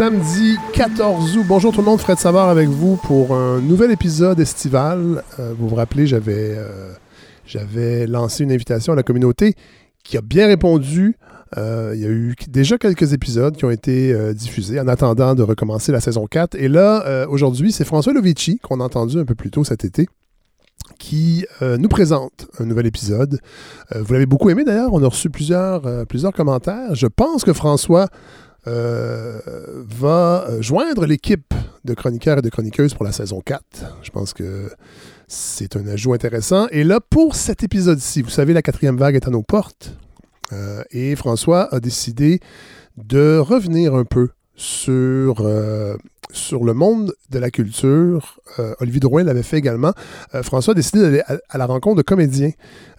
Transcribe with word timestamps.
samedi 0.00 0.56
14 0.72 1.36
août. 1.36 1.44
Bonjour 1.46 1.74
tout 1.74 1.80
le 1.80 1.84
monde, 1.84 2.00
Fred 2.00 2.16
Savard 2.16 2.48
avec 2.48 2.70
vous 2.70 2.96
pour 2.96 3.34
un 3.34 3.60
nouvel 3.60 3.90
épisode 3.90 4.40
estival. 4.40 5.22
Euh, 5.38 5.52
vous 5.58 5.68
vous 5.68 5.74
rappelez, 5.74 6.06
j'avais, 6.06 6.54
euh, 6.56 6.94
j'avais 7.44 8.06
lancé 8.06 8.44
une 8.44 8.50
invitation 8.50 8.94
à 8.94 8.96
la 8.96 9.02
communauté 9.02 9.52
qui 10.02 10.16
a 10.16 10.22
bien 10.22 10.46
répondu. 10.46 11.18
Euh, 11.58 11.92
il 11.94 12.00
y 12.00 12.06
a 12.06 12.08
eu 12.08 12.34
déjà 12.48 12.78
quelques 12.78 13.12
épisodes 13.12 13.54
qui 13.54 13.66
ont 13.66 13.70
été 13.70 14.32
diffusés 14.32 14.80
en 14.80 14.88
attendant 14.88 15.34
de 15.34 15.42
recommencer 15.42 15.92
la 15.92 16.00
saison 16.00 16.26
4. 16.26 16.54
Et 16.54 16.68
là, 16.68 17.26
aujourd'hui, 17.28 17.70
c'est 17.70 17.84
François 17.84 18.14
Lovici 18.14 18.58
qu'on 18.58 18.80
a 18.80 18.84
entendu 18.84 19.18
un 19.18 19.26
peu 19.26 19.34
plus 19.34 19.50
tôt 19.50 19.64
cet 19.64 19.84
été 19.84 20.08
qui 20.98 21.44
nous 21.60 21.88
présente 21.88 22.48
un 22.58 22.64
nouvel 22.64 22.86
épisode. 22.86 23.38
vous 23.94 24.12
l'avez 24.14 24.24
beaucoup 24.24 24.48
aimé 24.48 24.64
d'ailleurs, 24.64 24.94
on 24.94 25.02
a 25.02 25.08
reçu 25.08 25.28
plusieurs 25.28 25.82
commentaires. 26.34 26.94
Je 26.94 27.06
pense 27.06 27.44
que 27.44 27.52
François 27.52 28.08
euh, 28.66 29.40
va 29.88 30.44
euh, 30.48 30.60
joindre 30.60 31.06
l'équipe 31.06 31.54
de 31.84 31.94
chroniqueurs 31.94 32.38
et 32.38 32.42
de 32.42 32.50
chroniqueuses 32.50 32.92
pour 32.92 33.04
la 33.04 33.12
saison 33.12 33.40
4. 33.40 33.62
Je 34.02 34.10
pense 34.10 34.34
que 34.34 34.70
c'est 35.28 35.76
un 35.76 35.86
ajout 35.86 36.12
intéressant. 36.12 36.66
Et 36.70 36.84
là, 36.84 37.00
pour 37.00 37.36
cet 37.36 37.62
épisode-ci, 37.62 38.20
vous 38.20 38.28
savez, 38.28 38.52
la 38.52 38.60
quatrième 38.60 38.98
vague 38.98 39.14
est 39.14 39.26
à 39.26 39.30
nos 39.30 39.42
portes. 39.42 39.94
Euh, 40.52 40.82
et 40.90 41.16
François 41.16 41.74
a 41.74 41.80
décidé 41.80 42.40
de 42.98 43.38
revenir 43.38 43.94
un 43.94 44.04
peu 44.04 44.28
sur, 44.56 45.42
le 45.42 46.72
monde 46.74 47.14
de 47.30 47.38
la 47.38 47.50
culture. 47.50 48.40
Olivier 48.80 49.00
Drouin 49.00 49.24
l'avait 49.24 49.42
fait 49.42 49.56
également. 49.56 49.94
François 50.42 50.72
a 50.72 50.74
décidé 50.74 51.00
d'aller 51.00 51.22
à, 51.48 51.56
la 51.56 51.64
rencontre 51.64 51.96
de 51.96 52.02
comédiens, 52.02 52.50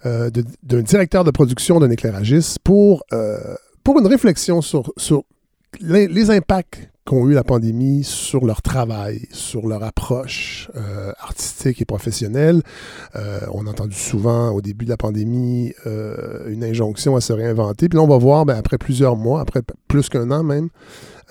d'un 0.04 0.82
directeur 0.82 1.24
de 1.24 1.30
production, 1.30 1.80
d'un 1.80 1.92
éclairagiste, 1.92 2.58
pour, 2.64 3.04
une 3.12 4.08
réflexion 4.08 4.62
sur 4.62 4.92
les, 5.80 6.30
impacts 6.30 6.90
qu'ont 7.06 7.28
eu 7.28 7.34
la 7.34 7.44
pandémie 7.44 8.04
sur 8.04 8.46
leur 8.46 8.62
travail, 8.62 9.28
sur 9.32 9.68
leur 9.68 9.84
approche 9.84 10.70
euh, 10.76 11.12
artistique 11.20 11.82
et 11.82 11.86
professionnelle. 11.86 12.62
Euh, 13.16 13.40
on 13.54 13.66
a 13.66 13.70
entendu 13.70 13.96
souvent 13.96 14.50
au 14.52 14.62
début 14.62 14.86
de 14.86 14.90
la 14.90 14.98
pandémie 14.98 15.74
euh, 15.86 16.50
une 16.50 16.64
injonction 16.64 17.16
à 17.16 17.22
se 17.22 17.34
réinventer. 17.34 17.90
Puis 17.90 17.98
là, 17.98 18.04
on 18.04 18.08
va 18.08 18.18
voir, 18.18 18.46
ben, 18.46 18.56
après 18.56 18.78
plusieurs 18.78 19.16
mois, 19.16 19.42
après 19.42 19.62
plus 19.88 20.10
qu'un 20.10 20.30
an 20.32 20.44
même, 20.44 20.70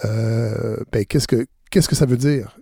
ben, 0.03 1.05
qu'est-ce 1.09 1.29
que 1.29 1.47
qu'est-ce 1.71 1.89
que 1.89 1.97
ça 1.97 2.07
veut 2.07 2.17
dire? 2.17 2.59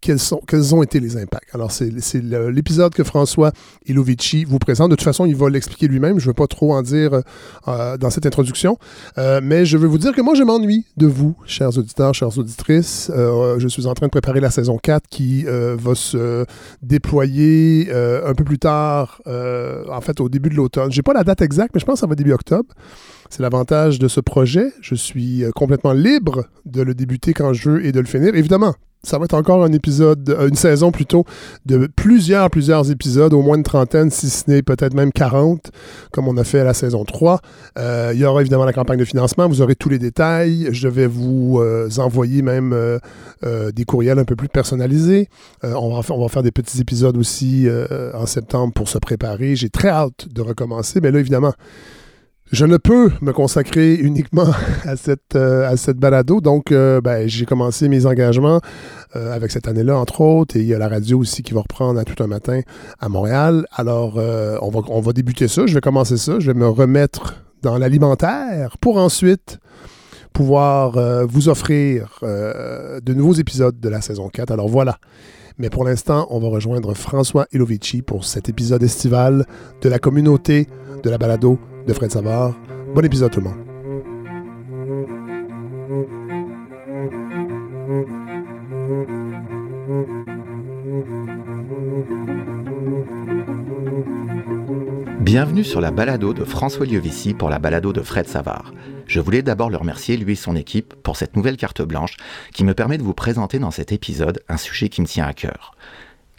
Quels, 0.00 0.18
sont, 0.18 0.40
quels 0.46 0.74
ont 0.74 0.82
été 0.82 1.00
les 1.00 1.16
impacts. 1.16 1.54
Alors, 1.54 1.70
c'est 1.70 1.90
l'épisode 2.22 2.94
que 2.94 3.04
François 3.04 3.52
Ilovici 3.86 4.44
vous 4.44 4.58
présente. 4.58 4.90
De 4.90 4.96
toute 4.96 5.04
façon, 5.04 5.26
il 5.26 5.36
va 5.36 5.50
l'expliquer 5.50 5.88
lui-même. 5.88 6.18
Je 6.18 6.24
ne 6.24 6.30
veux 6.30 6.34
pas 6.34 6.46
trop 6.46 6.74
en 6.74 6.82
dire 6.82 7.20
euh, 7.68 7.96
dans 7.96 8.10
cette 8.10 8.26
introduction. 8.26 8.78
Euh, 9.18 9.40
mais 9.42 9.64
je 9.64 9.76
veux 9.76 9.88
vous 9.88 9.98
dire 9.98 10.12
que 10.12 10.20
moi, 10.20 10.34
je 10.34 10.42
m'ennuie 10.42 10.86
de 10.96 11.06
vous, 11.06 11.36
chers 11.46 11.76
auditeurs, 11.76 12.14
chères 12.14 12.36
auditrices. 12.38 13.10
Euh, 13.14 13.58
je 13.58 13.68
suis 13.68 13.86
en 13.86 13.94
train 13.94 14.06
de 14.06 14.10
préparer 14.10 14.40
la 14.40 14.50
saison 14.50 14.78
4 14.78 15.06
qui 15.08 15.44
va 15.44 15.94
se 15.94 16.44
déployer 16.82 17.90
un 17.92 18.34
peu 18.34 18.44
plus 18.44 18.58
tard, 18.58 19.20
en 19.26 20.00
fait, 20.00 20.20
au 20.20 20.28
début 20.28 20.48
de 20.48 20.54
l'automne. 20.54 20.90
Je 20.90 20.98
n'ai 20.98 21.02
pas 21.02 21.12
la 21.12 21.24
date 21.24 21.42
exacte, 21.42 21.74
mais 21.74 21.80
je 21.80 21.84
pense 21.84 21.94
que 21.94 22.00
ça 22.00 22.06
va 22.06 22.14
début 22.14 22.32
octobre. 22.32 22.74
C'est 23.28 23.42
l'avantage 23.42 23.98
de 23.98 24.08
ce 24.08 24.20
projet. 24.20 24.72
Je 24.80 24.94
suis 24.94 25.44
complètement 25.54 25.92
libre 25.92 26.46
de 26.66 26.82
le 26.82 26.94
débuter 26.94 27.32
quand 27.32 27.52
je 27.52 27.70
veux 27.70 27.84
et 27.84 27.92
de 27.92 28.00
le 28.00 28.06
finir. 28.06 28.34
Évidemment, 28.34 28.74
ça 29.02 29.18
va 29.18 29.24
être 29.24 29.34
encore 29.34 29.64
un 29.64 29.72
épisode, 29.72 30.28
euh, 30.28 30.48
une 30.48 30.56
saison 30.56 30.92
plutôt, 30.92 31.24
de 31.64 31.88
plusieurs, 31.96 32.50
plusieurs 32.50 32.90
épisodes, 32.90 33.32
au 33.32 33.40
moins 33.40 33.56
une 33.56 33.62
trentaine, 33.62 34.10
si 34.10 34.28
ce 34.28 34.50
n'est 34.50 34.62
peut-être 34.62 34.94
même 34.94 35.10
40, 35.10 35.70
comme 36.12 36.28
on 36.28 36.36
a 36.36 36.44
fait 36.44 36.60
à 36.60 36.64
la 36.64 36.74
saison 36.74 37.04
3. 37.04 37.40
Euh, 37.78 38.10
il 38.14 38.20
y 38.20 38.24
aura 38.24 38.42
évidemment 38.42 38.64
la 38.64 38.72
campagne 38.72 38.98
de 38.98 39.04
financement, 39.04 39.48
vous 39.48 39.62
aurez 39.62 39.74
tous 39.74 39.88
les 39.88 39.98
détails. 39.98 40.68
Je 40.72 40.88
vais 40.88 41.06
vous 41.06 41.60
euh, 41.60 41.88
envoyer 41.98 42.42
même 42.42 42.74
des 43.42 43.84
courriels 43.84 44.18
un 44.18 44.24
peu 44.24 44.36
plus 44.36 44.48
personnalisés. 44.48 45.28
on, 45.62 45.94
va 45.94 46.14
on 46.14 46.22
va 46.22 46.28
faire 46.28 46.42
des 46.42 46.50
petits 46.50 46.80
épisodes 46.80 47.16
aussi 47.16 47.68
en 48.14 48.26
septembre 48.26 48.72
pour 48.74 48.88
se 48.88 48.98
préparer. 48.98 49.56
J'ai 49.56 49.70
très 49.70 49.88
hâte 49.88 50.28
de 50.30 50.42
recommencer, 50.42 51.00
mais 51.00 51.10
là, 51.10 51.18
évidemment, 51.20 51.52
je 52.52 52.66
ne 52.66 52.76
peux 52.76 53.10
me 53.20 53.32
consacrer 53.32 53.94
uniquement 53.94 54.46
à 54.84 54.96
cette, 54.96 55.36
euh, 55.36 55.68
à 55.68 55.76
cette 55.76 55.98
balado. 55.98 56.40
Donc, 56.40 56.72
euh, 56.72 57.00
ben, 57.00 57.28
j'ai 57.28 57.46
commencé 57.46 57.88
mes 57.88 58.06
engagements 58.06 58.60
euh, 59.14 59.32
avec 59.32 59.50
cette 59.52 59.68
année-là, 59.68 59.96
entre 59.96 60.20
autres. 60.20 60.56
Et 60.56 60.60
il 60.60 60.66
y 60.66 60.74
a 60.74 60.78
la 60.78 60.88
radio 60.88 61.18
aussi 61.18 61.42
qui 61.42 61.54
va 61.54 61.60
reprendre 61.60 62.00
à 62.00 62.04
tout 62.04 62.20
un 62.22 62.26
matin 62.26 62.60
à 62.98 63.08
Montréal. 63.08 63.66
Alors, 63.72 64.16
on, 64.16 64.70
va, 64.70 64.80
on 64.88 65.00
va 65.00 65.12
débuter 65.12 65.48
ça. 65.48 65.66
Je 65.66 65.74
vais 65.74 65.80
commencer 65.80 66.16
ça. 66.16 66.40
Je 66.40 66.50
vais 66.50 66.58
me 66.58 66.68
remettre 66.68 67.42
dans 67.62 67.78
l'alimentaire 67.78 68.76
pour 68.80 68.96
ensuite 68.96 69.58
pouvoir 70.32 71.26
vous 71.26 71.48
offrir 71.48 72.20
de 72.22 73.14
nouveaux 73.14 73.34
épisodes 73.34 73.78
de 73.78 73.88
la 73.88 74.00
saison 74.00 74.28
4. 74.28 74.52
Alors 74.52 74.68
voilà. 74.68 74.98
Mais 75.60 75.68
pour 75.68 75.84
l'instant, 75.84 76.26
on 76.30 76.38
va 76.38 76.48
rejoindre 76.48 76.94
François 76.94 77.46
Ilovici 77.52 78.00
pour 78.00 78.24
cet 78.24 78.48
épisode 78.48 78.82
estival 78.82 79.44
de 79.82 79.90
la 79.90 79.98
communauté 79.98 80.66
de 81.02 81.10
la 81.10 81.18
balado 81.18 81.58
de 81.86 81.92
Fred 81.92 82.10
Savard. 82.10 82.58
Bon 82.94 83.04
épisode 83.04 83.30
tout 83.30 83.40
le 83.40 83.50
monde. 83.50 83.58
Bienvenue 95.20 95.62
sur 95.62 95.82
la 95.82 95.90
balado 95.90 96.32
de 96.32 96.44
François 96.44 96.86
Lievici 96.86 97.34
pour 97.34 97.50
la 97.50 97.58
balado 97.58 97.92
de 97.92 98.00
Fred 98.00 98.26
Savard. 98.26 98.72
Je 99.10 99.18
voulais 99.18 99.42
d'abord 99.42 99.70
le 99.70 99.76
remercier, 99.76 100.16
lui 100.16 100.34
et 100.34 100.36
son 100.36 100.54
équipe, 100.54 100.94
pour 100.94 101.16
cette 101.16 101.34
nouvelle 101.34 101.56
carte 101.56 101.82
blanche 101.82 102.16
qui 102.54 102.62
me 102.62 102.74
permet 102.74 102.96
de 102.96 103.02
vous 103.02 103.12
présenter 103.12 103.58
dans 103.58 103.72
cet 103.72 103.90
épisode 103.90 104.40
un 104.48 104.56
sujet 104.56 104.88
qui 104.88 105.00
me 105.00 105.06
tient 105.08 105.26
à 105.26 105.32
cœur. 105.32 105.74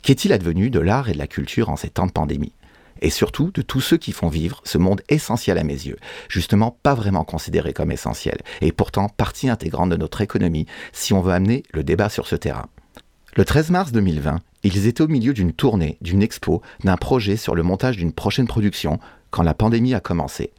Qu'est-il 0.04 0.32
advenu 0.32 0.70
de 0.70 0.80
l'art 0.80 1.10
et 1.10 1.12
de 1.12 1.18
la 1.18 1.28
culture 1.28 1.68
en 1.68 1.76
ces 1.76 1.90
temps 1.90 2.08
de 2.08 2.14
pandémie? 2.14 2.54
Et 3.02 3.10
surtout 3.10 3.52
de 3.52 3.62
tous 3.62 3.82
ceux 3.82 3.98
qui 3.98 4.14
font 4.14 4.30
vivre 4.30 4.62
ce 4.64 4.78
monde 4.78 5.02
essentiel 5.10 5.58
à 5.58 5.66
mes 5.66 5.74
yeux, 5.74 5.98
justement 6.30 6.78
pas 6.82 6.94
vraiment 6.94 7.26
considéré 7.26 7.74
comme 7.74 7.92
essentiel, 7.92 8.38
et 8.62 8.72
pourtant 8.72 9.10
partie 9.10 9.50
intégrante 9.50 9.90
de 9.90 9.98
notre 9.98 10.22
économie 10.22 10.66
si 10.94 11.12
on 11.12 11.20
veut 11.20 11.34
amener 11.34 11.64
le 11.74 11.84
débat 11.84 12.08
sur 12.08 12.26
ce 12.26 12.38
terrain. 12.38 12.68
Le 13.36 13.44
13 13.44 13.72
mars 13.72 13.92
2020, 13.92 14.40
ils 14.64 14.88
étaient 14.88 15.02
au 15.02 15.10
milieu 15.10 15.34
d'une 15.34 15.52
tournée, 15.52 15.98
d'une 16.00 16.24
expo, 16.24 16.62
d'un 16.86 16.96
projet 16.96 17.36
sur 17.36 17.54
le 17.54 17.64
montage 17.64 17.98
d'une 17.98 18.14
prochaine 18.14 18.48
production, 18.48 18.98
quand 19.30 19.44
la 19.44 19.54
pandémie 19.54 19.94
a 19.94 20.00
commencé. 20.00 20.54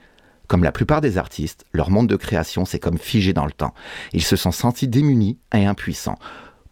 Comme 0.52 0.64
la 0.64 0.70
plupart 0.70 1.00
des 1.00 1.16
artistes, 1.16 1.64
leur 1.72 1.88
monde 1.88 2.08
de 2.08 2.16
création 2.16 2.66
s'est 2.66 2.78
comme 2.78 2.98
figé 2.98 3.32
dans 3.32 3.46
le 3.46 3.52
temps. 3.52 3.72
Ils 4.12 4.22
se 4.22 4.36
sont 4.36 4.52
sentis 4.52 4.86
démunis 4.86 5.38
et 5.54 5.64
impuissants. 5.64 6.18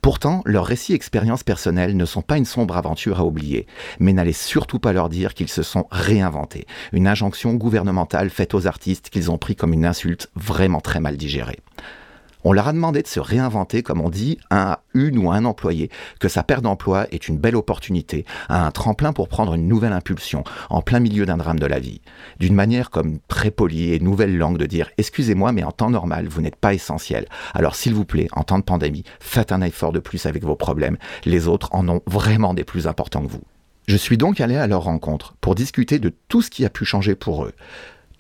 Pourtant, 0.03 0.43
leurs 0.45 0.67
récits 0.67 0.93
expériences 0.93 1.45
personnelles 1.45 1.97
ne 1.97 2.05
sont 2.05 2.21
pas 2.21 2.37
une 2.37 2.45
sombre 2.45 2.77
aventure 2.77 3.21
à 3.21 3.25
oublier, 3.25 3.67
mais 3.99 4.13
n'allez 4.13 4.35
surtout 4.35 4.81
pas 4.81 4.93
leur 4.93 5.09
dire 5.09 5.33
qu'ils 5.33 5.49
se 5.49 5.63
sont 5.63 5.87
réinventés, 5.91 6.67
une 6.93 7.09
injonction 7.09 7.55
gouvernementale 7.55 8.29
faite 8.29 8.53
aux 8.53 8.67
artistes 8.67 9.09
qu'ils 9.09 9.31
ont 9.31 9.39
pris 9.39 9.57
comme 9.57 9.73
une 9.73 9.87
insulte 9.87 10.29
vraiment 10.35 10.83
très 10.83 11.01
mal 11.01 11.17
digérée. 11.17 11.61
On 12.45 12.53
leur 12.53 12.69
a 12.69 12.73
demandé 12.73 13.03
de 13.03 13.07
se 13.07 13.21
réinventer, 13.21 13.83
comme 13.83 14.01
on 14.01 14.09
dit, 14.09 14.39
à 14.51 14.83
une 14.95 15.19
ou 15.19 15.31
un 15.31 15.45
employé, 15.45 15.91
que 16.19 16.29
sa 16.29 16.43
perte 16.43 16.63
d'emploi 16.63 17.07
est 17.13 17.29
une 17.29 17.39
belle 17.39 17.57
opportunité, 17.57 18.25
un 18.49 18.71
tremplin 18.71 19.13
pour 19.13 19.29
prendre 19.29 19.55
une 19.55 19.69
nouvelle 19.69 19.93
impulsion, 19.93 20.45
en 20.71 20.83
plein 20.83 21.01
milieu 21.01 21.27
d'un 21.27 21.37
drame 21.37 21.59
de 21.59 21.67
la 21.67 21.79
vie. 21.79 22.01
D'une 22.39 22.55
manière 22.55 22.91
comme 22.91 23.19
très 23.29 23.51
polie 23.51 23.93
et 23.93 24.01
nouvelle 24.01 24.37
langue 24.37 24.59
de 24.59 24.67
dire 24.67 24.91
Excusez-moi, 24.99 25.53
mais 25.53 25.65
en 25.65 25.73
temps 25.73 25.91
normal, 25.91 26.29
vous 26.29 26.41
n'êtes 26.41 26.57
pas 26.57 26.75
essentiel. 26.75 27.27
Alors 27.55 27.75
s'il 27.75 27.95
vous 27.95 28.05
plaît, 28.05 28.29
en 28.33 28.43
temps 28.43 28.59
de 28.59 28.65
pandémie, 28.65 29.05
faites 29.21 29.53
un 29.53 29.61
effort 29.61 29.93
de 29.93 30.01
plus 30.01 30.27
avec 30.27 30.45
vos 30.45 30.57
problèmes. 30.57 30.97
Les 31.25 31.49
autres 31.49 31.69
en 31.73 31.89
ont 31.89 32.03
vraiment 32.07 32.55
des 32.55 32.65
plus 32.65 32.87
importants 32.87 33.23
que 33.23 33.31
vous. 33.31 33.45
Je 33.87 33.97
suis 33.97 34.17
donc 34.17 34.41
allé 34.41 34.57
à 34.57 34.67
leur 34.67 34.85
rencontre 34.85 35.35
pour 35.41 35.55
discuter 35.55 35.99
de 35.99 36.13
tout 36.29 36.43
ce 36.43 36.51
qui 36.51 36.65
a 36.65 36.71
pu 36.71 36.85
changer 36.85 37.15
pour 37.15 37.45
eux. 37.45 37.53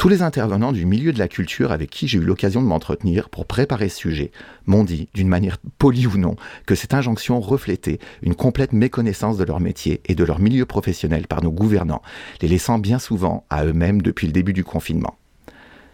Tous 0.00 0.08
les 0.08 0.22
intervenants 0.22 0.72
du 0.72 0.86
milieu 0.86 1.12
de 1.12 1.18
la 1.18 1.28
culture 1.28 1.72
avec 1.72 1.90
qui 1.90 2.08
j'ai 2.08 2.16
eu 2.16 2.22
l'occasion 2.22 2.62
de 2.62 2.66
m'entretenir 2.66 3.28
pour 3.28 3.44
préparer 3.44 3.90
ce 3.90 3.98
sujet 3.98 4.30
m'ont 4.64 4.82
dit, 4.82 5.10
d'une 5.12 5.28
manière 5.28 5.58
polie 5.76 6.06
ou 6.06 6.16
non, 6.16 6.36
que 6.64 6.74
cette 6.74 6.94
injonction 6.94 7.38
reflétait 7.38 7.98
une 8.22 8.34
complète 8.34 8.72
méconnaissance 8.72 9.36
de 9.36 9.44
leur 9.44 9.60
métier 9.60 10.00
et 10.06 10.14
de 10.14 10.24
leur 10.24 10.38
milieu 10.38 10.64
professionnel 10.64 11.26
par 11.26 11.42
nos 11.42 11.52
gouvernants, 11.52 12.00
les 12.40 12.48
laissant 12.48 12.78
bien 12.78 12.98
souvent 12.98 13.44
à 13.50 13.66
eux-mêmes 13.66 14.00
depuis 14.00 14.26
le 14.26 14.32
début 14.32 14.54
du 14.54 14.64
confinement. 14.64 15.18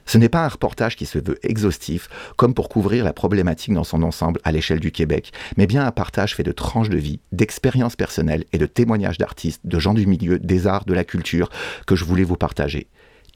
Ce 0.04 0.18
n'est 0.18 0.28
pas 0.28 0.44
un 0.44 0.50
reportage 0.50 0.94
qui 0.94 1.04
se 1.04 1.18
veut 1.18 1.40
exhaustif, 1.42 2.08
comme 2.36 2.54
pour 2.54 2.68
couvrir 2.68 3.02
la 3.02 3.12
problématique 3.12 3.74
dans 3.74 3.82
son 3.82 4.04
ensemble 4.04 4.40
à 4.44 4.52
l'échelle 4.52 4.78
du 4.78 4.92
Québec, 4.92 5.32
mais 5.56 5.66
bien 5.66 5.84
un 5.84 5.90
partage 5.90 6.36
fait 6.36 6.44
de 6.44 6.52
tranches 6.52 6.90
de 6.90 6.96
vie, 6.96 7.18
d'expériences 7.32 7.96
personnelles 7.96 8.44
et 8.52 8.58
de 8.58 8.66
témoignages 8.66 9.18
d'artistes, 9.18 9.62
de 9.64 9.80
gens 9.80 9.94
du 9.94 10.06
milieu, 10.06 10.38
des 10.38 10.68
arts, 10.68 10.84
de 10.84 10.94
la 10.94 11.02
culture, 11.02 11.50
que 11.88 11.96
je 11.96 12.04
voulais 12.04 12.22
vous 12.22 12.36
partager. 12.36 12.86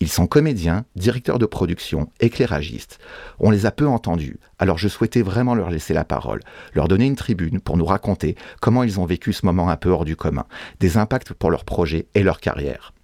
Ils 0.02 0.08
sont 0.08 0.26
comédiens, 0.26 0.86
directeurs 0.96 1.38
de 1.38 1.44
production, 1.44 2.08
éclairagistes. 2.20 2.98
On 3.38 3.50
les 3.50 3.66
a 3.66 3.70
peu 3.70 3.86
entendus, 3.86 4.38
alors 4.58 4.78
je 4.78 4.88
souhaitais 4.88 5.20
vraiment 5.20 5.54
leur 5.54 5.68
laisser 5.68 5.92
la 5.92 6.04
parole, 6.04 6.40
leur 6.72 6.88
donner 6.88 7.04
une 7.04 7.16
tribune 7.16 7.60
pour 7.60 7.76
nous 7.76 7.84
raconter 7.84 8.34
comment 8.62 8.82
ils 8.82 8.98
ont 8.98 9.04
vécu 9.04 9.34
ce 9.34 9.44
moment 9.44 9.68
un 9.68 9.76
peu 9.76 9.90
hors 9.90 10.06
du 10.06 10.16
commun, 10.16 10.46
des 10.80 10.96
impacts 10.96 11.34
pour 11.34 11.50
leur 11.50 11.66
projet 11.66 12.06
et 12.14 12.22
leur 12.22 12.40
carrière. 12.40 12.94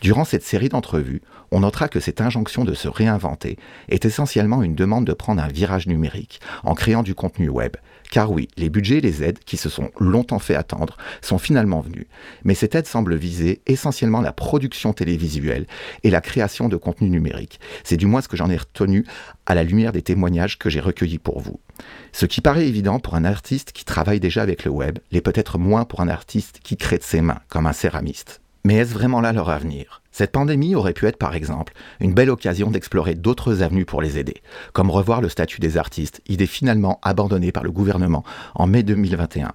Durant 0.00 0.24
cette 0.24 0.44
série 0.44 0.68
d'entrevues, 0.68 1.22
on 1.50 1.60
notera 1.60 1.88
que 1.88 2.00
cette 2.00 2.20
injonction 2.20 2.64
de 2.64 2.74
se 2.74 2.86
réinventer 2.86 3.56
est 3.88 4.04
essentiellement 4.04 4.62
une 4.62 4.74
demande 4.74 5.06
de 5.06 5.12
prendre 5.12 5.42
un 5.42 5.48
virage 5.48 5.88
numérique 5.88 6.40
en 6.62 6.74
créant 6.74 7.02
du 7.02 7.14
contenu 7.14 7.48
web. 7.48 7.76
Car 8.10 8.30
oui, 8.30 8.48
les 8.56 8.70
budgets 8.70 8.98
et 8.98 9.00
les 9.00 9.22
aides 9.22 9.40
qui 9.40 9.56
se 9.56 9.68
sont 9.68 9.90
longtemps 9.98 10.38
fait 10.38 10.54
attendre 10.54 10.96
sont 11.22 11.38
finalement 11.38 11.80
venus. 11.80 12.06
Mais 12.44 12.54
cette 12.54 12.74
aide 12.74 12.86
semble 12.86 13.16
viser 13.16 13.60
essentiellement 13.66 14.20
la 14.20 14.32
production 14.32 14.92
télévisuelle 14.92 15.66
et 16.02 16.10
la 16.10 16.20
création 16.20 16.68
de 16.68 16.76
contenu 16.76 17.10
numérique. 17.10 17.60
C'est 17.84 17.96
du 17.96 18.06
moins 18.06 18.20
ce 18.20 18.28
que 18.28 18.36
j'en 18.36 18.50
ai 18.50 18.56
retenu 18.56 19.04
à 19.46 19.54
la 19.54 19.64
lumière 19.64 19.92
des 19.92 20.02
témoignages 20.02 20.58
que 20.58 20.70
j'ai 20.70 20.80
recueillis 20.80 21.18
pour 21.18 21.40
vous. 21.40 21.60
Ce 22.12 22.26
qui 22.26 22.40
paraît 22.40 22.66
évident 22.66 23.00
pour 23.00 23.14
un 23.14 23.24
artiste 23.24 23.72
qui 23.72 23.84
travaille 23.84 24.20
déjà 24.20 24.42
avec 24.42 24.64
le 24.64 24.70
web, 24.70 24.98
l'est 25.12 25.20
peut-être 25.20 25.58
moins 25.58 25.84
pour 25.84 26.00
un 26.00 26.08
artiste 26.08 26.60
qui 26.62 26.76
crée 26.76 26.98
de 26.98 27.02
ses 27.02 27.20
mains, 27.20 27.40
comme 27.48 27.66
un 27.66 27.72
céramiste. 27.72 28.40
Mais 28.64 28.76
est-ce 28.76 28.94
vraiment 28.94 29.20
là 29.20 29.32
leur 29.32 29.50
avenir? 29.50 30.02
Cette 30.18 30.32
pandémie 30.32 30.74
aurait 30.74 30.94
pu 30.94 31.04
être 31.04 31.18
par 31.18 31.34
exemple 31.34 31.74
une 32.00 32.14
belle 32.14 32.30
occasion 32.30 32.70
d'explorer 32.70 33.14
d'autres 33.14 33.60
avenues 33.60 33.84
pour 33.84 34.00
les 34.00 34.16
aider, 34.16 34.40
comme 34.72 34.90
revoir 34.90 35.20
le 35.20 35.28
statut 35.28 35.60
des 35.60 35.76
artistes, 35.76 36.22
idée 36.26 36.46
finalement 36.46 36.98
abandonnée 37.02 37.52
par 37.52 37.62
le 37.62 37.70
gouvernement 37.70 38.24
en 38.54 38.66
mai 38.66 38.82
2021 38.82 39.52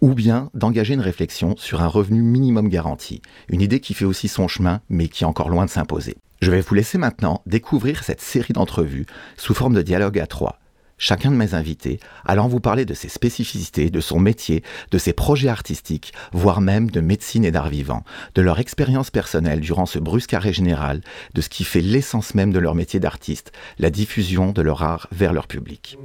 ou 0.00 0.14
bien 0.14 0.50
d'engager 0.54 0.94
une 0.94 1.00
réflexion 1.00 1.56
sur 1.56 1.82
un 1.82 1.88
revenu 1.88 2.22
minimum 2.22 2.68
garanti, 2.68 3.22
une 3.48 3.60
idée 3.60 3.80
qui 3.80 3.92
fait 3.92 4.04
aussi 4.04 4.28
son 4.28 4.46
chemin 4.46 4.82
mais 4.88 5.08
qui 5.08 5.24
est 5.24 5.26
encore 5.26 5.48
loin 5.48 5.64
de 5.64 5.70
s'imposer. 5.70 6.16
Je 6.40 6.52
vais 6.52 6.60
vous 6.60 6.76
laisser 6.76 6.96
maintenant 6.96 7.42
découvrir 7.46 8.04
cette 8.04 8.20
série 8.20 8.52
d'entrevues 8.52 9.06
sous 9.36 9.52
forme 9.52 9.74
de 9.74 9.82
dialogue 9.82 10.20
à 10.20 10.28
trois, 10.28 10.60
chacun 11.02 11.32
de 11.32 11.36
mes 11.36 11.54
invités 11.54 11.98
allant 12.24 12.46
vous 12.46 12.60
parler 12.60 12.84
de 12.84 12.94
ses 12.94 13.08
spécificités, 13.08 13.90
de 13.90 14.00
son 14.00 14.20
métier, 14.20 14.62
de 14.92 14.98
ses 14.98 15.12
projets 15.12 15.48
artistiques, 15.48 16.12
voire 16.32 16.60
même 16.60 16.90
de 16.90 17.00
médecine 17.00 17.44
et 17.44 17.50
d'art 17.50 17.68
vivant, 17.68 18.04
de 18.36 18.40
leur 18.40 18.60
expérience 18.60 19.10
personnelle 19.10 19.58
durant 19.60 19.84
ce 19.84 19.98
brusque 19.98 20.32
arrêt 20.32 20.52
général, 20.52 21.00
de 21.34 21.40
ce 21.40 21.48
qui 21.48 21.64
fait 21.64 21.80
l'essence 21.80 22.36
même 22.36 22.52
de 22.52 22.60
leur 22.60 22.76
métier 22.76 23.00
d'artiste, 23.00 23.50
la 23.78 23.90
diffusion 23.90 24.52
de 24.52 24.62
leur 24.62 24.84
art 24.84 25.08
vers 25.10 25.32
leur 25.32 25.48
public. 25.48 25.98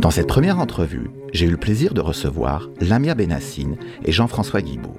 Dans 0.00 0.10
cette 0.10 0.26
première 0.26 0.58
entrevue, 0.58 1.10
j'ai 1.32 1.46
eu 1.46 1.50
le 1.50 1.56
plaisir 1.56 1.94
de 1.94 2.00
recevoir 2.00 2.68
Lamia 2.80 3.14
Benassine 3.14 3.76
et 4.04 4.10
Jean-François 4.10 4.62
Guibaud. 4.62 4.98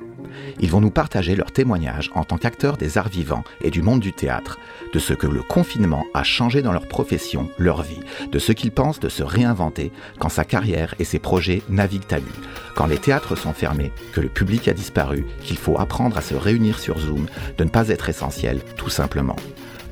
Ils 0.60 0.70
vont 0.70 0.82
nous 0.82 0.92
partager 0.92 1.36
leurs 1.36 1.52
témoignages 1.52 2.12
en 2.16 2.24
tant 2.24 2.38
qu'acteurs 2.38 2.78
des 2.78 2.98
arts 2.98 3.10
vivants 3.10 3.44
et 3.62 3.72
du 3.72 3.82
monde 3.82 4.00
du 4.00 4.14
théâtre, 4.14 4.60
de 4.94 5.00
ce 5.00 5.14
que 5.14 5.28
le 5.28 5.42
confinement 5.42 6.06
a 6.14 6.24
changé 6.24 6.62
dans 6.62 6.72
leur 6.72 6.88
profession, 6.88 7.50
leur 7.58 7.82
vie, 7.82 8.00
de 8.32 8.40
ce 8.40 8.52
qu'ils 8.52 8.72
pensent 8.72 9.00
de 9.00 9.10
se 9.10 9.24
réinventer 9.24 9.92
quand 10.20 10.30
sa 10.30 10.46
carrière 10.46 10.96
et 11.00 11.04
ses 11.04 11.20
projets 11.20 11.62
naviguent 11.70 12.14
à 12.14 12.20
vue, 12.20 12.32
quand 12.76 12.86
les 12.86 12.98
théâtres 12.98 13.36
sont 13.36 13.54
fermés, 13.54 13.92
que 14.14 14.22
le 14.22 14.30
public 14.30 14.68
a 14.68 14.74
disparu, 14.74 15.26
qu'il 15.44 15.58
faut 15.58 15.80
apprendre 15.80 16.18
à 16.18 16.22
se 16.22 16.36
réunir 16.36 16.80
sur 16.80 17.00
Zoom, 17.00 17.28
de 17.58 17.64
ne 17.64 17.70
pas 17.70 17.90
être 17.90 18.10
essentiel, 18.10 18.62
tout 18.78 18.90
simplement. 18.90 19.36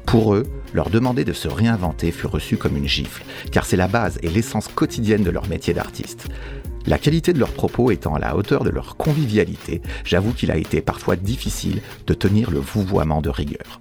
Pour 0.06 0.34
eux, 0.34 0.48
leur 0.74 0.90
demander 0.90 1.24
de 1.24 1.34
se 1.34 1.48
réinventer 1.48 2.12
fut 2.12 2.26
reçu 2.26 2.58
comme 2.58 2.76
une 2.76 2.88
gifle, 2.88 3.24
car 3.52 3.66
c'est 3.66 3.78
la 3.78 3.88
base 3.88 4.18
et 4.24 4.30
l'essence 4.30 4.68
quotidienne 4.68 5.24
de 5.24 5.30
leur 5.30 5.48
métier 5.48 5.74
d'artiste. 5.74 6.28
La 6.90 6.98
qualité 6.98 7.34
de 7.34 7.40
leurs 7.40 7.54
propos 7.54 7.92
étant 7.92 8.16
à 8.16 8.20
la 8.20 8.36
hauteur 8.36 8.64
de 8.64 8.72
leur 8.72 8.98
convivialité, 8.98 9.84
j'avoue 10.04 10.34
qu'il 10.34 10.50
a 10.50 10.58
été 10.58 10.82
parfois 10.82 11.16
difficile 11.16 11.84
de 12.08 12.16
tenir 12.16 12.50
le 12.50 12.58
vouvoiement 12.58 13.22
de 13.22 13.30
rigueur. 13.30 13.80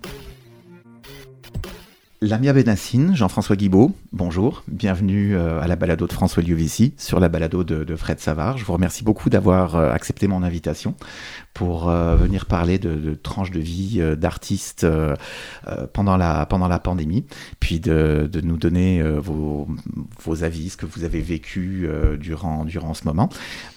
Lamia 2.21 2.53
Benassine, 2.53 3.15
Jean-François 3.15 3.55
Guibaud, 3.55 3.95
bonjour, 4.13 4.65
bienvenue 4.67 5.37
euh, 5.37 5.61
à 5.61 5.69
la 5.69 5.77
balado 5.77 6.09
de 6.09 6.13
François 6.13 6.43
Liovici 6.43 6.93
sur 6.97 7.21
la 7.21 7.29
balado 7.29 7.63
de, 7.63 7.95
Fred 7.95 8.19
Savard. 8.19 8.59
Je 8.59 8.65
vous 8.65 8.73
remercie 8.73 9.05
beaucoup 9.05 9.31
d'avoir 9.31 9.77
euh, 9.77 9.93
accepté 9.93 10.27
mon 10.27 10.43
invitation 10.43 10.97
pour 11.55 11.89
euh, 11.89 12.17
venir 12.17 12.47
parler 12.47 12.81
de, 12.81 13.15
tranches 13.15 13.53
de 13.53 13.61
vie 13.61 14.03
d'artistes 14.17 14.85
pendant, 15.93 16.17
la, 16.17 16.45
pendant 16.47 16.67
la 16.67 16.81
pandémie, 16.81 17.25
puis 17.61 17.79
de, 17.79 18.29
nous 18.43 18.57
donner 18.57 19.01
vos, 19.01 19.69
vos, 20.21 20.43
avis, 20.43 20.71
ce 20.71 20.77
que 20.77 20.87
vous 20.87 21.05
avez 21.05 21.21
vécu 21.21 21.89
durant, 22.19 22.65
durant 22.65 22.95
ce 22.95 23.05
moment. 23.05 23.29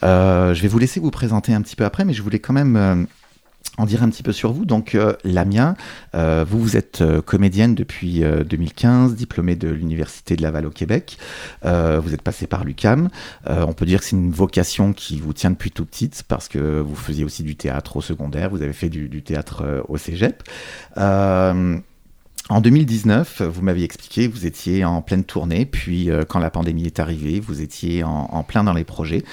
je 0.02 0.60
vais 0.60 0.68
vous 0.68 0.80
laisser 0.80 1.00
vous 1.00 1.12
présenter 1.12 1.54
un 1.54 1.62
petit 1.62 1.76
peu 1.76 1.86
après, 1.86 2.06
mais 2.06 2.14
je 2.14 2.24
voulais 2.24 2.40
quand 2.40 2.54
même 2.54 3.08
dire 3.86 4.04
un 4.04 4.10
petit 4.10 4.24
peu 4.24 4.32
sur 4.32 4.52
vous. 4.52 4.66
Donc, 4.66 4.96
euh, 4.96 5.14
Lamia, 5.24 5.76
euh, 6.16 6.46
vous, 6.48 6.60
vous 6.60 6.78
êtes 6.78 7.02
euh, 7.02 7.22
comédienne 7.22 7.76
depuis 7.76 8.22
2015, 8.22 9.16
diplômée 9.16 9.56
de 9.56 9.70
l'Université 9.70 10.36
de 10.36 10.42
Laval 10.42 10.66
au 10.66 10.70
Québec. 10.72 11.18
vous 11.64 12.14
êtes 12.14 12.22
passée 12.22 12.48
par 12.48 12.64
l'UCAM. 12.64 13.10
on 13.48 13.74
peut 13.74 13.86
dire 13.86 14.00
que 14.00 14.06
c'est 14.06 14.16
une 14.16 14.32
vocation 14.32 14.94
qui 14.94 15.20
vous 15.20 15.34
tient 15.34 15.52
depuis 15.52 15.72
tout 15.72 15.86
petite 15.86 16.24
parce 16.28 16.48
que 16.48 16.80
vous 16.80 16.96
faisiez 16.96 17.24
aussi 17.24 17.44
du 17.44 17.56
théâtre 17.56 17.98
au 17.98 18.02
secondaire, 18.02 18.50
vous 18.50 18.62
avez 18.62 18.74
fait 18.74 18.90
du 18.90 19.22
théâtre 19.24 19.84
au 19.88 19.98
cégep. 19.98 20.44
En 22.50 22.60
2019, 22.60 23.44
vous 23.44 23.62
m'aviez 23.62 23.86
expliqué, 23.86 24.28
vous 24.28 24.46
étiez 24.46 24.84
en 24.84 25.02
pleine 25.02 25.24
tournée, 25.24 25.66
puis 25.66 26.10
euh, 26.10 26.24
quand 26.28 26.40
la 26.40 26.50
pandémie 26.50 26.86
est 26.86 27.00
arrivée, 27.00 27.40
vous 27.40 27.62
étiez 27.62 28.04
en, 28.04 28.44
plein 28.44 28.64
dans 28.64 28.74
les 28.74 28.84
projets. 28.84 29.24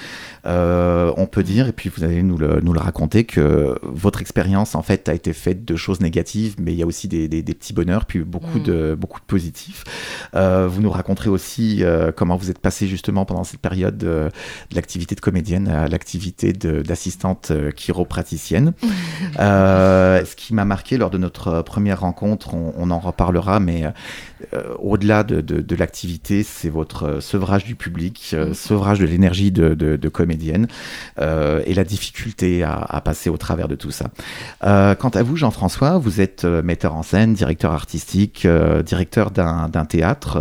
Euh, 0.45 1.11
on 1.17 1.25
peut 1.25 1.43
dire, 1.43 1.67
et 1.67 1.73
puis 1.73 1.89
vous 1.93 2.03
allez 2.03 2.21
nous 2.21 2.37
le, 2.37 2.61
nous 2.61 2.71
le 2.71 2.79
raconter, 2.79 3.23
que 3.23 3.77
votre 3.81 4.21
expérience 4.21 4.75
en 4.75 4.83
fait 4.83 5.09
a 5.09 5.13
été 5.13 5.33
faite 5.33 5.65
de 5.65 5.75
choses 5.75 5.99
négatives, 5.99 6.55
mais 6.59 6.71
il 6.71 6.77
y 6.77 6.83
a 6.83 6.85
aussi 6.85 7.07
des, 7.07 7.27
des, 7.27 7.41
petits 7.43 7.73
bonheurs, 7.73 8.05
puis 8.05 8.19
beaucoup, 8.19 8.59
mm. 8.59 8.63
de, 8.63 8.97
beaucoup 8.97 9.19
de 9.19 9.25
positifs. 9.25 9.83
Euh, 10.35 10.67
vous 10.69 10.81
nous 10.81 10.91
raconterez 10.91 11.29
aussi 11.29 11.83
comment 12.15 12.37
vous 12.37 12.51
êtes 12.51 12.59
passé 12.59 12.87
justement 12.87 13.25
pendant 13.25 13.43
cette 13.43 13.59
période 13.59 13.97
de, 13.97 14.29
l'activité 14.71 15.15
de 15.15 15.21
comédienne 15.21 15.67
à 15.67 15.87
l'activité 15.87 16.53
d'assistante 16.53 17.51
chiropraticienne. 17.75 18.73
ce 19.37 20.35
qui 20.35 20.53
m'a 20.53 20.65
marqué 20.65 20.97
lors 20.97 21.09
de 21.09 21.17
notre 21.17 21.63
première 21.63 22.01
rencontre, 22.01 22.53
on, 22.53 22.73
on 22.77 22.91
en 22.91 22.98
reparlera, 22.99 23.59
mais 23.59 23.85
euh, 24.53 24.73
au-delà 24.79 25.23
de, 25.23 25.75
l'activité, 25.75 26.43
c'est 26.43 26.69
votre 26.69 27.03
euh, 27.03 27.21
sevrage 27.21 27.65
du 27.65 27.75
public, 27.75 28.31
euh, 28.33 28.49
mm. 28.49 28.53
sevrage 28.53 28.99
de 28.99 29.05
l'énergie 29.05 29.51
de, 29.51 30.09
comédienne 30.09 30.67
et 31.19 31.73
la 31.73 31.83
difficulté 31.83 32.63
à, 32.63 33.01
passer 33.03 33.29
au 33.29 33.37
travers 33.37 33.67
de 33.67 33.75
tout 33.75 33.91
ça. 33.91 34.09
quant 34.61 35.09
à 35.09 35.23
vous, 35.23 35.35
Jean-François, 35.35 35.97
vous 35.97 36.19
êtes 36.19 36.45
metteur 36.45 36.95
en 36.95 37.03
scène, 37.03 37.33
directeur 37.33 37.71
artistique, 37.71 38.47
directeur 38.85 39.31
d'un 39.31 39.85
théâtre, 39.85 40.39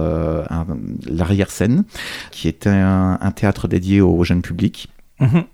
l'arrière-scène, 1.06 1.84
qui 2.30 2.48
est 2.48 2.66
un, 2.66 3.32
théâtre 3.34 3.68
dédié 3.68 4.00
au 4.00 4.24
jeune 4.24 4.42
public. 4.42 4.88
Mm-hmm. 5.20 5.44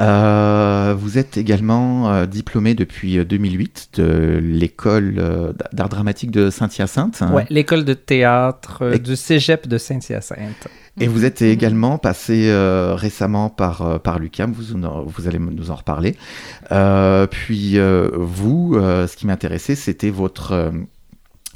Euh, 0.00 0.94
vous 0.98 1.18
êtes 1.18 1.36
également 1.36 2.12
euh, 2.12 2.26
diplômé 2.26 2.74
depuis 2.74 3.24
2008 3.24 3.90
euh, 3.98 4.02
de 4.02 4.38
l'école 4.38 5.54
d'art 5.72 5.88
dramatique 5.88 6.30
de 6.30 6.50
Saint-Hyacinthe. 6.50 7.22
Oui, 7.32 7.42
l'école 7.48 7.84
de 7.84 7.94
théâtre 7.94 8.96
du 8.98 9.14
cégep 9.16 9.68
de 9.68 9.78
Saint-Hyacinthe. 9.78 10.68
Et 11.00 11.06
vous 11.06 11.24
êtes 11.24 11.42
également 11.42 11.98
passé 11.98 12.52
récemment 12.94 13.50
par, 13.50 14.00
par 14.00 14.18
l'UCAM, 14.18 14.52
vous, 14.52 14.78
vous 15.06 15.28
allez 15.28 15.38
nous 15.38 15.70
en 15.70 15.76
reparler. 15.76 16.16
puis 17.30 17.78
vous, 17.78 18.74
ce 18.74 19.16
qui 19.16 19.26
m'intéressait, 19.26 19.76
c'était 19.76 20.10
votre 20.10 20.72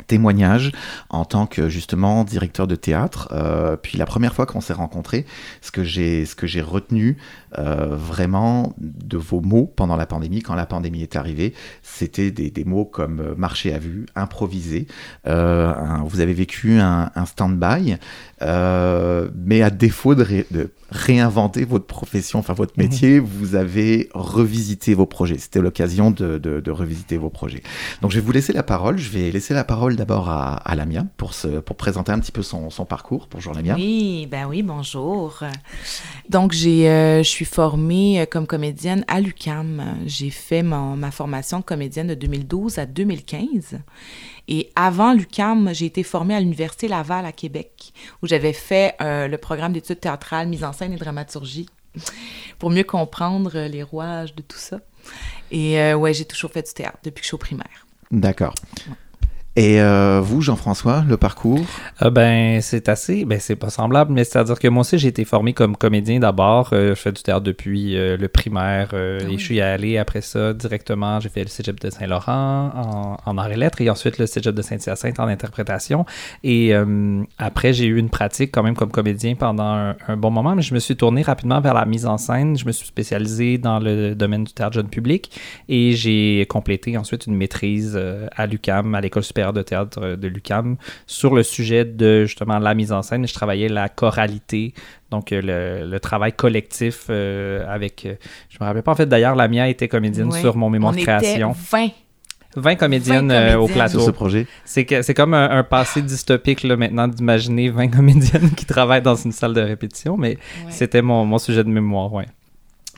témoignage 0.07 0.73
en 1.11 1.25
tant 1.25 1.47
que 1.47 1.69
justement 1.69 2.25
directeur 2.25 2.67
de 2.67 2.77
théâtre. 2.77 3.29
Euh, 3.33 3.77
puis 3.77 3.99
la 3.99 4.07
première 4.07 4.35
fois 4.35 4.47
qu'on 4.47 4.61
s'est 4.61 4.73
rencontrés, 4.73 5.27
ce 5.61 5.71
que 5.71 5.83
j'ai 5.83 6.25
ce 6.25 6.35
que 6.35 6.47
j'ai 6.47 6.61
retenu 6.61 7.17
euh, 7.57 7.97
vraiment 7.97 8.75
de 8.79 9.17
vos 9.17 9.41
mots 9.41 9.73
pendant 9.75 9.97
la 9.97 10.07
pandémie, 10.07 10.43
quand 10.43 10.55
la 10.55 10.67
pandémie 10.67 11.03
est 11.03 11.17
arrivée, 11.17 11.55
c'était 11.83 12.31
des, 12.31 12.51
des, 12.51 12.65
mots 12.65 12.85
comme 12.85 13.21
euh, 13.21 13.35
marché 13.37 13.73
à 13.73 13.79
vue, 13.79 14.07
improvisé. 14.15 14.87
vous 15.25 16.21
avez 16.21 16.35
vécu 16.35 16.79
un, 16.79 17.11
un 17.15 17.25
stand-by, 17.27 17.97
mais 18.41 19.63
à 19.63 19.71
défaut 19.71 20.15
de, 20.15 20.45
de 20.51 20.71
réinventer 20.91 21.65
votre 21.65 21.87
profession, 21.87 22.39
enfin 22.39 22.55
votre 22.55 22.75
mhm. 22.77 22.85
métier, 22.85 23.19
vous 23.19 23.55
avez 23.55 24.09
revisité 24.15 24.95
vos 24.95 25.07
projets. 25.07 25.39
C'était 25.39 25.61
l'occasion 25.61 26.11
de, 26.11 26.39
de, 26.39 26.71
revisiter 26.71 27.17
vos 27.17 27.31
projets. 27.31 27.63
Donc 28.03 28.11
je 28.11 28.17
vais 28.17 28.25
vous 28.25 28.33
laisser 28.33 28.53
la 28.53 28.63
parole. 28.63 28.99
Je 28.99 29.11
vais 29.11 29.31
laisser 29.31 29.55
la 29.55 29.65
parole 29.65 29.97
d'abord 29.97 30.29
à, 30.29 30.57
à, 30.57 30.75
Lamia 30.75 31.05
pour, 31.17 31.35
se, 31.35 31.49
pour 31.61 31.77
présenter 31.77 32.13
un 32.13 32.19
petit 32.19 32.33
peu 32.33 32.43
son, 32.43 32.71
son 32.71 32.85
parcours. 32.85 33.29
Bonjour 33.31 33.55
Lamia. 33.55 33.75
Oui, 33.75 34.29
ben 34.31 34.47
oui, 34.49 34.63
bonjour. 34.63 35.43
Donc 36.29 36.53
j'ai, 36.53 36.89
euh, 36.89 37.23
je 37.23 37.29
suis 37.29 37.38
formée 37.45 38.21
euh, 38.21 38.27
comme 38.27 38.47
comédienne 38.47 39.05
à 39.09 39.21
l'UCAM. 39.21 39.99
J'ai 40.07 40.31
fait 40.31 40.63
mon, 40.63 40.97
ma 40.97 41.11
formation 41.11 41.61
de 41.61 41.65
comédienne 41.65 42.09
de 42.09 42.15
2012 42.15 42.79
à 42.79 42.87
2015. 42.87 43.79
Et 44.49 44.71
avant 44.75 45.13
l'UCAM, 45.13 45.71
j'ai 45.75 45.87
été 45.87 46.03
formée 46.03 46.35
à 46.35 46.41
l'Université 46.41 46.89
Laval 46.89 47.27
à 47.27 47.33
Québec, 47.33 47.93
où 48.23 48.27
j'avais 48.27 48.55
fait 48.55 48.95
euh, 49.03 49.29
le 49.29 49.37
programme 49.37 49.75
d'études 49.75 50.01
théâtrales, 50.01 50.49
mise 50.49 50.65
en 50.65 50.73
scène 50.73 50.95
et 50.95 50.97
dramaturgie, 50.97 51.69
pour 52.59 52.71
mieux 52.71 52.85
comprendre 52.85 53.53
euh, 53.55 53.69
les 53.69 53.83
rouages 53.83 54.35
de 54.35 54.41
tout 54.41 54.57
ça. 54.57 54.81
Et 55.51 55.79
euh, 55.79 55.95
ouais, 55.95 56.15
j'ai 56.15 56.25
toujours 56.25 56.51
fait 56.51 56.67
du 56.67 56.73
théâtre 56.73 56.99
depuis 57.05 57.21
que 57.21 57.25
je 57.25 57.29
suis 57.29 57.35
au 57.35 57.39
primaire. 57.39 57.87
D'accord. 58.11 58.55
Et 59.59 59.83
euh, 59.83 60.21
vous, 60.23 60.41
Jean-François, 60.41 61.03
le 61.09 61.17
parcours? 61.17 61.59
Euh, 62.03 62.11
Ben, 62.11 62.61
c'est 62.61 62.89
assez, 62.89 63.25
ben 63.25 63.41
c'est 63.41 63.57
pas 63.57 63.71
semblable, 63.71 64.13
mais 64.13 64.23
c'est-à-dire 64.23 64.57
que 64.57 64.69
moi 64.69 64.83
aussi, 64.83 64.99
j'ai 64.99 65.09
été 65.09 65.25
formé 65.25 65.53
comme 65.53 65.77
comédien 65.77 66.21
d'abord. 66.21 66.71
Euh, 66.73 66.91
je 66.91 66.95
fais 66.95 67.11
du 67.11 67.21
théâtre 67.25 67.43
depuis 67.43 67.95
le 67.97 68.29
primaire 68.29 68.95
et 68.95 69.37
je 69.37 69.45
suis 69.45 69.61
allé 69.61 69.99
après 69.99 70.21
ça 70.21 70.53
directement. 70.53 71.19
J'ai 71.19 71.29
fait 71.29 71.43
le 71.43 71.49
cégep 71.49 71.81
de 71.81 71.91
Saint-Laurent 71.91 72.71
en, 72.73 73.17
en 73.25 73.39
arts 73.39 73.51
et 73.51 73.57
lettres 73.57 73.81
et 73.81 73.91
ensuite 73.91 74.19
le 74.19 74.27
cégep 74.27 74.55
de 74.55 74.63
Saint-Hyacinthe 74.63 75.19
en 75.19 75.27
interprétation. 75.27 76.07
Et 76.45 76.73
après, 77.39 77.73
j'ai 77.73 77.87
eu 77.87 77.99
une 77.99 78.11
pratique 78.11 78.53
quand 78.53 78.63
même 78.63 78.77
comme 78.77 78.93
comédien 78.93 79.35
pendant 79.35 79.65
un, 79.65 80.17
bon 80.17 80.31
moment, 80.31 80.55
mais 80.55 80.63
je 80.63 80.73
me 80.73 80.79
suis 80.79 80.95
tourné 80.95 81.23
rapidement 81.23 81.61
vers 81.61 81.75
la 81.75 81.85
mise 81.85 82.07
en 82.07 82.17
scène. 82.17 82.57
Je 82.57 82.65
me 82.65 82.71
suis 82.73 82.87
spécialisé 82.87 83.59
dans 83.59 83.81
le 83.81 84.15
domaine 84.15 84.45
du 84.45 84.53
théâtre 84.53 84.75
jeune 84.75 84.89
public 84.89 85.33
et 85.69 85.95
j'ai 85.95 86.47
complété 86.49 86.97
ensuite 86.97 87.27
une 87.27 87.35
maîtrise 87.35 88.01
à 88.37 88.47
l'UCAM, 88.47 88.95
à 88.95 89.01
l'école 89.01 89.25
supérieure 89.25 89.48
de 89.53 89.63
théâtre 89.63 89.99
euh, 90.03 90.17
de 90.17 90.29
l'UCAM 90.29 90.77
sur 91.07 91.35
le 91.35 91.43
sujet 91.43 91.85
de 91.85 92.25
justement 92.25 92.59
la 92.59 92.75
mise 92.75 92.93
en 92.93 93.03
scène. 93.03 93.27
Je 93.27 93.35
travaillais 93.35 93.69
la 93.69 93.89
choralité, 93.89 94.75
donc 95.11 95.33
euh, 95.33 95.87
le, 95.87 96.01
travail 96.01 96.33
collectif 96.33 97.07
euh, 97.11 97.65
avec. 97.69 98.07
je 98.49 98.59
me 98.61 98.67
rappelle 98.67 98.83
pas 98.83 98.93
en 98.93 98.97
fait 98.97 99.07
d'ailleurs, 99.07 99.35
la 99.35 99.49
mienne 99.49 99.69
était 99.69 99.89
comédienne 99.89 100.33
sur 100.33 100.57
mon 100.57 100.71
mémoire 100.71 100.93
de 100.93 101.01
création. 101.01 101.55
20. 101.71 101.89
20 102.57 102.77
comédiennes, 102.77 103.31
au 103.57 103.69
plateau. 103.69 103.99
Sur 103.99 104.07
ce 104.07 104.11
projet. 104.11 104.47
C'est 104.65 105.15
comme 105.15 105.35
un, 105.35 105.63
passé 105.65 106.03
dystopique 106.03 106.63
là, 106.63 106.77
maintenant 106.77 107.07
d'imaginer 107.07 107.69
20 107.69 107.89
comédiennes 107.97 108.51
qui 108.51 108.65
travaillent 108.65 109.03
dans 109.03 109.15
une 109.17 109.33
salle 109.33 109.55
de 109.55 109.61
répétition, 109.61 110.17
mais 110.17 110.39
c'était 110.71 111.03
mon, 111.03 111.25
mon, 111.25 111.39
sujet 111.39 111.63
de 111.63 111.69
mémoire, 111.69 112.13
ouais. 112.13 112.27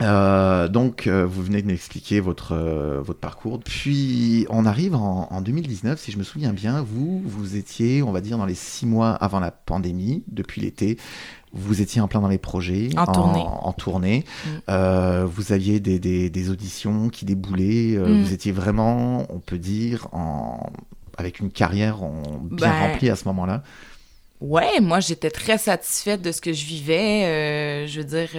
Euh, 0.02 0.69
donc, 0.69 1.07
euh, 1.07 1.26
vous 1.26 1.42
venez 1.42 1.62
de 1.62 1.66
m'expliquer 1.66 2.21
votre, 2.21 2.52
euh, 2.52 3.00
votre 3.02 3.21
parcours. 3.21 3.61
Puis, 3.61 4.47
on 4.49 4.64
arrive 4.64 4.95
en, 4.95 5.40
2019, 5.40 5.99
si 5.99 6.12
je 6.12 6.19
me 6.19 6.23
souviens 6.23 6.52
bien, 6.52 6.83
vous, 6.83 7.23
vous 7.25 7.57
étiez, 7.57 8.02
on 8.02 8.12
va 8.12 8.21
dire, 8.21 8.38
dans 8.38 8.47
les 8.47 8.54
six 8.54 8.87
mois 8.87 9.11
avant 9.11 9.40
la 9.40 9.50
pandémie, 9.50 10.23
depuis 10.28 10.61
l'été. 10.61 10.97
Vous 11.52 11.83
étiez 11.83 12.00
en 12.00 12.09
plein 12.09 12.21
dans 12.21 12.28
les 12.28 12.38
projets, 12.38 12.90
en, 12.97 13.07
tournée. 13.07 13.45
En 13.45 13.73
tournée. 13.73 14.25
Vous 14.69 15.52
aviez 15.52 15.80
des, 15.80 15.99
des, 15.99 16.50
auditions 16.50 17.09
qui 17.09 17.25
déboulaient. 17.25 17.97
Mm. 17.99 18.23
Vous 18.23 18.33
étiez 18.33 18.52
vraiment, 18.52 19.26
on 19.30 19.40
peut 19.40 19.59
dire, 19.59 20.09
en, 20.12 20.71
avec 21.19 21.40
une 21.40 21.50
carrière 21.50 21.99
bien 22.50 22.71
ben, 22.71 22.92
remplie 22.92 23.11
à 23.11 23.16
ce 23.16 23.26
moment-là. 23.26 23.62
Ouais, 24.40 24.80
moi 24.80 25.00
j'étais 25.00 25.30
très 25.30 25.59
satisfaite 25.59 26.23
de 26.23 26.32
ce 26.32 26.40
que 26.40 26.52
je 26.52 26.64
vivais. 26.64 27.87
je 27.87 28.00
veux 28.00 28.06
dire, 28.06 28.30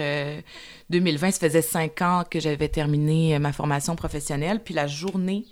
2020, 0.92 1.32
ça 1.32 1.40
faisait 1.40 1.62
cinq 1.62 2.02
ans 2.02 2.22
que 2.28 2.38
j'avais 2.38 2.68
terminé 2.68 3.34
euh, 3.34 3.38
ma 3.38 3.52
formation 3.52 3.96
professionnelle. 3.96 4.62
Puis 4.62 4.74
la 4.74 4.86
journée 4.86 5.46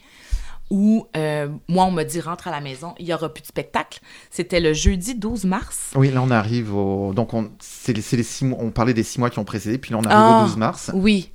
où 0.70 1.06
euh, 1.16 1.48
moi, 1.66 1.86
on 1.86 1.90
m'a 1.90 2.04
dit 2.04 2.20
rentre 2.20 2.46
à 2.46 2.52
la 2.52 2.60
maison, 2.60 2.94
il 3.00 3.06
n'y 3.06 3.14
aura 3.14 3.28
plus 3.32 3.42
de 3.42 3.46
spectacle. 3.46 4.00
C'était 4.30 4.60
le 4.60 4.72
jeudi 4.72 5.16
12 5.16 5.44
mars. 5.44 5.90
Oui, 5.96 6.12
là, 6.12 6.22
on 6.22 6.30
arrive 6.30 6.74
au. 6.74 7.12
Donc, 7.12 7.34
on, 7.34 7.50
c'est 7.58 7.92
les, 7.92 8.04
les 8.16 8.22
six 8.22 8.44
mois... 8.44 8.58
on 8.60 8.70
parlait 8.70 8.94
des 8.94 9.02
six 9.02 9.18
mois 9.18 9.30
qui 9.30 9.40
ont 9.40 9.44
précédé, 9.44 9.78
puis 9.78 9.92
là, 9.92 9.98
on 9.98 10.04
arrive 10.04 10.42
au 10.42 10.46
12 10.46 10.52
ah, 10.54 10.58
mars. 10.58 10.90
Oui. 10.94 11.32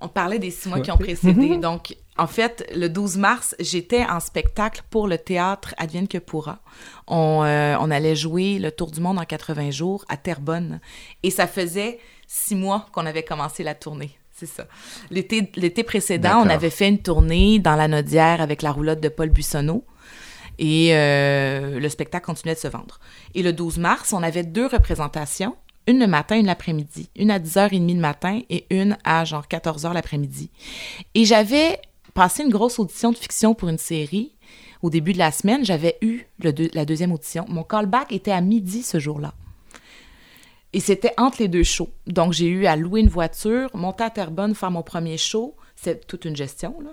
On 0.00 0.08
parlait 0.08 0.38
des 0.38 0.50
six 0.50 0.68
mois 0.68 0.80
qui 0.80 0.90
ont 0.90 0.96
précédé. 0.96 1.56
Donc, 1.58 1.94
en 2.18 2.26
fait, 2.26 2.70
le 2.74 2.88
12 2.88 3.18
mars, 3.18 3.54
j'étais 3.60 4.04
en 4.04 4.20
spectacle 4.20 4.82
pour 4.90 5.08
le 5.08 5.18
théâtre 5.18 5.74
Advienne 5.76 6.08
que 6.08 6.18
pourra. 6.18 6.60
On, 7.06 7.42
euh, 7.44 7.76
on 7.80 7.90
allait 7.90 8.16
jouer 8.16 8.58
le 8.58 8.70
Tour 8.70 8.90
du 8.90 9.00
monde 9.00 9.18
en 9.18 9.24
80 9.24 9.70
jours 9.70 10.04
à 10.08 10.16
Terrebonne. 10.16 10.80
Et 11.22 11.30
ça 11.30 11.46
faisait 11.46 11.98
six 12.26 12.54
mois 12.54 12.86
qu'on 12.92 13.06
avait 13.06 13.22
commencé 13.22 13.62
la 13.62 13.74
tournée. 13.74 14.16
C'est 14.32 14.46
ça. 14.46 14.66
L'été, 15.10 15.50
l'été 15.56 15.82
précédent, 15.82 16.42
on 16.44 16.48
avait 16.48 16.70
fait 16.70 16.88
une 16.88 17.00
tournée 17.00 17.58
dans 17.58 17.74
la 17.74 17.88
Nodière 17.88 18.42
avec 18.42 18.60
la 18.60 18.70
roulotte 18.70 19.00
de 19.00 19.08
Paul 19.08 19.30
Buissonneau. 19.30 19.84
Et 20.58 20.90
euh, 20.92 21.80
le 21.80 21.88
spectacle 21.88 22.26
continuait 22.26 22.54
de 22.54 22.60
se 22.60 22.68
vendre. 22.68 23.00
Et 23.34 23.42
le 23.42 23.52
12 23.52 23.78
mars, 23.78 24.12
on 24.12 24.22
avait 24.22 24.42
deux 24.42 24.66
représentations, 24.66 25.56
une 25.86 26.00
le 26.00 26.06
matin, 26.06 26.36
une 26.36 26.46
l'après-midi. 26.46 27.08
Une 27.16 27.30
à 27.30 27.38
10h30 27.38 27.94
le 27.94 28.00
matin 28.00 28.40
et 28.50 28.66
une 28.70 28.98
à 29.04 29.24
genre 29.24 29.46
14h 29.50 29.92
l'après-midi. 29.92 30.50
Et 31.14 31.24
j'avais 31.24 31.80
passé 32.16 32.42
une 32.42 32.50
grosse 32.50 32.78
audition 32.78 33.12
de 33.12 33.16
fiction 33.16 33.54
pour 33.54 33.68
une 33.68 33.78
série. 33.78 34.32
Au 34.82 34.90
début 34.90 35.12
de 35.12 35.18
la 35.18 35.30
semaine, 35.30 35.64
j'avais 35.64 35.98
eu 36.00 36.22
le 36.42 36.52
la 36.72 36.84
deuxième 36.84 37.12
audition. 37.12 37.44
Mon 37.48 37.62
callback 37.62 38.10
était 38.10 38.32
à 38.32 38.40
midi 38.40 38.82
ce 38.82 38.98
jour-là. 38.98 39.34
Et 40.72 40.80
c'était 40.80 41.12
entre 41.18 41.40
les 41.40 41.48
deux 41.48 41.62
shows. 41.62 41.90
Donc, 42.06 42.32
j'ai 42.32 42.48
eu 42.48 42.66
à 42.66 42.74
louer 42.76 43.00
une 43.00 43.08
voiture, 43.08 43.70
monter 43.74 44.04
à 44.04 44.10
Terrebonne, 44.10 44.54
faire 44.54 44.70
mon 44.70 44.82
premier 44.82 45.18
show. 45.18 45.54
C'est 45.76 46.06
toute 46.06 46.24
une 46.24 46.36
gestion, 46.36 46.74
là. 46.82 46.90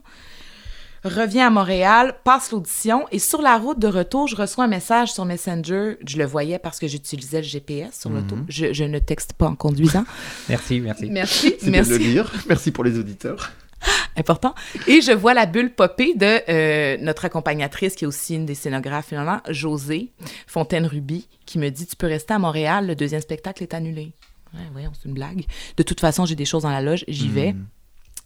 Reviens 1.04 1.48
à 1.48 1.50
Montréal, 1.50 2.16
passe 2.24 2.52
l'audition 2.52 3.06
et 3.12 3.20
sur 3.20 3.42
la 3.42 3.58
route 3.58 3.78
de 3.78 3.90
retour, 3.90 4.28
je 4.28 4.38
reçois 4.38 4.64
un 4.64 4.70
message 4.70 5.12
sur 5.12 5.26
Messenger. 5.26 5.98
Je 6.08 6.18
le 6.18 6.24
voyais 6.24 6.60
parce 6.60 6.80
que 6.80 6.88
j'utilisais 6.88 7.42
le 7.42 7.48
GPS 7.48 8.00
sur 8.00 8.10
l'auto. 8.10 8.38
Mhm. 8.38 8.46
Je, 8.48 8.72
je, 8.72 8.86
ne 8.86 9.00
texte 9.00 9.34
pas 9.34 9.48
en 9.48 9.56
conduisant. 9.56 10.06
merci, 10.50 10.80
merci. 10.80 11.08
Merci, 11.10 11.56
merci. 11.68 11.92
de 11.92 11.96
le 11.96 12.00
dire. 12.00 12.32
Merci 12.48 12.72
pour 12.72 12.86
les 12.86 12.98
auditeurs. 12.98 13.52
important. 14.18 14.54
Et 14.88 15.02
je 15.02 15.12
vois 15.12 15.34
la 15.34 15.46
bulle 15.46 15.74
popper 15.74 16.14
de 16.16 16.42
euh, 16.50 16.98
notre 17.02 17.26
accompagnatrice, 17.26 17.96
qui 17.96 18.06
est 18.06 18.08
aussi 18.08 18.36
une 18.36 18.46
des 18.46 18.56
scénographes, 18.56 19.08
finalement, 19.08 19.40
José 19.50 20.12
Fontaine-Ruby, 20.48 21.28
qui 21.46 21.60
me 21.60 21.70
dit 21.70 21.86
Tu 21.86 21.96
peux 21.96 22.08
rester 22.08 22.34
à 22.34 22.40
Montréal, 22.40 22.88
le 22.88 22.96
deuxième 22.96 23.22
spectacle 23.22 23.64
est 23.64 23.74
annulé. 23.74 24.14
Ouais, 24.54 24.62
voyons, 24.72 24.92
c'est 24.94 25.08
une 25.08 25.16
blague. 25.16 25.46
De 25.78 25.84
toute 25.84 26.00
façon, 26.00 26.26
j'ai 26.26 26.36
des 26.36 26.46
choses 26.46 26.64
dans 26.64 26.72
la 26.72 26.82
loge, 26.82 27.06
j'y 27.08 27.28
vais. 27.28 27.54
Hmm. 27.54 27.66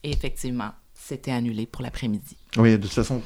Et 0.04 0.12
effectivement, 0.12 0.72
c'était 0.94 1.32
annulé 1.32 1.66
pour 1.66 1.82
l'après-midi. 1.82 2.38
Oui, 2.58 2.72
de 2.72 2.78
toute 2.78 2.92
façon, 2.92 3.22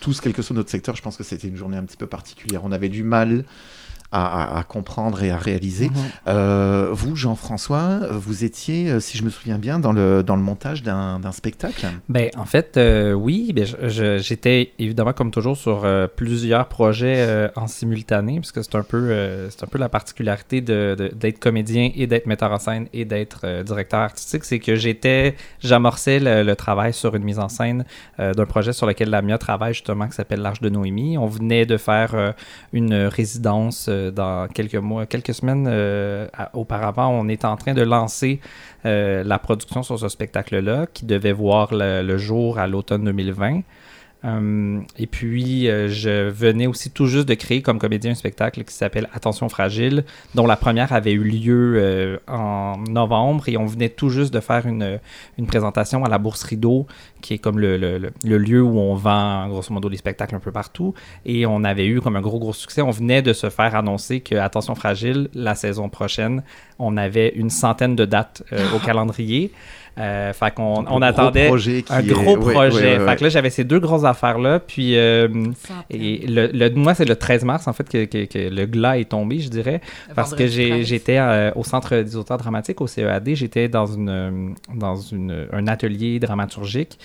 tous, 0.00 0.20
quel 0.20 0.32
que 0.32 0.42
soit 0.42 0.54
notre 0.54 0.70
secteur, 0.70 0.94
je 0.94 1.02
pense 1.02 1.16
que 1.16 1.24
c'était 1.24 1.48
une 1.48 1.56
journée 1.56 1.76
un 1.76 1.84
petit 1.84 1.96
peu 1.96 2.06
particulière. 2.06 2.64
On 2.64 2.72
avait 2.72 2.88
du 2.88 3.02
mal 3.02 3.44
à, 4.14 4.64
comprendre 4.66 5.22
et 5.22 5.30
à 5.30 5.36
réaliser. 5.36 5.88
Mhm. 5.88 5.94
Euh, 6.28 6.88
vous, 6.92 7.16
Jean-François, 7.16 8.00
vous 8.10 8.44
étiez, 8.44 8.88
euh, 8.90 9.00
si 9.00 9.18
je 9.18 9.24
me 9.24 9.30
souviens 9.30 9.58
bien, 9.58 9.78
dans 9.78 9.92
le, 9.92 10.22
dans 10.22 10.36
le 10.36 10.42
montage 10.42 10.82
d'un 10.82 11.32
spectacle 11.32 11.86
ben, 12.08 12.30
En 12.36 12.44
fait, 12.44 12.76
euh, 12.76 13.12
oui. 13.12 13.52
Ben, 13.54 13.66
J'étais 14.18 14.72
évidemment, 14.78 15.12
comme 15.12 15.30
toujours, 15.30 15.56
sur 15.56 15.86
plusieurs 16.16 16.68
projets 16.68 17.50
en 17.56 17.66
simultané, 17.66 18.38
puisque 18.38 18.62
c'est 18.62 18.74
un, 18.76 18.82
peu, 18.82 19.12
un 19.12 19.66
peu 19.66 19.78
la 19.78 19.88
particularité 19.88 20.60
d'être 20.60 21.18
de, 21.18 21.30
comédien 21.38 21.90
et 21.94 22.06
d'être 22.06 22.26
metteur 22.26 22.52
en 22.52 22.58
scène 22.58 22.86
et 22.92 23.04
d'être 23.04 23.62
directeur 23.62 24.00
artistique, 24.00 24.44
c'est 24.44 24.58
que 24.58 24.76
j'étais, 24.76 25.36
j'amorçais 25.60 26.20
le, 26.20 26.54
travail 26.54 26.92
sur 26.92 27.14
une 27.16 27.24
mise 27.24 27.38
en 27.38 27.48
scène 27.48 27.84
d'un 28.18 28.46
projet 28.46 28.72
sur 28.72 28.86
lequel 28.86 29.10
la 29.10 29.18
Lamia 29.18 29.38
travaille 29.38 29.74
justement, 29.74 30.06
qui 30.06 30.14
s'appelle 30.14 30.40
L'Arche 30.40 30.60
de 30.60 30.68
Noémie. 30.68 31.18
On 31.18 31.26
venait 31.26 31.66
de 31.66 31.76
faire 31.76 32.34
une 32.72 32.94
résidence 32.94 33.88
dans 34.10 34.48
quelques 34.48 34.74
mois, 34.74 35.06
quelques 35.06 35.34
semaines 35.34 35.66
euh, 35.68 36.26
auparavant, 36.52 37.08
on 37.08 37.28
était 37.28 37.46
en 37.46 37.56
train 37.56 37.74
de 37.74 37.82
lancer 37.82 38.40
euh, 38.86 39.22
la 39.24 39.38
production 39.38 39.82
sur 39.82 39.98
ce 39.98 40.08
spectacle-là, 40.08 40.86
qui 40.92 41.06
devait 41.06 41.32
voir 41.32 41.70
le 41.72 42.16
jour 42.18 42.58
à 42.58 42.66
l'automne 42.66 43.04
2020. 43.04 43.62
Euh, 44.24 44.80
et 44.98 45.06
puis, 45.06 45.68
euh, 45.68 45.88
je 45.88 46.28
venais 46.28 46.66
aussi 46.66 46.90
tout 46.90 47.06
juste 47.06 47.28
de 47.28 47.34
créer 47.34 47.62
comme 47.62 47.78
comédien 47.78 48.12
un 48.12 48.14
spectacle 48.14 48.64
qui 48.64 48.72
s'appelle 48.72 49.08
Attention 49.12 49.48
fragile, 49.48 50.04
dont 50.34 50.46
la 50.46 50.56
première 50.56 50.92
avait 50.92 51.12
eu 51.12 51.22
lieu 51.22 51.74
euh, 51.76 52.18
en 52.26 52.78
novembre 52.88 53.48
et 53.48 53.56
on 53.56 53.66
venait 53.66 53.90
tout 53.90 54.08
juste 54.08 54.32
de 54.32 54.40
faire 54.40 54.66
une, 54.66 54.98
une 55.36 55.46
présentation 55.46 56.04
à 56.04 56.08
la 56.08 56.18
Bourse 56.18 56.42
Rideau, 56.44 56.86
qui 57.20 57.34
est 57.34 57.38
comme 57.38 57.58
le, 57.58 57.76
le, 57.76 58.12
le, 58.24 58.38
lieu 58.38 58.62
où 58.62 58.78
on 58.78 58.94
vend 58.94 59.48
grosso 59.48 59.72
modo 59.72 59.88
les 59.88 59.98
spectacles 59.98 60.34
un 60.34 60.40
peu 60.40 60.52
partout. 60.52 60.94
Et 61.26 61.44
on 61.44 61.62
avait 61.62 61.86
eu 61.86 62.00
comme 62.00 62.16
un 62.16 62.22
gros, 62.22 62.38
gros 62.38 62.52
succès. 62.52 62.80
On 62.80 62.90
venait 62.90 63.22
de 63.22 63.32
se 63.32 63.50
faire 63.50 63.76
annoncer 63.76 64.20
que 64.20 64.34
Attention 64.44 64.74
fragile, 64.74 65.28
la 65.34 65.54
saison 65.54 65.88
prochaine, 65.88 66.42
on 66.78 66.96
avait 66.96 67.28
une 67.30 67.50
centaine 67.50 67.96
de 67.96 68.04
dates 68.04 68.42
au 68.74 68.78
calendrier. 68.84 69.52
Euh, 69.96 70.32
fait 70.32 70.52
qu'on 70.52 70.84
on 70.88 71.02
attendait 71.02 71.48
un 71.48 72.02
gros 72.02 72.36
projet. 72.36 72.98
fait 72.98 73.16
que 73.16 73.22
là, 73.22 73.28
j'avais 73.28 73.50
ces 73.50 73.62
deux 73.62 73.78
grosses 73.78 74.04
affaires-là. 74.04 74.58
Puis, 74.58 74.96
euh, 74.96 75.28
et 75.88 76.26
le, 76.26 76.68
moi, 76.74 76.94
c'est 76.94 77.04
le 77.04 77.14
13 77.14 77.44
mars, 77.44 77.68
en 77.68 77.72
fait, 77.72 77.88
que, 77.88 78.04
que, 78.04 78.38
le 78.48 78.66
glas 78.66 78.98
est 78.98 79.10
tombé, 79.10 79.38
je 79.38 79.48
dirais. 79.48 79.80
Parce 80.14 80.34
que 80.34 80.46
j'étais 80.46 81.18
euh, 81.18 81.52
au 81.54 81.64
Centre 81.64 81.96
des 81.96 82.16
auteurs 82.16 82.38
dramatiques, 82.38 82.80
au 82.80 82.86
CEAD. 82.86 83.34
J'étais 83.34 83.68
dans, 83.68 83.86
une, 83.86 84.54
dans 84.74 84.96
une, 84.96 85.46
un 85.52 85.66
atelier 85.68 86.18
dramaturgique 86.18 86.98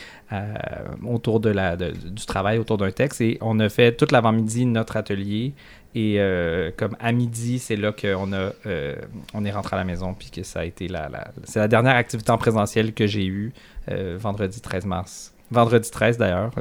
autour 1.05 1.39
de 1.39 1.49
la, 1.49 1.75
du 1.75 2.25
travail, 2.25 2.57
autour 2.57 2.77
d'un 2.77 2.91
texte. 2.91 3.21
Et 3.21 3.37
on 3.41 3.59
a 3.59 3.69
fait 3.69 3.95
toute 3.95 4.11
l'avant-midi 4.11 4.65
notre 4.65 4.97
atelier. 4.97 5.53
Et 5.95 6.15
euh, 6.19 6.71
comme 6.75 6.95
à 6.99 7.11
midi, 7.11 7.57
c'est 7.57 7.75
là 7.75 7.91
qu'on 7.91 8.31
a, 8.33 8.51
euh, 8.65 8.95
on 9.33 9.43
est 9.43 9.51
rentré 9.51 9.75
à 9.75 9.79
la 9.79 9.85
maison, 9.85 10.13
puis 10.13 10.29
que 10.29 10.43
ça 10.43 10.59
a 10.59 10.65
été 10.65 10.87
la, 10.87 11.09
c'est 11.45 11.59
la 11.59 11.67
dernière 11.67 11.95
activité 11.95 12.31
en 12.31 12.37
présentiel 12.37 12.93
que 12.93 13.07
j'ai 13.07 13.25
eue 13.25 13.53
euh, 13.89 14.17
vendredi 14.19 14.61
13 14.61 14.85
mars. 14.85 15.33
Vendredi 15.49 15.89
13 15.89 16.17
d'ailleurs. 16.19 16.51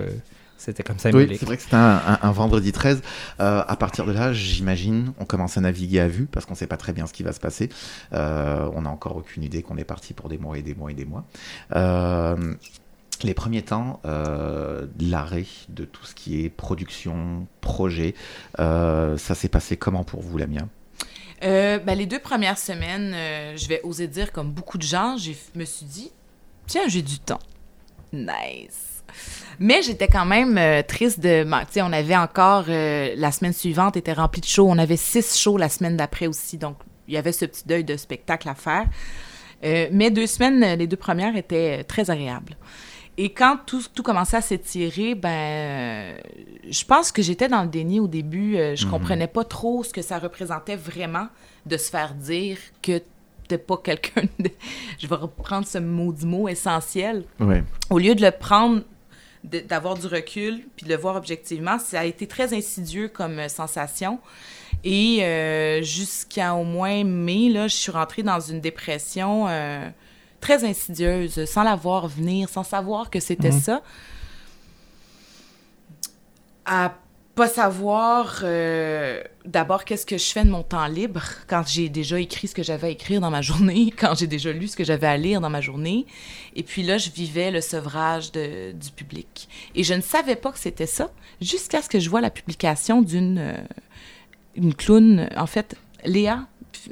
c'était 0.57 0.83
comme 0.83 0.99
ça. 0.99 1.11
Oui, 1.11 1.29
c'est 1.39 1.45
vrai 1.45 1.57
que 1.59 1.63
c'était 1.63 1.77
un, 1.77 2.33
vendredi 2.33 2.73
13. 2.73 3.03
à 3.39 3.77
partir 3.79 4.07
de 4.07 4.13
là, 4.13 4.33
j'imagine, 4.33 5.13
on 5.19 5.27
commence 5.27 5.59
à 5.59 5.61
naviguer 5.61 6.01
à 6.01 6.09
vue 6.09 6.25
parce 6.25 6.47
qu'on 6.47 6.55
ne 6.55 6.59
sait 6.59 6.67
pas 6.67 6.79
très 6.79 6.95
bien 6.95 7.07
ce 7.07 7.13
qui 7.13 7.23
va 7.23 7.33
se 7.33 7.41
passer. 7.41 7.69
on 8.13 8.83
n'a 8.83 8.91
encore 8.91 9.17
aucune 9.17 9.43
idée 9.43 9.63
qu'on 9.63 9.77
est 9.77 9.85
parti 9.85 10.15
pour 10.15 10.31
des 10.31 10.39
mois 10.39 10.57
et 10.57 10.63
des 10.63 10.75
mois 10.75 10.91
et 10.91 10.95
des 10.95 11.05
mois. 11.05 11.27
Les 13.23 13.35
premiers 13.35 13.63
temps 13.63 14.01
euh, 14.05 14.87
de 14.97 15.11
l'arrêt 15.11 15.47
de 15.69 15.85
tout 15.85 16.05
ce 16.05 16.15
qui 16.15 16.45
est 16.45 16.49
production, 16.49 17.47
projet, 17.61 18.15
euh, 18.59 19.17
ça 19.17 19.35
s'est 19.35 19.49
passé 19.49 19.77
comment 19.77 20.05
pour 20.05 20.23
vous, 20.23 20.39
Lamia? 20.39 20.67
Euh, 21.45 21.79
ben, 21.79 21.97
les 21.97 22.07
deux 22.07 22.19
premières 22.19 22.59
semaines, 22.59 23.13
euh, 23.15 23.57
je 23.57 23.69
vais 23.69 23.81
oser 23.85 24.09
dire, 24.09 24.33
comme 24.33 24.51
beaucoup 24.51 24.79
de 24.79 24.83
gens, 24.83 25.17
je 25.17 25.33
me 25.55 25.65
suis 25.65 25.87
dit, 25.87 26.11
tiens, 26.67 26.89
j'ai 26.89 27.03
du 27.03 27.19
temps. 27.19 27.39
Nice. 28.13 29.05
Mais 29.59 29.83
j'étais 29.83 30.09
quand 30.09 30.27
même 30.27 30.59
euh, 30.59 30.83
triste 30.83 31.21
de. 31.21 31.45
tu 31.73 31.81
on 31.81 31.93
avait 31.93 32.17
encore. 32.17 32.65
la 32.69 33.33
semaine 33.33 33.53
suivante 33.53 33.97
était 33.97 34.13
remplie 34.13 34.41
de 34.41 34.47
shows. 34.47 34.69
On 34.69 34.79
avait 34.79 34.97
six 34.97 35.37
shows 35.37 35.57
la 35.57 35.69
semaine 35.69 35.97
d'après 35.97 36.27
aussi. 36.27 36.59
Donc, 36.59 36.77
il 37.07 37.15
y 37.15 37.17
avait 37.17 37.33
ce 37.33 37.45
petit 37.45 37.67
deuil 37.67 37.85
de 37.85 37.97
spectacle 37.97 38.49
à 38.49 38.55
faire. 38.55 38.87
Mais 39.63 40.11
deux 40.11 40.27
semaines, 40.27 40.79
les 40.79 40.87
deux 40.87 40.97
premières 40.97 41.37
étaient 41.37 41.85
très 41.85 42.11
agréables. 42.11 42.57
Et 43.21 43.31
quand 43.31 43.59
tout, 43.67 43.83
tout 43.93 44.05
commençait 44.05 44.37
à 44.37 44.41
s'étirer, 44.41 45.15
ben, 45.17 45.29
euh, 45.29 46.19
je 46.71 46.85
pense 46.85 47.11
que 47.11 47.21
j'étais 47.21 47.49
dans 47.49 47.63
le 47.63 47.69
déni 47.69 47.99
au 47.99 48.07
début. 48.07 48.57
Euh, 48.57 48.77
je 48.77 48.85
Mhm. 48.85 48.91
comprenais 48.93 49.27
pas 49.27 49.43
trop 49.45 49.83
ce 49.83 49.93
que 49.93 50.03
ça 50.03 50.19
représentait 50.21 50.77
vraiment 50.77 51.27
de 51.67 51.77
se 51.77 51.91
faire 51.91 52.15
dire 52.15 52.59
que 52.81 53.03
t'es 53.49 53.59
pas 53.59 53.77
quelqu'un 53.79 54.23
de... 54.39 54.51
Je 55.01 55.07
vais 55.09 55.17
reprendre 55.17 55.67
ce 55.67 55.79
maudit 55.79 56.27
mot 56.27 56.49
essentiel. 56.49 57.25
Ouais. 57.41 57.65
Au 57.91 57.99
lieu 57.99 58.15
de 58.15 58.23
le 58.23 58.31
prendre, 58.31 58.83
de- 59.43 59.61
d'avoir 59.61 59.97
du 59.97 60.07
recul, 60.07 60.61
puis 60.77 60.87
de 60.87 60.91
le 60.93 60.97
voir 60.97 61.17
objectivement, 61.17 61.79
ça 61.81 62.01
a 62.01 62.05
été 62.05 62.29
très 62.29 62.55
insidieux 62.55 63.09
comme 63.09 63.41
euh, 63.41 63.49
sensation. 63.49 64.21
Et 64.85 65.25
euh, 65.25 65.83
jusqu'à 65.83 66.55
au 66.55 66.63
moins 66.63 67.03
mai, 67.03 67.49
là, 67.49 67.67
je 67.67 67.75
suis 67.75 67.91
rentrée 67.91 68.23
dans 68.23 68.39
une 68.39 68.61
dépression 68.61 69.47
euh, 69.49 69.89
très 70.41 70.65
insidieuse, 70.65 71.45
sans 71.47 71.63
la 71.63 71.75
voir 71.77 72.09
venir, 72.09 72.49
sans 72.49 72.65
savoir 72.65 73.11
que 73.11 73.21
c'était 73.21 73.51
Mhm. 73.51 73.61
ça. 73.61 73.83
À 76.65 76.95
pas 77.35 77.47
savoir 77.47 78.41
euh, 78.43 79.23
d'abord 79.45 79.85
qu'est-ce 79.85 80.05
que 80.05 80.19
je 80.19 80.25
fais 80.25 80.45
de 80.45 80.51
mon 80.51 80.65
temps 80.65 80.85
libre 80.89 81.23
quand 81.47 81.63
j'ai 81.69 81.89
déjà 81.89 82.19
écrit 82.19 82.49
ce 82.49 82.55
que 82.55 82.65
j'avais 82.65 82.89
à 82.89 82.91
écrire 82.91 83.21
dans 83.21 83.31
ma 83.31 83.43
journée, 83.43 83.93
quand 83.97 84.17
j'ai 84.19 84.27
déjà 84.27 84.51
lu 84.51 84.67
ce 84.67 84.75
que 84.77 84.83
j'avais 84.83 85.07
à 85.07 85.17
lire 85.17 85.41
dans 85.41 85.49
ma 85.49 85.61
journée. 85.61 86.05
Et 86.57 86.65
puis 86.65 86.83
là, 86.83 86.99
je 86.99 87.11
vivais 87.11 87.53
le 87.53 87.61
sevrage 87.61 88.33
de- 88.33 88.73
du 88.73 88.91
public. 88.91 89.49
Et 89.77 89.85
je 89.85 89.95
ne 89.95 90.01
savais 90.01 90.35
pas 90.35 90.51
que 90.51 90.59
c'était 90.59 90.87
ça 90.87 91.11
jusqu'à 91.41 91.81
ce 91.81 91.89
que 91.89 92.01
je 92.01 92.11
vois 92.11 92.21
la 92.21 92.31
publication 92.31 93.03
d'une 93.03 93.39
euh, 93.39 93.57
une 94.57 94.75
clown, 94.75 95.29
en 95.37 95.47
fait, 95.47 95.77
Léa. 96.05 96.41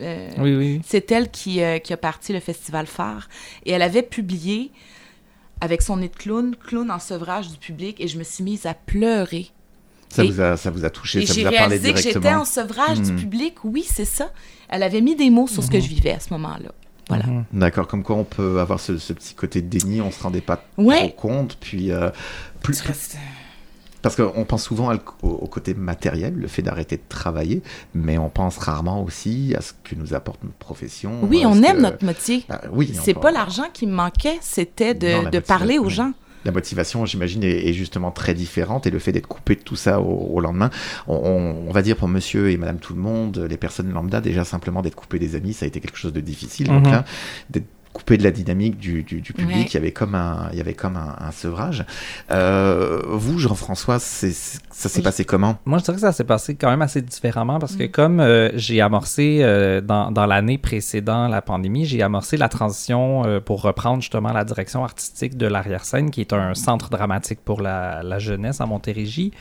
Euh, 0.01 0.29
Oui, 0.39 0.55
oui. 0.57 0.81
c'est 0.87 1.11
elle 1.13 1.31
qui, 1.31 1.63
euh, 1.63 1.79
qui 1.79 1.93
a 1.93 1.97
parti 1.97 2.33
le 2.33 2.41
festival 2.41 2.87
phare. 2.87 3.29
Et 3.65 3.73
elle 3.73 3.83
avait 3.83 4.03
publié 4.03 4.71
avec 5.61 5.83
son 5.83 5.97
nez 5.99 6.09
de 6.09 6.15
clown, 6.17 6.55
clown 6.57 6.91
en 6.91 6.99
sevrage 6.99 7.49
du 7.51 7.57
public, 7.57 8.01
et 8.01 8.09
je 8.09 8.19
me 8.19 8.25
suis 8.25 8.45
mise 8.45 8.67
à 8.67 8.75
pleurer. 8.75 9.47
Ça, 10.09 10.23
Et- 10.25 10.29
vous 10.31 10.41
a, 10.41 10.57
ça 10.57 10.71
vous 10.71 10.85
a 10.85 10.91
touché, 10.91 11.23
Et 11.23 11.27
ça 11.27 11.33
j'ai 11.35 11.43
vous 11.43 11.49
a 11.49 11.51
parlé 11.53 11.77
réalisé 11.77 11.93
que 11.93 11.99
j'étais 11.99 12.21
directement. 12.21 12.43
en 12.43 12.45
sevrage 12.45 12.99
Hmm. 13.01 13.03
du 13.05 13.13
public. 13.15 13.55
Oui, 13.65 13.85
c'est 13.89 14.05
ça. 14.05 14.31
Elle 14.69 14.83
avait 14.83 15.01
mis 15.01 15.17
des 15.17 15.31
mots 15.31 15.47
sur 15.49 15.63
ce 15.65 15.71
que 15.71 15.77
Mhm. 15.77 15.83
je 15.83 15.89
vivais 15.89 16.13
à 16.13 16.21
ce 16.21 16.33
moment-là. 16.35 16.71
Voilà. 17.09 17.27
Mhm. 17.27 17.45
D'accord, 17.53 17.87
comme 17.87 18.03
quoi 18.03 18.17
on 18.17 18.25
peut 18.25 18.61
avoir 18.61 18.81
ce, 18.81 18.99
ce 18.99 19.13
petit 19.13 19.35
côté 19.35 19.63
de 19.63 19.69
déni, 19.69 20.01
on 20.01 20.11
se 20.11 20.23
rendait 20.23 20.41
pas 20.41 20.65
Ouais. 20.77 20.99
trop 20.99 21.29
compte, 21.29 21.57
puis 21.61 21.91
euh, 21.93 22.11
plus, 22.63 22.81
Tu 22.83 22.89
restes- 22.89 23.17
parce 24.03 24.17
qu'on 24.17 24.45
pense 24.45 24.63
souvent 24.65 24.93
au, 25.23 25.29
au 25.29 25.47
côté 25.47 25.75
matériel, 25.75 26.35
le 26.35 26.47
fait 26.49 26.63
d'arrêter 26.63 26.97
de 26.97 27.03
travailler, 27.09 27.63
mais 27.95 28.19
on 28.19 28.29
pense 28.29 28.59
rarement 28.59 29.03
aussi 29.03 29.55
à 29.57 29.61
ce 29.61 29.73
que 29.85 29.95
nous 29.95 30.15
apporte 30.15 30.43
notre 30.45 30.57
profession. 30.57 31.13
Oui, 31.23 31.43
on 31.45 31.63
aime 31.63 31.77
que- 31.79 31.83
notre 31.83 32.05
métier. 32.05 32.45
Ah, 32.49 32.61
oui, 32.73 32.93
C'est 33.03 33.15
pas 33.15 33.31
l'argent 33.33 33.65
qui 33.73 33.87
me 33.87 33.93
manquait, 33.93 34.39
c'était 34.41 34.95
de, 34.95 35.09
Non, 35.09 35.23
la 35.23 35.31
de 35.31 35.39
parler 35.41 35.79
aux 35.79 35.85
motivation. 35.85 36.05
gens. 36.11 36.13
La 36.45 36.53
motivation, 36.53 37.05
j'imagine, 37.07 37.43
est, 37.43 37.73
justement 37.73 38.13
très 38.13 38.33
différente 38.33 38.87
et 38.87 38.91
le 38.91 39.01
fait 39.01 39.11
d'être 39.11 39.27
coupé 39.27 39.57
de 39.57 39.63
tout 39.63 39.75
ça 39.75 40.01
au, 40.01 40.31
au 40.33 40.39
lendemain, 40.41 40.71
on, 41.09 41.15
on- 41.17 41.69
on 41.69 41.73
va 41.73 41.83
dire 41.83 41.97
pour 41.97 42.07
monsieur 42.07 42.51
et 42.53 42.57
madame 42.57 42.79
tout 42.79 42.95
le 42.95 43.01
monde, 43.01 43.45
les 43.51 43.57
personnes 43.57 43.93
lambda, 43.93 44.21
déjà 44.21 44.45
simplement 44.45 44.81
d'être 44.81 44.95
coupé 44.95 45.19
des 45.19 45.35
amis, 45.35 45.55
ça 45.55 45.65
a 45.65 45.69
été 45.69 45.81
quelque 45.81 45.99
chose 45.99 46.13
de 46.13 46.21
difficile. 46.21 46.69
Donc 46.69 46.85
Mhm. 46.87 46.93
là, 46.93 47.05
d'être 47.51 47.67
coupé 47.97 48.19
de 48.19 48.23
la 48.25 48.31
dynamique 48.31 48.77
du, 48.79 49.03
du- 49.03 49.21
du 49.23 49.33
public, 49.33 49.57
Ouais. 49.57 49.63
il 49.71 49.75
y 49.75 49.77
avait 49.79 49.93
comme 49.93 50.15
un, 50.15 50.49
il 50.53 50.59
y 50.59 50.61
avait 50.61 50.75
comme 50.75 50.97
un, 50.97 51.17
un 51.19 51.33
sevrage. 51.33 51.85
Euh, 52.31 53.01
vous, 53.09 53.39
Jean-François, 53.39 53.99
ça 53.99 54.29
s'est 54.29 54.99
Oui. 54.99 55.03
passé 55.03 55.25
comment? 55.25 55.57
Moi, 55.65 55.79
je 55.79 55.85
dirais 55.85 55.95
que 55.97 56.01
ça 56.03 56.13
s'est 56.13 56.25
passé 56.25 56.55
quand 56.55 56.69
même 56.71 56.83
assez 56.83 57.01
différemment 57.03 57.59
parce 57.59 57.77
que 57.77 57.85
comme 57.85 58.21
euh, 58.21 58.51
j'ai 58.55 58.81
amorcé 58.81 59.39
euh, 59.41 59.81
dans, 59.81 60.11
dans 60.11 60.27
l'année 60.27 60.59
précédant 60.59 61.29
la 61.29 61.41
pandémie, 61.43 61.87
j'ai 61.87 62.03
amorcé 62.03 62.37
la 62.37 62.49
transition 62.49 63.25
euh, 63.27 63.41
pour 63.41 63.63
reprendre 63.63 64.03
justement 64.03 64.33
la 64.33 64.45
direction 64.45 64.85
artistique 64.85 65.37
de 65.37 65.47
l'arrière-scène, 65.47 66.11
qui 66.11 66.21
est 66.21 66.33
un 66.33 66.55
centre 66.55 66.91
dramatique 66.91 67.41
pour 67.45 67.61
la, 67.63 68.03
la 68.03 68.19
jeunesse 68.19 68.61
à 68.61 68.67
Montérégie. 68.67 69.33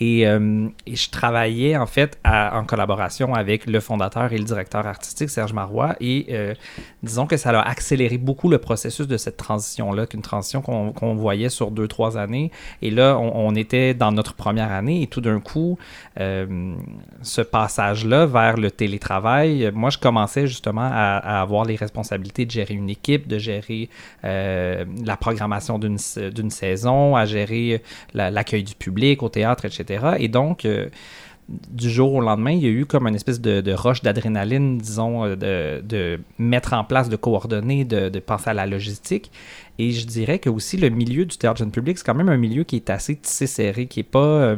Et, 0.00 0.26
euh, 0.28 0.68
et 0.86 0.94
je 0.94 1.10
travaillais 1.10 1.76
en 1.76 1.86
fait 1.86 2.18
à- 2.22 2.56
en 2.58 2.64
collaboration 2.64 3.34
avec 3.34 3.66
le 3.66 3.80
fondateur 3.80 4.32
et 4.32 4.38
le 4.38 4.44
directeur 4.44 4.86
artistique, 4.86 5.28
Serge 5.28 5.52
Marois. 5.52 5.96
Et 6.00 6.26
euh, 6.30 6.54
disons 7.02 7.26
que 7.26 7.36
ça 7.36 7.50
a 7.50 7.68
accéléré 7.68 8.16
beaucoup 8.18 8.48
le 8.48 8.58
processus 8.58 9.08
de 9.08 9.16
cette 9.16 9.36
transition-là, 9.36 10.06
qu'une 10.06 10.22
transition 10.22 10.60
qu'on 10.62 10.92
qu'on 10.92 11.14
voyait 11.14 11.48
sur 11.48 11.70
deux, 11.72 11.88
trois 11.88 12.16
années. 12.16 12.50
Et 12.82 12.90
là, 12.90 13.18
on, 13.18 13.48
on 13.48 13.54
était 13.56 13.92
dans 13.94 14.12
notre 14.12 14.34
première 14.34 14.70
année 14.72 15.02
et 15.02 15.06
tout 15.08 15.20
d'un 15.20 15.40
coup, 15.40 15.78
euh, 16.20 16.74
ce 17.22 17.40
passage-là 17.40 18.26
vers 18.26 18.56
le 18.56 18.70
télétravail, 18.70 19.70
moi, 19.74 19.90
je 19.90 19.98
commençais 19.98 20.46
justement 20.46 20.82
à, 20.92 21.16
à 21.18 21.40
avoir 21.40 21.64
les 21.64 21.76
responsabilités 21.76 22.46
de 22.46 22.50
gérer 22.52 22.74
une 22.74 22.90
équipe, 22.90 23.26
de 23.26 23.38
gérer 23.38 23.88
euh, 24.24 24.84
la 25.04 25.16
programmation 25.16 25.78
d'une 25.78 25.98
saison, 26.50 27.16
à 27.16 27.24
gérer 27.26 27.82
la- 28.14 28.30
l'accueil 28.30 28.62
du 28.62 28.74
public 28.74 29.22
au 29.22 29.28
théâtre, 29.28 29.64
etc. 29.64 29.86
Et 30.18 30.28
donc, 30.28 30.64
euh, 30.64 30.88
du 31.48 31.90
jour 31.90 32.14
au 32.14 32.20
lendemain, 32.20 32.50
il 32.50 32.62
y 32.62 32.66
a 32.66 32.70
eu 32.70 32.84
comme 32.84 33.06
une 33.06 33.14
espèce 33.14 33.40
de, 33.40 33.72
roche 33.72 34.02
d'adrénaline, 34.02 34.78
disons, 34.78 35.24
euh, 35.24 35.36
de, 35.36 35.82
de 35.82 36.20
mettre 36.38 36.74
en 36.74 36.84
place, 36.84 37.08
de 37.08 37.16
coordonner, 37.16 37.84
de, 37.84 38.08
de 38.08 38.18
penser 38.18 38.50
à 38.50 38.54
la 38.54 38.66
logistique. 38.66 39.30
Et 39.78 39.92
je 39.92 40.06
dirais 40.06 40.38
que 40.38 40.50
aussi 40.50 40.76
le 40.76 40.88
milieu 40.90 41.24
du 41.24 41.36
théâtre 41.36 41.58
jeune 41.58 41.70
public, 41.70 41.98
c'est 41.98 42.04
quand 42.04 42.14
même 42.14 42.28
un 42.28 42.36
milieu 42.36 42.64
qui 42.64 42.76
est 42.76 42.90
assez 42.90 43.14
tissé 43.16 43.46
serré, 43.46 43.86
qui 43.86 44.00
est 44.00 44.02
pas. 44.02 44.18
euh, 44.18 44.56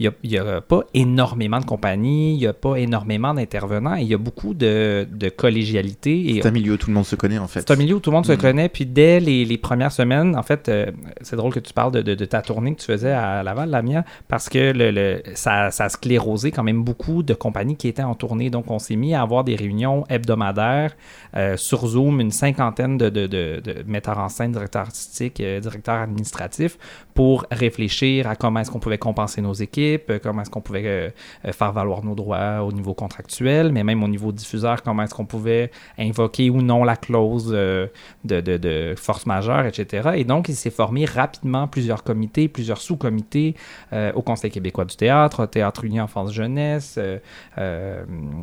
il 0.00 0.10
n'y 0.24 0.36
a, 0.38 0.60
pas 0.60 0.80
énormément 0.94 1.60
de 1.60 1.64
compagnies, 1.64 2.34
il 2.34 2.38
n'y 2.38 2.46
a 2.46 2.52
pas 2.52 2.76
énormément 2.76 3.32
d'intervenants, 3.34 3.94
et 3.96 4.02
il 4.02 4.08
y 4.08 4.14
a 4.14 4.18
beaucoup 4.18 4.52
de, 4.54 5.06
de 5.10 5.28
collégialité. 5.28 6.40
C'est 6.42 6.48
un 6.48 6.50
milieu 6.50 6.72
où 6.72 6.76
tout 6.76 6.88
le 6.88 6.94
monde 6.94 7.04
se 7.04 7.14
connaît 7.16 7.38
en 7.38 7.46
fait. 7.46 7.60
c'est 7.60 7.70
un 7.72 7.76
milieu 7.76 7.94
où 7.96 8.00
tout 8.00 8.10
le 8.10 8.14
monde 8.16 8.26
se 8.26 8.32
Mm. 8.32 8.38
connaît. 8.38 8.68
Puis 8.68 8.86
dès 8.86 9.20
les, 9.20 9.44
les 9.44 9.58
premières 9.58 9.92
semaines, 9.92 10.36
en 10.36 10.42
fait, 10.42 10.68
euh, 10.68 10.90
c'est 11.20 11.36
drôle 11.36 11.52
que 11.52 11.60
tu 11.60 11.72
parles 11.72 11.92
de, 11.92 12.02
de- 12.02 12.14
de 12.14 12.24
ta 12.24 12.42
tournée 12.42 12.74
que 12.74 12.80
tu 12.80 12.86
faisais 12.86 13.12
à 13.12 13.42
Laval, 13.42 13.70
Lamia, 13.70 14.04
parce 14.28 14.48
que 14.48 14.72
le, 14.72 14.90
le- 14.90 15.22
ça, 15.34 15.70
ça 15.70 15.84
a 15.84 15.88
sclérosé 15.88 16.50
quand 16.50 16.64
même 16.64 16.82
beaucoup 16.82 17.22
de 17.22 17.34
compagnies 17.34 17.76
qui 17.76 17.86
étaient 17.88 18.02
en 18.02 18.14
tournée. 18.14 18.50
Donc, 18.50 18.70
on 18.70 18.78
s'est 18.80 18.96
mis 18.96 19.14
à 19.14 19.22
avoir 19.22 19.44
des 19.44 19.54
réunions 19.56 20.04
hebdomadaires 20.08 20.96
euh, 21.36 21.56
sur 21.56 21.86
Zoom, 21.86 22.20
une 22.20 22.30
cinquantaine 22.32 22.98
de- 22.98 23.08
de 23.10 23.62
metteurs 23.86 24.18
en 24.18 24.28
scène, 24.28 24.53
directeurs 24.54 24.82
artistiques, 24.82 25.40
euh, 25.40 25.60
directeurs 25.60 25.96
administratifs, 25.96 26.78
pour 27.14 27.46
réfléchir 27.50 28.28
à 28.28 28.34
comment 28.34 28.60
est-ce 28.60 28.70
qu'on 28.70 28.80
pouvait 28.80 28.98
compenser 28.98 29.40
nos 29.40 29.52
équipes, 29.52 30.10
euh, 30.10 30.18
comment 30.20 30.42
est-ce 30.42 30.50
qu'on 30.50 30.60
pouvait 30.60 30.86
euh, 30.86 31.08
euh, 31.46 31.52
faire 31.52 31.72
valoir 31.72 32.04
nos 32.04 32.16
droits 32.16 32.62
au 32.62 32.72
niveau 32.72 32.92
contractuel, 32.92 33.72
mais 33.72 33.84
même 33.84 34.02
au 34.02 34.08
niveau 34.08 34.32
diffuseur, 34.32 34.82
comment 34.82 35.04
est-ce 35.04 35.14
qu'on 35.14 35.24
pouvait 35.24 35.70
invoquer 35.96 36.50
ou 36.50 36.60
non 36.60 36.82
la 36.82 36.96
clause 36.96 37.50
de, 37.50 38.94
force 38.96 39.26
majeure, 39.26 39.64
etc. 39.66 40.10
Et 40.16 40.24
donc, 40.24 40.48
il 40.48 40.56
s'est 40.56 40.70
formé 40.70 41.04
rapidement 41.04 41.68
plusieurs 41.68 42.02
comités, 42.02 42.48
plusieurs 42.48 42.80
sous-comités 42.80 43.54
au 43.92 44.22
Conseil 44.22 44.50
québécois 44.50 44.84
du 44.84 44.96
théâtre, 44.96 45.44
au 45.44 45.46
Théâtre 45.46 45.84
Uni 45.84 46.00
Enfance-Jeunesse, 46.00 46.98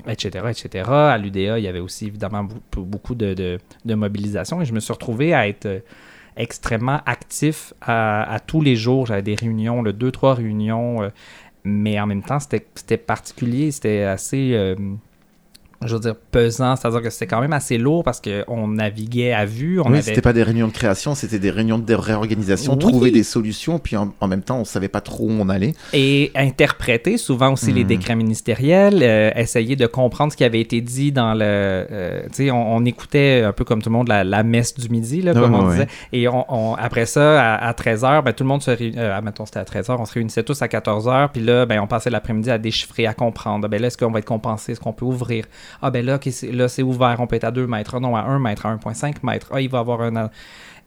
etc., 0.07 0.45
etc. 0.49 0.89
À 0.89 1.17
l'UDA, 1.17 1.59
il 1.59 1.63
y 1.63 1.67
avait 1.67 1.79
aussi 1.79 2.07
évidemment 2.07 2.47
beaucoup, 2.75 3.15
de, 3.15 3.59
mobilisation 3.85 4.61
et 4.61 4.65
je 4.65 4.73
me 4.73 4.79
suis 4.79 4.93
retrouvé 4.93 5.33
à 5.33 5.47
être 5.47 5.83
extrêmement 6.37 7.01
actif 7.05 7.73
à, 7.81 8.39
tous 8.45 8.61
les 8.61 8.75
jours. 8.75 9.05
J'avais 9.05 9.21
des 9.21 9.35
réunions, 9.35 9.81
le 9.81 9.93
deux, 9.93 10.11
trois 10.11 10.33
réunions, 10.33 11.03
euh, 11.03 11.09
mais 11.63 11.99
en 11.99 12.07
même 12.07 12.23
temps, 12.23 12.39
c'était 12.39 12.65
c'était 12.75 12.97
particulier, 12.97 13.71
c'était 13.71 14.03
assez... 14.03 14.75
je 15.85 15.93
veux 15.95 15.99
dire, 15.99 16.15
pesant, 16.31 16.75
c'est-à-dire 16.75 17.01
que 17.01 17.09
c'était 17.09 17.27
quand 17.27 17.41
même 17.41 17.53
assez 17.53 17.77
lourd 17.77 18.03
parce 18.03 18.21
qu'on 18.21 18.67
naviguait 18.67 19.33
à 19.33 19.45
vue. 19.45 19.79
On 19.79 19.85
oui, 19.85 19.93
avait... 19.93 20.01
c'était 20.01 20.21
pas 20.21 20.33
des 20.33 20.43
réunions 20.43 20.67
de 20.67 20.73
création, 20.73 21.15
c'était 21.15 21.39
des 21.39 21.49
réunions 21.49 21.79
de 21.79 21.93
réorganisation, 21.93 22.73
Oui. 22.73 22.79
trouver 22.79 23.11
des 23.11 23.23
solutions, 23.23 23.79
puis 23.79 23.97
en, 23.97 24.13
en 24.19 24.27
même 24.27 24.41
temps, 24.43 24.57
on 24.59 24.65
savait 24.65 24.87
pas 24.89 25.01
trop 25.01 25.25
où 25.25 25.31
on 25.31 25.49
allait. 25.49 25.73
et 25.93 26.31
interpréter 26.35 27.17
souvent 27.17 27.53
aussi 27.53 27.71
les 27.71 27.81
Mhm. 27.83 27.87
décrets 27.87 28.15
ministériels, 28.15 28.99
euh, 29.01 29.31
essayer 29.35 29.75
de 29.75 29.87
comprendre 29.87 30.31
ce 30.31 30.37
qui 30.37 30.43
avait 30.43 30.61
été 30.61 30.81
dit 30.81 31.11
dans 31.11 31.33
le... 31.33 31.41
euh, 31.43 32.21
tu 32.27 32.45
sais, 32.45 32.51
on, 32.51 32.75
on 32.75 32.85
écoutait 32.85 33.43
un 33.45 33.51
peu 33.51 33.63
comme 33.63 33.81
tout 33.81 33.89
le 33.89 33.95
monde 33.95 34.07
la, 34.07 34.23
la 34.23 34.43
messe 34.43 34.73
du 34.75 34.89
midi, 34.89 35.21
là, 35.21 35.33
comme 35.33 35.53
on 35.55 35.65
ouais, 35.67 35.71
disait. 35.71 35.87
Et 36.13 36.27
on, 36.27 36.45
on- 36.47 36.75
après 36.75 37.05
ça, 37.05 37.55
à, 37.55 37.71
13h, 37.73 38.23
ben, 38.23 38.33
tout 38.33 38.43
le 38.43 38.49
monde 38.49 38.61
se 38.61 38.71
réunissait... 38.71 38.99
Euh, 39.01 39.21
mettons, 39.21 39.45
c'était 39.45 39.59
à 39.59 39.63
13h, 39.63 39.95
on 39.99 40.05
se 40.05 40.13
réunissait 40.13 40.43
tous 40.43 40.61
à 40.61 40.67
14h, 40.67 41.29
puis 41.31 41.41
là, 41.41 41.65
ben, 41.65 41.79
on 41.79 41.87
passait 41.87 42.09
l'après-midi 42.09 42.49
à 42.51 42.57
déchiffrer, 42.57 43.07
à 43.07 43.13
comprendre. 43.13 43.67
Ben 43.67 43.81
là, 43.81 43.87
est-ce 43.87 43.97
qu'on 43.97 44.11
va 44.11 44.19
être 44.19 44.25
compensé? 44.25 44.73
Est-ce 44.73 44.79
qu'on 44.79 44.93
peut 44.93 45.05
ouvrir? 45.05 45.45
Ah 45.81 45.91
ben 45.91 46.05
là, 46.05 46.19
c'est- 46.21 46.51
là, 46.51 46.67
c'est 46.67 46.83
ouvert, 46.83 47.17
on 47.19 47.27
peut 47.27 47.35
être 47.35 47.43
à 47.43 47.51
2 47.51 47.67
mètres. 47.67 47.95
Ah 47.95 47.99
non, 47.99 48.15
à 48.15 48.21
1 48.21 48.39
mètre, 48.39 48.65
à 48.65 48.69
1,5 48.69 49.23
mètres. 49.23 49.49
Ah, 49.51 49.61
il 49.61 49.69
va 49.69 49.79
y 49.79 49.81
avoir 49.81 50.01
un... 50.01 50.29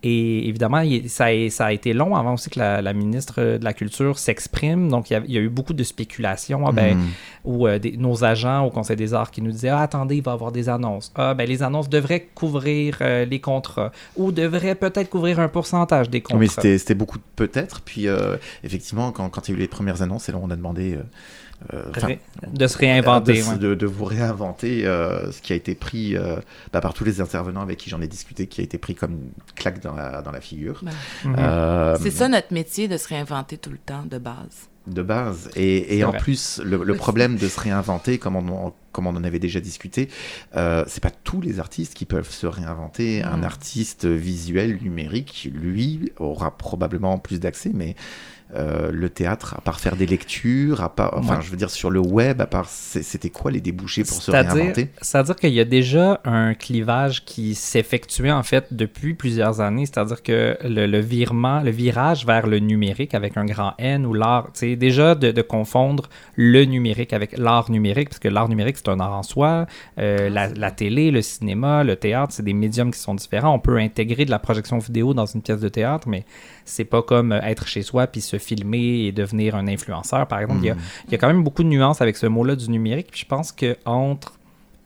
Et 0.07 0.49
évidemment, 0.49 0.83
ça, 1.07 1.25
a, 1.25 1.73
été 1.73 1.95
long 1.95 2.15
avant 2.15 2.35
aussi 2.35 2.51
que 2.51 2.61
la, 2.61 2.93
ministre 2.93 3.43
de 3.43 3.65
la 3.65 3.73
Culture 3.73 4.19
s'exprime. 4.19 4.91
Donc, 4.91 5.11
il 5.11 5.15
y, 5.29 5.39
a, 5.39 5.41
eu 5.41 5.49
beaucoup 5.49 5.73
de 5.73 5.83
spéculations. 5.83 6.67
Ah, 6.67 6.73
ben, 6.73 6.99
mm. 6.99 7.03
Ou 7.47 7.67
euh, 7.67 7.79
nos 7.97 8.23
agents 8.23 8.67
au 8.67 8.71
Conseil 8.71 8.97
des 8.97 9.15
arts 9.15 9.31
qui 9.31 9.41
nous 9.41 9.51
disaient 9.51 9.71
ah, 9.71 9.81
attendez, 9.81 10.17
il 10.17 10.23
va 10.23 10.33
y 10.33 10.35
avoir 10.35 10.53
des 10.53 10.69
annonces. 10.69 11.11
Ah, 11.15 11.33
ben, 11.33 11.49
les 11.49 11.63
annonces 11.63 11.89
devraient 11.89 12.29
couvrir 12.35 12.99
euh, 13.01 13.25
les 13.25 13.41
contrats 13.41 13.93
ou 14.17 14.31
devraient 14.31 14.75
peut-être 14.75 15.09
couvrir 15.09 15.41
un 15.41 15.49
pourcentage 15.49 16.11
des 16.11 16.21
contrats. 16.21 16.39
Mais 16.63 16.77
c'était 16.77 16.95
beaucoup 16.95 17.19
peut-être. 17.35 17.81
Puis, 17.81 18.07
euh, 18.07 18.37
effectivement, 18.63 19.11
quand, 19.11 19.31
quand, 19.31 19.49
il 19.49 19.53
y 19.53 19.55
a 19.55 19.57
eu 19.57 19.61
les 19.63 19.69
premières 19.69 20.03
annonces, 20.03 20.29
et 20.29 20.33
là, 20.33 20.39
on 20.43 20.51
a 20.51 20.57
demandé 20.57 20.99
euh, 21.73 21.85
de 22.53 22.67
se 22.67 22.77
réinventer. 22.77 23.43
De, 23.59 23.87
vous 23.87 24.05
réinventer 24.05 24.87
euh, 24.87 25.31
ce 25.33 25.41
qui 25.41 25.53
a 25.53 25.57
été 25.57 25.75
pris 25.75 26.17
euh, 26.17 26.37
bah, 26.73 26.81
par 26.81 26.93
tous 26.95 27.05
les 27.05 27.21
intervenants 27.21 27.63
avec 27.63 27.79
qui 27.79 27.91
j'en 27.91 28.01
ai 28.01 28.07
discuté, 28.07 28.47
qui 28.47 28.61
a 28.61 28.65
été 28.65 28.79
pris 28.79 28.95
comme 28.95 29.19
claque 29.55 29.81
dans 29.81 29.95
la, 29.95 30.23
dans 30.23 30.33
la 30.33 30.41
figure. 30.41 30.83
Mhm. 31.25 31.37
C'est 32.01 32.11
ça 32.11 32.29
notre 32.29 32.53
métier, 32.53 32.89
de 32.89 32.97
se 32.97 33.09
réinventer 33.09 33.59
tout 33.59 33.71
le 33.71 33.79
temps, 33.79 34.05
de 34.05 34.19
base 34.19 34.69
de 34.87 35.01
base. 35.01 35.51
Et, 35.57 35.97
et 35.97 36.05
en 36.05 36.13
plus, 36.13 36.61
le, 36.63 36.95
problème 36.95 37.37
de 37.37 37.49
se 37.49 37.59
réinventer, 37.59 38.19
comme 38.19 38.37
on, 38.37 38.73
comme 38.95 39.07
on 39.07 39.17
en 39.17 39.25
avait 39.25 39.39
déjà 39.39 39.61
discuté, 39.61 40.09
euh, 40.57 40.85
c'est 40.87 41.03
pas 41.03 41.11
tous 41.11 41.41
les 41.41 41.61
artistes 41.61 41.95
qui 41.95 42.07
peuvent 42.07 42.31
se 42.31 42.47
réinventer. 42.47 43.23
Un 43.23 43.43
artiste 43.43 44.07
visuel, 44.07 44.79
numérique, 44.81 45.51
lui, 45.53 46.13
aura 46.19 46.57
probablement 46.57 47.19
plus 47.19 47.41
d'accès, 47.41 47.73
mais 47.75 47.97
euh, 48.55 48.93
le 48.93 49.09
théâtre, 49.09 49.55
à 49.59 49.61
part 49.63 49.81
faire 49.81 49.97
des 49.97 50.07
lectures, 50.07 50.81
à 50.83 50.89
part, 50.89 51.15
enfin, 51.17 51.41
je 51.41 51.51
veux 51.51 51.57
dire, 51.57 51.71
sur 51.71 51.91
le 51.91 51.99
web, 51.99 52.41
à 52.41 52.47
part, 52.47 52.69
c'était 52.69 53.31
quoi 53.31 53.51
les 53.51 53.61
débouchés 53.61 54.05
pour 54.05 54.21
se 54.21 54.31
réinventer? 54.31 54.91
C'est-à-dire 55.01 55.35
qu'il 55.35 55.53
y 55.53 55.61
a 55.61 55.65
déjà 55.65 56.21
un 56.25 56.55
clivage 56.55 57.25
qui 57.25 57.57
s'effectuait, 57.57 58.31
en 58.31 58.45
fait, 58.45 58.73
depuis 58.73 59.15
plusieurs 59.15 59.61
années. 59.61 59.87
C'est-à-dire 59.87 60.23
que 60.23 60.57
le, 60.63 61.01
virement, 61.01 61.63
le 61.63 61.71
virage 61.71 62.27
vers 62.27 62.47
le 62.47 62.61
numérique 62.61 63.15
avec 63.15 63.37
un 63.37 63.45
grand 63.45 63.73
N 63.79 64.07
ou 64.07 64.13
l'art, 64.15 64.51
c'est 64.53 64.77
déjà 64.77 65.17
de, 65.17 65.43
confondre 65.43 66.09
le 66.37 66.65
numérique 66.65 67.13
avec 67.13 67.37
l'art 67.37 67.71
numérique, 67.71 68.11
parce 68.11 68.21
que 68.21 68.29
l'art 68.29 68.49
numérique, 68.49 68.77
c'est 68.85 68.91
un 68.91 69.01
art 69.01 69.13
en 69.13 69.23
soi. 69.23 69.67
Euh, 69.99 70.29
la, 70.29 70.49
la, 70.49 70.71
télé, 70.71 71.11
le 71.11 71.23
cinéma, 71.23 71.85
le 71.85 71.97
théâtre, 71.97 72.33
c'est 72.33 72.43
des 72.43 72.53
médiums 72.53 72.91
qui 72.91 72.99
sont 72.99 73.15
différents. 73.15 73.55
On 73.55 73.59
peut 73.59 73.79
intégrer 73.79 74.25
de 74.25 74.31
la 74.31 74.39
projection 74.39 74.79
vidéo 74.79 75.15
dans 75.15 75.27
une 75.27 75.43
pièce 75.43 75.61
de 75.61 75.69
théâtre, 75.69 76.09
mais 76.09 76.25
c'est 76.65 76.85
pas 76.85 77.03
comme 77.03 77.33
être 77.33 77.67
chez 77.67 77.83
soi 77.83 78.07
puis 78.07 78.21
se 78.21 78.39
filmer 78.39 79.07
et 79.07 79.13
devenir 79.13 79.55
un 79.55 79.67
influenceur, 79.67 80.27
par 80.27 80.41
exemple. 80.41 80.61
Il, 80.63 80.67
y 80.67 80.71
a, 80.71 80.75
hmm. 80.75 81.19
quand 81.19 81.29
même 81.29 81.43
beaucoup 81.43 81.63
de 81.63 81.69
nuances 81.69 82.01
avec 82.01 82.17
ce 82.17 82.27
mot-là 82.27 82.57
du 82.57 82.71
numérique. 82.71 83.09
Puis 83.11 83.21
je 83.21 83.27
pense 83.27 83.53
qu'entre 83.53 84.33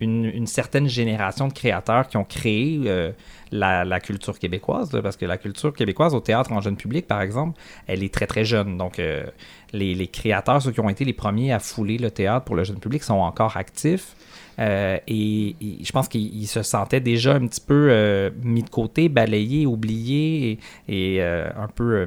une, 0.01 0.47
certaine 0.47 0.89
génération 0.89 1.49
de 1.49 1.53
créateurs 1.53 2.09
qui 2.09 2.17
ont 2.17 2.25
créé 2.25 2.83
euh, 2.87 3.13
la, 3.51 4.01
culture 4.01 4.39
québécoise, 4.39 4.91
parce 5.03 5.17
que 5.17 5.27
la 5.27 5.39
culture 5.39 5.73
québécoise 5.73 6.15
au 6.15 6.21
théâtre 6.21 6.53
en 6.53 6.61
jeune 6.61 6.77
public, 6.77 7.07
par 7.07 7.21
exemple, 7.21 7.61
elle 7.87 8.03
est 8.03 8.13
très 8.13 8.27
très 8.27 8.45
jeune. 8.45 8.79
Donc 8.79 8.99
euh, 8.99 9.25
les, 9.73 10.07
créateurs, 10.07 10.63
ceux 10.63 10.73
qui 10.73 10.81
ont 10.81 10.89
été 10.89 11.05
les 11.05 11.13
premiers 11.13 11.53
à 11.53 11.59
fouler 11.59 11.99
le 11.99 12.11
théâtre 12.11 12.45
pour 12.45 12.55
le 12.55 12.65
jeune 12.65 12.79
public, 12.79 13.03
sont 13.03 13.15
encore 13.15 13.57
actifs. 13.57 14.15
Euh, 14.61 14.99
et, 15.07 15.55
je 15.83 15.93
pense 15.93 16.09
qu'ils 16.09 16.49
se 16.49 16.63
sentaient 16.63 17.01
déjà 17.01 17.35
un 17.35 17.47
petit 17.47 17.61
peu 17.61 18.31
mis 18.43 18.63
de 18.63 18.71
côté, 18.71 19.09
balayés, 19.09 19.67
oubliés 19.67 20.59
et, 20.89 21.23
un 21.23 21.69
peu 21.75 22.07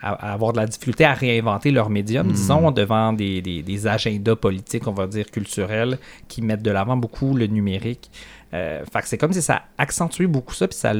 à, 0.00 0.32
avoir 0.32 0.52
de 0.52 0.58
la 0.58 0.66
difficulté 0.66 1.04
à 1.04 1.12
réinventer 1.12 1.70
leur 1.70 1.90
médium, 1.90 2.28
hmm. 2.28 2.32
disons, 2.32 2.70
devant 2.70 3.12
des, 3.12 3.42
des, 3.42 3.62
des, 3.62 3.86
agendas 3.86 4.36
politiques, 4.36 4.86
on 4.86 4.92
va 4.92 5.06
dire, 5.06 5.30
culturels, 5.30 5.98
qui 6.28 6.42
mettent 6.42 6.62
de 6.62 6.70
l'avant 6.70 6.96
beaucoup 6.96 7.34
le 7.34 7.46
numérique. 7.46 8.10
Euh, 8.54 8.82
fait 8.90 9.02
que 9.02 9.08
c'est 9.08 9.18
comme 9.18 9.32
si 9.34 9.42
ça 9.42 9.62
accentuait 9.76 10.26
beaucoup 10.26 10.54
ça, 10.54 10.66
puis 10.66 10.76
ça 10.76 10.94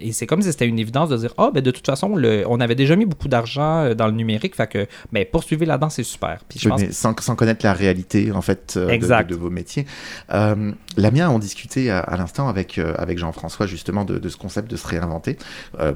Et 0.00 0.12
c'est 0.12 0.26
comme 0.26 0.40
si 0.40 0.50
c'était 0.50 0.66
une 0.66 0.78
évidence 0.78 1.10
de 1.10 1.16
dire 1.18 1.34
Ah, 1.36 1.46
oh, 1.48 1.50
ben 1.52 1.62
de 1.62 1.70
toute 1.70 1.84
façon, 1.84 2.16
le... 2.16 2.44
on 2.48 2.58
avait 2.58 2.74
déjà 2.74 2.96
mis 2.96 3.04
beaucoup 3.04 3.28
d'argent 3.28 3.84
euh, 3.84 3.94
dans 3.94 4.06
le 4.06 4.12
numérique, 4.12 4.56
fait 4.56 4.66
que 4.66 4.86
ben, 5.12 5.26
poursuivez 5.30 5.66
là-dedans, 5.66 5.90
c'est 5.90 6.04
super. 6.04 6.40
Puis 6.48 6.58
je 6.58 6.68
pense... 6.68 6.80
mais 6.80 6.92
sans, 6.92 7.14
sans, 7.20 7.36
connaître 7.36 7.66
la 7.66 7.74
réalité, 7.74 8.32
en 8.32 8.40
fait, 8.40 8.74
euh, 8.78 8.96
de, 8.96 9.28
de, 9.28 9.34
vos 9.34 9.50
métiers. 9.50 9.84
Euh, 10.32 10.72
la 10.96 11.10
mienne, 11.10 11.28
on 11.28 11.38
discutait 11.38 11.90
à, 11.90 12.16
l'instant 12.16 12.48
avec, 12.48 12.78
avec 12.78 13.18
Jean-François, 13.18 13.66
justement, 13.66 14.06
de, 14.06 14.18
de, 14.18 14.28
ce 14.30 14.38
concept 14.38 14.70
de 14.70 14.76
se 14.76 14.86
réinventer. 14.86 15.36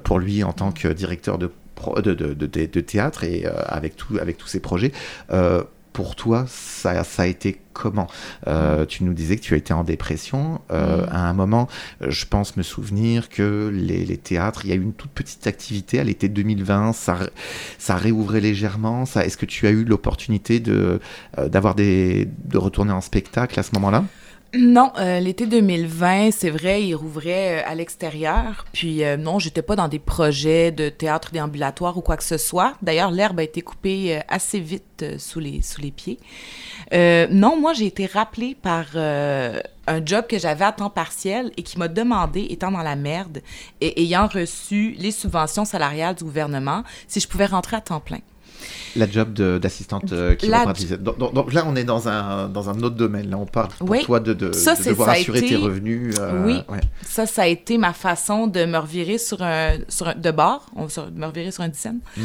pour 0.02 0.18
lui, 0.18 0.44
en 0.44 0.52
tant 0.52 0.70
que 0.70 0.88
directeur 0.88 1.38
de 1.38 1.50
de, 1.96 2.14
de, 2.14 2.34
de, 2.34 2.80
théâtre 2.80 3.24
et 3.24 3.46
avec, 3.66 3.96
tout, 3.96 4.18
avec 4.20 4.36
tous 4.38 4.48
ses 4.48 4.60
projets. 4.60 4.92
Euh, 5.30 5.62
pour 5.94 6.16
toi, 6.16 6.44
ça, 6.48 7.04
ça 7.04 7.22
a 7.22 7.26
été 7.26 7.60
comment? 7.72 8.08
Euh, 8.48 8.82
mm. 8.82 8.86
Tu 8.86 9.04
nous 9.04 9.14
disais 9.14 9.36
que 9.36 9.42
tu 9.42 9.54
as 9.54 9.56
été 9.56 9.72
en 9.72 9.84
dépression. 9.84 10.60
Euh, 10.72 11.06
mm. 11.06 11.08
À 11.10 11.28
un 11.28 11.32
moment, 11.32 11.68
je 12.00 12.26
pense 12.26 12.56
me 12.56 12.64
souvenir 12.64 13.28
que 13.28 13.70
les, 13.72 14.16
théâtres, 14.16 14.64
il 14.64 14.70
y 14.70 14.72
a 14.72 14.76
eu 14.76 14.82
une 14.82 14.92
toute 14.92 15.12
petite 15.12 15.46
activité 15.46 16.00
à 16.00 16.04
l'été 16.04 16.28
2020, 16.28 16.92
ça, 16.92 17.18
ça 17.78 17.94
réouvrait 17.94 18.40
légèrement. 18.40 19.04
Est-ce 19.04 19.36
que 19.36 19.46
tu 19.46 19.68
as 19.68 19.70
eu 19.70 19.84
l'opportunité 19.84 20.58
de, 20.58 20.98
euh, 21.38 21.48
d'avoir 21.48 21.76
des, 21.76 22.28
de 22.44 22.58
retourner 22.58 22.92
en 22.92 23.00
spectacle 23.00 23.58
à 23.58 23.62
ce 23.62 23.70
moment-là? 23.74 24.04
Non, 24.56 24.92
euh, 24.98 25.20
l'été 25.20 25.46
2020, 25.46 26.30
c'est 26.30 26.50
vrai, 26.50 26.84
il 26.84 26.94
rouvrait 26.94 27.60
euh, 27.60 27.68
à 27.68 27.74
l'extérieur. 27.74 28.64
Puis 28.72 29.04
euh, 29.04 29.16
non, 29.16 29.38
j'étais 29.38 29.62
pas 29.62 29.74
dans 29.74 29.88
des 29.88 29.98
projets 29.98 30.70
de 30.70 30.88
théâtre 30.88 31.32
déambulatoire 31.32 31.96
ou 31.96 32.00
quoi 32.00 32.16
que 32.16 32.24
ce 32.24 32.38
soit. 32.38 32.74
D'ailleurs, 32.82 33.10
l'herbe 33.10 33.40
a 33.40 33.42
été 33.42 33.62
coupée 33.62 34.20
assez 34.28 34.60
vite 34.60 35.04
sous, 35.18 35.40
les, 35.40 35.62
sous 35.62 35.80
les 35.80 35.90
pieds. 35.90 36.18
non, 36.92 37.58
moi, 37.58 37.72
j'ai 37.72 37.86
été 37.86 38.06
rappelée 38.06 38.54
par 38.54 38.96
un 38.96 40.04
job 40.04 40.26
que 40.28 40.38
j'avais 40.38 40.64
à 40.64 40.72
temps 40.72 40.90
partiel 40.90 41.50
et 41.56 41.62
qui 41.62 41.78
m'a 41.78 41.88
demandé, 41.88 42.46
étant 42.50 42.70
dans 42.70 42.82
la 42.82 42.96
merde 42.96 43.40
et 43.80 44.02
ayant 44.02 44.26
reçu 44.26 44.94
les 44.98 45.10
subventions 45.10 45.64
salariales 45.64 46.14
du 46.14 46.24
gouvernement, 46.24 46.84
si 47.08 47.20
je 47.20 47.28
pouvais 47.28 47.46
rentrer 47.46 47.76
à 47.76 47.80
temps 47.80 48.00
plein. 48.00 48.20
La 48.96 49.10
job 49.10 49.32
d'assistante 49.32 50.12
euh, 50.12 50.34
qui 50.34 50.48
donc, 50.48 51.52
là, 51.52 51.64
on 51.66 51.74
est 51.76 51.84
dans 51.84 52.08
un, 52.08 52.48
dans 52.48 52.70
un 52.70 52.80
autre 52.82 52.96
domaine. 52.96 53.30
Là, 53.30 53.38
on 53.38 53.46
parle 53.46 53.68
pour 53.78 53.98
toi 54.02 54.20
de, 54.20 54.32
de, 54.32 54.50
devoir 54.84 55.08
assurer 55.10 55.42
tes 55.42 55.56
revenus. 55.56 56.14
Euh, 56.18 56.44
oui, 56.44 56.60
ça, 57.02 57.26
ça 57.26 57.42
a 57.42 57.46
été 57.46 57.78
ma 57.78 57.92
façon 57.92 58.46
de 58.46 58.64
me 58.64 58.78
revirer 58.78 59.18
sur 59.18 59.42
un, 59.42 59.78
sur 59.88 60.08
un 60.08 60.14
de 60.14 60.30
bord, 60.30 60.66
on, 60.76 60.86
me 61.14 61.26
revirer 61.26 61.50
sur 61.50 61.62
un 61.62 61.68
dizaine. 61.68 62.00
Mhm. 62.16 62.24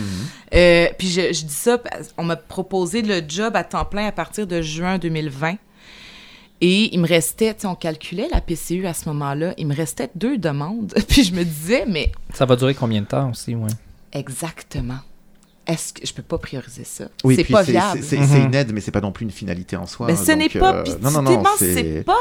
Euh, 0.55 0.87
puis 0.97 1.07
je, 1.07 1.33
je, 1.33 1.45
dis 1.45 1.53
ça, 1.53 1.81
on 2.17 2.23
m'a 2.23 2.35
proposé 2.35 3.01
le 3.01 3.21
job 3.27 3.55
à 3.55 3.63
temps 3.63 3.85
plein 3.85 4.07
à 4.07 4.11
partir 4.11 4.47
de 4.47 4.61
juin 4.61 4.97
2020. 4.97 5.55
Et 6.61 6.93
il 6.93 6.99
me 6.99 7.07
restait, 7.07 7.53
tu 7.53 7.61
sais, 7.61 7.67
on 7.67 7.75
calculait 7.75 8.27
la 8.31 8.41
PCU 8.41 8.85
à 8.85 8.93
ce 8.93 9.07
moment-là, 9.09 9.53
il 9.57 9.65
me 9.65 9.75
restait 9.75 10.09
deux 10.15 10.37
demandes. 10.37 10.93
puis 11.07 11.23
je 11.23 11.33
me 11.33 11.43
disais, 11.43 11.85
mais... 11.87 12.11
Ça 12.33 12.45
va 12.45 12.55
durer 12.57 12.75
combien 12.75 13.01
de 13.01 13.07
temps 13.07 13.29
aussi, 13.29 13.55
oui? 13.55 13.71
Exactement 14.11 14.99
est-ce 15.69 15.93
que 15.93 16.05
je 16.05 16.13
peux 16.13 16.23
pas 16.23 16.39
prioriser 16.39 16.83
ça? 16.83 17.09
Oui, 17.23 17.35
c'est 17.35 17.43
pas 17.43 17.61
viable. 17.61 18.01
C'est 18.03 18.17
mhm. 18.17 18.45
une 18.45 18.55
aide, 18.55 18.73
mais 18.73 18.81
c'est 18.81 18.91
pas 18.91 19.01
non 19.01 19.11
plus 19.11 19.23
une 19.23 19.31
finalité 19.31 19.75
en 19.75 19.85
soi. 19.85 20.07
Mais 20.07 20.15
ce 20.15 20.31
n'est 20.31 20.49
pas. 20.49 20.77
Euh, 20.77 20.83
non, 21.01 21.11
non, 21.11 21.21
non, 21.21 21.43
c'est 21.57 22.03
pas. 22.03 22.15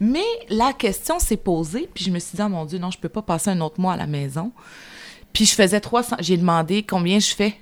Mais 0.00 0.24
la 0.48 0.72
question 0.72 1.18
s'est 1.20 1.36
posée, 1.36 1.88
puis 1.94 2.04
je 2.04 2.10
me 2.10 2.18
suis 2.18 2.36
dit, 2.36 2.42
oh 2.44 2.48
mon 2.48 2.64
Dieu, 2.64 2.78
non, 2.78 2.90
je 2.90 2.98
peux 2.98 3.08
pas 3.08 3.22
passer 3.22 3.50
un 3.50 3.60
autre 3.60 3.80
mois 3.80 3.92
à 3.92 3.96
la 3.96 4.08
maison. 4.08 4.50
Puis 5.32 5.46
je 5.46 5.54
faisais 5.54 5.80
300. 5.80 6.16
J'ai 6.20 6.36
demandé 6.36 6.82
combien 6.82 7.18
je 7.20 7.32
fais. 7.34 7.54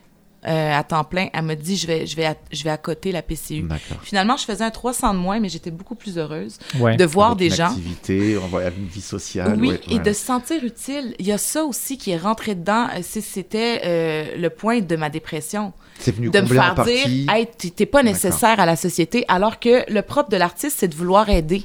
Euh, 0.48 0.72
à 0.72 0.82
temps 0.84 1.04
plein, 1.04 1.28
elle 1.34 1.42
m'a 1.42 1.54
dit 1.54 1.76
je 1.76 1.86
vais 1.86 2.06
je 2.06 2.16
vais 2.16 2.34
je 2.50 2.64
vais 2.64 2.70
à 2.70 2.78
côté 2.78 3.12
la 3.12 3.20
PCU. 3.20 3.68
Finalement, 4.02 4.38
je 4.38 4.44
faisais 4.46 4.64
un 4.64 4.70
300 4.70 5.12
de 5.12 5.18
moins, 5.18 5.38
mais 5.38 5.50
j'étais 5.50 5.70
beaucoup 5.70 5.94
plus 5.94 6.16
heureuse 6.16 6.58
de 6.74 7.04
voir 7.04 7.36
des 7.36 7.50
gens. 7.50 7.66
Activité, 7.66 8.38
on 8.38 8.46
va 8.46 8.68
une 8.68 8.86
vie 8.86 9.02
sociale. 9.02 9.58
Oui, 9.60 9.74
et 9.90 9.98
de 9.98 10.12
se 10.14 10.24
sentir 10.24 10.64
utile. 10.64 11.14
Il 11.18 11.26
y 11.26 11.32
a 11.32 11.36
ça 11.36 11.64
aussi 11.64 11.98
qui 11.98 12.12
est 12.12 12.16
rentré 12.16 12.54
dedans. 12.54 12.86
Euh, 12.96 13.02
c'était 13.02 13.82
euh, 13.84 14.36
le 14.38 14.48
point 14.48 14.80
de 14.80 14.96
ma 14.96 15.10
dépression. 15.10 15.74
C'est 15.98 16.16
venu 16.16 16.30
de 16.30 16.40
me 16.40 16.46
faire 16.46 16.86
dire, 16.86 17.30
hey, 17.30 17.46
t'es 17.46 17.84
pas 17.84 18.02
nécessaire 18.02 18.60
à 18.60 18.64
la 18.64 18.76
société, 18.76 19.26
alors 19.28 19.60
que 19.60 19.84
le 19.92 20.00
propre 20.00 20.30
de 20.30 20.38
l'artiste, 20.38 20.76
c'est 20.78 20.88
de 20.88 20.94
vouloir 20.94 21.28
aider 21.28 21.64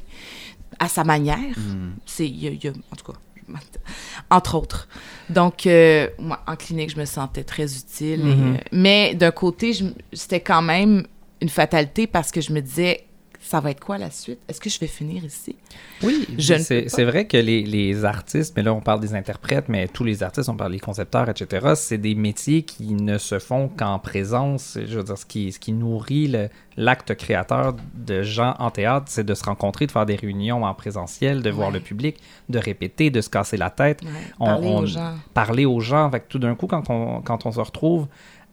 à 0.78 0.88
sa 0.88 1.02
manière. 1.02 1.38
Hmm. 1.56 1.92
C'est, 2.04 2.26
en 2.26 2.96
tout 2.96 3.10
cas, 3.10 3.18
entre 4.30 4.56
autres. 4.56 4.88
Donc, 5.28 5.66
euh, 5.66 6.08
moi, 6.18 6.40
en 6.46 6.56
clinique, 6.56 6.90
je 6.90 6.98
me 6.98 7.04
sentais 7.04 7.44
très 7.44 7.76
utile. 7.76 8.20
Mm-hmm. 8.20 8.54
Euh, 8.54 8.58
mais 8.72 9.14
d'un 9.14 9.30
côté, 9.30 9.72
c'était 10.12 10.40
quand 10.40 10.62
même 10.62 11.06
une 11.40 11.48
fatalité 11.48 12.06
parce 12.06 12.30
que 12.30 12.40
je 12.40 12.52
me 12.52 12.60
disais, 12.60 13.05
ça 13.46 13.60
va 13.60 13.70
être 13.70 13.78
quoi 13.78 13.96
la 13.96 14.10
suite? 14.10 14.40
Est-ce 14.48 14.60
que 14.60 14.68
je 14.68 14.80
vais 14.80 14.88
finir 14.88 15.24
ici? 15.24 15.54
Oui, 16.02 16.26
c'est 16.40 17.04
vrai 17.04 17.28
que 17.28 17.36
les, 17.36 17.62
les, 17.62 18.04
artistes, 18.04 18.54
mais 18.56 18.62
là 18.64 18.74
on 18.74 18.80
parle 18.80 18.98
des 18.98 19.14
interprètes, 19.14 19.68
mais 19.68 19.86
tous 19.86 20.02
les 20.02 20.24
artistes, 20.24 20.48
on 20.48 20.56
parle 20.56 20.72
des 20.72 20.80
concepteurs, 20.80 21.28
etc., 21.28 21.74
c'est 21.76 21.98
des 21.98 22.16
métiers 22.16 22.62
qui 22.62 22.94
ne 22.94 23.18
se 23.18 23.38
font 23.38 23.68
qu'en 23.68 24.00
présence. 24.00 24.78
Je 24.84 24.98
veux 24.98 25.04
dire, 25.04 25.16
ce 25.16 25.24
qui, 25.24 25.52
ce 25.52 25.60
qui 25.60 25.72
nourrit 25.72 26.34
l'acte 26.76 27.14
créateur 27.14 27.76
de 27.94 28.22
gens 28.22 28.56
en 28.58 28.72
théâtre, 28.72 29.06
c'est 29.08 29.24
de 29.24 29.34
se 29.34 29.44
rencontrer, 29.44 29.86
de 29.86 29.92
faire 29.92 30.06
des 30.06 30.16
réunions 30.16 30.64
en 30.64 30.74
présentiel, 30.74 31.42
de 31.42 31.50
voir 31.50 31.70
le 31.70 31.78
public, 31.78 32.16
de 32.48 32.58
répéter, 32.58 33.10
de 33.10 33.20
se 33.20 33.30
casser 33.30 33.56
la 33.56 33.70
tête. 33.70 34.00
parler 34.40 34.68
aux 34.68 34.86
gens. 34.86 35.14
Parler 35.34 35.66
aux 35.66 35.80
gens. 35.80 36.10
Fait 36.10 36.24
tout 36.28 36.40
d'un 36.40 36.56
coup, 36.56 36.66
quand 36.66 36.90
on, 36.90 37.20
quand 37.22 37.46
on 37.46 37.52
se 37.52 37.60
retrouve 37.60 38.08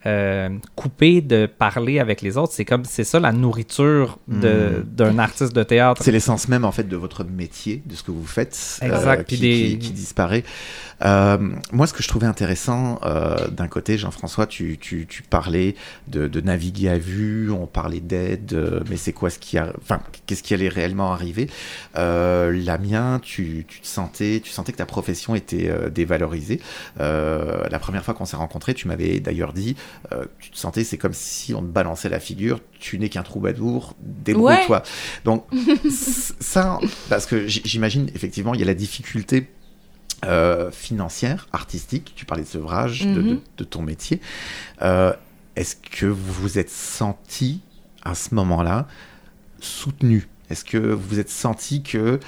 euh, 0.06 0.50
coupé 0.76 1.22
de 1.22 1.46
parler 1.46 2.00
avec 2.00 2.22
les 2.22 2.38
autres. 2.38 2.52
C'est 2.52 2.66
comme 2.66 2.84
c'est 2.84 3.06
ça 3.06 3.22
la 3.22 3.32
nourriture 3.32 4.20
hmm. 4.28 4.42
d'un 4.84 5.18
artiste 5.18 5.56
de 5.56 5.64
théâtre. 5.64 6.02
C'est 6.04 6.12
l'essence 6.12 6.50
même 6.50 6.66
en 6.66 6.74
fait 6.74 6.84
de 6.84 6.98
votre 6.98 7.24
métier, 7.24 7.82
de 7.86 7.96
ce 7.96 8.04
que 8.04 8.12
vous 8.12 8.26
faites, 8.26 8.80
euh, 8.84 8.88
exact. 8.88 9.30
qui, 9.30 9.78
qui, 9.80 9.92
disparaît. 9.92 10.44
moi, 11.02 11.88
ce 11.88 11.94
que 11.94 12.04
je 12.04 12.08
trouvais 12.10 12.28
intéressant, 12.28 13.00
d'un 13.52 13.68
côté, 13.68 13.98
Jean-François, 13.98 14.46
tu, 14.46 14.78
tu, 14.78 15.08
tu, 15.08 15.24
parlais 15.24 15.76
de, 16.08 16.28
de, 16.28 16.42
naviguer 16.42 16.90
à 16.90 16.98
vue, 16.98 17.50
on 17.52 17.66
parlait 17.66 18.02
d'aide, 18.02 18.84
mais 18.90 18.98
c'est 18.98 19.14
quoi 19.14 19.30
ce 19.30 19.40
qui 19.40 19.58
a, 19.58 19.72
enfin, 19.82 20.02
qu'est-ce 20.26 20.44
qui 20.44 20.54
allait 20.54 20.70
réellement 20.70 21.14
arriver? 21.14 21.50
La 21.96 22.78
mienne, 22.78 23.20
tu, 23.22 23.66
tu, 23.68 23.80
te 23.80 23.88
sentais, 23.88 24.42
tu 24.44 24.52
sentais 24.52 24.74
que 24.74 24.78
ta 24.78 24.86
profession 24.86 25.34
était 25.34 25.72
dévalorisée. 25.92 26.60
la 27.00 27.80
première 27.80 28.04
fois 28.04 28.14
qu'on 28.14 28.26
s'est 28.26 28.36
rencontrés, 28.36 28.74
tu 28.74 28.90
m'avais 28.90 29.22
d'ailleurs 29.22 29.54
dit, 29.54 29.76
tu 30.40 30.52
te 30.52 30.58
sentais, 30.58 30.84
c'est 30.84 30.98
comme 30.98 31.14
si 31.14 31.54
on 31.54 31.62
te 31.62 31.68
balançait 31.68 32.10
la 32.10 32.20
figure, 32.20 32.60
tu 32.80 33.00
n'es 33.00 33.10
qu'un 33.10 33.24
troubadour, 33.24 33.96
débrouille-toi. 34.00 34.84
Donc, 35.26 35.46
ça, 35.90 36.80
parce 37.10 37.26
que 37.26 37.48
j'imagine, 37.48 38.10
effectivement, 38.14 38.54
il 38.54 38.60
y 38.60 38.64
a 38.64 38.68
la 38.68 38.74
difficulté 38.74 39.50
euh, 40.26 40.72
financière, 40.72 41.48
artistique, 41.52 42.14
tu 42.16 42.26
parlais 42.26 42.44
de 42.44 42.48
sevrage, 42.48 43.06
de, 43.06 43.22
mhm. 43.22 43.40
ton 43.70 43.82
métier. 43.82 44.22
Euh, 44.82 45.12
est-ce 45.58 45.76
que 45.76 46.06
vous 46.06 46.32
vous 46.34 46.58
êtes 46.58 46.70
senti 46.70 47.62
à 48.04 48.16
ce 48.16 48.34
moment-là 48.34 48.88
soutenu? 49.60 50.30
Est-ce 50.50 50.64
que 50.64 50.78
vous 50.78 51.10
vous 51.10 51.20
êtes 51.20 51.30
senti 51.30 51.84
que... 51.84 52.20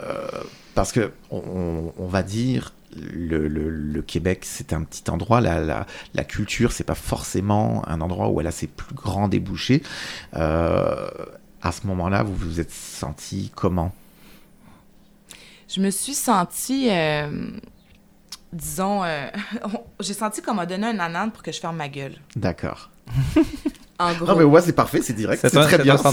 Euh, 0.00 0.26
parce 0.74 0.90
que 0.90 1.12
on, 1.30 1.92
va 2.08 2.22
dire 2.22 2.72
le, 2.96 4.02
Québec, 4.02 4.40
c'est 4.42 4.72
un 4.72 4.82
petit 4.82 5.08
endroit. 5.10 5.40
La, 5.40 5.60
la, 5.60 5.86
la 6.14 6.24
culture, 6.24 6.72
c'est 6.72 6.84
pas 6.84 6.94
forcément 6.94 7.82
un 7.88 8.00
endroit 8.00 8.28
où 8.28 8.40
elle 8.40 8.46
a 8.46 8.52
ses 8.52 8.66
plus 8.66 8.94
grands 8.94 9.28
débouchés. 9.28 9.82
Euh, 10.34 11.08
à 11.62 11.72
ce 11.72 11.86
moment-là, 11.86 12.22
vous 12.22 12.34
vous 12.34 12.60
êtes 12.60 12.72
senti 12.72 13.52
comment? 13.54 13.94
Je 15.68 15.80
me 15.80 15.90
suis 15.90 16.14
sentie, 16.14 16.88
euh, 16.90 17.50
disons, 18.52 19.04
euh, 19.04 19.28
j'ai 20.00 20.14
senti 20.14 20.42
qu'on 20.42 20.54
m'a 20.54 20.66
donné 20.66 20.86
un 20.86 20.98
ananas 20.98 21.28
pour 21.28 21.42
que 21.42 21.52
je 21.52 21.60
ferme 21.60 21.76
ma 21.76 21.88
gueule. 21.88 22.16
D'accord. 22.36 22.90
en 24.10 24.14
gros. 24.14 24.26
Non, 24.26 24.36
mais 24.36 24.44
ouais, 24.44 24.60
c'est 24.60 24.72
parfait, 24.72 25.00
c'est 25.02 25.12
direct, 25.12 25.40
c'est 25.42 25.50
très 25.50 25.78
bien. 25.78 25.96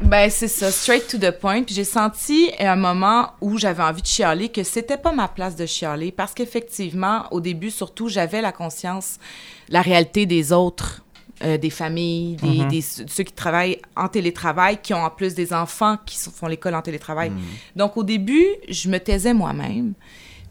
Ben, 0.00 0.28
c'est 0.28 0.48
ça, 0.48 0.70
straight 0.70 1.06
to 1.08 1.16
the 1.16 1.30
point. 1.30 1.62
Puis 1.62 1.74
j'ai 1.74 1.84
senti 1.84 2.50
un 2.58 2.76
moment 2.76 3.30
où 3.40 3.56
j'avais 3.56 3.82
envie 3.82 4.02
de 4.02 4.06
chialer 4.06 4.50
que 4.50 4.62
c'était 4.62 4.98
pas 4.98 5.12
ma 5.12 5.26
place 5.28 5.56
de 5.56 5.64
chialer 5.64 6.12
parce 6.12 6.34
qu'effectivement, 6.34 7.24
au 7.30 7.40
début, 7.40 7.70
surtout, 7.70 8.08
j'avais 8.08 8.42
la 8.42 8.52
conscience, 8.52 9.18
la 9.68 9.80
réalité 9.80 10.26
des 10.26 10.52
autres. 10.52 11.02
Euh, 11.44 11.58
des 11.58 11.70
familles, 11.70 12.36
des, 12.36 12.60
mm-hmm. 12.78 13.08
ceux 13.08 13.24
qui 13.24 13.32
travaillent 13.32 13.80
en 13.96 14.06
télétravail, 14.06 14.78
qui 14.80 14.94
ont 14.94 15.02
en 15.02 15.10
plus 15.10 15.34
des 15.34 15.52
enfants 15.52 15.96
qui 16.06 16.16
font 16.16 16.46
l'école 16.46 16.76
en 16.76 16.82
télétravail. 16.82 17.30
Mm. 17.30 17.40
Donc, 17.74 17.96
au 17.96 18.04
début, 18.04 18.46
je 18.68 18.88
me 18.88 18.98
taisais 18.98 19.34
moi-même. 19.34 19.94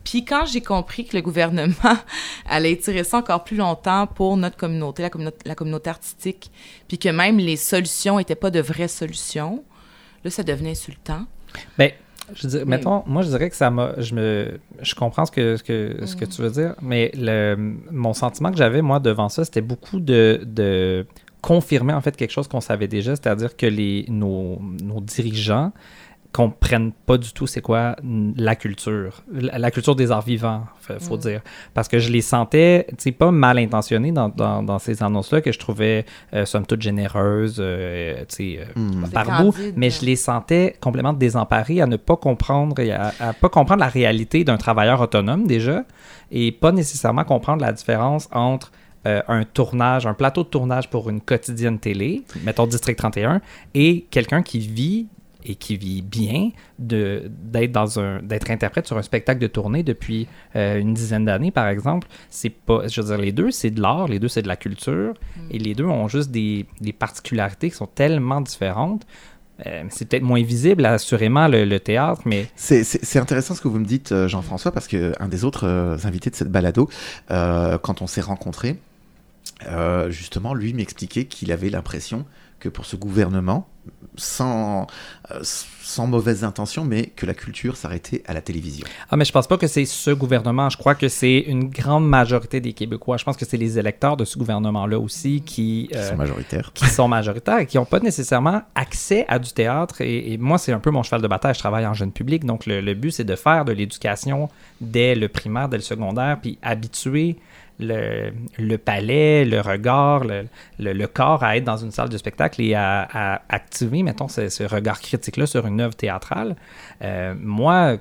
Puis 0.04 0.26
quand 0.26 0.46
j'ai 0.46 0.62
compris 0.62 1.06
que 1.06 1.16
le 1.16 1.22
gouvernement 1.22 1.74
allait 2.50 2.72
étirer 2.72 3.04
ça 3.04 3.18
encore 3.18 3.44
plus 3.44 3.58
longtemps 3.58 4.08
pour 4.08 4.36
notre 4.38 4.58
communauté, 4.58 5.04
la, 5.04 5.10
communauté, 5.10 5.38
la 5.46 5.56
communauté 5.56 5.90
artistique, 5.90 6.52
puis 6.88 6.98
que 6.98 7.10
même 7.10 7.38
les 7.38 7.58
solutions 7.58 8.18
n'étaient 8.18 8.36
pas 8.36 8.52
de 8.52 8.60
vraies 8.60 8.88
solutions, 8.88 9.64
là, 10.24 10.32
ça 10.32 10.44
devenait 10.44 10.72
insultant. 10.72 11.26
Bien, 11.78 11.92
je 12.34 12.48
dis, 12.48 12.58
mettons, 12.66 13.04
moi, 13.08 13.22
je 13.24 13.30
dirais 13.30 13.50
que 13.50 13.56
ça 13.56 13.70
m'a. 13.70 13.94
Je, 14.00 14.16
me, 14.16 14.60
je 14.82 14.96
comprends 14.96 15.26
ce 15.26 15.32
que, 15.32 15.58
ce 15.58 15.64
que, 15.64 16.06
ce 16.06 16.16
que 16.16 16.26
tu 16.26 16.42
veux 16.42 16.50
dire, 16.50 16.76
mais 16.82 17.12
le, 17.16 17.56
mon 17.92 18.14
sentiment 18.14 18.52
que 18.52 18.58
j'avais, 18.58 18.82
moi, 18.82 19.00
devant 19.00 19.30
ça, 19.30 19.44
c'était 19.44 19.62
beaucoup 19.62 20.00
de, 20.00 20.42
de 20.46 21.06
confirmer, 21.42 21.94
en 21.94 22.02
fait, 22.02 22.16
quelque 22.16 22.32
chose 22.32 22.48
qu'on 22.48 22.62
savait 22.62 22.88
déjà, 22.88 23.16
c'est-à-dire 23.16 23.58
que 23.58 23.66
les, 23.66 24.06
nos, 24.08 24.62
nos 24.82 25.02
dirigeants 25.02 25.72
comprennent 26.32 26.94
pas 26.94 27.18
du 27.18 27.34
tout 27.34 27.46
c'est 27.46 27.62
quoi 27.62 27.98
la 28.38 28.56
culture, 28.56 29.24
la, 29.32 29.70
culture 29.70 29.96
des 29.96 30.12
arts 30.12 30.22
vivants, 30.22 30.64
faut 30.80 31.18
mm. 31.18 31.20
dire. 31.20 31.42
Parce 31.74 31.88
que 31.88 32.00
je 32.00 32.10
les 32.10 32.22
sentais, 32.22 32.86
tu 32.90 32.96
sais, 33.00 33.12
pas 33.12 33.32
mal 33.32 33.58
intentionnés 33.58 34.12
dans, 34.12 34.30
dans, 34.30 34.80
ces 34.80 35.04
annonces-là, 35.04 35.42
que 35.42 35.52
je 35.52 35.60
trouvais, 35.60 36.06
euh, 36.34 36.46
somme 36.46 36.66
toute, 36.66 36.82
généreuses, 36.82 37.58
euh, 37.60 38.22
tu 38.30 38.36
sais, 38.36 38.60
euh, 38.60 38.80
mm. 38.80 39.10
par 39.10 39.44
bout, 39.44 39.56
mais 39.76 39.90
je 39.90 40.06
les 40.06 40.16
sentais 40.16 40.78
complètement 40.80 41.14
désemparés 41.14 41.82
à 41.82 41.88
ne 41.88 41.98
pas 41.98 42.16
comprendre, 42.16 42.76
à, 42.92 43.30
à 43.30 43.34
pas 43.34 43.50
comprendre 43.50 43.82
la 43.82 43.90
réalité 43.90 44.44
d'un 44.46 44.58
travailleur 44.58 45.02
autonome, 45.02 45.48
déjà, 45.48 45.84
et 46.32 46.54
pas 46.54 46.72
nécessairement 46.72 47.26
comprendre 47.26 47.62
la 47.62 47.74
différence 47.74 48.30
entre 48.32 48.72
un 49.04 49.46
tournage, 49.46 50.06
un 50.06 50.14
plateau 50.14 50.44
de 50.44 50.48
tournage 50.50 50.88
pour 50.88 51.10
une 51.10 51.22
quotidienne 51.22 51.80
télé, 51.80 52.22
mettons 52.44 52.68
District 52.68 52.96
31, 52.96 53.42
et 53.74 54.06
quelqu'un 54.12 54.44
qui 54.44 54.60
vit 54.60 55.08
et 55.44 55.56
qui 55.56 55.78
vit 55.78 56.02
bien 56.02 56.52
d'être 56.80 57.72
dans 57.72 58.00
un 58.00 58.22
d'être 58.22 58.50
interprète 58.52 58.88
sur 58.88 58.98
un 58.98 59.02
spectacle 59.02 59.40
de 59.40 59.48
tournée 59.48 59.84
depuis 59.84 60.28
euh, 60.56 60.80
une 60.80 60.94
dizaine 60.94 61.26
d'années 61.26 61.52
par 61.52 61.68
exemple 61.68 62.08
c'est 62.30 62.50
pas 62.50 62.88
je 62.88 63.02
veux 63.02 63.08
dire 63.08 63.18
les 63.18 63.32
deux 63.32 63.52
c'est 63.52 63.72
de 63.72 63.82
l'art 63.82 64.08
les 64.08 64.20
deux 64.20 64.28
c'est 64.28 64.42
de 64.42 64.48
la 64.48 64.56
culture 64.56 65.14
mm. 65.14 65.42
et 65.52 65.60
les 65.60 65.76
deux 65.76 65.86
ont 65.86 66.08
juste 66.08 66.32
des, 66.32 66.66
des, 66.80 66.94
particularités 66.94 67.70
qui 67.70 67.76
sont 67.76 67.88
tellement 67.88 68.42
différentes 68.42 69.06
euh, 69.68 69.84
c'est 69.90 70.08
peut-être 70.08 70.24
moins 70.24 70.42
visible, 70.42 70.88
assurément, 70.88 71.48
le, 71.48 71.78
théâtre, 71.78 72.24
mais... 72.26 72.48
C'est 72.56 73.20
intéressant 73.20 73.54
ce 73.54 73.62
que 73.62 73.68
vous 73.68 73.78
me 73.78 73.86
dites, 73.86 74.12
euh, 74.12 74.28
Jean-François, 74.28 74.72
parce 74.72 74.88
qu'un 74.88 75.28
des 75.30 75.46
autres 75.46 76.00
invités 76.04 76.32
de 76.32 76.36
cette 76.36 76.50
balado, 76.50 76.90
quand 77.30 78.02
on 78.02 78.08
s'est 78.08 78.22
rencontrés, 78.22 78.78
justement, 80.10 80.56
lui 80.56 80.74
m'expliquait 80.74 81.26
qu'il 81.26 81.52
avait 81.52 81.70
l'impression 81.70 82.26
que 82.62 82.70
pour 82.70 82.86
ce 82.86 82.96
gouvernement, 82.96 83.68
sans, 84.16 84.88
euh, 85.32 85.40
sans 85.42 86.06
mauvaise 86.06 86.44
intention, 86.44 86.86
mais 86.86 87.08
que 87.08 87.26
la 87.26 87.34
culture 87.34 87.76
s'arrêtait 87.76 88.22
à 88.28 88.34
la 88.34 88.42
télévision. 88.42 88.86
Ah, 89.10 89.18
mais 89.18 89.26
je 89.26 89.32
pense 89.32 89.48
pas 89.48 89.58
que 89.58 89.68
c'est 89.68 89.86
ce 89.86 90.12
gouvernement. 90.12 90.70
Je 90.70 90.78
crois 90.78 90.96
que 90.96 91.08
c'est 91.08 91.40
une 91.40 91.70
grande 91.70 92.08
majorité 92.08 92.60
des 92.62 92.74
Québécois. 92.74 93.18
Je 93.18 93.24
pense 93.24 93.36
que 93.36 93.46
c'est 93.46 93.58
les 93.58 93.80
électeurs 93.80 94.18
de 94.18 94.26
ce 94.26 94.38
gouvernement-là 94.38 95.00
aussi 95.00 95.42
qui, 95.42 95.90
qui 95.92 95.98
sont 95.98 96.14
euh, 96.14 96.16
majoritaires. 96.16 96.72
Qui 96.74 96.86
sont 96.86 97.08
majoritaires 97.08 97.60
et 97.60 97.66
qui 97.66 97.78
n'ont 97.78 97.86
pas 97.86 98.00
nécessairement 98.00 98.62
accès 98.76 99.26
à 99.28 99.40
du 99.40 99.52
théâtre. 99.52 100.02
Et, 100.02 100.38
moi, 100.38 100.58
c'est 100.58 100.72
un 100.72 100.80
peu 100.80 100.92
mon 100.92 101.04
cheval 101.04 101.22
de 101.22 101.28
bataille. 101.28 101.56
Je 101.56 101.60
travaille 101.60 101.88
en 101.88 101.94
jeune 101.94 102.12
public. 102.12 102.46
Donc, 102.46 102.66
le, 102.66 102.80
le 102.80 102.94
but, 102.94 103.12
c'est 103.12 103.24
de 103.24 103.36
faire 103.36 103.66
de 103.66 103.72
l'éducation 103.72 104.50
dès 104.80 105.16
le 105.16 105.28
primaire, 105.28 105.68
dès 105.68 105.78
le 105.78 105.84
secondaire, 105.84 106.38
puis 106.42 106.60
habituer 106.62 107.38
le, 107.82 108.78
palais, 108.78 109.46
le 109.46 109.60
regard, 109.62 110.24
le, 110.24 111.06
corps 111.08 111.44
à 111.44 111.58
être 111.58 111.64
dans 111.64 111.78
une 111.78 111.92
salle 111.92 112.10
de 112.10 112.18
spectacle 112.18 112.62
et 112.62 112.74
à, 112.76 113.42
activer, 113.50 114.04
mettons, 114.04 114.28
ce, 114.28 114.64
regard 114.64 115.00
critique-là 115.02 115.46
sur 115.46 115.66
une 115.66 115.82
œuvre 115.82 115.96
théâtrale. 115.96 116.56
Euh, 117.02 117.34
moi, 117.40 117.98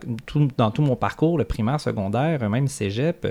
dans 0.56 0.70
tout 0.70 0.82
mon 0.82 0.96
parcours, 0.96 1.38
le 1.38 1.44
primaire, 1.44 1.80
secondaire, 1.80 2.48
même 2.48 2.68
cégep, 2.68 3.24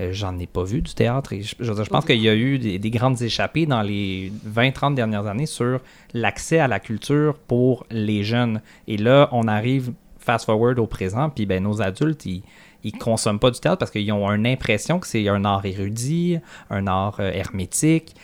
euh, 0.00 0.12
j'en 0.12 0.38
ai 0.38 0.46
pas 0.46 0.64
vu 0.64 0.82
du 0.82 0.94
théâtre. 0.94 1.34
Je, 1.38 1.82
pense 1.84 2.04
qu'il 2.04 2.20
y 2.20 2.28
a 2.28 2.34
eu 2.34 2.58
des, 2.58 2.78
des, 2.78 2.90
grandes 2.90 3.20
échappées 3.20 3.66
dans 3.66 3.82
les 3.82 4.32
20-30 4.48 4.94
dernières 4.94 5.26
années 5.26 5.46
sur 5.46 5.80
l'accès 6.14 6.58
à 6.58 6.68
la 6.68 6.80
culture 6.80 7.34
pour 7.34 7.86
les 7.90 8.24
jeunes. 8.24 8.60
Et 8.88 8.96
là, 8.96 9.28
on 9.32 9.46
arrive 9.48 9.92
fast 10.18 10.44
forward 10.44 10.78
au 10.78 10.86
présent, 10.86 11.30
puis 11.30 11.46
ben, 11.46 11.62
nos 11.62 11.82
adultes, 11.82 12.26
ils 12.26 12.42
ils 12.84 12.92
consomment 12.92 13.38
pas 13.38 13.50
du 13.50 13.60
théâtre 13.60 13.78
parce 13.78 13.90
qu'ils 13.90 14.10
ont 14.12 14.30
une 14.30 14.46
impression 14.46 14.98
que 14.98 15.06
c'est 15.06 15.28
un 15.28 15.44
art 15.44 15.64
érudit, 15.64 16.38
un 16.70 16.86
art 16.86 17.16
euh, 17.20 17.30
hermétique, 17.32 18.14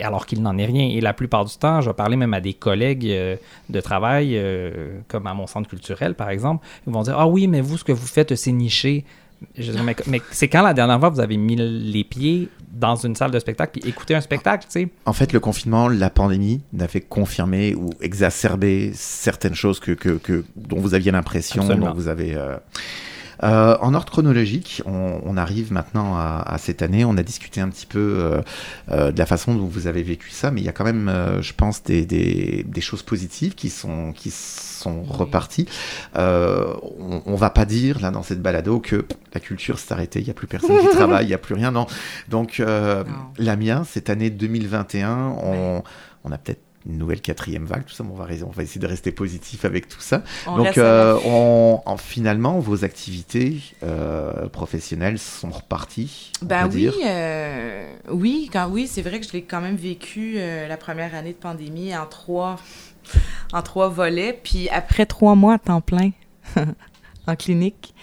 alors 0.00 0.26
qu'il 0.26 0.42
n'en 0.42 0.56
est 0.58 0.66
rien. 0.66 0.88
Et 0.88 1.00
la 1.00 1.12
plupart 1.12 1.44
du 1.44 1.56
temps, 1.56 1.80
je 1.80 1.88
vais 1.88 1.94
parler 1.94 2.16
même 2.16 2.34
à 2.34 2.40
des 2.40 2.54
collègues 2.54 3.06
euh, 3.06 3.36
de 3.68 3.80
travail, 3.80 4.36
euh, 4.36 4.98
comme 5.08 5.26
à 5.26 5.34
mon 5.34 5.46
centre 5.46 5.68
culturel 5.68 6.14
par 6.14 6.30
exemple, 6.30 6.66
ils 6.86 6.92
vont 6.92 7.02
dire 7.02 7.16
Ah 7.18 7.26
oui, 7.26 7.46
mais 7.46 7.60
vous, 7.60 7.78
ce 7.78 7.84
que 7.84 7.92
vous 7.92 8.06
faites, 8.06 8.34
c'est 8.34 8.52
niché. 8.52 9.04
mais, 10.06 10.22
c'est 10.30 10.48
quand 10.48 10.62
la 10.62 10.74
dernière 10.74 10.98
fois 10.98 11.10
vous 11.10 11.20
avez 11.20 11.36
mis 11.36 11.56
les 11.56 12.04
pieds 12.04 12.48
dans 12.72 12.96
une 12.96 13.14
salle 13.14 13.30
de 13.30 13.38
spectacle 13.38 13.78
puis 13.78 13.88
écouté 13.88 14.14
un 14.14 14.20
spectacle, 14.20 14.64
tu 14.64 14.72
sais? 14.72 14.88
En 15.06 15.12
fait, 15.12 15.32
le 15.32 15.40
confinement, 15.40 15.88
la 15.88 16.10
pandémie 16.10 16.60
n'a 16.72 16.88
fait 16.88 17.00
confirmer 17.00 17.74
ou 17.74 17.90
exacerber 18.00 18.90
certaines 18.94 19.54
choses 19.54 19.78
que, 19.80 19.92
que, 19.92 20.44
dont 20.56 20.80
vous 20.80 20.94
aviez 20.94 21.12
l'impression, 21.12 21.64
dont 21.64 21.92
vous 21.92 22.08
avez... 22.08 22.34
Euh, 22.34 22.56
en 23.42 23.94
ordre 23.94 24.10
chronologique, 24.10 24.82
on, 24.86 25.36
arrive 25.36 25.72
maintenant 25.72 26.16
à, 26.16 26.56
cette 26.58 26.82
année. 26.82 27.04
On 27.04 27.16
a 27.16 27.22
discuté 27.22 27.60
un 27.60 27.68
petit 27.68 27.86
peu 27.86 27.98
euh, 27.98 28.40
euh, 28.90 29.10
de 29.10 29.18
la 29.18 29.26
façon 29.26 29.54
dont 29.54 29.66
vous 29.66 29.86
avez 29.86 30.02
vécu 30.02 30.30
ça, 30.30 30.50
mais 30.50 30.60
il 30.60 30.64
y 30.64 30.68
a 30.68 30.72
quand 30.72 30.84
même, 30.84 31.10
je 31.40 31.52
pense, 31.52 31.82
des, 31.82 32.64
choses 32.80 33.02
positives 33.02 33.54
qui 33.54 33.70
sont, 33.70 34.12
qui 34.12 34.30
sont 34.30 35.02
reparties. 35.02 35.66
on, 36.14 37.22
on, 37.26 37.34
va 37.34 37.50
pas 37.50 37.64
dire 37.64 38.00
là 38.00 38.10
dans 38.10 38.22
cette 38.22 38.42
balado 38.42 38.78
que 38.78 39.04
la 39.32 39.40
culture 39.40 39.78
s'est 39.78 39.92
arrêtée, 39.92 40.20
il 40.20 40.24
n'y 40.24 40.30
a 40.30 40.34
plus 40.34 40.46
personne 40.46 40.78
qui 40.78 40.88
travaille, 40.96 41.24
il 41.24 41.28
n'y 41.28 41.34
a 41.34 41.38
plus 41.38 41.54
rien. 41.54 41.70
Non. 41.70 41.86
Donc 42.28 42.62
la 43.38 43.56
mienne, 43.56 43.84
cette 43.86 44.10
année 44.10 44.30
2021, 44.30 45.34
on, 45.42 45.82
on 46.24 46.32
a 46.32 46.38
peut-être 46.38 46.60
une 46.86 46.98
nouvelle 46.98 47.20
quatrième 47.20 47.64
vague, 47.64 47.86
tout 47.86 47.94
ça, 47.94 48.04
on 48.04 48.14
va, 48.14 48.26
on 48.46 48.50
va 48.50 48.62
essayer 48.62 48.80
de 48.80 48.86
rester 48.86 49.10
positif 49.10 49.64
avec 49.64 49.88
tout 49.88 50.00
ça. 50.00 50.22
Donc, 50.46 50.76
euh, 50.76 51.18
en, 51.24 51.96
finalement, 51.96 52.58
vos 52.58 52.84
activités 52.84 53.60
euh, 53.82 54.48
professionnelles 54.48 55.18
sont 55.18 55.50
reparties. 55.50 56.30
Ben 56.42 56.68
oui, 56.70 56.90
euh, 57.04 57.90
oui, 58.10 58.50
quand, 58.52 58.68
oui, 58.68 58.86
c'est 58.86 59.02
vrai 59.02 59.20
que 59.20 59.26
je 59.26 59.32
l'ai 59.32 59.42
quand 59.42 59.60
même 59.60 59.76
vécu 59.76 60.36
la 60.36 60.76
première 60.76 61.14
année 61.14 61.32
de 61.32 61.38
pandémie 61.38 61.96
en 61.96 62.06
trois, 62.06 62.56
en 63.52 63.62
trois 63.62 63.88
volets, 63.88 64.38
puis 64.42 64.68
après 64.68 65.06
trois 65.06 65.34
mois 65.34 65.54
à 65.54 65.58
temps 65.58 65.80
plein 65.80 66.10
en 67.26 67.36
clinique. 67.36 67.94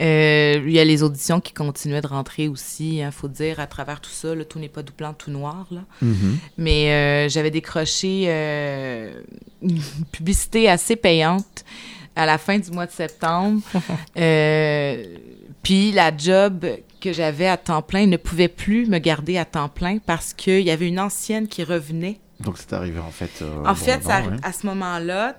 Euh, 0.00 0.62
il 0.64 0.72
y 0.72 0.78
a 0.78 0.84
les 0.84 1.02
auditions 1.02 1.40
qui 1.40 1.52
continuaient 1.52 2.00
de 2.00 2.06
rentrer 2.06 2.48
aussi, 2.48 2.98
il 2.98 3.12
faut 3.12 3.28
dire, 3.28 3.60
à 3.60 3.66
travers 3.66 4.00
tout 4.00 4.10
ça. 4.10 4.34
tout 4.48 4.58
n'est 4.58 4.68
pas 4.68 4.82
tout 4.82 4.94
blanc, 4.96 5.12
tout 5.12 5.30
noir. 5.30 5.66
Là. 5.70 5.82
Mhm. 6.00 6.38
Mais 6.56 6.92
euh, 6.92 7.28
j'avais 7.28 7.50
décroché 7.50 8.24
euh, 8.28 9.20
une 9.62 9.82
publicité 10.10 10.68
assez 10.68 10.96
payante 10.96 11.64
à 12.16 12.26
la 12.26 12.38
fin 12.38 12.58
du 12.58 12.70
mois 12.70 12.86
de 12.86 12.92
septembre. 12.92 13.60
Puis 15.62 15.92
la 15.92 16.16
job 16.16 16.66
que 17.00 17.12
j'avais 17.12 17.46
à 17.46 17.58
temps 17.58 17.82
plein 17.82 18.06
ne 18.06 18.16
pouvait 18.16 18.48
plus 18.48 18.86
me 18.86 18.98
garder 18.98 19.36
à 19.36 19.44
temps 19.44 19.68
plein 19.68 19.98
parce 19.98 20.32
qu'il 20.32 20.62
y 20.62 20.70
avait 20.70 20.88
une 20.88 20.98
ancienne 20.98 21.48
qui 21.48 21.62
revenait. 21.62 22.18
Donc 22.40 22.56
c'est 22.56 22.72
arrivé 22.72 22.98
en 22.98 23.10
fait. 23.10 23.42
En 23.42 23.62
bon 23.62 23.74
fait, 23.74 24.02
ça, 24.02 24.22
à 24.42 24.52
ce 24.52 24.66
moment-là, 24.66 25.36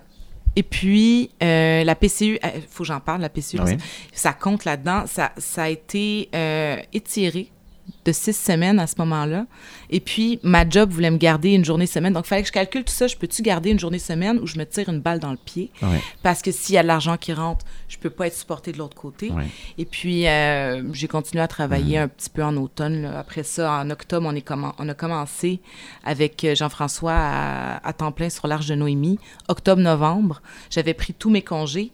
et 0.56 0.64
puis 0.64 1.30
euh, 1.42 1.84
la 1.84 1.96
PCU, 1.96 2.38
il 2.44 2.62
faut 2.70 2.84
que 2.84 2.88
j'en 2.88 3.00
parle, 3.00 3.22
la 3.22 3.30
PCU, 3.30 3.60
Oui. 3.64 3.78
ça 4.14 4.34
compte 4.34 4.66
là-dedans. 4.66 5.06
Ça, 5.08 5.32
ça 5.38 5.64
a 5.64 5.70
été 5.70 6.30
euh, 6.36 6.78
étiré 6.94 7.52
de 8.06 8.12
six 8.12 8.34
semaines 8.36 8.80
à 8.80 8.88
ce 8.88 8.96
moment-là. 9.00 9.46
Et 9.90 10.00
puis, 10.00 10.40
ma 10.44 10.68
job 10.68 10.92
voulait 10.92 11.12
me 11.12 11.18
garder 11.18 11.52
une 11.52 11.66
journée 11.66 11.86
semaine. 11.86 12.14
Donc, 12.14 12.26
il 12.26 12.30
fallait 12.30 12.42
que 12.42 12.48
je 12.48 12.54
calcule 12.54 12.84
tout 12.84 12.94
ça. 12.94 13.08
Je 13.08 13.16
peux-tu 13.16 13.42
garder 13.42 13.70
une 13.72 13.80
journée 13.80 14.00
semaine 14.00 14.40
ou 14.40 14.48
je 14.48 14.58
me 14.58 14.66
tire 14.66 14.90
une 14.90 15.00
balle 15.02 15.20
dans 15.20 15.32
le 15.32 15.38
pied? 15.38 15.70
Ouais. 15.82 16.02
Parce 16.24 16.42
que 16.42 16.52
s'il 16.52 16.76
y 16.76 16.78
a 16.78 16.82
de 16.84 16.88
l'argent 16.88 17.18
qui 17.18 17.34
rentre, 17.34 17.66
je 17.88 17.98
peux 17.98 18.10
pas 18.10 18.28
être 18.28 18.36
supportée 18.36 18.72
de 18.72 18.78
l'autre 18.78 18.96
côté. 18.96 19.30
Ouais. 19.32 19.48
Et 19.78 19.86
puis, 19.86 20.28
euh, 20.28 20.92
j'ai 20.94 21.08
continué 21.08 21.44
à 21.44 21.48
travailler 21.48 21.98
Mhm. 21.98 22.04
un 22.04 22.08
petit 22.08 22.30
peu 22.30 22.44
en 22.44 22.56
automne. 22.58 23.02
là. 23.04 23.20
Après 23.20 23.44
ça, 23.44 23.72
en 23.74 23.90
octobre, 23.90 24.28
on, 24.30 24.36
est 24.36 24.48
commen- 24.48 24.74
on 24.80 24.88
a 24.90 24.94
commencé 24.94 25.60
avec 26.04 26.44
euh, 26.44 26.56
Jean-François 26.56 27.14
à, 27.14 27.88
à 27.88 27.94
temps 27.94 28.12
plein 28.12 28.30
sur 28.30 28.48
l'Arche 28.48 28.68
de 28.68 28.76
Noémie. 28.76 29.20
Octobre-novembre, 29.48 30.42
j'avais 30.70 30.94
pris 30.94 31.14
tous 31.14 31.30
mes 31.30 31.42
congés. 31.42 31.92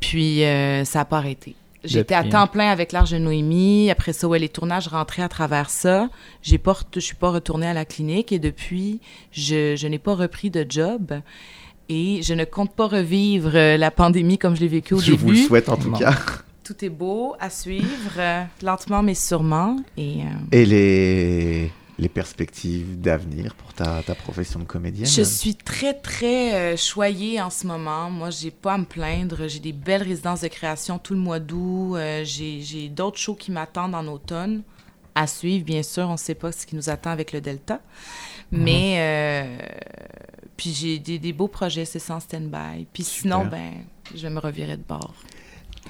Puis, 0.00 0.44
euh, 0.44 0.84
ça 0.84 1.00
n'a 1.00 1.04
pas 1.04 1.18
arrêté. 1.18 1.56
J'étais 1.84 2.14
à 2.14 2.24
temps 2.24 2.46
plein 2.46 2.70
avec 2.70 2.92
l'Arche 2.92 3.10
de 3.10 3.18
Noémie. 3.18 3.90
Après 3.90 4.12
ça, 4.12 4.26
ouais, 4.28 4.38
les 4.38 4.48
tournages 4.48 4.88
rentraient 4.88 5.22
à 5.22 5.28
travers 5.28 5.70
ça. 5.70 6.08
J'ai 6.42 6.58
pas, 6.58 6.76
je 6.94 7.00
suis 7.00 7.14
pas 7.14 7.30
retournée 7.30 7.66
à 7.68 7.72
la 7.74 7.84
clinique 7.84 8.32
et 8.32 8.38
depuis, 8.38 9.00
je, 9.32 9.76
je 9.76 9.86
n'ai 9.86 9.98
pas 9.98 10.14
repris 10.14 10.50
de 10.50 10.66
job. 10.68 11.20
Et 11.88 12.20
je 12.22 12.34
ne 12.34 12.44
compte 12.44 12.74
pas 12.74 12.86
revivre 12.86 13.52
euh, 13.54 13.76
la 13.78 13.90
pandémie 13.90 14.36
comme 14.38 14.54
je 14.54 14.60
l'ai 14.60 14.68
vécue 14.68 14.94
au 14.94 14.98
Je 15.00 15.12
début. 15.12 15.22
vous 15.22 15.30
le 15.30 15.36
souhaite 15.36 15.68
en 15.68 15.76
tout 15.76 15.92
cas. 15.92 16.14
Tout 16.64 16.84
est 16.84 16.90
beau 16.90 17.34
à 17.40 17.48
suivre, 17.48 18.12
euh, 18.18 18.42
lentement 18.62 19.02
mais 19.02 19.14
sûrement. 19.14 19.76
Et 19.96 20.18
euh, 20.20 20.24
Et 20.52 20.66
les, 20.66 21.72
les 21.98 22.08
perspectives 22.08 23.00
d'avenir 23.00 23.54
pour 23.56 23.74
ta, 23.74 24.02
ta 24.02 24.14
profession 24.14 24.60
de 24.60 24.64
comédienne? 24.64 25.06
Je 25.06 25.22
suis 25.22 25.56
très, 25.56 25.94
très 25.94 26.54
euh, 26.54 26.76
choyée 26.76 27.40
en 27.40 27.50
ce 27.50 27.66
moment. 27.66 28.08
Moi, 28.08 28.30
j'ai 28.30 28.52
pas 28.52 28.74
à 28.74 28.78
me 28.78 28.84
plaindre. 28.84 29.48
J'ai 29.48 29.58
des 29.58 29.72
belles 29.72 30.04
résidences 30.04 30.42
de 30.42 30.48
création 30.48 30.98
tout 30.98 31.14
le 31.14 31.20
mois 31.20 31.40
d'août. 31.40 31.96
Euh, 31.96 32.22
j'ai 32.24 32.88
d'autres 32.88 33.18
shows 33.18 33.34
qui 33.34 33.50
m'attendent 33.50 33.94
en 33.94 34.06
automne. 34.06 34.62
À 35.14 35.26
suivre, 35.26 35.64
bien 35.64 35.82
sûr. 35.82 36.08
On 36.08 36.12
ne 36.12 36.16
sait 36.16 36.36
pas 36.36 36.52
ce 36.52 36.66
qui 36.66 36.76
nous 36.76 36.88
attend 36.88 37.10
avec 37.10 37.32
le 37.32 37.40
Delta. 37.40 37.80
Mais, 38.52 38.96
euh, 38.98 39.58
puis 40.56 40.72
j'ai 40.72 40.98
des, 41.00 41.18
des 41.18 41.32
beaux 41.32 41.48
projets, 41.48 41.84
c'est 41.84 41.98
sans 41.98 42.20
stand-by. 42.20 42.86
Puis 42.92 43.02
sinon, 43.02 43.44
ben, 43.44 43.72
je 44.14 44.22
vais 44.22 44.30
me 44.30 44.38
revirer 44.40 44.76
de 44.76 44.84
bord. 44.88 45.14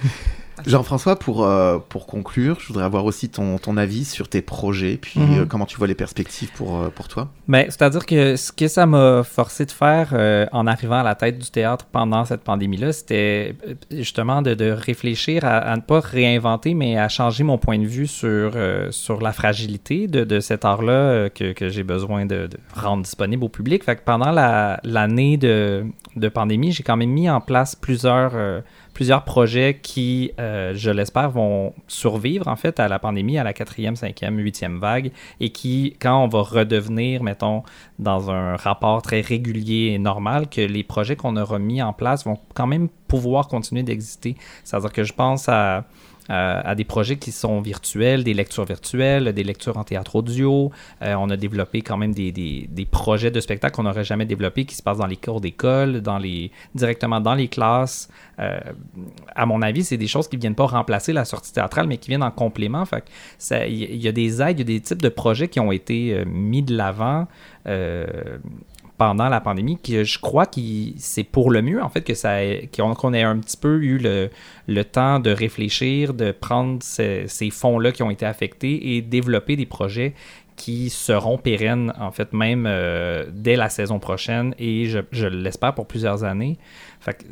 Jean-François, 0.67 1.17
pour, 1.17 1.45
euh, 1.45 1.79
pour 1.89 2.07
conclure, 2.07 2.59
je 2.61 2.67
voudrais 2.67 2.83
avoir 2.85 3.05
aussi 3.05 3.29
ton, 3.29 3.59
ton 3.59 3.77
avis 3.77 4.05
sur 4.05 4.29
tes 4.29 4.43
projets, 4.43 4.97
puis 5.01 5.21
Mhm. 5.21 5.39
euh, 5.39 5.45
comment 5.47 5.67
tu 5.67 5.77
vois 5.77 5.87
les 5.87 5.95
perspectives 5.95 6.51
pour, 6.51 6.81
euh, 6.83 6.89
pour 6.89 7.07
toi? 7.07 7.29
Ben, 7.47 7.67
c'est-à-dire 7.69 8.05
que 8.05 8.35
ce 8.35 8.51
que 8.51 8.67
ça 8.67 8.85
m'a 8.85 9.23
forcé 9.23 9.67
de 9.67 9.71
faire 9.71 10.09
en 10.51 10.67
arrivant 10.67 10.99
à 10.99 11.03
la 11.05 11.15
tête 11.15 11.39
du 11.39 11.49
théâtre 11.51 11.87
pendant 11.93 12.25
cette 12.25 12.41
pandémie-là, 12.43 12.93
c'était 12.93 13.55
justement 13.93 14.43
de, 14.43 14.55
de 14.55 14.71
réfléchir 14.73 15.45
à, 15.45 15.59
à 15.59 15.77
ne 15.77 15.81
pas 15.81 16.01
réinventer, 16.01 16.75
mais 16.75 16.99
à 16.99 17.09
changer 17.09 17.45
mon 17.45 17.57
point 17.57 17.79
de 17.79 17.87
vue 17.87 18.09
sur, 18.09 18.53
sur 18.91 19.21
la 19.21 19.33
fragilité 19.33 20.09
de, 20.09 20.25
de 20.25 20.41
cet 20.41 20.65
art-là 20.65 21.29
que, 21.31 21.53
que 21.53 21.69
j'ai 21.69 21.85
besoin 21.85 22.27
de, 22.27 22.49
de 22.49 22.57
rendre 22.75 23.05
disponible 23.05 23.45
au 23.45 23.49
public. 23.49 23.85
Fait 23.85 23.95
que 23.95 24.03
pendant 24.05 24.33
la- 24.33 24.81
l'année 24.83 25.37
de, 25.37 25.87
de 26.17 26.29
pandémie, 26.29 26.73
j'ai 26.73 26.83
quand 26.83 26.97
même 26.97 27.11
mis 27.11 27.31
en 27.31 27.41
place 27.41 27.77
plusieurs, 27.77 28.33
plusieurs 28.99 29.23
projets 29.23 29.79
qui, 29.81 30.33
euh, 30.41 30.73
je 30.75 30.91
l'espère, 30.91 31.31
vont 31.31 31.73
survivre 31.87 32.49
en 32.49 32.57
fait 32.57 32.81
à 32.81 32.89
la 32.89 32.99
pandémie, 32.99 33.39
à 33.39 33.45
la 33.45 33.53
quatrième, 33.53 33.95
cinquième, 33.95 34.37
huitième 34.39 34.81
vague, 34.81 35.13
et 35.39 35.51
qui, 35.51 35.95
quand 36.01 36.25
on 36.25 36.27
va 36.27 36.43
redevenir, 36.43 37.23
mettons, 37.23 37.63
dans 38.01 38.33
un 38.33 38.57
rapport 38.57 39.01
très 39.03 39.21
régulier 39.21 39.93
et 39.95 40.01
normal, 40.01 40.49
que 40.49 40.63
les 40.63 40.83
projets 40.83 41.15
qu'on 41.15 41.37
aura 41.37 41.61
mis 41.61 41.81
en 41.81 41.93
place 41.93 42.25
vont 42.25 42.39
quand 42.55 42.67
même 42.67 42.89
pouvoir 43.07 43.47
continuer 43.47 43.85
d'exister. 43.85 44.35
C'est-à-dire 44.65 44.93
que 44.93 45.05
je 45.05 45.13
pense 45.13 45.49
à, 45.49 45.85
à, 46.29 46.61
à 46.69 46.75
des 46.75 46.85
projets 46.85 47.17
qui 47.17 47.33
sont 47.33 47.61
virtuels, 47.61 48.25
des 48.25 48.35
lectures 48.35 48.65
virtuelles, 48.65 49.33
des 49.33 49.45
lectures 49.45 49.77
en 49.77 49.85
théâtre 49.85 50.17
audio. 50.17 50.71
Euh, 51.03 51.15
on 51.15 51.31
a 51.31 51.37
développé 51.37 51.83
quand 51.83 51.97
même 51.97 52.13
des, 52.13 52.33
des, 52.33 52.87
projets 52.87 53.31
de 53.31 53.41
spectacle 53.41 53.77
qu'on 53.77 53.83
n'aurait 53.85 54.05
jamais 54.05 54.27
développés, 54.27 54.65
qui 54.65 54.75
se 54.75 54.83
passent 54.83 54.99
dans 54.99 55.07
les 55.07 55.17
cours 55.17 55.41
d'école, 55.41 56.01
dans 56.01 56.19
les, 56.19 56.51
directement 56.75 57.21
dans 57.21 57.35
les 57.35 57.49
classes. 57.49 58.09
Euh, 58.39 58.59
à 59.35 59.47
mon 59.47 59.63
avis, 59.63 59.85
c'est 59.85 59.97
des 59.97 60.07
choses 60.07 60.29
qui 60.29 60.37
ne 60.37 60.41
viennent 60.41 60.55
pas 60.55 60.67
remplacer 60.67 61.13
la 61.13 61.25
sortie 61.25 61.53
théâtrale, 61.53 61.87
mais 61.87 61.99
qui 61.99 62.09
viennent 62.09 62.23
en 62.23 62.31
complément. 62.31 62.85
Il 63.51 63.97
y, 63.97 64.09
a 64.09 64.13
des 64.13 64.43
aides, 64.43 64.59
il 64.59 64.61
y 64.61 64.63
a 64.63 64.79
des 64.79 64.81
types 64.81 65.03
de 65.03 65.09
projets 65.09 65.49
qui 65.49 65.61
ont 65.61 65.73
été 65.73 66.15
euh, 66.15 66.25
mis 66.27 66.63
de 66.63 66.77
l'avant. 66.77 67.27
euh, 67.67 68.39
pendant 68.99 69.29
la 69.29 69.41
pandémie, 69.41 69.79
que 69.79 70.03
je 70.03 70.19
crois 70.19 70.45
que 70.45 70.61
c'est 70.97 71.23
pour 71.23 71.53
le 71.53 71.63
mieux, 71.63 71.81
en 71.83 71.89
fait, 71.89 72.03
que 72.03 72.15
ça 72.15 72.39
qu'on 72.77 73.15
ait 73.15 73.23
un 73.23 73.39
petit 73.39 73.57
peu 73.57 73.81
eu 73.81 73.97
le, 73.97 74.29
le 74.67 74.85
temps 74.85 75.21
de 75.21 75.31
réfléchir, 75.31 76.15
de 76.15 76.33
prendre 76.33 76.83
ces, 76.83 77.27
fonds-là 77.51 77.93
qui 77.93 78.03
ont 78.03 78.11
été 78.11 78.27
affectés 78.27 78.97
et 78.97 79.03
développer 79.03 79.55
des 79.55 79.67
projets 79.67 80.15
qui 80.57 80.91
seront 80.91 81.39
pérennes, 81.39 81.93
en 82.01 82.11
fait, 82.11 82.33
même 82.33 82.65
euh, 82.67 83.27
dès 83.31 83.55
la 83.55 83.69
saison 83.69 84.01
prochaine 84.01 84.57
et 84.59 84.87
je, 84.87 85.27
l'espère 85.27 85.73
pour 85.75 85.87
plusieurs 85.87 86.25
années. 86.25 86.59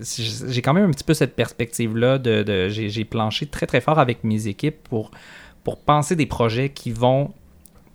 J'ai 0.01 0.63
quand 0.63 0.73
même 0.73 0.89
un 0.89 0.93
petit 0.93 1.03
peu 1.03 1.15
cette 1.15 1.35
perspective-là 1.35 2.19
de, 2.19 2.45
de- 2.45 2.69
j'ai 2.69 3.05
planché 3.05 3.47
très 3.47 3.67
très 3.67 3.81
fort 3.81 3.99
avec 3.99 4.23
mes 4.23 4.47
équipes 4.47 4.77
pour, 4.89 5.11
pour 5.65 5.79
penser 5.81 6.15
des 6.15 6.27
projets 6.27 6.69
qui 6.69 6.93
vont 6.93 7.33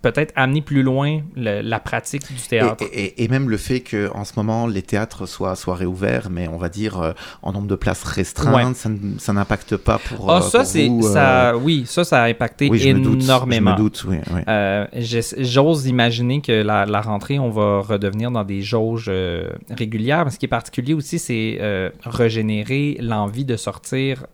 peut-être 0.01 0.33
amener 0.35 0.61
plus 0.61 0.83
loin 0.83 1.19
le- 1.35 1.61
la 1.61 1.79
pratique 1.79 2.27
du 2.27 2.41
théâtre. 2.41 2.83
et- 2.91 3.23
et 3.23 3.27
même 3.27 3.49
le 3.49 3.57
fait 3.57 3.81
qu'en 3.81 4.23
ce 4.25 4.33
moment, 4.35 4.65
les 4.67 4.81
théâtres 4.81 5.25
soient, 5.27 5.55
soient 5.55 5.75
réouverts, 5.75 6.29
mais 6.31 6.47
on 6.47 6.57
va 6.57 6.69
dire 6.69 6.99
euh, 6.99 7.11
en 7.43 7.51
nombre 7.53 7.67
de 7.67 7.75
places 7.75 8.03
restreintes, 8.03 8.55
Ouais. 8.67 8.73
ça 8.73 8.89
ça 9.19 9.33
n'impacte 9.33 9.77
pas 9.77 9.99
pour, 9.99 10.31
Ah, 10.31 10.37
euh, 10.37 10.41
ça, 10.41 10.65
c'est 10.65 10.87
vous, 10.87 11.05
euh, 11.05 11.13
ça, 11.13 11.57
oui, 11.57 11.83
ça, 11.85 12.03
ça 12.03 12.23
a 12.23 12.27
impacté 12.27 12.69
oui, 12.69 12.79
je 12.79 12.89
me 12.89 12.99
doute, 13.03 13.23
énormément. 13.23 13.71
Je 13.71 13.75
me 13.75 13.77
doute, 13.89 14.05
oui. 14.07 14.17
oui. 14.33 14.41
Euh, 14.47 14.85
j'ess- 14.93 15.35
J'ose 15.37 15.85
imaginer 15.87 16.41
que 16.41 16.51
la, 16.63 16.85
la 16.85 17.01
rentrée, 17.01 17.37
on 17.39 17.49
va 17.49 17.79
redevenir 17.81 18.31
dans 18.31 18.43
des 18.43 18.61
jauges 18.61 19.05
euh, 19.09 19.49
régulières. 19.69 20.25
Mais 20.25 20.31
ce 20.31 20.39
qui 20.39 20.45
est 20.45 20.49
particulier 20.49 20.93
aussi, 20.93 21.19
c'est 21.19 21.59
régénérer 22.05 22.97
l'envie 22.99 23.45
de 23.45 23.55
sortir 23.55 24.25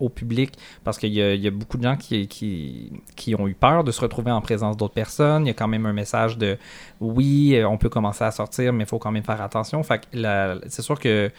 au 0.00 0.08
public 0.08 0.52
parce 0.84 0.98
qu'il 0.98 1.12
y, 1.12 1.22
a- 1.22 1.34
il 1.34 1.40
y 1.40 1.46
a 1.48 1.50
beaucoup 1.50 1.78
de 1.78 1.82
gens 1.82 1.96
qui, 1.96 2.26
qui, 2.28 2.92
qui 3.16 3.34
ont 3.34 3.48
eu 3.48 3.54
peur 3.54 3.84
de 3.84 3.90
se 3.90 4.00
retrouver 4.00 4.30
en 4.30 4.40
présence 4.40 4.76
d'autres 4.76 4.94
personnes. 4.94 5.07
Il 5.18 5.46
y 5.46 5.50
a 5.50 5.54
quand 5.54 5.68
même 5.68 5.86
un 5.86 5.92
message 5.92 6.38
de 6.38 6.58
oui, 7.00 7.54
euh, 7.54 7.68
on 7.68 7.76
peut 7.78 7.88
commencer 7.88 8.24
à 8.24 8.30
sortir, 8.30 8.72
mais 8.72 8.84
il 8.84 8.86
faut 8.86 8.98
quand 8.98 9.10
même 9.12 9.24
faire 9.24 9.40
attention. 9.40 9.82
Fait 9.82 10.02
c'est 10.68 10.82
sûr 10.82 10.98
que 10.98 11.30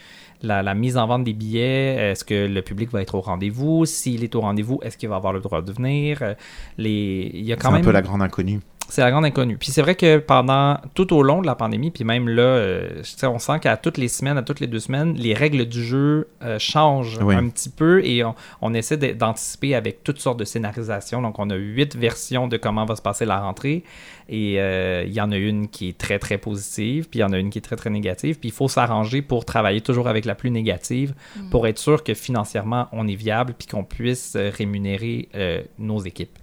la, 0.41 0.63
la 0.63 0.73
mise 0.73 0.97
en 0.97 1.05
vente 1.07 1.23
des 1.23 1.33
billets, 1.33 2.11
est-ce 2.11 2.23
que 2.23 2.47
le 2.47 2.61
public 2.61 2.91
va 2.91 3.01
être 3.01 3.15
au 3.15 3.21
rendez-vous? 3.21 3.85
S'il 3.85 4.23
est 4.23 4.35
au 4.35 4.41
rendez-vous, 4.41 4.79
est-ce 4.83 4.97
qu'il 4.97 5.09
va 5.09 5.15
avoir 5.17 5.33
le 5.33 5.41
droit 5.41 5.61
de 5.61 5.71
venir? 5.71 6.19
Euh, 6.21 6.33
Les... 6.77 7.29
Il 7.33 7.45
y 7.45 7.51
a 7.53 7.55
C'est 7.55 7.61
quand 7.61 7.69
un 7.69 7.73
même... 7.73 7.81
peu 7.83 7.91
la 7.91 8.01
grande 8.01 8.21
inconnue. 8.21 8.59
C'est 8.89 9.01
la 9.01 9.11
grande 9.11 9.25
inconnue. 9.25 9.57
Puis 9.57 9.71
c'est 9.71 9.81
vrai 9.81 9.95
que 9.95 10.17
pendant 10.17 10.77
tout 10.95 11.13
au 11.13 11.21
long 11.21 11.41
de 11.41 11.45
la 11.45 11.55
pandémie, 11.55 11.91
puis 11.91 12.03
même 12.03 12.27
là, 12.27 12.41
euh, 12.41 13.01
on 13.23 13.37
sent 13.39 13.59
qu'à 13.61 13.77
toutes 13.77 13.97
les 13.97 14.07
semaines, 14.07 14.37
à 14.37 14.41
toutes 14.41 14.59
les 14.59 14.67
deux 14.67 14.79
semaines, 14.79 15.13
les 15.15 15.33
règles 15.33 15.65
du 15.65 15.83
jeu 15.83 16.27
euh, 16.43 16.57
changent 16.59 17.19
Oui. 17.21 17.35
un 17.35 17.49
petit 17.49 17.69
peu 17.69 18.03
et 18.03 18.23
on, 18.23 18.33
on 18.61 18.73
essaie 18.73 18.97
d'anticiper 18.97 19.75
avec 19.75 20.03
toutes 20.03 20.19
sortes 20.19 20.39
de 20.39 20.43
scénarisation. 20.45 21.21
Donc 21.21 21.37
on 21.39 21.49
a 21.49 21.55
huit 21.55 21.95
versions 21.95 22.47
de 22.47 22.57
comment 22.57 22.85
va 22.85 22.95
se 22.95 23.01
passer 23.01 23.25
la 23.25 23.39
rentrée 23.39 23.83
et 24.27 24.59
euh, 24.59 25.03
il 25.07 25.13
y 25.13 25.21
en 25.21 25.31
a 25.31 25.37
une 25.37 25.67
qui 25.69 25.89
est 25.89 25.97
très 25.97 26.19
très 26.19 26.37
positive, 26.37 27.09
puis 27.09 27.19
il 27.19 27.21
y 27.21 27.25
en 27.25 27.31
a 27.33 27.37
une 27.39 27.49
qui 27.49 27.57
est 27.59 27.63
très 27.63 27.75
très 27.75 27.89
négative. 27.89 28.39
Puis 28.39 28.49
il 28.49 28.53
faut 28.53 28.67
s'arranger 28.67 29.21
pour 29.21 29.45
travailler 29.45 29.81
toujours 29.81 30.07
avec 30.07 30.25
la 30.25 30.35
plus 30.35 30.51
négative 30.51 31.13
pour 31.51 31.67
être 31.67 31.77
sûr 31.79 32.03
que 32.03 32.13
financièrement 32.13 32.87
on 32.91 33.07
est 33.07 33.15
viable 33.15 33.53
puis 33.57 33.67
qu'on 33.67 33.83
puisse 33.83 34.35
rémunérer 34.35 35.29
euh, 35.35 35.61
nos 35.77 35.99
équipes. 35.99 36.37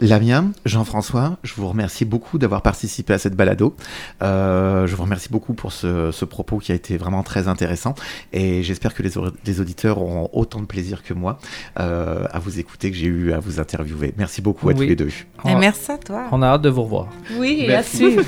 Lamia, 0.00 0.44
Jean-François, 0.66 1.38
je 1.42 1.54
vous 1.54 1.66
remercie 1.68 2.04
beaucoup 2.04 2.36
d'avoir 2.38 2.60
participé 2.60 3.14
à 3.14 3.18
cette 3.18 3.34
balado. 3.34 3.74
Euh, 4.22 4.86
je 4.86 4.94
vous 4.94 5.02
remercie 5.02 5.30
beaucoup 5.30 5.54
pour 5.54 5.72
ce, 5.72 6.10
ce 6.12 6.24
propos 6.26 6.58
qui 6.58 6.70
a 6.72 6.74
été 6.74 6.98
vraiment 6.98 7.22
très 7.22 7.48
intéressant 7.48 7.94
et 8.34 8.62
j'espère 8.62 8.92
que 8.94 9.02
les, 9.02 9.16
au- 9.16 9.30
les 9.46 9.60
auditeurs 9.60 9.98
auront 10.02 10.28
autant 10.34 10.60
de 10.60 10.66
plaisir 10.66 11.02
que 11.02 11.14
moi 11.14 11.38
euh, 11.80 12.26
à 12.30 12.38
vous 12.38 12.58
écouter 12.58 12.90
que 12.90 12.96
j'ai 12.96 13.06
eu 13.06 13.32
à 13.32 13.38
vous 13.40 13.58
interviewer. 13.58 14.12
Merci 14.18 14.42
beaucoup 14.42 14.68
à 14.68 14.72
Oui. 14.72 14.78
tous 14.80 14.82
les 14.88 14.96
deux. 14.96 15.08
On- 15.44 15.58
merci 15.58 15.90
à 15.90 15.96
toi. 15.98 16.24
On 16.30 16.42
a 16.42 16.46
hâte 16.48 16.62
de 16.62 16.68
vous 16.68 16.82
revoir. 16.82 17.08
Oui, 17.38 17.64
Merci. 17.66 18.04
à 18.04 18.08
suivre. 18.08 18.24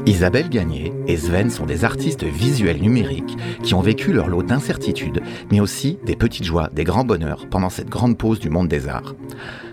Isabelle 0.06 0.50
Gagné 0.50 0.94
et 1.08 1.18
Sven 1.18 1.50
sont 1.50 1.66
des 1.66 1.84
artistes 1.84 2.24
visuels 2.24 2.82
numériques 2.82 3.38
qui 3.64 3.74
ont 3.74 3.82
vécu 3.82 4.14
leur 4.14 4.28
lot 4.28 4.44
d'incertitudes, 4.44 5.22
mais 5.52 5.60
aussi 5.60 6.00
des 6.06 6.16
petites 6.16 6.44
joies, 6.44 6.70
des 6.74 6.84
grands 6.84 7.04
bonheurs 7.04 7.48
pendant 7.50 7.70
cette 7.70 7.90
grande 7.90 8.18
pause 8.18 8.40
du 8.40 8.50
monde 8.50 8.68
des 8.68 8.88
arts. 8.88 9.16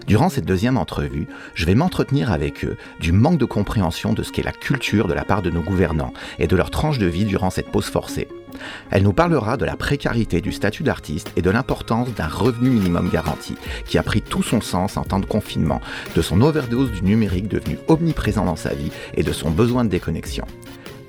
Durant 0.07 0.29
cette 0.29 0.45
deuxième 0.45 0.77
entrevue, 0.77 1.27
je 1.55 1.65
vais 1.65 1.75
m'entretenir 1.75 2.31
avec 2.31 2.65
eux 2.65 2.77
du 3.01 3.13
manque 3.13 3.39
de 3.39 3.45
compréhension 3.45 4.13
de 4.13 4.23
ce 4.23 4.33
qu'est 4.33 4.43
la 4.43 4.53
culture 4.53 5.09
de 5.09 5.15
la 5.15 5.25
part 5.25 5.43
de 5.43 5.51
nos 5.51 5.63
gouvernants 5.63 6.13
et 6.39 6.47
de 6.47 6.57
leur 6.57 6.71
tranche 6.71 6.99
de 6.99 7.07
vie 7.07 7.25
durant 7.25 7.51
cette 7.51 7.71
pause 7.71 7.87
forcée. 7.87 8.29
Elle 8.91 9.03
nous 9.03 9.13
parlera 9.13 9.57
de 9.57 9.65
la 9.65 9.77
précarité 9.77 10.41
du 10.41 10.53
statut 10.53 10.83
d'artiste 10.83 11.33
et 11.37 11.43
de 11.43 11.51
l'importance 11.51 12.13
d'un 12.15 12.29
revenu 12.29 12.71
minimum 12.71 13.11
garanti, 13.11 13.57
qui 13.87 13.99
a 13.99 14.03
pris 14.03 14.23
tout 14.23 14.43
son 14.43 14.61
sens 14.61 14.97
en 14.97 15.03
temps 15.03 15.21
de 15.21 15.27
confinement, 15.27 15.81
de 16.15 16.23
son 16.23 16.41
overdose 16.41 16.91
du 16.93 17.03
numérique 17.03 17.49
devenu 17.49 17.79
omniprésent 17.89 18.45
dans 18.45 18.57
sa 18.57 18.75
vie 18.75 18.91
et 19.15 19.23
de 19.23 19.33
son 19.33 19.51
besoin 19.51 19.85
de 19.85 19.91
déconnexion. 19.91 20.47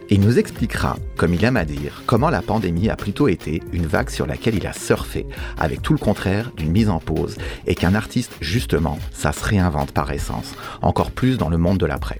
Il 0.09 0.21
nous 0.21 0.37
expliquera, 0.37 0.97
comme 1.17 1.33
il 1.33 1.43
aime 1.43 1.57
à 1.57 1.65
dire, 1.65 2.03
comment 2.05 2.29
la 2.29 2.43
pandémie 2.43 2.89
a 2.89 2.95
plutôt 2.95 3.27
été 3.27 3.63
une 3.73 3.87
vague 3.87 4.11
sur 4.11 4.27
laquelle 4.27 4.53
il 4.53 4.67
a 4.67 4.73
surfé, 4.73 5.25
avec 5.57 5.81
tout 5.81 5.93
le 5.93 5.99
contraire 5.99 6.51
d'une 6.55 6.71
mise 6.71 6.89
en 6.89 6.99
pause, 6.99 7.37
et 7.65 7.73
qu'un 7.73 7.95
artiste, 7.95 8.31
justement, 8.39 8.99
ça 9.11 9.31
se 9.31 9.43
réinvente 9.43 9.91
par 9.93 10.11
essence, 10.11 10.53
encore 10.83 11.09
plus 11.09 11.39
dans 11.39 11.49
le 11.49 11.57
monde 11.57 11.79
de 11.79 11.87
l'après. 11.87 12.19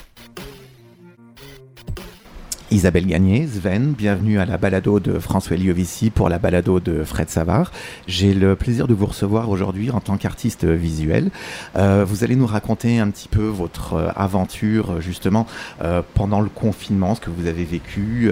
Isabelle 2.72 3.06
Gagné, 3.06 3.48
Sven, 3.48 3.94
bienvenue 3.94 4.40
à 4.40 4.46
la 4.46 4.58
balado 4.58 5.00
de 5.00 5.20
François 5.20 5.56
Liovici 5.56 6.10
pour 6.10 6.30
la 6.30 6.40
balado 6.40 6.80
de 6.80 7.04
Fred 7.04 7.30
Savard. 7.30 7.72
J'ai 8.08 8.34
le 8.34 8.56
plaisir 8.56 8.88
de 8.88 8.96
vous 8.96 9.06
recevoir 9.06 9.50
aujourd'hui 9.50 9.92
en 9.92 10.00
tant 10.00 10.18
qu'artiste 10.18 10.66
visuel. 10.66 11.30
Euh, 11.76 12.04
vous 12.08 12.24
allez 12.24 12.36
nous 12.36 12.48
raconter 12.48 12.98
un 12.98 13.12
petit 13.12 13.28
peu 13.28 13.44
votre 13.44 13.94
euh, 13.94 14.10
aventure 14.16 15.00
justement 15.00 15.46
euh, 15.84 16.02
pendant 16.16 16.42
le 16.42 16.50
confinement, 16.50 17.14
ce 17.14 17.22
que 17.22 17.30
vous 17.30 17.46
avez 17.46 17.66
vécu, 17.66 18.32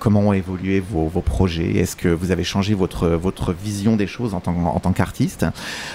comment 0.00 0.20
ont 0.20 0.32
évolué 0.34 0.80
vos, 0.80 1.08
projets, 1.20 1.76
est-ce 1.76 1.96
que 1.96 2.08
vous 2.08 2.30
avez 2.30 2.44
changé 2.44 2.74
votre, 2.74 3.08
votre 3.08 3.54
vision 3.54 3.96
des 3.96 4.06
choses 4.06 4.34
en 4.34 4.40
tant, 4.40 4.54
en 4.54 4.80
tant 4.80 4.92
qu'artiste? 4.92 5.46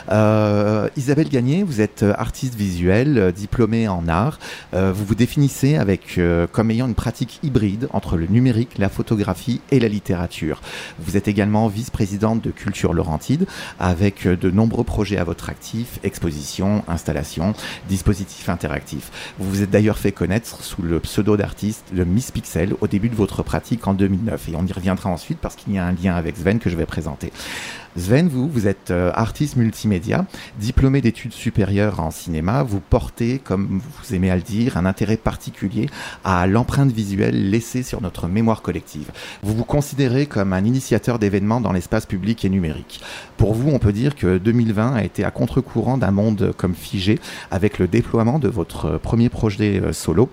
Isabelle 0.10 1.30
Gagné, 1.30 1.64
vous 1.64 1.82
êtes 1.82 2.04
artiste 2.18 2.56
visuel, 2.56 3.32
diplômée 3.36 3.88
en 3.88 4.08
art. 4.08 4.40
vous 4.74 5.06
vous 5.06 5.16
définissez 5.16 5.76
avec 5.76 6.20
comme 6.52 6.72
ayant 6.72 6.88
une 6.88 6.96
pratique 6.96 7.40
hybride 7.52 7.90
entre 7.92 8.16
le 8.16 8.28
numérique, 8.28 8.78
la 8.78 8.88
photographie 8.88 9.60
et 9.72 9.80
la 9.82 9.90
littérature. 9.90 10.62
Vous 11.00 11.18
êtes 11.18 11.28
également 11.28 11.68
vice-présidente 11.68 12.42
de 12.42 12.50
Culture 12.50 12.94
Laurentide 12.94 13.46
avec 13.78 14.26
de 14.26 14.50
nombreux 14.50 14.86
projets 14.86 15.18
à 15.18 15.26
votre 15.26 15.50
actif, 15.50 16.00
expositions, 16.04 16.86
installations, 16.88 17.54
dispositifs 17.90 18.48
interactifs. 18.48 19.34
Vous 19.38 19.50
vous 19.50 19.62
êtes 19.64 19.70
d'ailleurs 19.70 19.98
fait 19.98 20.14
connaître 20.14 20.64
sous 20.64 20.82
le 20.82 21.02
pseudo 21.02 21.36
d'artiste 21.36 21.84
le 21.94 22.06
Miss 22.06 22.32
Pixel 22.32 22.74
au 22.80 22.88
début 22.88 23.10
de 23.10 23.16
votre 23.16 23.44
pratique 23.44 23.86
en 23.86 23.94
2009 23.94 24.48
et 24.50 24.56
on 24.56 24.66
y 24.66 24.72
reviendra 24.72 25.10
ensuite 25.10 25.40
parce 25.40 25.58
qu'il 25.58 25.74
y 25.74 25.78
a 25.78 25.86
un 25.86 25.92
lien 25.92 26.16
avec 26.16 26.38
Sven 26.38 26.60
que 26.60 26.70
je 26.70 26.78
vais 26.78 26.86
présenter. 26.86 27.34
Sven, 27.98 28.30
vous, 28.30 28.48
vous 28.48 28.68
êtes 28.68 28.92
euh, 28.92 29.12
artiste 29.14 29.58
multimédia, 29.58 30.26
diplômé 30.60 31.02
d'études 31.02 31.34
supérieures 31.34 32.00
en 32.00 32.10
cinéma. 32.10 32.64
Vous 32.64 32.80
portez, 32.80 33.40
comme 33.40 33.82
vous 33.82 34.16
aimez 34.16 34.32
à 34.32 34.36
le 34.38 34.42
dire, 34.42 34.78
un 34.78 34.86
intérêt 34.86 35.18
particulier 35.18 35.90
à 36.24 36.48
l'empreinte 36.48 36.92
visuelle 36.92 37.50
laissée 37.50 37.84
sur 37.84 38.02
notre 38.02 38.28
mémoire 38.28 38.62
collective. 38.62 39.12
Vous 39.44 39.54
vous 39.54 39.66
considérez 39.66 40.26
comme 40.26 40.54
un 40.54 40.64
initiateur 40.64 41.20
d'événements 41.20 41.60
dans 41.60 41.74
l'espace 41.74 42.06
public 42.06 42.46
et 42.46 42.50
numérique. 42.50 43.02
Pour 43.36 43.54
vous, 43.54 43.70
on 43.70 43.80
peut 43.80 43.94
dire 43.94 44.16
que 44.16 44.38
2020 44.38 44.96
a 44.96 45.04
été 45.04 45.26
à 45.26 45.32
contre-courant 45.32 45.98
d'un 45.98 46.12
monde 46.12 46.54
comme 46.56 46.76
figé 46.76 47.20
avec 47.52 47.78
le 47.78 47.88
déploiement 47.88 48.40
de 48.40 48.48
votre 48.48 48.98
premier 49.00 49.28
projet 49.28 49.82
euh, 49.82 49.92
solo 49.92 50.30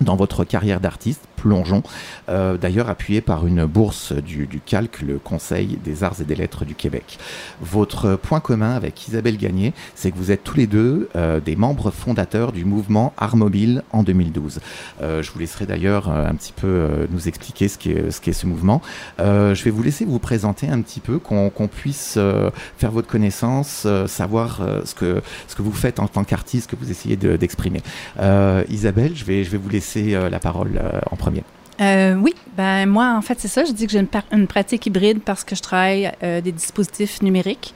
dans 0.00 0.16
votre 0.16 0.44
carrière 0.44 0.80
d'artiste, 0.80 1.22
plongeons, 1.46 1.84
euh, 2.28 2.56
d'ailleurs 2.56 2.90
appuyé 2.90 3.20
par 3.20 3.46
une 3.46 3.66
bourse 3.66 4.12
du, 4.12 4.46
du, 4.48 4.58
Calque, 4.58 5.00
le 5.00 5.18
Conseil 5.18 5.78
des 5.84 6.02
arts 6.02 6.20
et 6.20 6.24
des 6.24 6.34
lettres 6.34 6.64
du 6.64 6.74
Québec. 6.74 7.18
Votre 7.60 8.16
point 8.16 8.40
commun 8.40 8.74
avec 8.74 9.06
Isabelle 9.06 9.36
Gagné, 9.36 9.72
c'est 9.94 10.10
que 10.10 10.16
vous 10.16 10.32
êtes 10.32 10.42
tous 10.42 10.56
les 10.56 10.66
deux 10.66 11.08
euh, 11.14 11.38
des 11.38 11.54
membres 11.54 11.92
fondateurs 11.92 12.50
du 12.50 12.64
mouvement 12.64 13.12
Art 13.16 13.36
Mobile 13.36 13.84
en 13.92 14.02
2012. 14.02 14.58
Euh, 15.02 15.22
je 15.22 15.30
vous 15.30 15.38
laisserai 15.38 15.66
d'ailleurs 15.66 16.08
un 16.08 16.34
petit 16.34 16.52
peu 16.52 17.06
nous 17.10 17.28
expliquer 17.28 17.68
ce 17.68 17.78
qu'est 17.78 18.32
ce, 18.32 18.46
mouvement. 18.46 18.82
je 19.18 19.62
vais 19.62 19.70
vous 19.70 19.82
laisser 19.82 20.04
vous 20.04 20.18
présenter 20.18 20.68
un 20.68 20.80
petit 20.80 21.00
peu, 21.00 21.18
qu'on 21.18 21.68
puisse 21.68 22.18
faire 22.78 22.90
votre 22.90 23.08
connaissance, 23.08 23.86
savoir 24.06 24.60
ce, 24.84 24.94
que, 24.94 25.22
vous 25.58 25.72
faites 25.72 26.00
en 26.00 26.08
tant 26.08 26.24
qu'artiste, 26.24 26.70
que 26.70 26.76
vous 26.76 26.90
essayez 26.90 27.16
d'exprimer. 27.16 27.82
Isabelle, 28.68 29.12
je 29.14 29.24
vais, 29.24 29.42
vous 29.42 29.68
laisser 29.68 30.18
la 30.30 30.38
parole 30.38 30.80
en 31.10 31.16
premier. 31.16 31.35
Euh, 31.80 32.14
oui, 32.14 32.34
ben 32.56 32.86
moi 32.86 33.14
en 33.16 33.22
fait 33.22 33.38
c'est 33.38 33.48
ça. 33.48 33.64
Je 33.64 33.72
dis 33.72 33.86
que 33.86 33.92
j'ai 33.92 33.98
une, 33.98 34.08
une, 34.32 34.46
pratique 34.46 34.86
hybride 34.86 35.20
parce 35.22 35.44
que 35.44 35.54
je 35.54 35.62
travaille 35.62 36.10
des 36.20 36.52
dispositifs 36.52 37.20
numériques. 37.22 37.74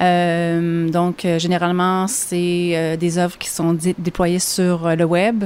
Euh, 0.00 0.88
donc, 0.88 1.24
euh, 1.24 1.38
généralement, 1.38 2.06
c'est 2.06 2.72
euh, 2.74 2.96
des 2.96 3.18
œuvres 3.18 3.36
qui 3.36 3.48
sont 3.48 3.76
déployées 3.98 4.38
sur 4.38 4.96
le 4.96 5.04
web 5.04 5.44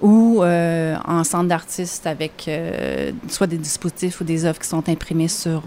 ou 0.00 0.42
en 0.44 1.24
centre 1.24 1.48
d'artistes 1.48 2.06
avec 2.06 2.50
soit 3.28 3.46
des 3.46 3.56
dispositifs 3.56 4.20
ou 4.20 4.24
des 4.24 4.44
œuvres 4.44 4.58
qui 4.58 4.68
sont 4.68 4.86
imprimées 4.88 5.28
sur, 5.28 5.62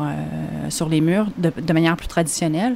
sur 0.69 0.87
les 0.87 1.01
murs 1.01 1.27
de, 1.37 1.51
de 1.59 1.73
manière 1.73 1.97
plus 1.97 2.07
traditionnelle. 2.07 2.75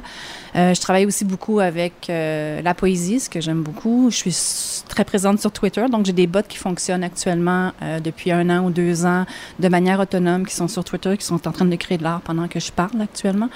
je 0.54 0.80
travaille 0.80 1.06
aussi 1.06 1.24
beaucoup 1.24 1.60
avec 1.60 2.08
la 2.08 2.74
poésie, 2.74 3.20
ce 3.20 3.30
que 3.30 3.40
j'aime 3.40 3.62
beaucoup. 3.62 4.08
Je 4.10 4.16
suis 4.16 4.84
très 4.88 5.04
présente 5.04 5.40
sur 5.40 5.52
Twitter, 5.52 5.86
donc 5.88 6.06
j'ai 6.06 6.12
des 6.12 6.26
bots 6.26 6.40
qui 6.46 6.58
fonctionnent 6.58 7.04
actuellement 7.04 7.70
depuis 8.02 8.32
un 8.32 8.50
an 8.50 8.64
ou 8.64 8.70
deux 8.70 9.06
ans 9.06 9.24
de 9.60 9.68
manière 9.68 10.00
autonome, 10.00 10.44
qui 10.46 10.54
sont 10.54 10.68
sur 10.68 10.82
Twitter, 10.82 11.16
qui 11.16 11.24
sont 11.24 11.46
en 11.46 11.52
train 11.52 11.66
de 11.66 11.76
créer 11.76 11.98
de 11.98 12.02
l'art 12.02 12.20
pendant 12.20 12.48
que 12.48 12.58
je 12.58 12.72
parle 12.72 13.00
actuellement. 13.00 13.48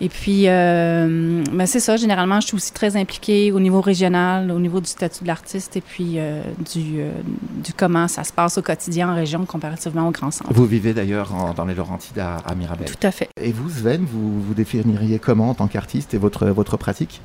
Et 0.00 0.08
puis, 0.08 0.48
euh, 0.48 1.42
ben, 1.52 1.66
c'est 1.66 1.80
ça, 1.80 1.96
généralement, 1.96 2.40
je 2.40 2.48
suis 2.48 2.56
aussi 2.56 2.72
très 2.72 2.96
impliquée 2.96 3.52
au 3.52 3.60
niveau 3.60 3.80
régional, 3.80 4.50
au 4.50 4.58
niveau 4.58 4.80
du 4.80 4.88
statut 4.88 5.22
de 5.22 5.28
l'artiste 5.28 5.76
et 5.76 5.80
puis 5.80 6.14
euh, 6.16 6.42
du, 6.72 7.00
euh, 7.00 7.12
du 7.62 7.72
comment 7.72 8.08
ça 8.08 8.24
se 8.24 8.32
passe 8.32 8.58
au 8.58 8.62
quotidien 8.62 9.10
en 9.10 9.14
région 9.14 9.44
comparativement 9.46 10.08
au 10.08 10.10
grand 10.10 10.30
centre. 10.30 10.52
Vous 10.52 10.66
vivez 10.66 10.94
d'ailleurs 10.94 11.30
dans 11.56 11.64
les 11.64 11.74
Laurentides 11.74 12.18
à, 12.18 12.36
à, 12.36 12.54
Mirabel. 12.54 12.86
Tout 12.86 13.06
à 13.06 13.10
fait. 13.10 13.28
Et 13.40 13.52
vous, 13.52 13.70
Sven, 13.70 14.04
vous 14.04 14.42
vous 14.42 14.54
définiriez 14.54 15.18
comment 15.18 15.50
en 15.50 15.54
tant 15.54 15.68
qu'artiste 15.68 16.14
et 16.14 16.18
votre, 16.18 16.46
votre 16.46 16.76
pratique? 16.76 17.20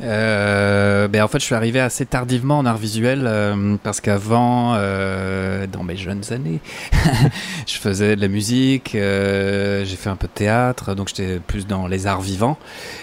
Euh, 0.00 1.06
ben 1.08 1.22
en 1.22 1.28
fait, 1.28 1.38
je 1.38 1.44
suis 1.44 1.54
arrivé 1.54 1.80
assez 1.80 2.06
tardivement 2.06 2.58
en 2.58 2.66
art 2.66 2.78
visuel 2.78 3.24
euh, 3.26 3.76
parce 3.82 4.00
qu'avant, 4.00 4.74
euh, 4.74 5.66
dans 5.66 5.82
mes 5.82 5.96
jeunes 5.96 6.22
années, 6.30 6.60
je 7.66 7.76
faisais 7.76 8.16
de 8.16 8.20
la 8.20 8.28
musique, 8.28 8.90
j'ai 8.92 9.96
fait 9.96 10.10
un 10.10 10.16
peu 10.16 10.26
de 10.26 10.32
théâtre, 10.32 10.94
donc 10.94 11.08
j'étais 11.08 11.38
plus 11.38 11.66
dans 11.66 11.86
les 11.86 12.06
arts 12.06 12.20
vivants. 12.20 12.58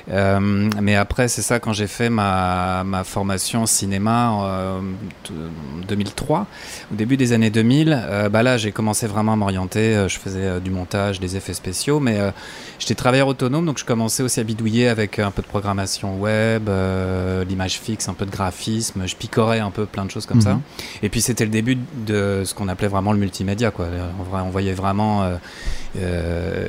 Mais 0.07 0.95
après, 0.95 1.27
c'est 1.27 1.41
ça, 1.41 1.59
quand 1.59 1.73
j'ai 1.73 1.87
fait 1.87 2.09
ma, 2.09 2.83
ma 2.83 3.03
formation 3.03 3.65
cinéma 3.65 4.29
en 4.29 4.81
2003, 5.87 6.47
au 6.91 6.95
début 6.95 7.17
des 7.17 7.33
années 7.33 7.49
2000, 7.49 8.29
bah 8.31 8.43
là, 8.43 8.57
j'ai 8.57 8.71
commencé 8.71 9.07
vraiment 9.07 9.33
à 9.33 9.35
m'orienter. 9.35 10.05
Je 10.07 10.17
faisais 10.17 10.59
du 10.59 10.71
montage, 10.71 11.19
des 11.19 11.37
effets 11.37 11.53
spéciaux, 11.53 11.99
mais 11.99 12.17
j'étais 12.79 12.95
travailleur 12.95 13.27
autonome, 13.27 13.65
donc 13.65 13.77
je 13.77 13.85
commençais 13.85 14.23
aussi 14.23 14.39
à 14.39 14.43
bidouiller 14.43 14.87
avec 14.87 15.19
un 15.19 15.31
peu 15.31 15.41
de 15.41 15.47
programmation 15.47 16.17
web. 16.17 16.69
Euh, 16.79 17.43
l'image 17.45 17.79
fixe, 17.79 18.07
un 18.09 18.13
peu 18.13 18.25
de 18.25 18.31
graphisme, 18.31 19.07
je 19.07 19.15
picorais 19.15 19.59
un 19.59 19.71
peu 19.71 19.85
plein 19.85 20.05
de 20.05 20.11
choses 20.11 20.25
comme 20.25 20.41
ça. 20.41 20.53
Mhm. 20.53 20.61
Et 21.03 21.09
puis 21.09 21.21
c'était 21.21 21.45
le 21.45 21.51
début 21.51 21.77
de 22.05 22.43
ce 22.45 22.53
qu'on 22.53 22.67
appelait 22.67 22.87
vraiment 22.87 23.11
le 23.11 23.19
multimédia. 23.19 23.71
Quoi. 23.71 23.87
On, 24.31 24.49
voyait 24.49 24.73
vraiment 24.73 25.23
euh, 25.23 25.35
euh, 25.97 26.67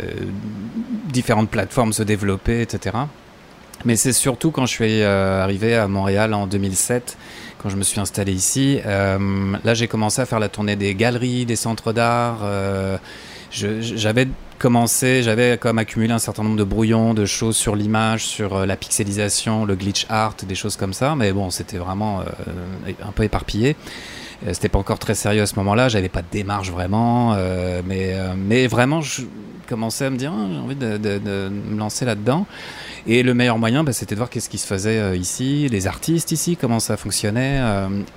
différentes 1.08 1.50
plateformes 1.50 1.92
se 1.92 2.02
développer, 2.02 2.62
etc. 2.62 2.96
Mais 3.84 3.96
c'est 3.96 4.12
surtout 4.12 4.50
quand 4.50 4.66
je 4.66 4.72
suis 4.72 5.02
arrivé 5.02 5.74
à 5.74 5.88
Montréal 5.88 6.34
en 6.34 6.46
2007 6.46 7.16
quand 7.58 7.70
je 7.70 7.76
me 7.76 7.82
suis 7.82 8.00
installé 8.00 8.32
ici. 8.32 8.80
là, 8.84 9.74
j'ai 9.74 9.88
commencé 9.88 10.20
à 10.20 10.26
faire 10.26 10.40
la 10.40 10.48
tournée 10.48 10.76
des 10.76 10.94
galeries, 10.94 11.46
des 11.46 11.56
centres 11.56 11.92
d'art. 11.92 12.40
j'avais 13.50 14.28
commencé, 14.60 15.22
j'avais 15.22 15.58
comme 15.58 15.78
accumulé 15.78 16.12
un 16.12 16.18
certain 16.18 16.44
nombre 16.44 16.58
de 16.58 16.64
brouillons, 16.64 17.14
de 17.14 17.24
choses 17.24 17.56
sur 17.56 17.74
l'image, 17.74 18.26
sur 18.26 18.54
euh, 18.54 18.66
la 18.66 18.76
pixelisation, 18.76 19.64
le 19.64 19.74
glitch 19.74 20.06
art, 20.10 20.36
des 20.46 20.54
choses 20.54 20.76
comme 20.76 20.92
ça. 20.92 21.16
Mais 21.16 21.32
bon, 21.32 21.50
c'était 21.50 21.78
vraiment 21.78 22.20
euh, 22.20 22.24
un 23.02 23.10
peu 23.10 23.24
éparpillé. 23.24 23.74
Euh, 24.46 24.50
c'était 24.52 24.68
pas 24.68 24.78
encore 24.78 24.98
très 24.98 25.14
sérieux 25.14 25.42
à 25.42 25.46
ce 25.46 25.56
moment-là. 25.56 25.88
J'avais 25.88 26.10
pas 26.10 26.20
de 26.20 26.28
démarche 26.30 26.70
vraiment, 26.70 27.34
mais 27.86 28.14
mais 28.36 28.66
vraiment, 28.66 29.00
je 29.00 29.22
commençais 29.66 30.04
à 30.04 30.10
me 30.10 30.16
dire, 30.16 30.32
ah, 30.36 30.46
j'ai 30.52 30.58
envie 30.58 30.76
de, 30.76 30.98
de, 30.98 31.48
me 31.48 31.78
lancer 31.78 32.04
là-dedans. 32.04 32.46
Et 33.06 33.22
le 33.22 33.34
meilleur 33.34 33.58
moyen, 33.58 33.84
bah, 33.84 33.92
c'était 33.92 34.14
de 34.14 34.20
voir 34.20 34.30
qu'est-ce 34.30 34.48
qui 34.48 34.58
se 34.58 34.66
faisait 34.66 35.18
ici, 35.18 35.68
les 35.68 35.86
artistes 35.86 36.32
ici, 36.32 36.56
comment 36.56 36.80
ça 36.80 36.96
fonctionnait. 36.96 37.60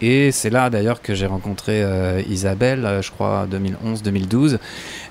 et 0.02 0.32
c'est 0.32 0.50
là 0.50 0.70
d'ailleurs 0.70 1.02
que 1.02 1.16
j'ai 1.16 1.26
rencontré 1.26 1.84
Isabelle, 2.30 3.00
je 3.02 3.12
crois 3.12 3.48
2011-2012. 3.52 4.58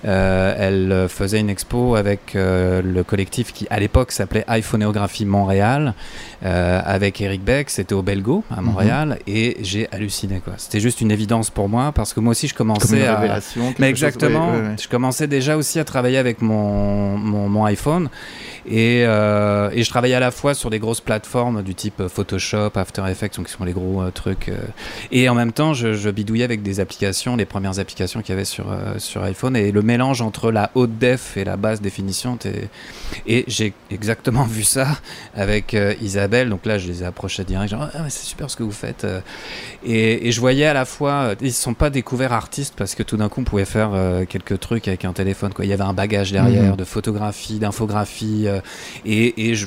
elle 0.05 1.07
faisait 1.09 1.41
une 1.41 1.51
expo 1.51 1.97
avec 1.97 2.35
le 2.35 3.03
collectif 3.03 3.53
qui 3.53 3.66
à 3.70 3.79
l'époque 3.81 4.12
s'appelait 4.12 4.45
iPhoneographie 4.49 5.25
Montréal, 5.25 5.95
avec 6.43 7.20
Eric 7.20 7.43
Beck, 7.43 7.70
c'était 7.70 7.95
au 7.95 8.03
Belgo 8.03 8.45
à 8.51 8.61
mhm. 8.61 8.66
Montréal, 8.66 9.18
et 9.27 9.57
j'ai 9.62 9.89
halluciné. 9.93 10.41
quoi. 10.41 10.55
C'était 10.57 10.81
juste 10.81 11.01
une 11.01 11.11
évidence 11.11 11.51
pour 11.51 11.68
moi 11.68 11.93
parce 11.93 12.12
que 12.12 12.20
moi 12.20 12.33
aussi 12.33 12.49
je 12.49 12.55
commençais 12.55 13.07
à. 13.07 13.41
Mais 13.79 13.89
exactement. 13.89 14.53
Je 14.81 14.89
commençais 14.89 15.27
déjà 15.27 15.57
aussi 15.57 15.79
à 15.79 15.85
travailler 15.85 16.18
avec 16.18 16.43
mon, 16.43 17.16
mon, 17.18 17.64
iPhone 17.64 18.09
et, 18.66 19.05
euh, 19.07 19.62
et, 19.73 19.83
je 19.83 19.91
travaillais 19.91 20.15
à 20.15 20.21
la 20.21 20.31
fois 20.31 20.55
sur 20.55 20.71
des 20.71 20.79
grosses 20.79 21.01
plateformes 21.01 21.63
du 21.63 21.75
type 21.75 22.07
Photoshop, 22.09 22.71
After 22.75 23.03
Effects, 23.09 23.37
donc 23.37 23.47
qui 23.47 23.53
sont 23.53 23.65
les 23.65 23.73
gros 23.73 24.03
euh, 24.03 24.11
trucs. 24.11 24.49
Euh, 24.49 24.57
et 25.11 25.29
en 25.29 25.35
même 25.35 25.53
temps, 25.53 25.75
je, 25.75 26.11
bidouillais 26.11 26.45
avec 26.45 26.63
des 26.63 26.81
applications, 26.81 27.37
les 27.37 27.45
premières 27.45 27.79
applications 27.79 28.21
qu'il 28.21 28.31
y 28.31 28.37
avait 28.37 28.45
sur, 28.45 28.67
sur 28.99 29.23
iPhone 29.23 29.57
et 29.57 29.73
le 29.73 29.83
mélange 29.83 30.21
entre 30.21 30.51
la 30.51 30.71
haute 30.75 30.99
def 30.99 31.37
et 31.37 31.45
la 31.45 31.57
basse 31.57 31.81
définition. 31.81 32.39
Et 33.27 33.45
j'ai 33.47 33.73
exactement 33.91 34.45
vu 34.45 34.63
ça 34.63 34.89
avec 35.35 35.77
Isabelle. 36.03 36.51
Donc 36.51 36.67
là, 36.67 36.79
je 36.79 36.87
les 36.89 37.03
ai 37.03 37.07
approchés 37.07 37.45
direct. 37.45 37.71
Genre, 37.71 37.89
ah, 37.95 38.11
c'est 38.11 38.27
super 38.27 38.51
ce 38.51 38.57
que 38.57 38.63
vous 38.63 38.73
faites. 38.73 39.07
Et, 39.85 40.29
et, 40.29 40.33
je 40.33 40.41
voyais 40.41 40.67
à 40.67 40.75
la 40.75 40.85
fois, 40.85 41.35
ils 41.41 41.47
ne 41.47 41.51
sont 41.51 41.75
pas 41.75 41.89
découverts 41.89 42.35
artistes 42.35 42.75
parce 42.77 42.95
que 42.95 43.03
tout 43.03 43.17
d'un 43.17 43.29
coup, 43.29 43.41
on 43.41 43.45
pouvait 43.45 43.65
faire 43.65 43.93
quelques 44.29 44.61
trucs 44.61 44.89
avec 44.89 45.07
un 45.07 45.15
téléphone. 45.15 45.55
Quoi. 45.55 45.65
Il 45.65 45.69
y 45.69 45.75
avait 45.75 45.83
un 45.83 45.95
bagage 45.95 46.33
derrière 46.33 46.73
mhm. 46.73 46.77
de 46.77 46.85
photographie, 46.85 47.59
d'infographie. 47.59 48.45
Euh, 48.47 48.61
et, 49.05 49.51
et 49.51 49.55
je, 49.55 49.62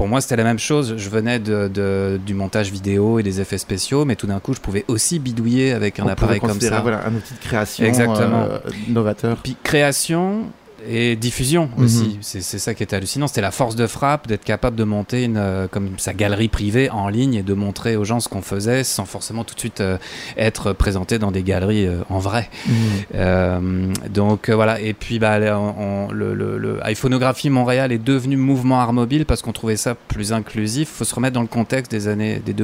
pour 0.00 0.08
moi, 0.08 0.22
c'était 0.22 0.36
la 0.36 0.44
même 0.44 0.58
chose. 0.58 0.94
Je 0.96 1.10
venais 1.10 1.38
de, 1.38 2.18
du 2.24 2.32
montage 2.32 2.72
vidéo 2.72 3.18
et 3.18 3.22
des 3.22 3.42
effets 3.42 3.58
spéciaux, 3.58 4.06
mais 4.06 4.16
tout 4.16 4.26
d'un 4.26 4.40
coup, 4.40 4.54
je 4.54 4.58
pouvais 4.58 4.86
aussi 4.88 5.18
bidouiller 5.18 5.72
avec 5.72 6.00
un 6.00 6.06
appareil 6.06 6.40
comme 6.40 6.58
ça. 6.58 6.80
Voilà, 6.80 7.06
un 7.06 7.14
outil 7.14 7.34
de 7.34 7.38
création 7.38 7.84
Exactement. 7.84 8.46
Euh, 8.50 8.60
novateur. 8.88 9.36
Puis 9.42 9.58
création, 9.62 10.44
et 10.88 11.16
diffusion 11.16 11.70
mhm. 11.76 11.84
aussi. 11.84 12.18
C'est 12.20 12.40
ça 12.40 12.74
qui 12.74 12.82
était 12.82 12.96
hallucinant. 12.96 13.26
C'était 13.26 13.40
la 13.40 13.50
force 13.50 13.76
de 13.76 13.86
frappe 13.86 14.26
d'être 14.26 14.44
capable 14.44 14.76
de 14.76 14.84
monter 14.84 15.24
une, 15.24 15.36
euh, 15.36 15.68
comme 15.68 15.90
sa 15.98 16.14
galerie 16.14 16.48
privée 16.48 16.90
en 16.90 17.08
ligne 17.08 17.34
et 17.34 17.42
de 17.42 17.54
montrer 17.54 17.96
aux 17.96 18.04
gens 18.04 18.20
ce 18.20 18.28
qu'on 18.28 18.42
faisait 18.42 18.84
sans 18.84 19.04
forcément 19.04 19.44
tout 19.44 19.54
de 19.54 19.60
suite 19.60 19.80
euh, 19.80 19.98
être 20.36 20.72
présenté 20.72 21.18
dans 21.18 21.30
des 21.30 21.42
galeries 21.42 21.86
euh, 21.86 22.02
en 22.08 22.18
vrai. 22.18 22.48
Mhm. 22.66 23.92
donc 24.08 24.50
voilà. 24.50 24.80
Et 24.80 24.94
puis 24.94 25.18
bah, 25.18 25.38
le, 25.38 26.34
le, 26.34 26.80
iPhonographie 26.84 27.50
Montréal 27.50 27.92
est 27.92 27.98
devenu 27.98 28.36
mouvement 28.36 28.80
art 28.80 28.92
mobile 28.92 29.26
parce 29.26 29.42
qu'on 29.42 29.52
trouvait 29.52 29.76
ça 29.76 29.94
plus 29.94 30.32
inclusif. 30.32 30.88
Il 30.92 30.96
faut 30.98 31.04
se 31.04 31.14
remettre 31.14 31.34
dans 31.34 31.42
le 31.42 31.46
contexte 31.46 31.90
des 31.90 32.08
années, 32.08 32.40
des 32.44 32.54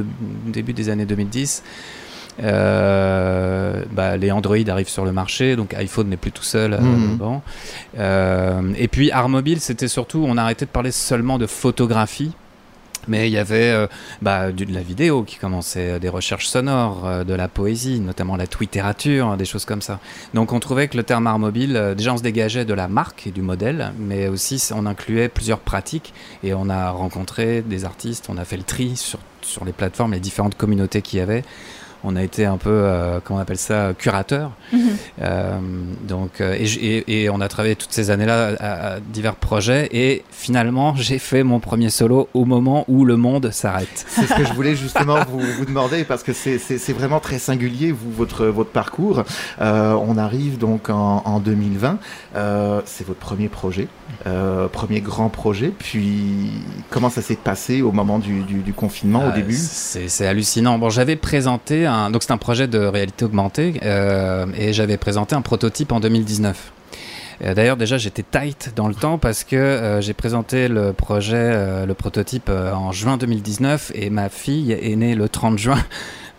début 0.47 0.73
des 0.73 0.89
années 0.89 1.05
2010. 1.05 1.63
Euh, 2.43 3.83
bah, 3.91 4.17
les 4.17 4.31
Android 4.31 4.57
arrivent 4.67 4.89
sur 4.89 5.05
le 5.05 5.11
marché, 5.11 5.55
donc 5.55 5.73
iPhone 5.73 6.07
n'est 6.09 6.17
plus 6.17 6.31
tout 6.31 6.43
seul. 6.43 6.73
Euh, 6.73 6.79
bon. 6.79 7.41
Euh, 7.97 8.73
et 8.77 8.87
puis 8.87 9.11
Art 9.11 9.29
Mobile, 9.29 9.59
c'était 9.59 9.87
surtout, 9.87 10.25
on 10.27 10.37
a 10.37 10.43
arrêté 10.43 10.65
de 10.65 10.71
parler 10.71 10.91
seulement 10.91 11.37
de 11.37 11.47
photographie. 11.47 12.31
Mais 13.09 13.29
il 13.29 13.31
y 13.31 13.37
avait 13.37 13.87
bah, 14.21 14.51
de 14.51 14.65
la 14.65 14.81
vidéo 14.81 15.23
qui 15.23 15.37
commençait, 15.37 15.97
des 15.97 16.09
recherches 16.09 16.47
sonores, 16.47 17.23
de 17.23 17.33
la 17.33 17.47
poésie, 17.47 18.01
notamment 18.01 18.35
la 18.35 18.47
twitterature, 18.47 19.37
des 19.37 19.45
choses 19.45 19.63
comme 19.63 19.81
ça. 19.81 20.01
Donc 20.33 20.51
on 20.51 20.59
trouvait 20.59 20.89
que 20.89 20.97
le 20.97 21.03
terme 21.03 21.25
art 21.25 21.39
mobile, 21.39 21.93
déjà 21.95 22.11
on 22.11 22.17
se 22.17 22.21
dégageait 22.21 22.65
de 22.65 22.73
la 22.73 22.89
marque 22.89 23.25
et 23.25 23.31
du 23.31 23.41
modèle, 23.41 23.93
mais 23.97 24.27
aussi 24.27 24.61
on 24.75 24.85
incluait 24.85 25.29
plusieurs 25.29 25.59
pratiques 25.59 26.13
et 26.43 26.53
on 26.53 26.69
a 26.69 26.89
rencontré 26.89 27.61
des 27.61 27.85
artistes, 27.85 28.25
on 28.27 28.35
a 28.35 28.43
fait 28.43 28.57
le 28.57 28.63
tri 28.63 28.97
sur, 28.97 29.19
sur 29.41 29.63
les 29.63 29.71
plateformes, 29.71 30.11
les 30.11 30.19
différentes 30.19 30.57
communautés 30.57 31.01
qu'il 31.01 31.19
y 31.19 31.21
avait 31.21 31.45
on 32.03 32.15
a 32.15 32.23
été 32.23 32.45
un 32.45 32.57
peu, 32.57 32.69
euh, 32.69 33.19
comment 33.23 33.39
on 33.39 33.41
appelle 33.41 33.57
ça, 33.57 33.93
curateur. 33.97 34.51
Mhm. 34.71 34.79
Euh, 35.21 35.59
donc, 36.07 36.41
euh, 36.41 36.55
et, 36.59 37.29
on 37.29 37.41
a 37.41 37.47
travaillé 37.47 37.75
toutes 37.75 37.91
ces 37.91 38.11
années-là 38.11 38.53
à, 38.59 38.99
divers 38.99 39.35
projets. 39.35 39.89
Et 39.91 40.23
finalement, 40.31 40.95
j'ai 40.95 41.19
fait 41.19 41.43
mon 41.43 41.59
premier 41.59 41.89
solo 41.89 42.29
au 42.33 42.45
moment 42.45 42.85
où 42.87 43.05
le 43.05 43.17
monde 43.17 43.51
s'arrête. 43.51 44.05
C'est 44.07 44.27
ce 44.27 44.33
que 44.33 44.45
je 44.45 44.53
voulais 44.53 44.75
justement 44.75 45.17
vous, 45.29 45.65
demander 45.65 46.03
parce 46.03 46.23
que 46.23 46.33
c'est 46.33 46.93
vraiment 46.93 47.19
très 47.19 47.39
singulier, 47.39 47.91
vous, 47.91 48.11
votre, 48.11 48.45
votre 48.45 48.71
parcours. 48.71 49.23
on 49.59 50.17
arrive 50.17 50.57
donc 50.57 50.89
en, 50.89 51.39
2020. 51.39 51.99
c'est 52.85 53.07
votre 53.07 53.19
premier 53.19 53.47
projet, 53.49 53.87
premier 54.71 55.01
grand 55.01 55.29
projet. 55.29 55.71
Puis, 55.77 56.51
comment 56.89 57.09
ça 57.09 57.21
s'est 57.21 57.35
passé 57.35 57.81
au 57.81 57.91
moment 57.91 58.19
du, 58.19 58.41
du 58.43 58.73
confinement, 58.73 59.27
au 59.27 59.31
début? 59.31 59.57
C'est 59.57 60.27
hallucinant. 60.27 60.77
Bon, 60.77 60.89
j'avais 60.89 61.15
présenté 61.15 61.86
donc 62.11 62.23
c'est 62.23 62.31
un 62.31 62.37
projet 62.37 62.67
de 62.67 62.79
réalité 62.79 63.25
augmentée 63.25 63.79
euh, 63.83 64.45
et 64.57 64.73
j'avais 64.73 64.97
présenté 64.97 65.35
un 65.35 65.41
prototype 65.41 65.91
en 65.91 65.99
2019. 65.99 66.73
Euh, 67.43 67.53
d'ailleurs, 67.53 67.77
déjà, 67.77 67.97
j'étais 67.97 68.23
tight 68.23 68.73
dans 68.75 68.87
le 68.87 68.95
temps 68.95 69.17
parce 69.17 69.43
que 69.43 69.55
euh, 69.55 70.01
j'ai 70.01 70.13
présenté 70.13 70.67
le 70.67 70.93
projet, 70.93 71.85
le 71.85 71.93
prototype 71.93 72.49
en 72.49 72.91
juin 72.91 73.17
2019 73.17 73.91
et 73.95 74.09
ma 74.09 74.29
fille 74.29 74.71
est 74.71 74.95
née 74.95 75.15
le 75.15 75.29
30 75.29 75.57
juin 75.57 75.77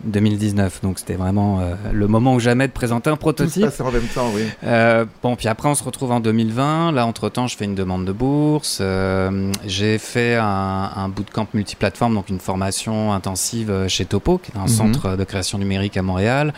2019. 0.05 0.81
Donc 0.83 0.99
c'était 0.99 1.15
vraiment 1.15 1.61
euh, 1.61 1.75
le 1.93 2.07
moment 2.07 2.35
ou 2.35 2.41
jamais 2.41 2.67
de 2.67 2.73
présenter 2.73 3.11
un 3.11 3.17
prototype. 3.17 3.67
Tout 3.77 3.83
en 3.83 3.91
même 3.91 4.07
temps, 4.15 4.31
oui. 4.35 4.43
Euh, 4.65 5.05
bon, 5.23 5.37
puis 5.37 5.49
après 5.49 5.69
on 5.69 5.75
se 5.75 5.83
retrouve 5.83 6.13
en 6.13 6.21
2020. 6.21 6.93
Là, 6.93 7.07
entre-temps, 7.07 7.47
je 7.47 7.57
fais 7.57 7.65
une 7.65 7.75
demande 7.75 8.05
de 8.05 8.13
bourse. 8.13 8.79
Euh, 8.81 9.53
j'ai 9.67 9.99
fait 9.99 10.37
un, 10.37 10.91
un, 10.95 11.09
bootcamp 11.09 11.49
multiplateforme, 11.55 12.15
donc 12.15 12.29
une 12.29 12.41
formation 12.41 13.13
intensive 13.13 13.87
chez 13.89 14.05
Topo, 14.05 14.39
qui 14.39 14.53
est 14.53 14.59
un 14.59 14.63
mhm. 14.63 14.69
centre 14.69 15.17
de 15.17 15.25
création 15.25 15.59
numérique 15.59 15.97
à 15.97 16.03
Montréal. 16.03 16.53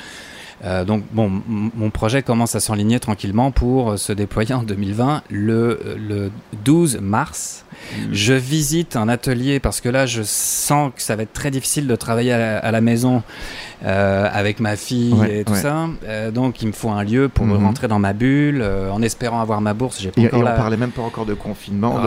donc 0.87 1.05
bon, 1.13 1.31
mon 1.49 1.91
projet 1.91 2.23
commence 2.23 2.55
à 2.55 2.61
s'enligner 2.61 3.01
tranquillement 3.01 3.51
pour 3.51 3.99
se 3.99 4.13
déployer 4.13 4.55
en 4.55 4.63
2020 4.63 5.23
le, 5.31 5.97
le 5.97 6.31
12 6.65 6.99
mars. 7.01 7.65
Je 8.13 8.33
visite 8.33 8.97
un 8.97 9.09
atelier 9.09 9.61
parce 9.61 9.81
que 9.81 9.89
là, 9.89 10.07
je 10.07 10.23
sens 10.23 10.93
que 10.95 11.03
ça 11.03 11.17
va 11.17 11.23
être 11.23 11.33
très 11.33 11.51
difficile 11.51 11.87
de 11.87 11.97
travailler 11.97 12.33
à 12.33 12.71
la, 12.71 12.81
maison 12.81 13.23
euh, 13.85 14.29
avec 14.33 14.61
ma 14.61 14.77
fille 14.77 15.15
et 15.29 15.45
tout 15.45 15.55
ça. 15.55 15.89
Euh, 16.07 16.31
donc, 16.31 16.63
il 16.63 16.69
me 16.69 16.73
faut 16.73 16.91
un 16.91 17.05
lieu 17.05 17.29
pour 17.29 17.47
me 17.47 17.57
mhm. 17.57 17.67
rentrer 17.67 17.89
dans 17.89 17.99
ma 17.99 18.13
bulle, 18.13 18.61
euh, 18.63 18.91
en 18.91 19.03
espérant 19.03 19.41
avoir 19.41 19.61
ma 19.61 19.75
bourse. 19.75 20.01
J'ai 20.01 20.11
pas 20.11 20.21
et, 20.21 20.31
on 20.33 20.43
parlait 20.43 20.77
même 20.77 20.91
pas 20.91 21.03
encore 21.03 21.27
de 21.27 21.35
confinement. 21.35 22.01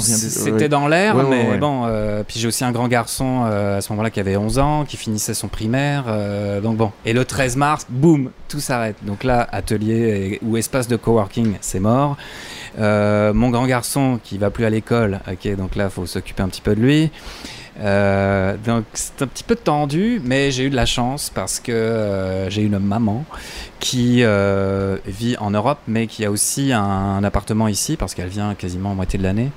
C'était 0.00 0.68
dans 0.68 0.88
l'air, 0.88 1.16
mais 1.16 1.58
bon. 1.58 1.86
puis 2.26 2.38
j'ai 2.40 2.48
aussi 2.48 2.64
un 2.64 2.72
grand 2.72 2.88
garçon 2.88 3.44
à 3.44 3.80
ce 3.80 3.92
moment-là 3.92 4.10
qui 4.10 4.20
avait 4.20 4.36
11 4.36 4.58
ans, 4.58 4.84
qui 4.84 4.96
finissait 4.96 5.34
son 5.34 5.48
primaire. 5.48 6.04
donc 6.62 6.76
bon. 6.76 6.92
Et 7.04 7.12
le 7.12 7.24
13 7.24 7.56
mars, 7.56 7.86
boum, 7.88 8.30
tout 8.48 8.60
s'arrête. 8.60 8.96
Donc 9.02 9.24
là, 9.24 9.46
atelier 9.50 10.38
ou 10.42 10.56
espace 10.56 10.88
de 10.88 10.96
coworking, 10.96 11.54
c'est 11.60 11.80
mort. 11.80 12.16
Euh, 12.78 13.32
mon 13.32 13.50
grand 13.50 13.66
garçon 13.66 14.18
qui 14.22 14.38
va 14.38 14.50
plus 14.50 14.64
à 14.64 14.70
l'école, 14.70 15.20
ok, 15.30 15.56
donc 15.56 15.76
là, 15.76 15.84
il 15.84 15.90
faut 15.90 16.06
s'occuper 16.06 16.42
un 16.42 16.48
petit 16.48 16.60
peu 16.60 16.74
de 16.74 16.80
lui. 16.80 17.10
Euh, 17.80 18.54
donc 18.66 18.84
c'est 18.92 19.22
un 19.22 19.26
petit 19.26 19.44
peu 19.44 19.56
tendu, 19.56 20.20
mais 20.24 20.50
j'ai 20.50 20.64
eu 20.64 20.70
de 20.70 20.76
la 20.76 20.84
chance 20.84 21.30
parce 21.34 21.58
que 21.58 21.72
euh, 21.72 22.50
j'ai 22.50 22.62
une 22.62 22.78
maman 22.78 23.24
qui 23.80 24.24
vit 25.06 25.36
en 25.38 25.50
Europe, 25.50 25.78
mais 25.88 26.06
qui 26.06 26.24
a 26.24 26.30
aussi 26.30 26.72
un, 26.72 27.24
appartement 27.24 27.68
ici 27.68 27.96
parce 27.96 28.14
qu'elle 28.14 28.28
vient 28.28 28.54
quasiment 28.54 28.92
à 28.92 28.94
moitié 28.94 29.18
de 29.18 29.24
l'année. 29.24 29.50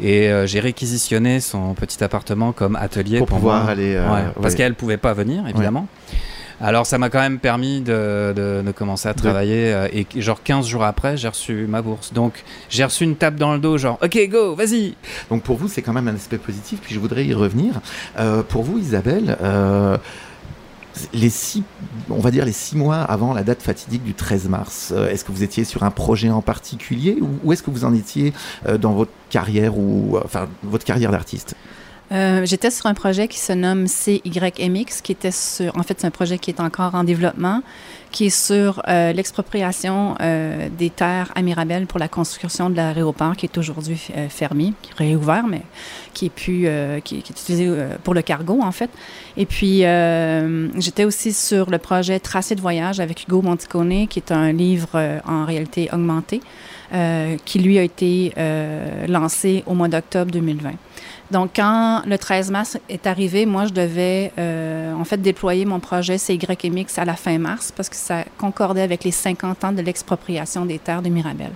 Et 0.00 0.30
j'ai 0.44 0.60
réquisitionné 0.60 1.40
son 1.40 1.74
petit 1.74 2.02
appartement 2.04 2.52
comme 2.52 2.76
atelier 2.76 3.18
pour, 3.18 3.28
pouvoir 3.28 3.68
aller. 3.68 4.00
parce 4.40 4.54
qu'elle 4.54 4.74
pouvait 4.74 4.98
pas 4.98 5.14
venir, 5.14 5.46
évidemment. 5.48 5.88
Alors 6.60 6.86
ça 6.86 6.96
m'a 6.96 7.10
quand 7.10 7.20
même 7.20 7.38
permis 7.38 7.80
de, 7.80 8.32
de, 8.34 8.72
commencer 8.72 9.08
à 9.08 9.14
travailler 9.14 9.72
euh, 9.72 9.88
et 9.92 10.06
genre 10.20 10.42
15 10.42 10.66
jours 10.66 10.84
après 10.84 11.16
j'ai 11.16 11.28
reçu 11.28 11.66
ma 11.68 11.82
bourse. 11.82 12.12
Donc 12.12 12.44
j'ai 12.70 12.84
reçu 12.84 13.04
une 13.04 13.16
tape 13.16 13.36
dans 13.36 13.52
le 13.52 13.58
dos 13.58 13.76
genre 13.76 13.98
ok 14.02 14.18
go 14.30 14.54
vas-y. 14.54 14.94
Donc 15.28 15.42
pour 15.42 15.56
vous 15.56 15.68
c'est 15.68 15.82
quand 15.82 15.92
même 15.92 16.08
un 16.08 16.14
aspect 16.14 16.38
positif 16.38 16.80
puis 16.82 16.94
je 16.94 17.00
voudrais 17.00 17.26
y 17.26 17.34
revenir. 17.34 17.80
Euh, 18.18 18.42
pour 18.42 18.62
vous 18.62 18.78
Isabelle, 18.78 19.36
euh, 19.42 19.98
les 21.12 21.28
six, 21.28 21.62
on 22.08 22.20
va 22.20 22.30
dire 22.30 22.46
les 22.46 22.52
six 22.52 22.74
mois 22.74 23.02
avant 23.02 23.34
la 23.34 23.42
date 23.42 23.60
fatidique 23.60 24.02
du 24.02 24.14
13 24.14 24.48
mars, 24.48 24.94
est-ce 25.10 25.26
que 25.26 25.32
vous 25.32 25.42
étiez 25.42 25.64
sur 25.64 25.82
un 25.82 25.90
projet 25.90 26.30
en 26.30 26.40
particulier 26.40 27.18
ou, 27.20 27.28
ou 27.44 27.52
est-ce 27.52 27.62
que 27.62 27.70
vous 27.70 27.84
en 27.84 27.92
étiez 27.92 28.32
dans 28.80 28.92
votre 28.92 29.12
carrière 29.28 29.76
ou 29.76 30.18
enfin 30.24 30.48
votre 30.62 30.86
carrière 30.86 31.12
d'artiste? 31.12 31.54
Euh, 32.12 32.46
j'étais 32.46 32.70
sur 32.70 32.86
un 32.86 32.94
projet 32.94 33.26
qui 33.26 33.38
se 33.38 33.52
nomme 33.52 33.86
CYMX, 33.86 35.00
qui 35.02 35.12
était 35.12 35.32
sur, 35.32 35.76
en 35.76 35.82
fait, 35.82 35.98
c'est 35.98 36.06
un 36.06 36.10
projet 36.10 36.38
qui 36.38 36.50
est 36.50 36.60
encore 36.60 36.94
en 36.94 37.02
développement, 37.02 37.62
qui 38.12 38.26
est 38.26 38.30
sur 38.30 38.80
euh, 38.86 39.12
l'expropriation 39.12 40.14
euh, 40.20 40.68
des 40.78 40.90
terres 40.90 41.32
à 41.34 41.42
Mirabel 41.42 41.86
pour 41.86 41.98
la 41.98 42.06
construction 42.06 42.70
de 42.70 42.76
l'aéroport, 42.76 43.36
qui 43.36 43.46
est 43.46 43.58
aujourd'hui 43.58 44.00
fermé, 44.28 44.72
qui 44.82 44.92
est 44.92 45.08
réouvert, 45.08 45.46
mais 45.48 45.62
qui 46.14 46.26
est 46.26 46.30
plus, 46.30 46.68
qui, 47.02 47.16
est 47.16 47.30
utilisé 47.30 47.70
pour 48.04 48.14
le 48.14 48.22
cargo, 48.22 48.60
en 48.62 48.72
fait. 48.72 48.90
Et 49.36 49.44
puis, 49.44 49.80
j'étais 50.80 51.04
aussi 51.04 51.32
sur 51.32 51.70
le 51.70 51.78
projet 51.78 52.20
Tracé 52.20 52.54
de 52.54 52.60
voyage 52.60 53.00
avec 53.00 53.24
Hugo 53.24 53.42
Monticone, 53.42 54.06
qui 54.08 54.20
est 54.20 54.32
un 54.32 54.52
livre 54.52 55.20
en 55.26 55.44
réalité 55.44 55.88
augmentée, 55.92 56.40
qui 57.44 57.58
lui 57.58 57.78
a 57.78 57.82
été 57.82 58.32
lancé 59.08 59.62
au 59.66 59.74
mois 59.74 59.88
d'octobre 59.88 60.30
2020. 60.30 60.72
Donc, 61.30 61.50
quand 61.56 62.02
le 62.06 62.18
13 62.18 62.50
mars 62.50 62.78
est 62.88 63.06
arrivé, 63.06 63.46
moi, 63.46 63.66
je 63.66 63.72
devais 63.72 64.32
en 64.38 65.04
fait 65.04 65.20
déployer 65.20 65.64
mon 65.64 65.80
projet 65.80 66.18
CYMX 66.18 66.98
à 66.98 67.04
la 67.04 67.14
fin 67.14 67.38
mars 67.38 67.72
parce 67.74 67.88
que 67.88 67.96
ça 67.96 68.24
concordait 68.38 68.82
avec 68.82 69.04
les 69.04 69.10
50 69.10 69.64
ans 69.64 69.72
de 69.72 69.82
l'expropriation 69.82 70.64
des 70.66 70.78
terres 70.78 71.02
de 71.02 71.08
Mirabel. 71.08 71.50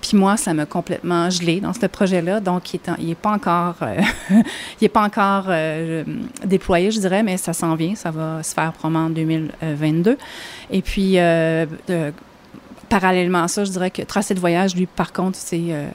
Puis 0.00 0.16
moi, 0.16 0.36
ça 0.36 0.54
m'a 0.54 0.66
complètement 0.66 1.28
gelé 1.28 1.60
dans 1.60 1.72
ce 1.72 1.86
projet-là. 1.86 2.40
Donc, 2.40 2.72
il 2.74 2.80
n'est 3.00 3.14
pas 3.14 3.32
encore, 3.32 3.76
il 4.80 4.84
est 4.84 4.88
pas 4.88 5.02
encore 5.02 5.46
euh, 5.48 6.04
déployé, 6.44 6.90
je 6.90 7.00
dirais, 7.00 7.22
mais 7.22 7.36
ça 7.36 7.52
s'en 7.52 7.74
vient. 7.74 7.94
Ça 7.94 8.10
va 8.10 8.42
se 8.42 8.54
faire 8.54 8.72
probablement 8.72 9.06
en 9.06 9.10
2022. 9.10 10.16
Et 10.70 10.82
puis, 10.82 11.18
euh, 11.18 11.66
parallèlement 12.88 13.42
à 13.42 13.48
ça, 13.48 13.64
je 13.64 13.70
dirais 13.70 13.90
que 13.90 14.02
Tracé 14.02 14.34
de 14.34 14.40
voyage, 14.40 14.74
lui, 14.74 14.86
par 14.86 15.12
contre, 15.12 15.38
c'est 15.38 15.58
euh, 15.70 15.88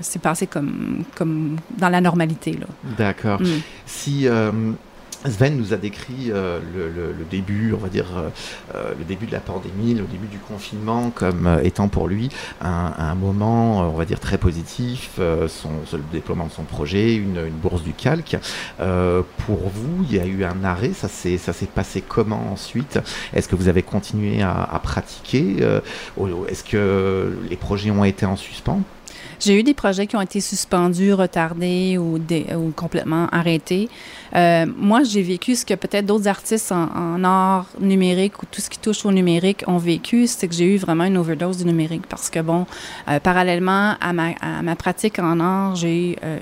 c'est 0.00 0.20
passé 0.20 0.46
comme, 0.46 1.04
comme 1.14 1.56
dans 1.78 1.88
la 1.88 2.00
normalité. 2.00 2.58
D'accord. 2.96 3.40
Mm. 3.40 3.60
Si 3.86 4.28
Sven 5.30 5.56
nous 5.56 5.72
a 5.72 5.76
décrit 5.76 6.30
euh, 6.30 6.60
le, 6.74 7.24
début, 7.30 7.72
on 7.74 7.78
va 7.78 7.88
dire, 7.88 8.06
euh, 8.16 8.28
euh, 8.74 8.94
le 8.98 9.04
début 9.04 9.26
de 9.26 9.32
la 9.32 9.40
pandémie, 9.40 9.94
le 9.94 10.04
début 10.04 10.28
du 10.28 10.38
confinement 10.38 11.10
comme 11.10 11.60
étant 11.62 11.88
pour 11.88 12.08
lui 12.08 12.28
un, 12.60 13.14
moment, 13.14 13.80
on 13.80 13.96
va 13.96 14.04
dire, 14.04 14.20
très 14.20 14.38
positif, 14.38 15.18
son, 15.48 15.70
le 15.92 16.02
déploiement 16.12 16.46
de 16.46 16.52
son 16.52 16.62
projet, 16.62 17.14
une, 17.14 17.48
bourse 17.62 17.82
du 17.82 17.92
calque. 17.92 18.36
pour 18.78 19.68
vous, 19.68 20.04
il 20.08 20.16
y 20.16 20.20
a 20.20 20.26
eu 20.26 20.44
un 20.44 20.64
arrêt, 20.64 20.92
ça 20.92 21.08
s'est 21.08 21.38
passé 21.74 22.02
comment 22.06 22.52
ensuite? 22.52 22.98
Est-ce 23.32 23.48
que 23.48 23.56
vous 23.56 23.68
avez 23.68 23.82
continué 23.82 24.42
à, 24.42 24.80
pratiquer? 24.82 25.56
Est-ce 26.48 26.64
que 26.64 27.38
les 27.48 27.56
projets 27.56 27.90
ont 27.90 28.04
été 28.04 28.26
en 28.26 28.36
suspens? 28.36 28.82
J'ai 29.38 29.58
eu 29.58 29.62
des 29.62 29.74
projets 29.74 30.06
qui 30.06 30.16
ont 30.16 30.22
été 30.22 30.40
suspendus, 30.40 31.12
retardés 31.12 31.98
ou 31.98 32.18
complètement 32.74 33.28
arrêtés. 33.28 33.88
Euh, 34.36 34.66
moi, 34.76 35.02
j'ai 35.02 35.22
vécu 35.22 35.54
ce 35.54 35.64
que 35.64 35.74
peut-être 35.74 36.06
d'autres 36.06 36.28
artistes 36.28 36.72
en, 36.72 37.24
art 37.24 37.66
numérique 37.80 38.42
ou 38.42 38.46
tout 38.50 38.60
ce 38.60 38.68
qui 38.68 38.78
touche 38.78 39.06
au 39.06 39.12
numérique 39.12 39.64
ont 39.66 39.78
vécu, 39.78 40.26
c'est 40.26 40.46
que 40.48 40.54
j'ai 40.54 40.74
eu 40.74 40.76
vraiment 40.76 41.04
une 41.04 41.16
overdose 41.16 41.58
du 41.58 41.64
numérique 41.64 42.06
parce 42.08 42.28
que, 42.28 42.40
bon, 42.40 42.66
euh, 43.08 43.18
parallèlement 43.18 43.94
à 44.00 44.12
ma, 44.12 44.30
à 44.42 44.62
ma, 44.62 44.76
pratique 44.76 45.18
en 45.18 45.40
art, 45.40 45.76
j'ai, 45.76 46.18
euh, 46.22 46.38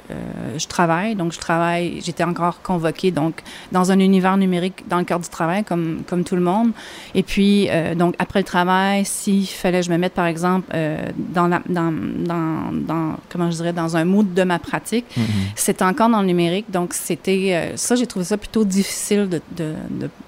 je 0.57 0.67
travaille, 0.67 1.15
donc 1.15 1.33
je 1.33 1.39
travaille, 1.39 2.01
j'étais 2.05 2.25
encore 2.25 2.61
convoquée, 2.63 3.13
donc, 3.13 3.43
dans 3.71 3.93
un 3.93 4.01
univers 4.01 4.37
numérique 4.37 4.89
dans 4.89 4.99
le 4.99 5.05
cadre 5.05 5.23
du 5.23 5.31
travail, 5.31 5.63
comme, 5.63 6.03
comme 6.09 6.25
tout 6.25 6.35
le 6.35 6.43
monde. 6.43 6.73
Et 7.15 7.23
puis, 7.23 7.69
donc, 7.97 8.15
après 8.19 8.41
le 8.41 8.45
travail, 8.45 9.05
s'il 9.05 9.47
fallait 9.47 9.81
que 9.81 9.87
je 9.87 9.91
me 9.91 9.99
mette, 9.99 10.15
par 10.15 10.27
exemple, 10.27 10.77
dans, 11.17 11.47
la, 11.47 11.63
dans, 11.69 11.93
dans, 11.93 12.73
dans, 12.73 13.17
comment 13.29 13.51
je 13.51 13.57
dirais, 13.57 13.73
dans 13.73 13.97
un 13.97 14.05
mood 14.05 14.35
de 14.35 14.43
ma 14.43 14.59
pratique, 14.59 15.07
mm-hmm. 15.17 15.23
c'était 15.55 15.85
encore 15.85 16.09
dans 16.09 16.21
le 16.21 16.27
numérique, 16.27 16.71
donc 16.71 16.95
c'était 16.95 17.73
ça, 17.85 17.97
j'ai 17.97 18.07
trouvé 18.07 18.25
ça 18.25 18.39
plutôt 18.39 18.65
difficile 18.65 19.29
de, 19.29 19.41
de, 19.57 19.75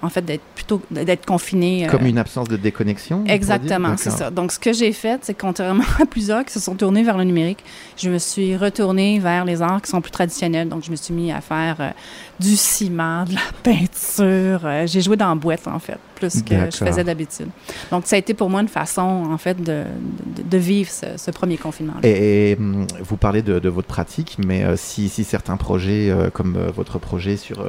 en 0.02 0.10
fait, 0.10 0.22
d'être 0.22 0.42
plutôt 0.54 0.82
d'être 0.90 1.24
confiné. 1.24 1.86
Euh, 1.86 1.90
Comme 1.90 2.04
une 2.04 2.18
absence 2.18 2.48
de 2.48 2.56
déconnexion. 2.56 3.24
Exactement, 3.26 3.96
c'est 3.96 4.10
ça. 4.10 4.30
Donc, 4.30 4.52
ce 4.52 4.58
que 4.58 4.72
j'ai 4.72 4.92
fait, 4.92 5.20
c'est 5.22 5.34
contrairement 5.34 5.84
à 6.00 6.04
plusieurs 6.04 6.44
qui 6.44 6.52
se 6.52 6.60
sont 6.60 6.74
tournés 6.74 7.02
vers 7.02 7.16
le 7.16 7.24
numérique, 7.24 7.64
je 7.96 8.10
me 8.10 8.18
suis 8.18 8.56
retournée 8.56 9.18
vers 9.18 9.46
les 9.46 9.62
arts 9.62 9.80
qui 9.80 9.90
sont 9.90 10.02
plus 10.02 10.10
traditionnels. 10.10 10.68
Donc, 10.68 10.84
je 10.84 10.90
me 10.90 10.96
suis 10.96 11.14
mis 11.14 11.32
à 11.32 11.40
faire 11.40 11.76
euh, 11.80 11.90
du 12.38 12.56
ciment, 12.56 13.24
de 13.24 13.34
la 13.34 13.40
peinture. 13.62 14.60
Euh, 14.64 14.86
j'ai 14.86 15.00
joué 15.00 15.16
dans 15.16 15.30
la 15.30 15.34
boîte, 15.34 15.66
en 15.66 15.78
fait, 15.78 15.98
plus 16.16 16.42
que 16.42 16.54
je 16.54 16.84
faisais 16.84 17.04
d'habitude. 17.04 17.48
Donc, 17.90 18.06
ça 18.06 18.16
a 18.16 18.18
été 18.18 18.34
pour 18.34 18.50
moi 18.50 18.60
une 18.62 18.68
façon, 18.68 19.02
en 19.30 19.38
fait, 19.38 19.62
de, 19.62 19.84
de, 20.44 20.58
vivre 20.58 20.90
ce, 20.90 21.30
premier 21.30 21.56
confinement. 21.56 21.94
-là. 22.02 22.08
Et, 22.08 22.56
hum, 22.58 22.86
vous 23.08 23.16
parlez 23.16 23.42
de, 23.42 23.68
votre 23.68 23.88
pratique, 23.88 24.36
mais 24.44 24.64
si, 24.76 25.08
si, 25.08 25.22
certains 25.24 25.56
projets, 25.56 26.12
comme 26.32 26.56
votre 26.74 26.98
projet 26.98 27.36
sur 27.36 27.64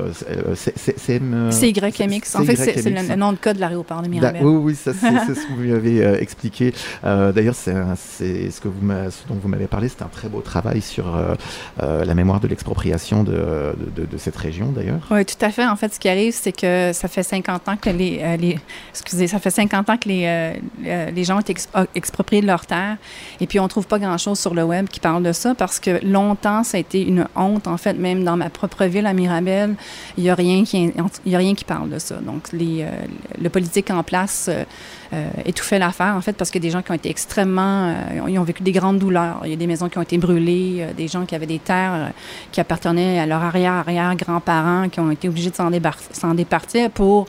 CM... 0.56 1.52
CYMX. 1.52 2.36
En 2.36 2.44
fait, 2.44 2.56
c'est 2.56 2.90
le, 2.90 3.16
nom 3.16 3.34
de 3.34 3.38
code 3.38 3.56
de 3.56 3.62
l'aéroport 3.62 4.02
de 4.02 4.08
Mirabel. 4.08 4.44
Oui, 4.44 4.56
oui, 4.56 4.76
c'est 4.76 4.94
ce 4.94 5.48
que 5.48 5.54
vous 5.54 5.64
m'avez 5.64 6.04
euh, 6.04 6.20
expliqué. 6.20 6.74
Euh, 7.04 7.32
d'ailleurs, 7.32 7.56
c'est 7.56 8.52
ce, 8.52 8.62
que 8.62 8.68
vous 8.68 8.88
dont 8.88 9.36
vous 9.42 9.48
m'avez 9.48 9.68
parlé. 9.68 9.90
C'est 9.90 10.02
un 10.02 10.10
très 10.10 10.30
beau 10.30 10.42
travail 10.42 10.82
sur 10.82 11.16
euh, 11.16 12.06
la 12.06 12.14
mémoire 12.14 12.40
de 12.40 12.48
l'expropriation 12.48 13.24
de, 13.24 13.76
de, 13.96 14.18
cette 14.18 14.36
région, 14.36 14.72
d'ailleurs. 14.72 15.08
Oui, 15.12 15.26
tout 15.26 15.36
à 15.42 15.50
fait. 15.50 15.66
En 15.66 15.76
fait, 15.76 15.94
ce 15.94 16.00
qui 16.00 16.10
arrive, 16.10 16.34
c'est 16.34 16.52
que 16.52 16.92
ça 16.94 17.08
fait 17.08 17.24
50 17.24 17.70
ans 17.70 17.78
que 17.78 17.90
les, 17.90 18.37
excusez, 18.92 19.28
ça 19.28 19.40
fait 19.40 19.50
50 19.50 19.90
ans 19.90 19.98
que 19.98 20.08
les, 20.08 20.54
les 20.84 21.24
gens 21.24 21.38
ont 21.38 21.42
été 21.42 21.56
expropriés 21.96 22.42
de 22.42 22.48
leurs 22.48 22.66
terres. 22.66 22.98
Et 23.40 23.48
puis, 23.48 23.60
on 23.60 23.68
trouve 23.68 23.88
pas 23.88 24.00
grand-chose 24.00 24.40
sur 24.40 24.54
le 24.54 24.64
web 24.64 24.88
qui 24.88 25.00
parle 25.00 25.24
de 25.24 25.32
ça 25.32 25.56
parce 25.56 25.80
que 25.80 26.04
longtemps, 26.06 26.64
ça 26.64 26.78
a 26.78 26.80
été 26.80 27.02
une 27.02 27.28
honte, 27.36 27.68
en 27.68 27.78
fait, 27.78 27.94
même 27.94 28.24
dans 28.24 28.38
ma 28.38 28.50
propre 28.50 28.86
ville 28.86 29.06
à 29.06 29.14
Mirabel, 29.14 29.76
il 30.18 30.24
n'y 30.24 30.30
a, 30.30 30.36
rien 30.36 30.64
qui, 30.64 31.66
parle 31.66 31.90
de 31.90 32.00
ça. 32.00 32.16
Donc, 32.16 32.52
les, 32.54 32.84
euh, 32.84 32.90
le 33.40 33.50
politique 33.50 33.90
en 33.92 34.04
place 34.04 34.48
euh, 34.50 34.64
euh, 35.14 35.28
étouffait 35.46 35.80
l'affaire, 35.80 36.16
en 36.16 36.22
fait, 36.22 36.34
parce 36.34 36.52
que 36.52 36.60
des 36.60 36.70
gens 36.70 36.82
qui 36.82 36.92
ont 36.92 36.96
été 36.96 37.10
extrêmement... 37.10 37.96
ils 38.28 38.38
ont 38.38 38.44
vécu 38.44 38.64
des 38.64 38.72
grandes 38.72 39.00
douleurs. 39.00 39.42
Il 39.46 39.52
y 39.52 39.54
a 39.54 39.58
des 39.58 39.68
maisons 39.68 39.90
qui 39.90 39.98
ont 39.98 40.02
été 40.02 40.18
brûlées, 40.18 40.88
des 40.96 41.08
gens 41.08 41.26
qui 41.26 41.36
avaient 41.36 41.46
des 41.46 41.60
terres 41.60 42.12
qui 42.52 42.60
appartenaient 42.60 43.20
à 43.20 43.26
leurs 43.26 43.42
arrière-arrière-grands-parents, 43.42 44.90
qui 44.90 45.00
ont 45.00 45.12
été 45.12 45.30
obligés 45.30 45.50
de 45.50 45.56
s'en 45.56 46.34
départir 46.34 46.90
pour, 46.92 47.28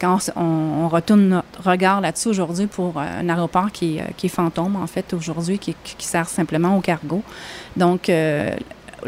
quand 0.00 0.18
on, 0.36 0.88
retourne 0.88 1.28
notre 1.28 1.70
regard 1.70 2.00
là-dessus 2.00 2.28
aujourd'hui, 2.28 2.66
pour 2.66 2.98
un 2.98 3.28
aéroport 3.28 3.70
qui, 3.70 4.00
qui 4.16 4.26
est 4.26 4.30
fantôme, 4.30 4.76
en 4.76 4.86
fait, 4.86 5.12
aujourd'hui, 5.12 5.58
qui, 5.58 5.76
qui, 5.84 6.06
sert 6.06 6.28
simplement 6.28 6.76
au 6.76 6.80
cargo. 6.80 7.22
Donc, 7.76 8.10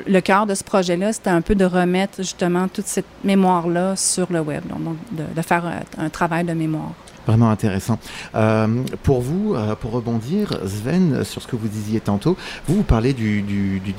le 0.07 0.21
cœur 0.21 0.47
de 0.47 0.55
ce 0.55 0.65
projet-là, 0.65 1.13
c'était 1.13 1.31
un 1.31 1.41
peu 1.41 1.55
de 1.55 1.65
remettre 1.65 2.19
justement 2.19 2.69
toute 2.69 2.87
cette 2.87 3.07
mémoire-là 3.25 3.97
sur 3.97 4.33
le 4.33 4.41
web, 4.41 4.63
donc 4.67 4.97
de, 5.13 5.43
faire 5.43 5.65
un, 5.99 6.09
travail 6.09 6.45
de 6.45 6.53
mémoire. 6.53 6.93
Vraiment 7.27 7.51
intéressant. 7.51 7.99
Euh, 8.35 8.67
pour 9.03 9.21
vous, 9.21 9.55
euh, 9.55 9.75
pour 9.75 9.93
rebondir, 9.93 10.59
Sven, 10.67 11.23
sur 11.25 11.43
ce 11.43 11.47
que 11.47 11.57
vous 11.57 11.69
disiez 11.69 12.01
tantôt, 12.01 12.37
vous, 12.67 12.77
vous 12.77 12.83
parlez 12.83 13.13
du, 13.13 13.43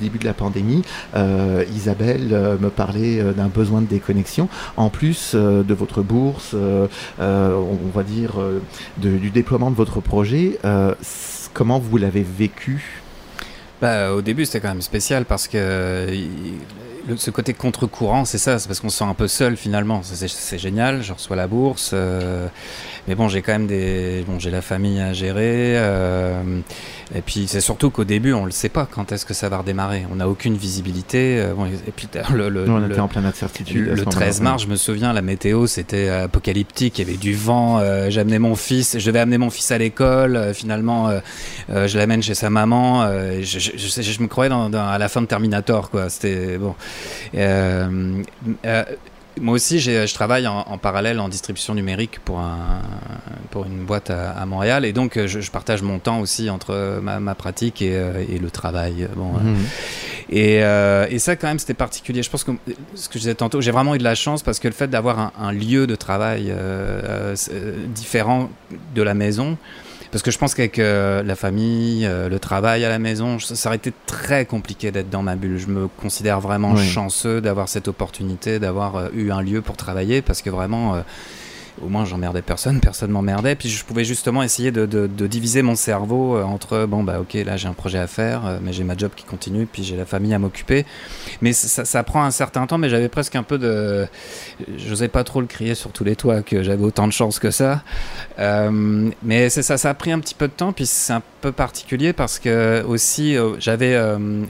début 0.00 0.18
de 0.18 0.24
la 0.24 0.34
pandémie. 0.34 0.82
Euh, 1.14 1.64
Isabelle 1.74 2.58
me 2.60 2.68
parlait 2.68 3.22
d'un 3.34 3.48
besoin 3.48 3.80
de 3.80 3.86
déconnexion. 3.86 4.48
En 4.76 4.90
plus 4.90 5.34
de 5.34 5.74
votre 5.74 6.02
bourse, 6.02 6.54
on 6.54 7.90
va 7.94 8.02
dire, 8.02 8.32
du 8.98 9.30
déploiement 9.30 9.70
de 9.70 9.76
votre 9.76 10.00
projet, 10.00 10.58
comment 11.52 11.78
vous 11.78 11.96
l'avez 11.96 12.22
vécu? 12.22 13.02
Bah, 13.80 14.12
au 14.12 14.22
début, 14.22 14.46
c'était 14.46 14.60
quand 14.60 14.68
même 14.68 14.82
spécial 14.82 15.24
parce 15.24 15.48
que 15.48 16.06
ce 17.16 17.30
côté 17.30 17.54
contre-courant, 17.54 18.24
c'est 18.24 18.38
ça, 18.38 18.58
c'est 18.58 18.66
parce 18.66 18.80
qu'on 18.80 18.88
se 18.88 18.98
sent 18.98 19.04
un 19.04 19.14
peu 19.14 19.28
seul 19.28 19.56
finalement. 19.56 20.02
C'est 20.02 20.58
génial, 20.58 21.02
je 21.02 21.12
reçois 21.12 21.36
la 21.36 21.46
bourse, 21.46 21.90
euh, 21.94 22.46
mais 23.08 23.16
bon, 23.16 23.28
j'ai 23.28 23.42
quand 23.42 23.52
même 23.52 23.66
des, 23.66 24.24
bon, 24.28 24.38
j'ai 24.38 24.50
la 24.50 24.62
famille 24.62 25.00
à 25.00 25.12
gérer. 25.12 25.76
Euh, 25.76 26.60
et 27.14 27.20
puis 27.20 27.46
c'est 27.48 27.60
surtout 27.60 27.90
qu'au 27.90 28.04
début, 28.04 28.32
on 28.32 28.42
ne 28.42 28.46
le 28.46 28.52
sait 28.52 28.68
pas 28.68 28.86
quand 28.88 29.10
est-ce 29.10 29.26
que 29.26 29.34
ça 29.34 29.48
va 29.48 29.58
redémarrer. 29.58 30.06
On 30.12 30.16
n'a 30.16 30.28
aucune 30.28 30.56
visibilité. 30.56 31.40
Euh, 31.40 31.52
et 31.86 31.90
puis 31.90 32.08
le, 32.32 32.48
le, 32.48 32.70
on 32.70 32.88
était 32.88 33.00
en 33.00 33.08
pleine 33.08 33.26
incertitude. 33.26 33.88
Le, 33.88 34.04
13 34.04 34.40
mars, 34.40 34.62
je 34.62 34.68
me 34.68 34.76
souviens, 34.76 35.12
la 35.12 35.22
météo 35.22 35.66
c'était 35.66 36.08
apocalyptique. 36.08 36.98
Il 36.98 37.06
y 37.06 37.10
avait 37.10 37.18
du 37.18 37.34
vent. 37.34 37.78
Euh, 37.80 38.08
J'amenais 38.08 38.38
mon 38.38 38.54
fils. 38.54 38.96
Je 38.98 39.06
devais 39.06 39.18
amener 39.18 39.38
mon 39.38 39.50
fils 39.50 39.72
à 39.72 39.78
l'école. 39.78 40.52
Finalement, 40.54 41.10
je 41.68 41.98
l'amène 41.98 42.22
chez 42.22 42.34
sa 42.34 42.50
maman. 42.50 43.10
Je, 43.40 43.58
je, 43.58 44.02
je, 44.02 44.22
me 44.22 44.28
croyais 44.28 44.50
dans, 44.50 44.70
dans, 44.70 44.86
à 44.86 44.98
la 44.98 45.08
fin 45.08 45.22
de 45.22 45.26
Terminator, 45.26 45.90
quoi. 45.90 46.08
C'était 46.08 46.56
bon. 46.56 46.74
Moi 49.40 49.54
aussi, 49.54 49.80
je 49.80 50.12
travaille 50.12 50.46
en, 50.46 50.76
parallèle 50.76 51.18
en 51.18 51.28
distribution 51.28 51.74
numérique 51.74 52.20
pour, 52.22 52.38
un, 52.38 52.82
pour 53.50 53.64
une 53.64 53.84
boîte 53.84 54.10
à, 54.10 54.44
Montréal. 54.44 54.84
Et 54.84 54.92
donc, 54.92 55.18
je, 55.26 55.50
partage 55.50 55.82
mon 55.82 55.98
temps 55.98 56.20
aussi 56.20 56.50
entre 56.50 57.00
ma, 57.00 57.34
pratique 57.34 57.80
et, 57.80 57.96
euh, 57.96 58.24
et, 58.28 58.38
le 58.38 58.50
travail. 58.50 59.08
Bon, 59.16 59.32
mhm. 59.32 59.56
et, 60.28 60.62
euh, 60.62 61.06
et, 61.08 61.18
ça, 61.18 61.36
quand 61.36 61.48
même, 61.48 61.58
c'était 61.58 61.72
particulier. 61.72 62.22
Je 62.22 62.28
pense 62.28 62.44
que 62.44 62.52
ce 62.94 63.08
que 63.08 63.14
je 63.14 63.20
disais 63.20 63.34
tantôt, 63.34 63.62
j'ai 63.62 63.70
vraiment 63.70 63.94
eu 63.94 63.98
de 63.98 64.04
la 64.04 64.14
chance 64.14 64.42
parce 64.42 64.58
que 64.58 64.68
le 64.68 64.74
fait 64.74 64.88
d'avoir 64.88 65.32
un, 65.40 65.52
lieu 65.52 65.86
de 65.86 65.94
travail 65.94 66.48
euh, 66.50 67.34
différent 67.88 68.50
de 68.94 69.02
la 69.02 69.14
maison, 69.14 69.56
parce 70.12 70.22
que 70.22 70.30
je 70.30 70.36
pense 70.36 70.54
qu'avec 70.54 70.78
euh, 70.78 71.22
la 71.22 71.34
famille, 71.34 72.04
euh, 72.04 72.28
le 72.28 72.38
travail 72.38 72.84
à 72.84 72.90
la 72.90 72.98
maison, 72.98 73.38
ça 73.38 73.70
aurait 73.70 73.76
été 73.76 73.94
très 74.06 74.44
compliqué 74.44 74.90
d'être 74.90 75.08
dans 75.08 75.22
ma 75.22 75.36
bulle. 75.36 75.58
Je 75.58 75.68
me 75.68 75.88
considère 75.88 76.38
vraiment 76.38 76.76
chanceux 76.76 77.40
d'avoir 77.40 77.70
cette 77.70 77.88
opportunité, 77.88 78.58
d'avoir 78.58 78.96
euh, 78.96 79.08
eu 79.14 79.32
un 79.32 79.40
lieu 79.40 79.62
pour 79.62 79.78
travailler, 79.78 80.20
parce 80.20 80.42
que 80.42 80.50
vraiment, 80.50 81.02
au 81.84 81.88
moins 81.88 82.04
j'emmerdais 82.04 82.42
personne, 82.42 82.80
personne 82.80 83.10
m'emmerdait. 83.10 83.54
Puis 83.54 83.68
je 83.68 83.84
pouvais 83.84 84.04
justement 84.04 84.42
essayer 84.42 84.70
de, 84.70 84.86
de, 84.86 85.26
diviser 85.26 85.62
mon 85.62 85.74
cerveau 85.74 86.36
euh, 86.36 86.42
entre 86.42 86.86
bon 86.86 87.02
bah 87.02 87.20
ok 87.20 87.34
là 87.34 87.56
j'ai 87.56 87.68
un 87.68 87.72
projet 87.72 87.98
à 87.98 88.06
faire, 88.06 88.46
euh, 88.46 88.58
mais 88.62 88.72
j'ai 88.72 88.84
ma 88.84 88.96
job 88.96 89.12
qui 89.14 89.24
continue, 89.24 89.66
puis 89.66 89.82
j'ai 89.82 89.96
la 89.96 90.04
famille 90.04 90.34
à 90.34 90.38
m'occuper. 90.38 90.84
Mais 91.40 91.52
ça, 91.52 91.84
ça, 91.84 92.02
prend 92.02 92.22
un 92.24 92.30
certain 92.30 92.66
temps, 92.66 92.78
mais 92.78 92.88
j'avais 92.88 93.08
presque 93.08 93.36
un 93.36 93.42
peu 93.42 93.58
de, 93.58 94.06
j'osais 94.76 95.08
pas 95.08 95.24
trop 95.24 95.40
le 95.40 95.46
crier 95.46 95.74
sur 95.74 95.90
tous 95.92 96.04
les 96.04 96.16
toits 96.16 96.42
que 96.42 96.62
j'avais 96.62 96.84
autant 96.84 97.06
de 97.06 97.12
chance 97.12 97.38
que 97.38 97.50
ça. 97.50 97.82
Euh, 98.38 99.10
mais 99.22 99.48
c'est 99.48 99.62
ça, 99.62 99.78
ça 99.78 99.90
a 99.90 99.94
pris 99.94 100.12
un 100.12 100.18
petit 100.18 100.34
peu 100.34 100.48
de 100.48 100.52
temps, 100.52 100.72
puis 100.72 100.86
c'est 100.86 101.12
un 101.12 101.22
peu 101.40 101.52
particulier 101.52 102.12
parce 102.12 102.38
que 102.38 102.84
aussi 102.86 103.36
j'avais, 103.58 103.98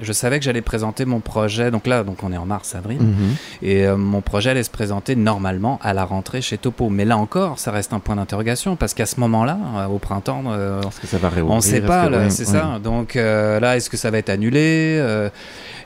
je 0.03 0.13
savais 0.13 0.39
que 0.39 0.45
j'allais 0.45 0.63
présenter 0.63 1.05
mon 1.05 1.21
projet. 1.21 1.71
Donc 1.71 1.87
là, 1.87 2.05
donc 2.05 2.23
on 2.23 2.33
est 2.33 2.37
en 2.37 2.47
mars 2.47 2.75
avril, 2.75 3.01
mhm. 3.01 3.37
et 3.63 3.87
mon 3.89 4.21
projet 4.21 4.51
allait 4.51 4.63
se 4.63 4.71
présenter 4.71 5.17
normalement 5.17 5.79
à 5.83 5.95
la 5.95 6.05
rentrée 6.05 6.43
chez 6.43 6.59
Topo. 6.59 6.91
Mais 6.91 7.05
là 7.05 7.17
encore, 7.23 7.59
ça 7.59 7.71
reste 7.71 7.93
un 7.93 8.01
point 8.01 8.17
d'interrogation 8.17 8.77
parce 8.77 8.95
qu'à 8.95 9.07
ce 9.07 9.19
moment-là, 9.21 9.59
euh, 9.77 9.87
au 9.87 9.99
printemps, 9.99 10.45
euh, 10.49 10.81
que 11.01 11.07
ça 11.07 11.19
va 11.19 11.31
on 11.45 11.57
ne 11.57 11.61
sait 11.61 11.81
pas, 11.81 12.09
c'est 12.29 12.45
ça. 12.45 12.79
Donc 12.83 13.17
euh, 13.17 13.61
là, 13.61 13.77
est-ce 13.77 13.89
que 13.89 13.97
ça 13.97 14.11
va 14.11 14.19
être 14.19 14.29
annulé 14.29 15.01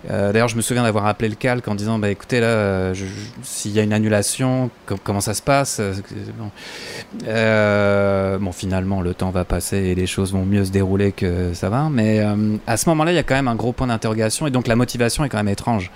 D'ailleurs, 0.08 0.48
je 0.48 0.56
me 0.56 0.62
souviens 0.62 0.84
d'avoir 0.84 1.06
appelé 1.06 1.28
le 1.28 1.34
calque 1.34 1.66
en 1.68 1.74
disant 1.74 1.98
bah, 1.98 2.10
écoutez, 2.10 2.40
là, 2.40 2.92
s'il 3.42 3.72
y 3.72 3.80
a 3.80 3.82
une 3.82 3.92
annulation, 3.92 4.70
comment 5.04 5.20
ça 5.20 5.34
se 5.34 5.42
passe 5.42 5.80
bon. 6.38 6.50
finalement, 8.52 9.02
le 9.02 9.14
temps 9.14 9.30
va 9.30 9.44
passer 9.44 9.76
et 9.76 9.94
les 9.94 10.06
choses 10.06 10.32
vont 10.32 10.44
mieux 10.44 10.64
se 10.64 10.70
dérouler 10.70 11.12
que 11.12 11.52
ça 11.54 11.68
va. 11.68 11.88
Mais 11.90 12.24
à 12.66 12.76
ce 12.76 12.88
moment-là, 12.88 13.12
il 13.12 13.16
y 13.16 13.18
a 13.18 13.24
quand 13.24 13.34
même 13.34 13.48
un 13.48 13.56
gros 13.56 13.72
point 13.72 13.88
d'interrogation 13.88 14.46
et 14.46 14.50
donc 14.50 14.66
la 14.66 14.76
motivation 14.76 15.24
est 15.24 15.28
quand 15.28 15.38
même 15.38 15.48
étrange. 15.48 15.90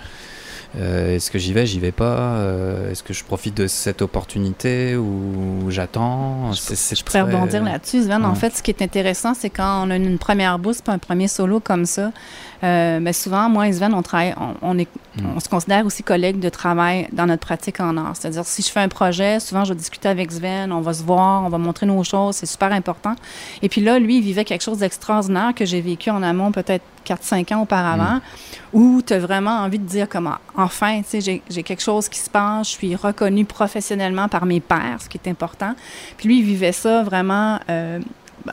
Euh, 0.77 1.15
est-ce 1.15 1.31
que 1.31 1.37
j'y 1.37 1.51
vais, 1.51 1.65
j'y 1.65 1.79
vais 1.79 1.91
pas 1.91 2.35
euh, 2.35 2.91
Est-ce 2.91 3.03
que 3.03 3.13
je 3.13 3.23
profite 3.23 3.55
de 3.55 3.67
cette 3.67 4.01
opportunité 4.01 4.95
ou 4.95 5.69
j'attends? 5.69 6.53
Je 6.53 7.03
pourrais 7.03 7.21
rebondir 7.21 7.63
là-dessus, 7.63 8.03
Sven. 8.03 8.23
En 8.23 8.35
fait, 8.35 8.55
ce 8.55 8.63
qui 8.63 8.71
est 8.71 8.81
intéressant, 8.81 9.33
c'est 9.33 9.49
quand 9.49 9.85
on 9.85 9.91
a 9.91 9.97
une 9.97 10.17
première 10.17 10.57
bourse, 10.59 10.81
pas 10.81 10.93
un 10.93 10.97
premier 10.97 11.27
solo 11.27 11.59
comme 11.59 11.85
ça, 11.85 12.11
euh, 12.63 12.99
mais 13.01 13.13
souvent, 13.13 13.49
moi 13.49 13.67
et 13.67 13.73
Sven, 13.73 13.93
on, 13.93 14.03
travaille, 14.03 14.35
on, 14.61 14.77
est, 14.77 14.87
hmm. 15.17 15.25
on 15.35 15.39
se 15.39 15.49
considère 15.49 15.85
aussi 15.85 16.03
collègues 16.03 16.39
de 16.39 16.49
travail 16.49 17.07
dans 17.11 17.25
notre 17.25 17.45
pratique 17.45 17.79
en 17.79 17.97
art. 17.97 18.15
C'est-à-dire, 18.15 18.45
si 18.45 18.61
je 18.61 18.69
fais 18.69 18.81
un 18.81 18.87
projet, 18.87 19.39
souvent, 19.39 19.65
je 19.65 19.73
vais 19.73 19.79
discuter 19.79 20.09
avec 20.09 20.31
Sven, 20.31 20.71
on 20.71 20.81
va 20.81 20.93
se 20.93 21.03
voir, 21.03 21.43
on 21.43 21.49
va 21.49 21.57
montrer 21.57 21.87
nos 21.87 22.03
choses, 22.03 22.35
c'est 22.35 22.45
super 22.45 22.71
important. 22.71 23.15
Et 23.63 23.69
puis 23.69 23.81
là, 23.81 23.97
lui, 23.97 24.17
il 24.17 24.23
vivait 24.23 24.45
quelque 24.45 24.61
chose 24.61 24.79
d'extraordinaire 24.79 25.53
que 25.55 25.65
j'ai 25.65 25.81
vécu 25.81 26.11
en 26.11 26.21
amont 26.21 26.51
peut-être 26.51 26.83
4-5 27.05 27.55
ans 27.55 27.61
auparavant, 27.63 28.17
hmm. 28.17 28.21
où 28.73 29.01
tu 29.01 29.13
as 29.13 29.19
vraiment 29.19 29.57
envie 29.61 29.79
de 29.79 29.87
dire 29.87 30.07
comment, 30.07 30.35
enfin, 30.55 31.01
tu 31.01 31.21
sais, 31.21 31.41
j'ai 31.49 31.63
quelque 31.63 31.81
chose 31.81 32.09
qui 32.09 32.19
se 32.19 32.29
passe, 32.29 32.67
je 32.67 32.73
suis 32.73 32.95
reconnue 32.95 33.45
professionnellement 33.45 34.27
par 34.27 34.45
mes 34.45 34.59
pairs, 34.59 34.97
ce 34.99 35.09
qui 35.09 35.19
est 35.23 35.29
important. 35.29 35.73
Puis 36.17 36.27
lui, 36.27 36.39
il 36.39 36.45
vivait 36.45 36.73
ça 36.73 37.01
vraiment 37.01 37.59
euh, 37.71 37.99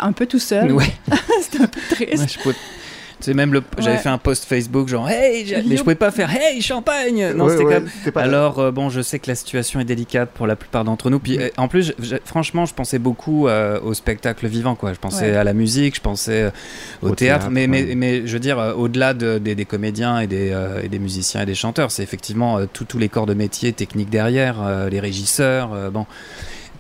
un 0.01 0.13
peu 0.13 0.25
tout 0.25 0.39
seul. 0.39 0.73
Ouais. 0.73 0.93
C'était 1.43 1.65
un 1.65 1.67
peu 1.67 1.81
triste. 1.91 2.39
Tu 3.21 3.25
sais, 3.25 3.35
même 3.35 3.53
le, 3.53 3.65
j'avais 3.79 3.97
fait 3.97 4.09
un 4.09 4.19
post 4.19 4.45
Facebook 4.45 4.87
genre 4.87 5.09
Hey, 5.11 5.65
mais 5.67 5.77
je 5.77 5.83
pouvais 5.83 5.97
pas 5.97 6.13
faire 6.13 6.31
Hey, 6.31 6.63
champagne 6.63 7.33
Non, 7.35 7.49
c'était 7.49 7.65
comme. 7.65 7.89
Alors, 8.15 8.61
euh, 8.61 8.71
bon, 8.71 8.91
je 8.91 9.01
sais 9.01 9.19
que 9.19 9.29
la 9.29 9.35
situation 9.35 9.81
est 9.81 9.85
délicate 9.85 10.31
pour 10.31 10.47
la 10.47 10.55
plupart 10.55 10.85
d'entre 10.85 11.11
nous. 11.11 11.19
Puis 11.19 11.39
euh, 11.39 11.49
en 11.57 11.67
plus, 11.67 11.93
franchement, 12.25 12.65
je 12.65 12.75
pensais 12.75 13.01
beaucoup 13.01 13.49
euh, 13.49 13.81
au 13.81 13.93
spectacle 13.95 14.47
vivant, 14.47 14.77
quoi. 14.77 14.93
Je 14.93 15.01
pensais 15.01 15.35
à 15.35 15.43
la 15.43 15.53
musique, 15.53 15.97
je 15.97 16.01
pensais 16.01 16.53
au, 17.03 17.15
théâtre, 17.15 17.49
mais, 17.51 17.67
mais, 17.67 17.95
mais, 17.97 18.27
je 18.27 18.33
veux 18.33 18.39
dire, 18.39 18.75
au-delà 18.77 19.15
de, 19.15 19.39
des, 19.39 19.65
comédiens 19.65 20.21
et 20.21 20.29
des, 20.29 20.57
et 20.85 20.89
des, 20.89 20.99
musiciens 21.01 21.43
et 21.43 21.47
des 21.47 21.57
chanteurs, 21.57 21.91
c'est 21.91 22.05
effectivement 22.05 22.61
tous 22.73 22.99
les 22.99 23.09
corps 23.09 23.27
de 23.27 23.35
métier 23.35 23.73
techniques 23.73 24.11
derrière, 24.11 24.89
les 24.91 25.01
régisseurs, 25.01 25.91
bon, 25.91 26.07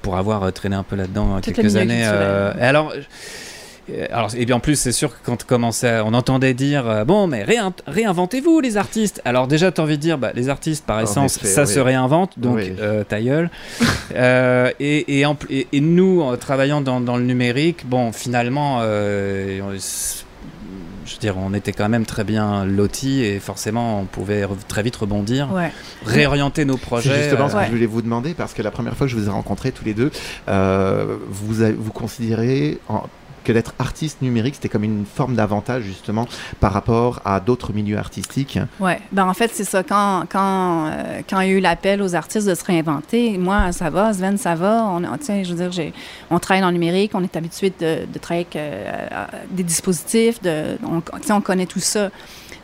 pour 0.02 0.16
avoir 0.16 0.52
traîné 0.52 0.76
un 0.76 0.84
peu 0.84 0.94
là-dedans 0.94 1.40
quelques 1.40 1.74
années. 1.74 2.02
et 2.02 2.62
alors. 2.62 2.92
Euh, 3.90 4.06
alors, 4.10 4.30
et 4.36 4.44
bien 4.44 4.56
en 4.56 4.60
plus, 4.60 4.76
c'est 4.76 4.92
sûr 4.92 5.10
que 5.10 5.16
quand 5.24 5.42
commençait, 5.44 6.00
on 6.00 6.14
entendait 6.14 6.54
dire 6.54 6.88
euh, 6.88 7.04
bon, 7.04 7.26
mais 7.26 7.44
réinventez-vous 7.86 8.60
les 8.60 8.76
artistes. 8.76 9.20
Alors 9.24 9.46
déjà, 9.46 9.72
tu 9.72 9.80
as 9.80 9.84
envie 9.84 9.96
de 9.96 10.02
dire, 10.02 10.18
bah, 10.18 10.32
les 10.34 10.48
artistes 10.48 10.84
par 10.84 11.00
essence, 11.00 11.38
ça 11.42 11.66
se 11.66 11.80
réinvente, 11.80 12.38
donc 12.38 12.58
euh, 12.58 13.04
ta 13.04 13.20
gueule. 13.20 13.50
et, 14.80 15.20
et, 15.20 15.80
nous, 15.80 16.36
travaillant 16.36 16.80
dans, 16.80 17.00
dans, 17.00 17.16
le 17.16 17.24
numérique, 17.24 17.88
bon, 17.88 18.12
finalement, 18.12 18.80
je 18.80 19.60
veux 21.14 21.20
dire, 21.20 21.36
on 21.38 21.54
était 21.54 21.72
quand 21.72 21.88
même 21.88 22.04
très 22.04 22.24
bien 22.24 22.64
lotis 22.64 23.22
et 23.22 23.40
forcément, 23.40 24.00
on 24.00 24.04
pouvait 24.04 24.46
très 24.68 24.82
vite 24.82 24.96
rebondir, 24.96 25.48
réorienter 26.04 26.64
nos 26.64 26.76
projets. 26.76 27.10
C'est 27.10 27.22
justement 27.22 27.48
ce 27.48 27.54
que 27.54 27.64
je 27.64 27.70
voulais 27.70 27.86
vous 27.86 28.02
demander 28.02 28.34
parce 28.34 28.52
que 28.52 28.62
la 28.62 28.70
première 28.70 28.96
fois 28.96 29.06
que 29.06 29.12
je 29.12 29.16
vous 29.16 29.26
ai 29.26 29.30
rencontrés 29.30 29.72
tous 29.72 29.84
les 29.84 29.94
deux, 29.94 30.10
vous, 30.46 31.54
vous 31.78 31.92
considérez 31.92 32.78
en, 32.88 33.04
que 33.48 33.52
d'être 33.54 33.72
artiste 33.78 34.20
numérique, 34.20 34.56
c'était 34.56 34.68
comme 34.68 34.84
une 34.84 35.06
forme 35.06 35.34
d'avantage 35.34 35.82
justement 35.84 36.28
par 36.60 36.70
rapport 36.70 37.22
à 37.24 37.40
d'autres 37.40 37.72
milieux 37.72 37.96
artistiques. 37.96 38.58
Oui, 38.78 38.92
ben 39.10 39.26
en 39.26 39.32
fait, 39.32 39.50
c'est 39.54 39.64
ça. 39.64 39.82
Quand, 39.82 40.24
quand, 40.30 40.88
euh, 40.88 41.22
quand 41.28 41.40
il 41.40 41.48
y 41.48 41.52
a 41.52 41.54
eu 41.54 41.60
l'appel 41.60 42.02
aux 42.02 42.14
artistes 42.14 42.46
de 42.46 42.54
se 42.54 42.62
réinventer, 42.62 43.38
moi, 43.38 43.72
ça 43.72 43.88
va, 43.88 44.12
Sven, 44.12 44.36
ça 44.36 44.54
va. 44.54 44.84
On, 44.84 45.00
je 45.00 45.54
veux 45.54 45.68
dire, 45.70 45.92
on 46.30 46.38
travaille 46.38 46.60
dans 46.60 46.68
le 46.68 46.74
numérique, 46.74 47.12
on 47.14 47.22
est 47.22 47.36
habitué 47.36 47.72
de, 47.80 48.04
de 48.12 48.18
travailler 48.18 48.46
avec 48.50 48.56
euh, 48.56 49.26
des 49.50 49.62
dispositifs, 49.62 50.42
de, 50.42 50.76
on 51.30 51.40
connaît 51.40 51.64
tout 51.64 51.80
ça. 51.80 52.10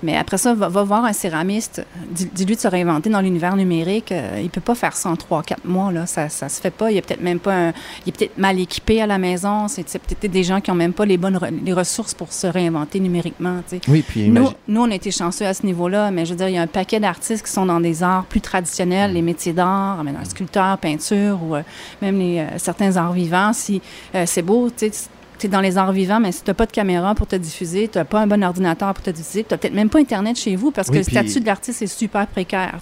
Mais 0.05 0.17
après 0.17 0.39
ça, 0.39 0.55
va, 0.55 0.69
voir 0.69 1.05
un 1.05 1.13
céramiste, 1.13 1.85
dis-lui 2.11 2.57
de 2.57 2.61
se 2.61 2.69
réinventer 2.69 3.11
dans 3.11 3.21
l'univers 3.21 3.57
numérique. 3.57 4.13
Euh, 4.13 4.41
il 4.43 4.51
peut 4.51 4.61
pas 4.61 4.75
faire 4.75 4.95
ça 4.95 5.09
en 5.09 5.17
trois, 5.17 5.43
quatre 5.43 5.65
mois. 5.65 5.91
Là. 5.91 6.07
Ça, 6.07 6.29
ça 6.29 6.49
se 6.49 6.61
fait 6.61 6.71
pas. 6.71 6.91
Il 6.91 6.97
est 6.99 7.03
peut-être 7.03 7.23
même 7.23 7.41
pas 7.41 7.73
il 8.05 8.11
est 8.11 8.13
peut-être 8.13 8.39
mal 8.39 8.61
équipé 8.61 9.01
à 9.01 9.07
la 9.07 9.19
maison. 9.19 9.67
C'est 9.69 9.85
peut-être 9.85 10.31
des 10.31 10.45
gens 10.45 10.61
qui 10.61 10.71
ont 10.71 10.77
même 10.77 10.93
pas 10.93 11.07
les 11.07 11.17
bonnes 11.17 11.41
les 11.65 11.73
ressources 11.73 12.15
pour 12.15 12.33
se 12.33 12.47
réinventer 12.47 13.01
numériquement. 13.01 13.61
Oui, 13.89 14.05
puis 14.07 14.29
nous, 14.29 14.49
nous, 14.69 14.83
on 14.83 14.91
a 14.91 14.95
été 14.95 15.11
chanceux 15.11 15.47
à 15.47 15.55
ce 15.55 15.65
niveau-là, 15.65 16.11
mais 16.11 16.27
je 16.27 16.31
veux 16.31 16.37
dire, 16.37 16.49
il 16.49 16.55
y 16.55 16.59
a 16.59 16.63
un 16.63 16.67
paquet 16.67 17.01
d'artistes 17.01 17.45
qui 17.47 17.53
sont 17.53 17.67
dans 17.67 17.81
des 17.81 18.03
arts 18.03 18.25
plus 18.25 18.41
traditionnels, 18.41 19.13
les 19.13 19.23
métiers 19.23 19.53
d'art, 19.53 20.03
sculpteur, 20.25 20.79
peinture 20.79 21.39
ou 21.43 21.57
euh, 21.57 21.63
même 22.03 22.19
les, 22.19 22.41
euh, 22.41 22.59
certains 22.59 22.97
arts 22.97 23.13
vivants. 23.13 23.53
Si 23.53 23.81
c'est 24.27 24.43
beau, 24.43 24.71
tu 24.71 24.91
sais, 24.91 25.09
tu 25.39 25.47
es 25.47 25.49
dans 25.49 25.61
les 25.61 25.79
arts 25.79 25.93
vivants, 25.93 26.21
mais 26.21 26.33
si 26.33 26.43
tu 26.43 26.51
n'as 26.51 26.55
pas 26.55 26.67
de 26.67 26.73
caméra 26.73 27.15
pour 27.15 27.27
te 27.27 27.37
diffuser, 27.37 27.89
tu 27.89 27.99
n'as 27.99 28.05
pas 28.05 28.21
un 28.21 28.27
bon 28.27 28.43
ordinateur 28.43 28.93
pour 28.95 29.03
te 29.03 29.11
diffuser, 29.11 29.45
tu 29.45 29.53
n'as 29.53 29.59
peut-être 29.59 29.75
même 29.75 29.89
pas 29.89 29.99
Internet 29.99 30.37
chez 30.37 30.57
vous 30.57 30.71
parce 30.71 30.91
que 30.91 30.97
le 30.97 31.03
statut 31.03 31.41
de 31.41 31.47
l'artiste 31.47 31.83
est 31.83 31.87
super 31.87 32.27
précaire. 32.27 32.79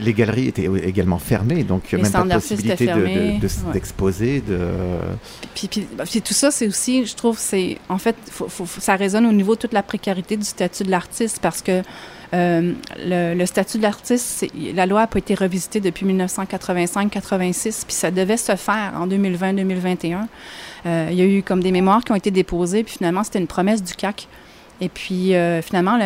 les 0.00 0.12
galeries 0.12 0.48
étaient 0.48 0.68
également 0.84 1.18
fermées, 1.18 1.64
donc 1.64 1.92
même 1.92 2.10
pas 2.10 2.22
de 2.22 2.32
possibilité 2.34 2.90
d'exposer. 3.72 4.40
De, 4.40 4.58
puis, 5.54 5.68
tout 5.68 6.34
ça, 6.34 6.50
c'est 6.50 6.66
aussi, 6.66 7.06
je 7.06 7.14
trouve, 7.14 7.38
c'est 7.38 7.78
en 7.88 7.98
fait, 7.98 8.16
ça 8.80 8.96
résonne 8.96 9.26
au 9.26 9.32
niveau 9.32 9.54
de 9.54 9.60
toute 9.60 9.72
la 9.72 9.82
précarité 9.82 10.36
du 10.36 10.44
statut 10.44 10.84
de 10.84 10.90
l'artiste 10.90 11.38
parce 11.40 11.62
que 11.62 11.82
euh, 12.34 12.72
le, 12.98 13.46
statut 13.46 13.78
de 13.78 13.82
l'artiste, 13.82 14.46
la 14.74 14.86
loi 14.86 15.00
n'a 15.00 15.06
pas 15.06 15.18
été 15.18 15.34
revisitée 15.34 15.80
depuis 15.80 16.06
1985-86, 16.06 17.84
puis 17.84 17.94
ça 17.94 18.10
devait 18.10 18.36
se 18.36 18.56
faire 18.56 18.92
en 18.96 19.06
2020-2021. 19.06 20.26
Euh, 20.86 21.08
il 21.10 21.16
y 21.16 21.22
a 21.22 21.26
eu 21.26 21.42
comme 21.42 21.62
des 21.62 21.72
mémoires 21.72 22.02
qui 22.04 22.12
ont 22.12 22.16
été 22.16 22.30
déposées, 22.30 22.84
puis 22.84 22.94
finalement, 22.94 23.24
c'était 23.24 23.38
une 23.38 23.46
promesse 23.46 23.82
du 23.82 23.94
CAC. 23.94 24.28
Et 24.78 24.90
puis, 24.90 25.34
euh, 25.34 25.62
finalement, 25.62 25.98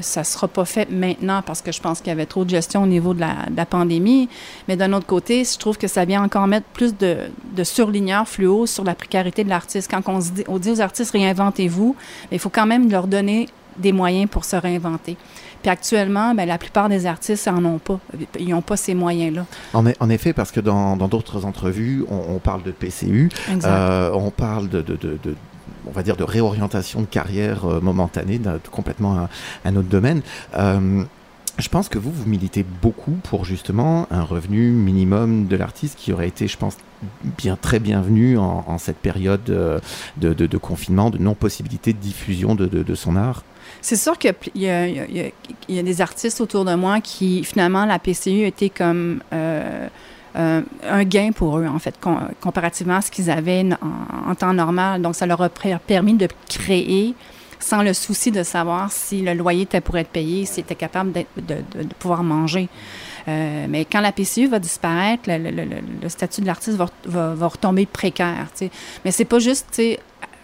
ça 0.00 0.20
ne 0.20 0.24
sera 0.24 0.48
pas 0.48 0.64
fait 0.64 0.90
maintenant 0.90 1.42
parce 1.42 1.60
que 1.60 1.70
je 1.70 1.82
pense 1.82 1.98
qu'il 1.98 2.08
y 2.08 2.12
avait 2.12 2.24
trop 2.24 2.46
de 2.46 2.50
gestion 2.50 2.84
au 2.84 2.86
niveau 2.86 3.12
de 3.12 3.20
la, 3.20 3.66
pandémie. 3.66 4.30
Mais 4.68 4.76
d'un 4.76 4.94
autre 4.94 5.04
côté, 5.04 5.44
je 5.44 5.58
trouve 5.58 5.76
que 5.76 5.86
ça 5.86 6.06
vient 6.06 6.22
encore 6.22 6.46
mettre 6.46 6.66
plus 6.68 6.96
de, 6.96 7.16
de 7.54 7.64
surligneurs 7.64 8.26
fluo 8.26 8.64
sur 8.64 8.84
la 8.84 8.94
précarité 8.94 9.44
de 9.44 9.50
l'artiste. 9.50 9.90
Quand 9.90 10.00
on, 10.06 10.18
dit, 10.20 10.44
on 10.48 10.58
dit 10.58 10.70
aux 10.70 10.80
artistes 10.80 11.10
réinventez-vous, 11.10 11.94
il 12.32 12.38
faut 12.38 12.48
quand 12.48 12.64
même 12.64 12.90
leur 12.90 13.06
donner 13.06 13.48
des 13.78 13.92
moyens 13.92 14.28
pour 14.30 14.44
se 14.44 14.56
réinventer. 14.56 15.16
Puis 15.66 15.72
actuellement, 15.72 16.32
ben, 16.32 16.46
la 16.46 16.58
plupart 16.58 16.88
des 16.88 17.06
artistes 17.06 17.48
n'en 17.48 17.64
ont 17.64 17.78
pas. 17.80 17.98
Ils 18.38 18.50
n'ont 18.50 18.62
pas 18.62 18.76
ces 18.76 18.94
moyens-là. 18.94 19.46
En, 19.74 20.10
effet, 20.10 20.32
parce 20.32 20.52
que 20.52 20.60
dans 20.60 20.96
d'autres 21.08 21.44
entrevues, 21.44 22.04
on, 22.08 22.38
parle 22.38 22.62
de 22.62 22.70
PCU, 22.70 23.30
euh, 23.64 24.12
on 24.14 24.30
parle 24.30 24.68
de, 24.68 24.84
on 25.88 25.90
va 25.90 26.04
dire 26.04 26.16
de 26.16 26.22
réorientation 26.22 27.00
de 27.00 27.06
carrière 27.06 27.64
euh, 27.64 27.80
momentanée, 27.80 28.38
de, 28.38 28.60
complètement 28.70 29.26
un, 29.64 29.74
autre 29.74 29.88
domaine. 29.88 30.22
Euh, 30.56 31.02
je 31.58 31.68
pense 31.68 31.88
que 31.88 31.98
vous, 31.98 32.12
vous 32.12 32.28
militez 32.28 32.64
beaucoup 32.80 33.18
pour 33.24 33.44
justement 33.44 34.06
un 34.12 34.22
revenu 34.22 34.70
minimum 34.70 35.48
de 35.48 35.56
l'artiste 35.56 35.98
qui 35.98 36.12
aurait 36.12 36.28
été, 36.28 36.46
je 36.46 36.58
pense, 36.58 36.76
bien 37.38 37.56
très 37.60 37.80
bienvenu 37.80 38.38
en, 38.38 38.78
cette 38.78 38.98
période 38.98 39.42
de, 39.42 39.80
de, 40.32 40.58
confinement, 40.58 41.10
de 41.10 41.18
non-possibilité 41.18 41.92
de 41.92 41.98
diffusion 41.98 42.54
de, 42.54 42.94
son 42.94 43.16
art. 43.16 43.42
C'est 43.86 43.94
sûr 43.94 44.18
qu'il 44.18 44.34
y, 44.56 44.68
a 44.68 45.82
des 45.84 46.00
artistes 46.00 46.40
autour 46.40 46.64
de 46.64 46.74
moi 46.74 47.00
qui, 47.00 47.44
finalement, 47.44 47.84
la 47.84 48.00
PCU 48.00 48.44
était 48.44 48.68
comme 48.68 49.22
euh, 49.32 49.86
euh, 50.34 50.60
un 50.82 51.04
gain 51.04 51.30
pour 51.30 51.58
eux, 51.58 51.68
en 51.68 51.78
fait, 51.78 51.94
comparativement 52.40 52.96
à 52.96 53.00
ce 53.00 53.12
qu'ils 53.12 53.30
avaient 53.30 53.64
en, 54.28 54.34
temps 54.34 54.52
normal. 54.52 55.02
Donc, 55.02 55.14
ça 55.14 55.24
leur 55.24 55.40
a 55.40 55.48
permis 55.48 56.14
de 56.14 56.26
créer 56.48 57.14
sans 57.60 57.84
le 57.84 57.92
souci 57.92 58.32
de 58.32 58.42
savoir 58.42 58.90
si 58.90 59.22
le 59.22 59.34
loyer 59.34 59.62
était 59.62 59.80
pour 59.80 59.96
être 59.98 60.10
payé, 60.10 60.46
s'ils 60.46 60.64
étaient 60.64 60.74
capables 60.74 61.12
de, 61.12 61.56
pouvoir 62.00 62.24
manger. 62.24 62.68
Euh, 63.28 63.66
mais 63.68 63.84
quand 63.84 64.00
la 64.00 64.10
PCU 64.10 64.48
va 64.48 64.58
disparaître, 64.58 65.22
le, 65.28 66.08
statut 66.08 66.40
de 66.40 66.46
l'artiste 66.46 66.76
va, 67.04 67.46
retomber 67.46 67.86
précaire. 67.86 68.48
sais. 68.54 68.72
Mais 69.04 69.12
c'est 69.12 69.24
pas 69.24 69.38
juste 69.38 69.80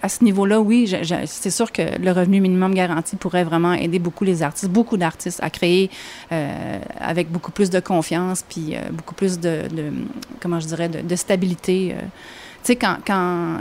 à 0.03 0.09
ce 0.09 0.24
niveau-là, 0.24 0.61
oui, 0.61 0.92
c'est 1.26 1.50
sûr 1.50 1.70
que 1.72 1.82
le 1.98 2.11
revenu 2.12 2.40
minimum 2.40 2.74
garanti 2.74 3.16
pourrait 3.16 3.44
vraiment 3.44 3.72
aider 3.72 3.98
beaucoup 3.98 4.24
les 4.24 4.42
artistes, 4.42 4.70
beaucoup 4.70 4.96
d'artistes 4.96 5.40
à 5.42 5.48
créer 5.48 5.90
euh, 6.32 6.78
avec 7.00 7.30
beaucoup 7.30 7.53
plus 7.53 7.70
de 7.70 7.80
confiance, 7.80 8.44
puis 8.48 8.74
euh, 8.76 8.80
beaucoup 8.90 9.14
plus 9.14 9.38
de, 9.38 9.62
comment 10.40 10.61
je 10.61 10.66
dirais, 10.66 10.88
de, 10.88 11.16
stabilité. 11.16 11.94
tu 11.94 12.05
sais, 12.64 12.76
quand, 12.76 12.96
quand, 13.07 13.59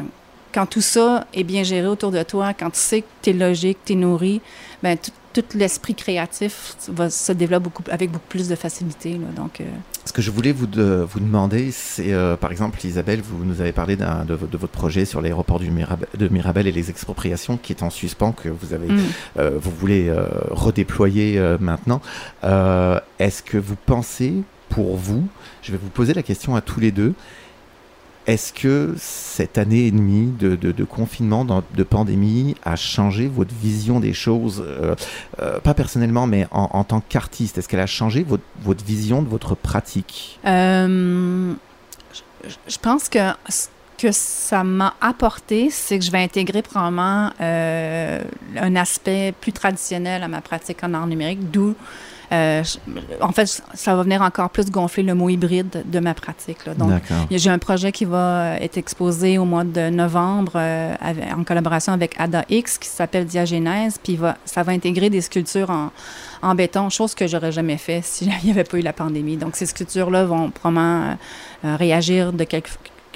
quand 0.54 0.66
tout 0.66 0.82
ça 0.82 1.26
est 1.34 1.44
bien 1.44 1.64
géré 1.64 1.88
autour 1.88 2.12
de 2.12 2.24
toi, 2.24 2.54
quand 2.54 2.72
tu 2.72 2.80
sais 2.80 3.02
que 3.02 3.08
tu 3.22 3.30
es 3.30 3.34
logique, 3.34 3.78
tu 3.86 3.94
es 3.94 3.96
nourri, 3.96 4.42
ben 4.84 4.98
tout, 4.98 5.12
tout 5.34 5.58
l'esprit 5.58 5.96
créatif 5.96 6.76
va, 6.90 7.10
se 7.10 7.32
développe 7.32 7.64
beaucoup, 7.64 7.84
avec 7.90 8.12
beaucoup 8.12 8.28
plus 8.28 8.48
de 8.48 8.56
facilité. 8.56 9.14
Là, 9.14 9.28
donc, 9.36 9.62
euh. 9.62 9.66
Ce 10.06 10.14
que 10.14 10.22
je 10.22 10.32
voulais 10.32 10.52
vous, 10.52 10.68
de, 10.68 11.06
vous 11.08 11.20
demander, 11.20 11.72
c'est 11.72 12.12
euh, 12.12 12.36
par 12.36 12.52
exemple, 12.52 12.84
Isabelle, 12.86 13.22
vous 13.22 13.46
nous 13.46 13.62
avez 13.62 13.72
parlé 13.72 13.96
de, 13.96 14.06
de, 14.26 14.58
votre 14.58 14.68
projet 14.68 15.06
sur 15.06 15.22
l'aéroport 15.22 15.60
de 15.60 16.28
Mirabel 16.28 16.68
et 16.68 16.72
les 16.72 16.90
expropriations 16.90 17.58
qui 17.58 17.72
est 17.72 17.84
en 17.84 17.90
suspens, 17.90 18.32
que 18.32 18.50
vous, 18.50 18.74
avez, 18.74 18.88
mm. 18.88 19.00
euh, 19.38 19.52
vous 19.62 19.72
voulez 19.72 20.12
redéployer 20.50 21.40
maintenant. 21.60 22.02
Est-ce 22.44 23.44
que 23.44 23.58
vous 23.58 23.76
pensez, 23.86 24.34
pour 24.70 24.96
vous, 24.96 25.28
je 25.62 25.72
vais 25.72 25.78
vous 25.78 25.90
poser 25.90 26.14
la 26.14 26.24
question 26.24 26.56
à 26.56 26.62
tous 26.62 26.80
les 26.80 26.92
deux, 26.92 27.14
est-ce 28.28 28.54
que 28.54 28.94
cette 28.98 29.58
année 29.58 29.88
et 29.88 29.92
demie 29.92 30.32
de, 30.40 30.84
confinement, 30.84 31.46
de 31.46 31.84
pandémie, 31.84 32.56
a 32.64 32.76
changé 32.76 33.28
votre 33.28 33.54
vision 33.54 34.00
des 34.00 34.14
choses, 34.14 34.64
euh, 34.66 34.96
euh, 35.40 35.60
pas 35.60 35.74
personnellement, 35.74 36.28
mais 36.28 36.48
en, 36.52 36.84
tant 36.84 37.02
qu'artiste? 37.02 37.58
Est-ce 37.58 37.68
qu'elle 37.68 37.80
a 37.80 37.88
changé 37.88 38.26
votre, 38.28 38.84
vision 38.86 39.22
de 39.22 39.28
votre 39.28 39.56
pratique? 39.56 40.40
Euh, 40.46 41.54
je, 42.68 42.78
pense 42.78 43.10
que 43.10 43.20
ce 43.50 43.68
que 43.98 44.12
ça 44.12 44.64
m'a 44.64 44.94
apporté, 45.02 45.70
c'est 45.72 45.98
que 45.98 46.06
je 46.06 46.12
vais 46.12 46.24
intégrer 46.24 46.62
probablement 46.62 47.32
un 47.40 48.76
aspect 48.76 49.34
plus 49.40 49.54
traditionnel 49.54 50.24
à 50.24 50.28
ma 50.28 50.42
pratique 50.42 50.84
en 50.84 50.94
art 50.94 51.08
numérique, 51.08 51.50
d'où 51.52 51.76
euh, 52.32 52.64
en 53.20 53.32
fait, 53.34 53.62
ça 53.74 53.96
va 53.96 54.04
venir 54.04 54.22
encore 54.22 54.50
plus 54.52 54.72
gonfler 54.72 55.04
le 55.04 55.14
mot 55.14 55.28
hybride 55.28 55.84
de 55.86 56.00
ma 56.00 56.14
pratique. 56.14 56.66
Là. 56.66 56.74
Donc, 56.74 57.02
j'ai 57.30 57.50
un 57.50 57.60
projet 57.60 57.92
qui 57.92 58.06
va 58.06 58.56
être 58.60 58.78
exposé 58.78 59.38
au 59.38 59.44
mois 59.44 59.66
de 59.66 59.90
novembre 59.90 60.54
euh, 60.56 60.96
en 61.38 61.44
collaboration 61.44 61.92
avec 61.92 62.16
Ada 62.18 62.46
X 62.50 62.78
qui 62.78 62.88
s'appelle 62.88 63.26
Diagénèse, 63.26 63.98
puis 64.02 64.16
va, 64.16 64.38
ça 64.46 64.64
va 64.64 64.72
intégrer 64.72 65.10
des 65.10 65.20
sculptures 65.20 65.70
en, 65.70 65.92
en 66.42 66.56
béton, 66.56 66.90
chose 66.90 67.16
que 67.16 67.28
j'aurais 67.28 67.52
jamais 67.52 67.78
fait 67.78 68.02
s'il 68.02 68.32
n'y 68.44 68.52
avait 68.52 68.64
pas 68.64 68.78
eu 68.78 68.82
la 68.82 68.94
pandémie. 68.94 69.36
Donc, 69.36 69.58
ces 69.58 69.66
sculptures-là 69.66 70.24
vont 70.24 70.52
probablement 70.52 71.18
euh, 71.66 71.76
réagir 71.76 72.32
de 72.32 72.46
quelque, 72.46 72.70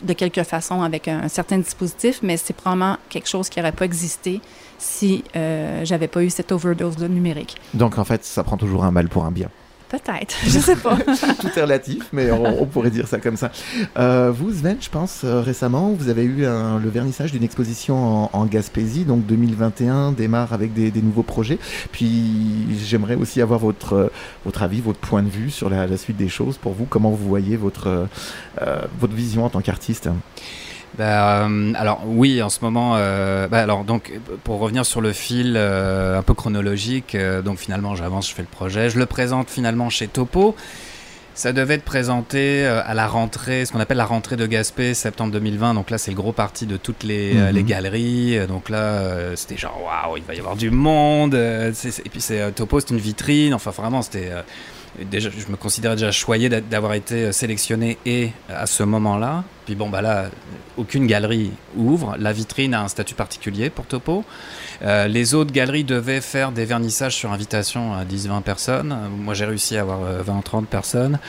de 0.03 0.11
quelque 0.11 0.43
façon 0.43 0.81
avec 0.81 1.07
un, 1.07 1.23
un 1.23 1.29
certain 1.29 1.57
dispositif, 1.57 2.19
mais 2.21 2.35
c'est 2.35 2.53
probablement 2.53 2.97
quelque 3.07 3.29
chose 3.29 3.47
qui 3.47 3.59
n'aurait 3.59 3.71
pas 3.71 3.85
existé 3.85 4.41
si 4.77 5.23
euh, 5.35 5.83
j'avais 5.85 6.07
pas 6.07 6.23
eu 6.23 6.29
cette 6.29 6.51
overdose 6.51 6.97
de 6.97 7.07
numérique. 7.07 7.55
Donc 7.73 7.97
en 7.97 8.03
fait, 8.03 8.23
ça 8.23 8.43
prend 8.43 8.57
toujours 8.57 8.83
un 8.83 8.91
mal 8.91 9.09
pour 9.09 9.25
un 9.25 9.31
bien. 9.31 9.49
Peut-être, 9.87 10.35
je 10.43 10.59
sais 10.59 10.75
pas. 10.75 10.97
Tout 11.39 11.49
est 11.55 11.61
relatif, 11.61 12.07
mais 12.11 12.31
on, 12.31 12.65
pourrait 12.65 12.89
dire 12.89 13.07
ça 13.07 13.19
comme 13.19 13.37
ça. 13.37 13.51
Euh, 13.97 14.31
vous, 14.35 14.51
Sven, 14.51 14.77
je 14.81 14.89
pense, 14.89 15.21
euh, 15.23 15.41
récemment, 15.41 15.91
vous 15.91 16.09
avez 16.09 16.23
eu 16.23 16.41
le 16.41 16.89
vernissage 16.89 17.31
d'une 17.31 17.43
exposition 17.43 18.35
en, 18.35 18.45
Gaspésie, 18.45 19.05
donc 19.05 19.25
2021 19.25 20.11
démarre 20.11 20.53
avec 20.53 20.73
des, 20.73 20.91
nouveaux 21.01 21.23
projets. 21.23 21.59
Puis 21.91 22.67
j'aimerais 22.83 23.15
aussi 23.15 23.41
avoir 23.41 23.59
votre, 23.59 24.11
votre 24.43 24.63
avis, 24.63 24.81
votre 24.81 24.99
point 24.99 25.21
de 25.21 25.29
vue 25.29 25.51
sur 25.51 25.69
la, 25.69 25.97
suite 25.97 26.17
des 26.17 26.29
choses 26.29 26.57
pour 26.57 26.73
vous. 26.73 26.85
Comment 26.85 27.11
vous 27.11 27.27
voyez 27.27 27.55
votre, 27.55 28.07
votre 28.99 29.13
vision 29.13 29.45
en 29.45 29.49
tant 29.49 29.61
qu'artiste? 29.61 30.09
Bah, 30.97 31.45
euh, 31.45 31.73
alors 31.75 32.01
oui, 32.05 32.41
en 32.41 32.49
ce 32.49 32.59
moment, 32.61 32.93
euh, 32.95 33.47
bah, 33.47 33.59
alors 33.59 33.83
donc 33.83 34.13
pour 34.43 34.59
revenir 34.59 34.85
sur 34.85 35.01
le 35.01 35.11
fil 35.11 35.55
euh, 35.57 36.19
un 36.19 36.21
peu 36.21 36.33
chronologique, 36.33 37.17
donc 37.43 37.57
finalement 37.57 37.95
j'avance, 37.95 38.29
je 38.29 38.35
fais 38.35 38.41
le 38.41 38.47
projet, 38.47 38.89
je 38.89 38.99
le 38.99 39.05
présente 39.05 39.49
finalement 39.49 39.89
chez 39.89 40.07
Topo. 40.07 40.55
Ça 41.33 41.51
devait 41.51 41.73
être 41.73 41.83
présenté 41.83 42.65
à 42.65 42.93
la 42.93 43.07
rentrée, 43.07 43.65
ce 43.65 43.73
qu'on 43.73 43.81
appelle 43.81 43.97
la 43.97 44.05
rentrée 44.05 44.37
de 44.37 44.45
Gaspé, 44.45 44.93
septembre 44.93 45.33
2020. 45.33 45.73
Donc 45.73 45.89
là, 45.89 45.97
c'est 45.97 46.09
le 46.09 46.15
gros 46.15 46.31
parti 46.31 46.65
de 46.65 46.77
toutes 46.77 47.03
les, 47.03 47.33
mhm. 47.33 47.61
galeries. 47.63 48.47
Donc 48.47 48.69
là, 48.69 49.35
c'était 49.35 49.57
genre 49.57 49.77
waouh, 49.83 50.15
il 50.15 50.23
va 50.23 50.33
y 50.33 50.39
avoir 50.39 50.55
du 50.55 50.71
monde. 50.71 51.35
et 51.35 51.73
puis 52.09 52.21
c'est 52.21 52.53
Topo, 52.53 52.79
c'est 52.79 52.91
une 52.91 52.99
vitrine. 52.99 53.53
Enfin, 53.53 53.71
vraiment, 53.71 54.01
c'était 54.01 54.31
déjà, 55.11 55.29
je 55.29 55.51
me 55.51 55.57
considérais 55.57 55.95
déjà 55.95 56.11
choyé 56.11 56.47
d'avoir 56.47 56.93
été 56.93 57.33
sélectionné 57.33 57.97
et 58.05 58.31
à 58.47 58.65
ce 58.65 58.83
moment-là. 58.83 59.43
Puis 59.65 59.75
bon, 59.75 59.89
bah 59.89 60.01
là, 60.01 60.29
aucune 60.77 61.07
galerie 61.07 61.51
ouvre. 61.75 62.15
La 62.19 62.33
vitrine 62.33 62.73
a 62.73 62.81
un 62.81 62.87
statut 62.87 63.15
particulier 63.15 63.69
pour 63.69 63.85
Topo. 63.85 64.23
Euh, 64.83 65.07
les 65.07 65.33
autres 65.33 65.51
galeries 65.51 65.83
devaient 65.83 66.21
faire 66.21 66.51
des 66.51 66.65
vernissages 66.65 67.15
sur 67.15 67.31
invitation 67.31 67.93
à 67.93 68.03
10-20 68.03 68.41
personnes. 68.41 68.95
Moi, 69.17 69.33
j'ai 69.33 69.45
réussi 69.45 69.77
à 69.77 69.81
avoir 69.81 69.99
20-30 70.01 70.03
euh, 70.03 70.61
personnes. 70.69 71.19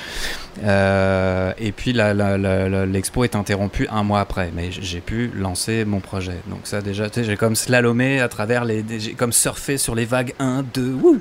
Euh, 0.64 1.52
et 1.58 1.72
puis, 1.72 1.92
l'expo 1.92 3.24
est 3.24 3.36
interrompue 3.36 3.88
un 3.90 4.02
mois 4.02 4.20
après. 4.20 4.50
Mais 4.54 4.70
j'ai 4.70 5.00
pu 5.00 5.30
lancer 5.34 5.84
mon 5.84 6.00
projet. 6.00 6.36
Donc 6.48 6.60
ça, 6.64 6.80
déjà, 6.80 7.06
j'ai 7.14 7.36
comme 7.36 7.56
slalomé 7.56 8.20
à 8.20 8.28
travers 8.28 8.64
les... 8.64 8.84
J'ai 8.98 9.12
comme 9.12 9.32
surfé 9.32 9.78
sur 9.78 9.94
les 9.94 10.04
vagues 10.04 10.34
1, 10.38 10.64
2, 10.74 10.92
wouh 10.92 11.20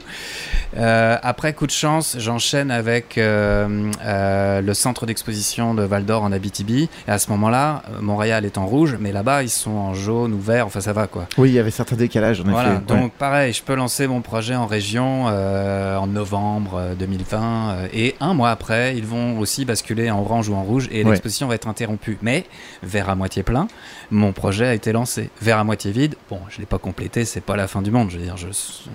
Après, 0.76 1.54
coup 1.54 1.68
de 1.68 1.72
chance, 1.72 2.16
j'enchaîne 2.20 2.72
avec 2.72 3.16
le 3.18 4.74
centre 4.74 5.06
d'exposition 5.06 5.74
de 5.74 5.84
Val 5.84 6.06
d'Or 6.06 6.24
en 6.24 6.32
Abitibi. 6.32 6.90
Et 7.08 7.12
à 7.12 7.20
ce 7.20 7.30
moment-là, 7.32 7.84
Montréal 8.02 8.46
est 8.46 8.58
en 8.58 8.66
rouge, 8.66 8.98
mais 9.00 9.12
là-bas, 9.12 9.44
ils 9.44 9.50
sont 9.50 9.72
en 9.72 9.94
jaune 9.94 10.34
ou 10.34 10.40
vert. 10.40 10.66
Enfin, 10.66 10.82
ça 10.82 10.94
va, 10.94 11.08
quoi. 11.08 11.28
Oui, 11.38 11.50
il 11.50 11.54
y 11.54 11.60
avait 11.60 11.72
certains 11.72 11.96
décalages 11.96 12.42
voilà, 12.56 12.76
donc 12.76 13.14
pareil, 13.14 13.54
je 13.54 13.64
peux 13.64 13.76
lancer 13.76 14.08
mon 14.08 14.22
projet 14.22 14.56
en 14.56 14.66
région 14.66 15.26
euh, 15.28 15.98
en 15.98 16.08
novembre 16.08 16.96
2020 16.98 17.38
euh, 17.38 17.74
euh, 17.76 17.88
et 17.94 18.16
un 18.20 18.34
mois 18.34 18.52
après, 18.52 18.98
ils 18.98 19.06
vont 19.06 19.40
aussi 19.40 19.66
basculer 19.66 20.10
en 20.12 20.20
orange 20.20 20.50
ou 20.50 20.56
en 20.56 20.64
rouge 20.64 20.88
et 20.92 21.04
l'exposition 21.04 21.48
va 21.48 21.56
être 21.56 21.68
interrompue. 21.68 22.18
Mais 22.22 22.46
vers 22.84 23.10
à 23.10 23.16
moitié 23.16 23.44
plein, 23.44 23.68
mon 24.12 24.34
projet 24.34 24.68
a 24.68 24.74
été 24.74 24.92
lancé. 24.92 25.30
Vers 25.42 25.58
à 25.58 25.64
moitié 25.64 25.92
vide, 25.92 26.16
bon, 26.30 26.40
je 26.50 26.60
l'ai 26.60 26.66
pas 26.66 26.78
complété, 26.78 27.26
c'est 27.26 27.42
pas 27.42 27.56
la 27.56 27.68
fin 27.68 27.82
du 27.82 27.92
monde. 27.92 28.10
Je 28.12 28.18
veux 28.18 28.24
dire, 28.24 28.38
je. 28.38 28.48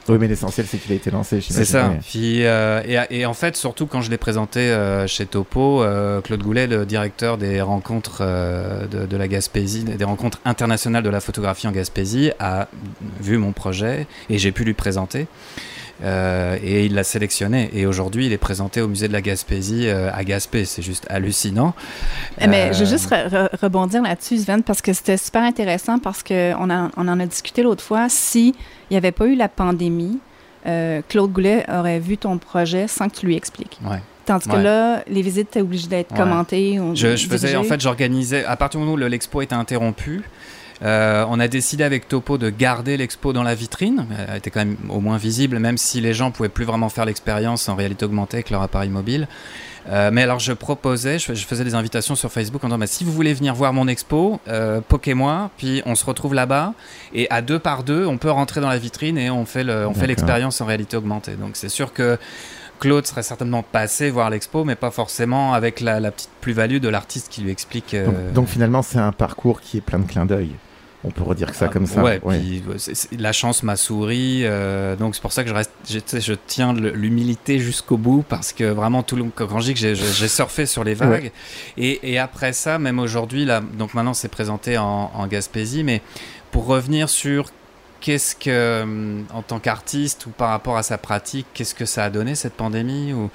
Oui, 0.08 0.18
mais 0.18 0.28
l'essentiel 0.28 0.66
c'est 0.66 0.78
qu'il 0.78 0.92
a 0.92 0.94
été 0.94 1.10
lancé. 1.10 1.40
C'est 1.40 1.64
ça. 1.64 1.92
Puis, 2.08 2.40
et, 2.40 3.26
en 3.26 3.34
fait, 3.34 3.56
surtout 3.56 3.86
quand 3.86 4.00
je 4.00 4.10
l'ai 4.10 4.18
présenté 4.18 4.76
chez 5.06 5.26
Topo, 5.26 5.84
Claude 6.24 6.42
Goulet, 6.42 6.66
le 6.66 6.86
directeur 6.86 7.38
des 7.38 7.60
rencontres 7.60 8.22
de, 8.90 9.06
de 9.06 9.16
la 9.16 9.28
Gaspésie, 9.28 9.84
des 9.84 10.04
rencontres 10.04 10.40
internationales 10.44 11.02
de 11.02 11.10
la 11.10 11.20
photographie 11.20 11.68
en 11.68 11.72
Gaspésie, 11.72 12.32
a 12.38 12.68
vu 13.20 13.38
mon 13.38 13.52
projet 13.52 14.06
et 14.28 14.38
j'ai 14.38 14.52
pu 14.52 14.64
lui 14.64 14.74
présenter. 14.74 15.26
Euh, 16.02 16.56
et 16.62 16.86
il 16.86 16.94
l'a 16.94 17.04
sélectionné. 17.04 17.70
Et 17.74 17.86
aujourd'hui, 17.86 18.26
il 18.26 18.32
est 18.32 18.38
présenté 18.38 18.80
au 18.80 18.88
musée 18.88 19.08
de 19.08 19.12
la 19.12 19.20
Gaspésie 19.20 19.88
euh, 19.88 20.10
à 20.12 20.24
Gaspé. 20.24 20.64
C'est 20.64 20.82
juste 20.82 21.06
hallucinant. 21.10 21.74
Eh, 22.40 22.46
mais 22.46 22.72
je 22.72 22.80
veux 22.80 22.90
juste 22.90 23.14
rebondir 23.60 24.02
là-dessus, 24.02 24.38
Sven, 24.38 24.62
parce 24.62 24.80
que 24.80 24.92
c'était 24.92 25.16
super 25.16 25.42
intéressant 25.42 25.98
parce 25.98 26.22
qu'on 26.22 26.68
on 26.96 27.08
en 27.08 27.20
a 27.20 27.26
discuté 27.26 27.62
l'autre 27.62 27.84
fois. 27.84 28.08
S'il 28.08 28.54
n'y 28.90 28.96
avait 28.96 29.12
pas 29.12 29.26
eu 29.26 29.34
la 29.34 29.48
pandémie, 29.48 30.18
euh, 30.66 31.02
Claude 31.08 31.32
Goulet 31.32 31.64
aurait 31.70 31.98
vu 31.98 32.16
ton 32.16 32.38
projet 32.38 32.88
sans 32.88 33.08
que 33.08 33.16
tu 33.16 33.26
lui 33.26 33.36
expliques. 33.36 33.78
Ouais. 33.84 34.00
Tandis 34.26 34.46
que 34.46 34.56
là, 34.56 35.02
les 35.08 35.22
visites 35.22 35.48
étaient 35.48 35.60
obligées 35.60 35.88
d'être 35.88 36.14
commentées. 36.14 36.78
je, 36.94 37.16
je 37.16 37.26
faisais, 37.26 37.56
en 37.56 37.64
fait, 37.64 37.80
j'organisais, 37.80 38.44
à 38.44 38.56
partir 38.56 38.78
du 38.78 38.86
moment 38.86 38.96
où 38.96 39.08
l'expo 39.08 39.42
était 39.42 39.54
interrompue, 39.56 40.22
euh, 40.82 41.26
on 41.28 41.38
a 41.40 41.48
décidé 41.48 41.84
avec 41.84 42.08
Topo 42.08 42.38
de 42.38 42.48
garder 42.48 42.96
l'expo 42.96 43.32
dans 43.32 43.42
la 43.42 43.54
vitrine. 43.54 44.06
Elle 44.28 44.36
était 44.36 44.50
quand 44.50 44.60
même 44.60 44.76
au 44.88 45.00
moins 45.00 45.18
visible, 45.18 45.58
même 45.58 45.78
si 45.78 46.00
les 46.00 46.14
gens 46.14 46.30
pouvaient 46.30 46.48
plus 46.48 46.64
vraiment 46.64 46.88
faire 46.88 47.04
l'expérience 47.04 47.68
en 47.68 47.74
réalité 47.74 48.04
augmentée 48.04 48.38
avec 48.38 48.50
leur 48.50 48.62
appareil 48.62 48.90
mobile. 48.90 49.28
Euh, 49.88 50.10
mais 50.12 50.22
alors 50.22 50.38
je 50.38 50.52
proposais, 50.52 51.18
je, 51.18 51.32
faisais 51.32 51.64
des 51.64 51.74
invitations 51.74 52.14
sur 52.14 52.30
Facebook 52.30 52.62
en 52.64 52.68
disant 52.68 52.78
bah, 52.78 52.86
si 52.86 53.02
vous 53.02 53.12
voulez 53.12 53.32
venir 53.32 53.54
voir 53.54 53.72
mon 53.72 53.88
expo, 53.88 54.38
euh, 54.46 54.80
poquez-moi, 54.86 55.50
puis 55.56 55.82
on 55.86 55.94
se 55.94 56.04
retrouve 56.04 56.34
là-bas 56.34 56.74
et 57.14 57.26
à 57.30 57.40
deux 57.40 57.58
par 57.58 57.82
deux, 57.82 58.04
on 58.04 58.18
peut 58.18 58.30
rentrer 58.30 58.60
dans 58.60 58.68
la 58.68 58.76
vitrine 58.76 59.16
et 59.16 59.30
on 59.30 59.46
fait 59.46 59.64
l'expérience 60.06 60.60
en 60.60 60.66
réalité 60.66 60.98
augmentée. 60.98 61.32
Donc 61.32 61.52
c'est 61.54 61.70
sûr 61.70 61.94
que 61.94 62.18
Claude 62.78 63.06
serait 63.06 63.22
certainement 63.22 63.62
passé 63.62 64.10
voir 64.10 64.28
l'expo, 64.28 64.64
mais 64.64 64.74
pas 64.74 64.90
forcément 64.90 65.54
avec 65.54 65.80
la, 65.80 65.98
petite 66.10 66.30
plus-value 66.42 66.78
de 66.78 66.88
l'artiste 66.88 67.28
qui 67.30 67.40
lui 67.40 67.50
explique. 67.50 67.96
donc 68.34 68.48
finalement 68.48 68.82
c'est 68.82 68.98
un 68.98 69.12
parcours 69.12 69.62
qui 69.62 69.78
est 69.78 69.82
plein 69.82 69.98
de 69.98 70.06
clins 70.06 70.26
d'œil. 70.26 70.50
On 71.02 71.10
pourrait 71.10 71.34
dire 71.34 71.50
que 71.50 71.56
ça 71.56 71.66
ah, 71.66 71.72
comme 71.72 71.86
ça. 71.86 72.02
Ouais, 72.02 72.20
Puis, 72.20 72.62
la 73.18 73.32
chance 73.32 73.62
m'a 73.62 73.76
souri, 73.76 74.42
euh, 74.44 74.96
donc 74.96 75.14
c'est 75.14 75.22
pour 75.22 75.32
ça 75.32 75.42
que 75.42 75.48
je 75.48 75.54
reste, 75.54 75.72
je, 75.88 76.34
tiens 76.46 76.74
l'humilité 76.74 77.58
jusqu'au 77.58 77.96
bout 77.96 78.22
parce 78.28 78.52
que 78.52 78.64
vraiment 78.64 79.02
tout 79.02 79.16
le 79.16 79.24
quand 79.34 79.60
je 79.60 79.72
dis 79.72 79.74
que 79.74 79.94
j'ai 79.94 80.28
surfé 80.28 80.66
sur 80.66 80.84
les 80.84 80.94
vagues 80.94 81.32
et, 81.78 82.18
après 82.18 82.52
ça, 82.52 82.78
même 82.78 82.98
aujourd'hui 82.98 83.46
là, 83.46 83.60
donc 83.60 83.94
maintenant 83.94 84.14
c'est 84.14 84.28
présenté 84.28 84.76
en, 84.76 85.26
Gaspésie, 85.26 85.84
mais 85.84 86.02
pour 86.50 86.66
revenir 86.66 87.08
sur 87.08 87.50
qu'est-ce 88.00 88.34
que, 88.34 88.50
euh, 88.50 89.22
en 89.32 89.42
tant 89.42 89.58
qu'artiste 89.58 90.26
ou 90.26 90.30
par 90.30 90.50
rapport 90.50 90.76
à 90.76 90.82
sa 90.82 90.98
pratique, 90.98 91.46
qu'est-ce 91.54 91.74
que 91.74 91.84
ça 91.84 92.04
a 92.04 92.10
donné 92.10 92.34
cette 92.34 92.54
pandémie 92.54 93.12
ou 93.12 93.30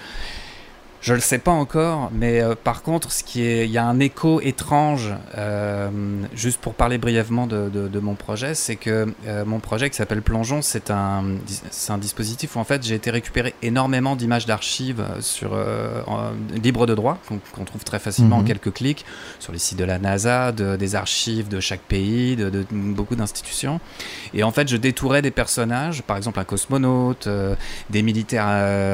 Je 1.06 1.14
le 1.14 1.20
sais 1.20 1.38
pas 1.38 1.52
encore, 1.52 2.10
mais 2.12 2.42
euh, 2.42 2.56
par 2.56 2.82
contre, 2.82 3.12
ce 3.12 3.24
qui 3.24 3.44
est, 3.44 3.66
il 3.68 3.72
y 3.72 3.78
a 3.78 3.86
un 3.86 4.00
écho 4.00 4.42
étrange. 4.42 5.14
Euh, 5.38 5.88
juste 6.34 6.60
pour 6.60 6.74
parler 6.74 6.98
brièvement 6.98 7.46
de, 7.46 7.70
de, 7.70 7.88
de 7.88 8.00
mon 8.00 8.16
projet, 8.16 8.56
c'est 8.56 8.76
que 8.76 9.14
euh, 9.28 9.46
mon 9.46 9.60
projet 9.60 9.92
qui 9.92 9.98
s'appelle 9.98 10.24
Plongeon, 10.24 10.64
c'est 10.64 10.90
un, 10.90 11.24
c'est 11.70 11.92
un 11.94 12.00
dispositif 12.00 12.56
où 12.56 12.60
en 12.60 12.64
fait 12.64 12.82
j'ai 12.82 12.96
été 12.96 13.12
récupérer 13.12 13.54
énormément 13.62 14.16
d'images 14.16 14.48
d'archives 14.48 15.06
sur 15.20 15.56
libre 16.64 16.88
de 16.88 16.96
droit 16.96 17.20
qu'on 17.28 17.40
qu'on 17.54 17.66
trouve 17.66 17.84
très 17.84 18.00
facilement 18.00 18.38
Mhm. 18.38 18.42
en 18.42 18.46
quelques 18.48 18.74
clics 18.74 19.06
sur 19.40 19.54
les 19.54 19.60
sites 19.60 19.78
de 19.78 19.84
la 19.84 20.00
NASA, 20.00 20.52
de, 20.52 20.76
des 20.76 20.96
archives 20.96 21.48
de 21.50 21.60
chaque 21.60 21.82
pays, 21.82 22.36
de, 22.36 22.50
de 22.50 22.66
beaucoup 22.72 23.16
d'institutions. 23.16 23.80
Et 24.34 24.42
en 24.42 24.50
fait, 24.52 24.68
je 24.68 24.78
détourais 24.78 25.22
des 25.22 25.30
personnages, 25.30 26.02
par 26.02 26.18
exemple 26.18 26.40
un 26.40 26.46
cosmonaute, 26.46 27.30
des 27.92 28.02
militaires 28.02 28.48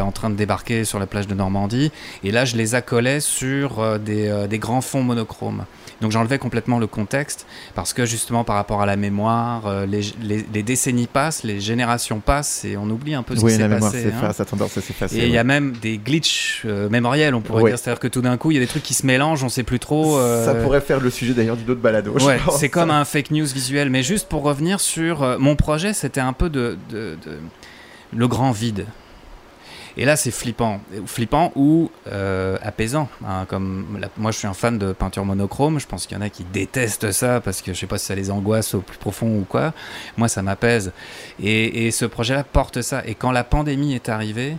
en 0.06 0.12
train 0.12 0.30
de 0.30 0.36
débarquer 0.36 0.84
sur 0.84 1.00
la 1.00 1.06
plage 1.06 1.28
de 1.28 1.36
Normandie. 1.36 1.90
Et 2.24 2.32
là, 2.32 2.46
je 2.46 2.56
les 2.56 2.76
accolais 2.76 3.20
sur 3.20 3.80
euh, 3.80 3.98
des, 3.98 4.28
euh, 4.28 4.48
des 4.48 4.60
grands 4.60 4.82
fonds 4.82 5.04
monochromes. 5.04 5.66
Donc 6.02 6.10
j'enlevais 6.12 6.40
complètement 6.40 6.80
le 6.80 6.88
contexte 6.88 7.46
parce 7.76 7.94
que 7.94 8.06
justement 8.06 8.44
par 8.44 8.56
rapport 8.56 8.82
à 8.82 8.88
la 8.88 8.96
mémoire, 8.96 9.68
euh, 9.68 9.86
les, 9.86 10.02
les- 10.24 10.44
les 10.52 10.64
décennies 10.64 11.06
passent, 11.06 11.44
les 11.44 11.60
générations 11.60 12.20
passent 12.20 12.66
et 12.66 12.76
on 12.76 12.90
oublie 12.90 13.14
un 13.14 13.22
peu 13.22 13.36
ce 13.36 13.42
Oui, 13.42 13.52
qui 13.52 13.58
s'est 13.58 13.62
la 13.62 13.68
mémoire 13.68 13.92
passé. 13.92 14.06
s'efface, 14.06 14.40
hein. 14.40 14.44
a 14.44 14.46
tendance 14.46 14.76
à 14.78 14.82
s'effacer. 14.82 15.18
Et 15.18 15.26
il 15.28 15.32
y 15.32 15.38
a 15.38 15.44
même 15.44 15.74
des 15.74 16.00
glitches 16.00 16.64
euh, 16.66 16.90
mémoriels, 16.90 17.36
on 17.36 17.42
pourrait 17.42 17.66
dire. 17.66 17.78
C'est-à-dire 17.78 18.00
que 18.00 18.08
tout 18.08 18.22
d'un 18.22 18.38
coup, 18.38 18.50
il 18.50 18.56
y 18.56 18.58
a 18.58 18.62
des 18.62 18.68
trucs 18.68 18.82
qui 18.82 18.96
se 18.96 19.06
mélangent, 19.06 19.44
on 19.44 19.50
sait 19.50 19.62
plus 19.62 19.78
trop. 19.80 20.18
euh, 20.18 20.44
Ça 20.44 20.56
pourrait 20.56 20.82
faire 20.82 21.00
le 21.00 21.12
sujet 21.12 21.34
d'ailleurs 21.36 21.56
d'une 21.58 21.70
autre 21.70 21.82
balado. 21.82 22.14
Ouais, 22.20 22.40
c'est 22.58 22.70
comme 22.70 22.90
un 22.90 23.06
fake 23.06 23.30
news 23.30 23.46
visuel. 23.46 23.92
Mais 23.92 24.02
juste 24.02 24.28
pour 24.28 24.42
revenir 24.42 24.80
sur 24.80 25.22
euh, 25.22 25.38
mon 25.38 25.56
projet, 25.56 25.94
c'était 25.94 26.20
un 26.22 26.34
peu 26.34 26.50
de, 26.50 26.78
de- 26.90 27.16
de- 27.24 27.38
le 28.14 28.28
grand 28.28 28.52
vide. 28.52 28.86
Et 29.98 30.06
là, 30.06 30.16
c'est 30.16 30.32
flippant, 30.32 30.80
flippant 31.06 31.52
ou 31.56 31.92
euh, 32.08 32.58
apaisant. 32.62 33.10
hein, 33.28 33.46
comme 33.48 33.98
la- 34.00 34.10
moi, 34.18 34.32
je 34.32 34.38
suis 34.38 34.48
un 34.48 34.54
fan 34.54 34.78
de 34.78 34.94
peinture 34.94 35.26
monochrome. 35.26 35.80
Je 35.80 35.88
pense 35.88 36.08
qu'il 36.08 36.18
y 36.18 36.20
en 36.20 36.24
a 36.24 36.30
qui 36.30 36.44
détestent 36.46 37.12
ça 37.12 37.42
parce 37.42 37.62
que 37.62 37.74
je 37.74 37.80
sais 37.80 37.88
pas 37.88 37.98
si 37.98 38.06
ça 38.06 38.16
les 38.16 38.32
angoisse 38.32 38.74
au 38.74 38.82
plus 38.82 38.98
profond 38.98 39.40
ou 39.40 39.46
quoi. 39.48 39.74
Moi, 40.18 40.28
ça 40.28 40.42
m'apaise. 40.42 40.92
Et, 41.42 41.88
et 41.88 41.92
ce 41.92 42.06
projet-là 42.06 42.44
porte 42.44 42.82
ça. 42.82 43.04
Et 43.06 43.16
quand 43.16 43.32
la 43.32 43.44
pandémie 43.44 43.94
est 43.94 44.08
arrivée, 44.10 44.56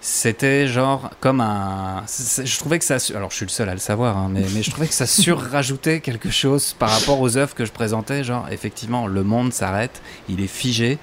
c'était 0.00 0.68
genre 0.68 1.10
comme 1.20 1.40
un. 1.40 2.04
Je 2.06 2.58
trouvais 2.58 2.78
que 2.78 2.84
ça. 2.84 2.98
Alors, 3.16 3.30
je 3.32 3.36
suis 3.36 3.46
le 3.46 3.50
seul 3.50 3.68
à 3.68 3.72
le 3.74 3.80
savoir, 3.80 4.16
hein, 4.16 4.28
mais, 4.30 4.44
mais 4.54 4.62
je 4.62 4.70
trouvais 4.70 4.86
que 4.86 4.94
ça 4.94 5.06
surrajoutait 5.08 5.98
quelque 6.00 6.30
chose 6.30 6.72
par 6.78 6.90
rapport 6.90 7.20
aux 7.20 7.36
œuvres 7.36 7.54
que 7.54 7.64
je 7.64 7.72
présentais. 7.72 8.22
Genre, 8.22 8.46
effectivement, 8.52 9.08
le 9.08 9.24
monde 9.24 9.52
s'arrête, 9.52 10.00
il 10.28 10.40
est 10.40 10.46
figé. 10.46 10.98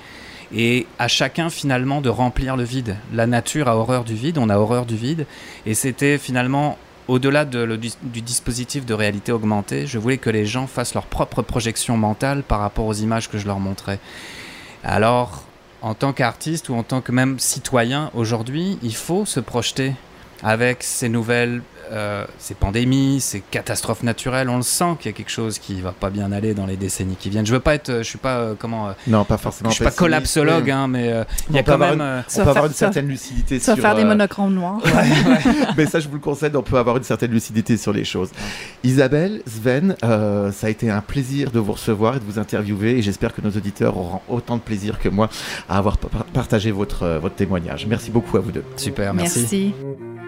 Et 0.55 0.87
à 0.99 1.09
chacun 1.09 1.49
finalement 1.49 1.99
de 1.99 2.09
remplir 2.09 2.55
le 2.55 2.63
vide. 2.63 2.95
La 3.13 3.27
nature 3.27 3.67
a 3.67 3.75
horreur 3.75 4.05
du 4.05 4.15
vide, 4.15 4.37
on 4.37 4.49
a 4.49 4.57
horreur 4.57 4.85
du 4.85 4.95
vide. 4.95 5.25
Et 5.65 5.73
c'était 5.73 6.17
finalement, 6.17 6.77
au-delà 7.09 7.43
du 7.43 8.21
dispositif 8.21 8.85
de 8.85 8.93
réalité 8.93 9.33
augmentée, 9.33 9.85
je 9.85 9.99
voulais 9.99 10.17
que 10.17 10.29
les 10.29 10.45
gens 10.45 10.65
fassent 10.65 10.93
leur 10.93 11.07
propre 11.07 11.41
projection 11.41 11.97
mentale 11.97 12.41
par 12.41 12.59
rapport 12.59 12.85
aux 12.85 12.93
images 12.93 13.29
que 13.29 13.37
je 13.37 13.45
leur 13.45 13.59
montrais. 13.59 13.99
Alors, 14.83 15.43
en 15.81 15.93
tant 15.93 16.13
qu'artiste 16.13 16.69
ou 16.69 16.75
en 16.75 16.83
tant 16.83 17.01
que 17.01 17.11
même 17.11 17.37
citoyen, 17.37 18.09
aujourd'hui, 18.13 18.79
il 18.81 18.95
faut 18.95 19.25
se 19.25 19.41
projeter 19.41 19.93
avec 20.41 20.83
ces 20.83 21.09
nouvelles, 21.09 21.61
euh, 21.91 22.25
ces 22.39 22.53
pandémies, 22.53 23.19
ces 23.21 23.39
catastrophes 23.39 24.03
naturelles. 24.03 24.49
On 24.49 24.57
le 24.57 24.63
sent 24.63 24.95
qu'il 24.99 25.11
y 25.11 25.13
a 25.13 25.17
quelque 25.17 25.31
chose 25.31 25.59
qui 25.59 25.81
va 25.81 25.91
pas 25.91 26.09
bien 26.09 26.31
aller 26.31 26.53
dans 26.53 26.65
les 26.65 26.77
décennies 26.77 27.15
qui 27.15 27.29
viennent. 27.29 27.45
Je 27.45 27.53
veux 27.53 27.59
pas 27.59 27.75
être, 27.75 27.89
euh, 27.89 27.99
je 28.03 28.07
suis 28.09 28.17
pas 28.17 28.37
euh, 28.37 28.53
comment, 28.57 28.87
euh, 28.89 28.91
Non, 29.07 29.23
pas 29.25 29.37
forcément. 29.37 29.69
je 29.69 29.75
suis 29.75 29.83
pas 29.83 29.91
collapsologue, 29.91 30.65
oui. 30.65 30.71
hein, 30.71 30.87
mais 30.87 31.11
euh, 31.11 31.23
il 31.49 31.55
y 31.55 31.59
a 31.59 31.63
quand 31.63 31.77
même. 31.77 31.95
une- 31.95 32.01
euh, 32.01 32.21
On 32.37 32.43
peut 32.43 32.49
avoir 32.49 32.65
une 32.65 32.71
ça- 32.71 32.77
certaine 32.77 33.07
lucidité 33.07 33.59
Ça 33.59 33.73
sur. 33.73 33.81
faire 33.81 33.95
des 33.95 34.03
monochromes 34.05 34.53
noirs. 34.53 34.79
Mais 35.77 35.85
ça, 35.85 35.99
je 35.99 36.07
vous 36.07 36.15
le 36.15 36.19
concède, 36.21 36.55
on 36.55 36.61
peut 36.63 36.77
avoir 36.77 36.97
une 36.97 37.03
certaine 37.03 37.31
lucidité 37.31 37.77
sur 37.77 37.91
les 37.93 38.03
choses. 38.05 38.29
Isabelle, 38.83 39.41
Sven, 39.45 39.95
euh, 40.03 40.51
ça 40.51 40.67
a 40.67 40.69
été 40.69 40.89
un 40.89 41.01
plaisir 41.01 41.51
de 41.51 41.59
vous 41.59 41.73
recevoir 41.73 42.15
et 42.17 42.19
de 42.19 42.23
vous 42.25 42.39
interviewer 42.39 42.97
et 42.97 43.01
j'espère 43.01 43.33
que 43.33 43.41
nos 43.41 43.49
auditeurs 43.51 43.97
auront 43.97 44.21
autant 44.29 44.57
de 44.57 44.61
plaisir 44.61 44.99
que 44.99 45.09
moi 45.09 45.29
à 45.69 45.77
avoir 45.77 45.97
par- 45.97 46.23
partagé 46.25 46.71
votre, 46.71 47.07
votre 47.21 47.35
témoignage. 47.35 47.85
Merci 47.87 48.11
beaucoup 48.11 48.37
à 48.37 48.39
vous 48.39 48.51
deux. 48.51 48.63
Super, 48.77 49.13
merci. 49.13 49.39
Merci. 49.39 50.24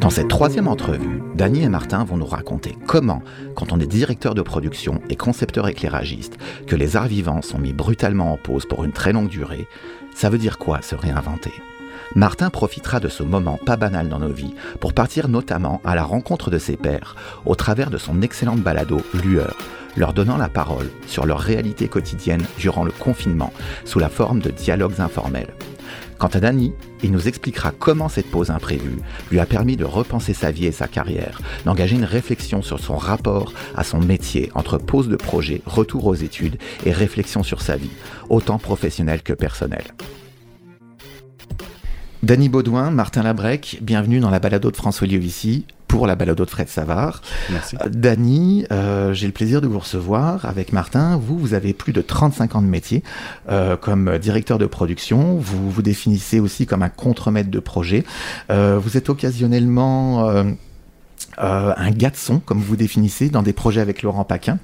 Dans 0.00 0.10
cette 0.10 0.28
troisième 0.28 0.68
entrevue, 0.68 1.22
Dany 1.34 1.62
et 1.62 1.68
Martin 1.68 2.04
vont 2.04 2.18
nous 2.18 2.26
raconter 2.26 2.76
comment, 2.86 3.22
quand 3.54 3.72
on 3.72 3.80
est 3.80 3.86
directeur 3.86 4.34
de 4.34 4.42
production 4.42 5.00
et 5.08 5.16
concepteur 5.16 5.66
éclairagiste, 5.66 6.36
que 6.66 6.76
les 6.76 6.96
arts 6.96 7.08
vivants 7.08 7.40
sont 7.40 7.58
mis 7.58 7.72
brutalement 7.72 8.32
en 8.32 8.36
pause 8.36 8.66
pour 8.66 8.84
une 8.84 8.92
très 8.92 9.12
longue 9.12 9.28
durée, 9.28 9.66
ça 10.14 10.28
veut 10.28 10.38
dire 10.38 10.58
quoi 10.58 10.82
se 10.82 10.94
réinventer? 10.94 11.52
Martin 12.14 12.50
profitera 12.50 13.00
de 13.00 13.08
ce 13.08 13.22
moment 13.22 13.58
pas 13.64 13.76
banal 13.76 14.08
dans 14.08 14.18
nos 14.18 14.32
vies 14.32 14.54
pour 14.80 14.92
partir 14.92 15.28
notamment 15.28 15.80
à 15.84 15.94
la 15.94 16.04
rencontre 16.04 16.50
de 16.50 16.58
ses 16.58 16.76
pairs 16.76 17.16
au 17.44 17.54
travers 17.54 17.90
de 17.90 17.98
son 17.98 18.22
excellente 18.22 18.60
balado 18.60 19.00
Lueur, 19.14 19.56
leur 19.96 20.12
donnant 20.12 20.36
la 20.36 20.48
parole 20.48 20.90
sur 21.06 21.26
leur 21.26 21.40
réalité 21.40 21.88
quotidienne 21.88 22.44
durant 22.58 22.84
le 22.84 22.92
confinement 22.92 23.52
sous 23.84 23.98
la 23.98 24.08
forme 24.08 24.40
de 24.40 24.50
dialogues 24.50 25.00
informels. 25.00 25.54
Quant 26.18 26.28
à 26.28 26.40
Dany, 26.40 26.72
il 27.04 27.12
nous 27.12 27.28
expliquera 27.28 27.70
comment 27.70 28.08
cette 28.08 28.30
pause 28.30 28.50
imprévue 28.50 28.98
lui 29.30 29.38
a 29.38 29.46
permis 29.46 29.76
de 29.76 29.84
repenser 29.84 30.34
sa 30.34 30.50
vie 30.50 30.66
et 30.66 30.72
sa 30.72 30.88
carrière, 30.88 31.40
d'engager 31.64 31.94
une 31.94 32.04
réflexion 32.04 32.60
sur 32.60 32.80
son 32.80 32.96
rapport 32.96 33.52
à 33.76 33.84
son 33.84 34.00
métier 34.00 34.50
entre 34.54 34.78
pause 34.78 35.08
de 35.08 35.14
projet, 35.14 35.62
retour 35.64 36.06
aux 36.06 36.16
études 36.16 36.58
et 36.84 36.90
réflexion 36.90 37.44
sur 37.44 37.62
sa 37.62 37.76
vie, 37.76 37.90
autant 38.30 38.58
professionnelle 38.58 39.22
que 39.22 39.32
personnelle. 39.32 39.94
Dany 42.24 42.48
Baudouin, 42.48 42.90
Martin 42.90 43.22
Labrec, 43.22 43.78
bienvenue 43.80 44.18
dans 44.18 44.30
la 44.30 44.40
balado 44.40 44.72
de 44.72 44.76
François 44.76 45.06
Liovici 45.06 45.66
pour 45.88 46.06
la 46.06 46.14
balado 46.14 46.44
de 46.44 46.50
Fred 46.50 46.68
Savard. 46.68 47.22
Merci. 47.50 47.76
Euh, 47.82 47.88
Dany, 47.88 48.66
euh, 48.70 49.12
j'ai 49.14 49.26
le 49.26 49.32
plaisir 49.32 49.60
de 49.60 49.66
vous 49.66 49.78
recevoir 49.78 50.44
avec 50.44 50.72
Martin. 50.72 51.16
Vous, 51.16 51.38
vous 51.38 51.54
avez 51.54 51.72
plus 51.72 51.92
de 51.92 52.02
35 52.02 52.54
ans 52.54 52.62
de 52.62 52.66
métier 52.66 53.02
euh, 53.50 53.76
comme 53.76 54.18
directeur 54.18 54.58
de 54.58 54.66
production. 54.66 55.36
Vous 55.38 55.70
vous 55.70 55.82
définissez 55.82 56.38
aussi 56.40 56.66
comme 56.66 56.82
un 56.82 56.90
contremaître 56.90 57.50
de 57.50 57.58
projet. 57.58 58.04
Euh, 58.50 58.78
vous 58.78 58.96
êtes 58.96 59.08
occasionnellement 59.08 60.28
euh, 61.40 61.72
un 61.76 61.90
gars 61.90 62.10
de 62.10 62.16
son, 62.16 62.40
comme 62.40 62.60
vous 62.60 62.76
définissez, 62.76 63.28
dans 63.28 63.42
des 63.42 63.52
projets 63.52 63.80
avec 63.80 64.02
Laurent 64.02 64.24
Paquin. 64.24 64.58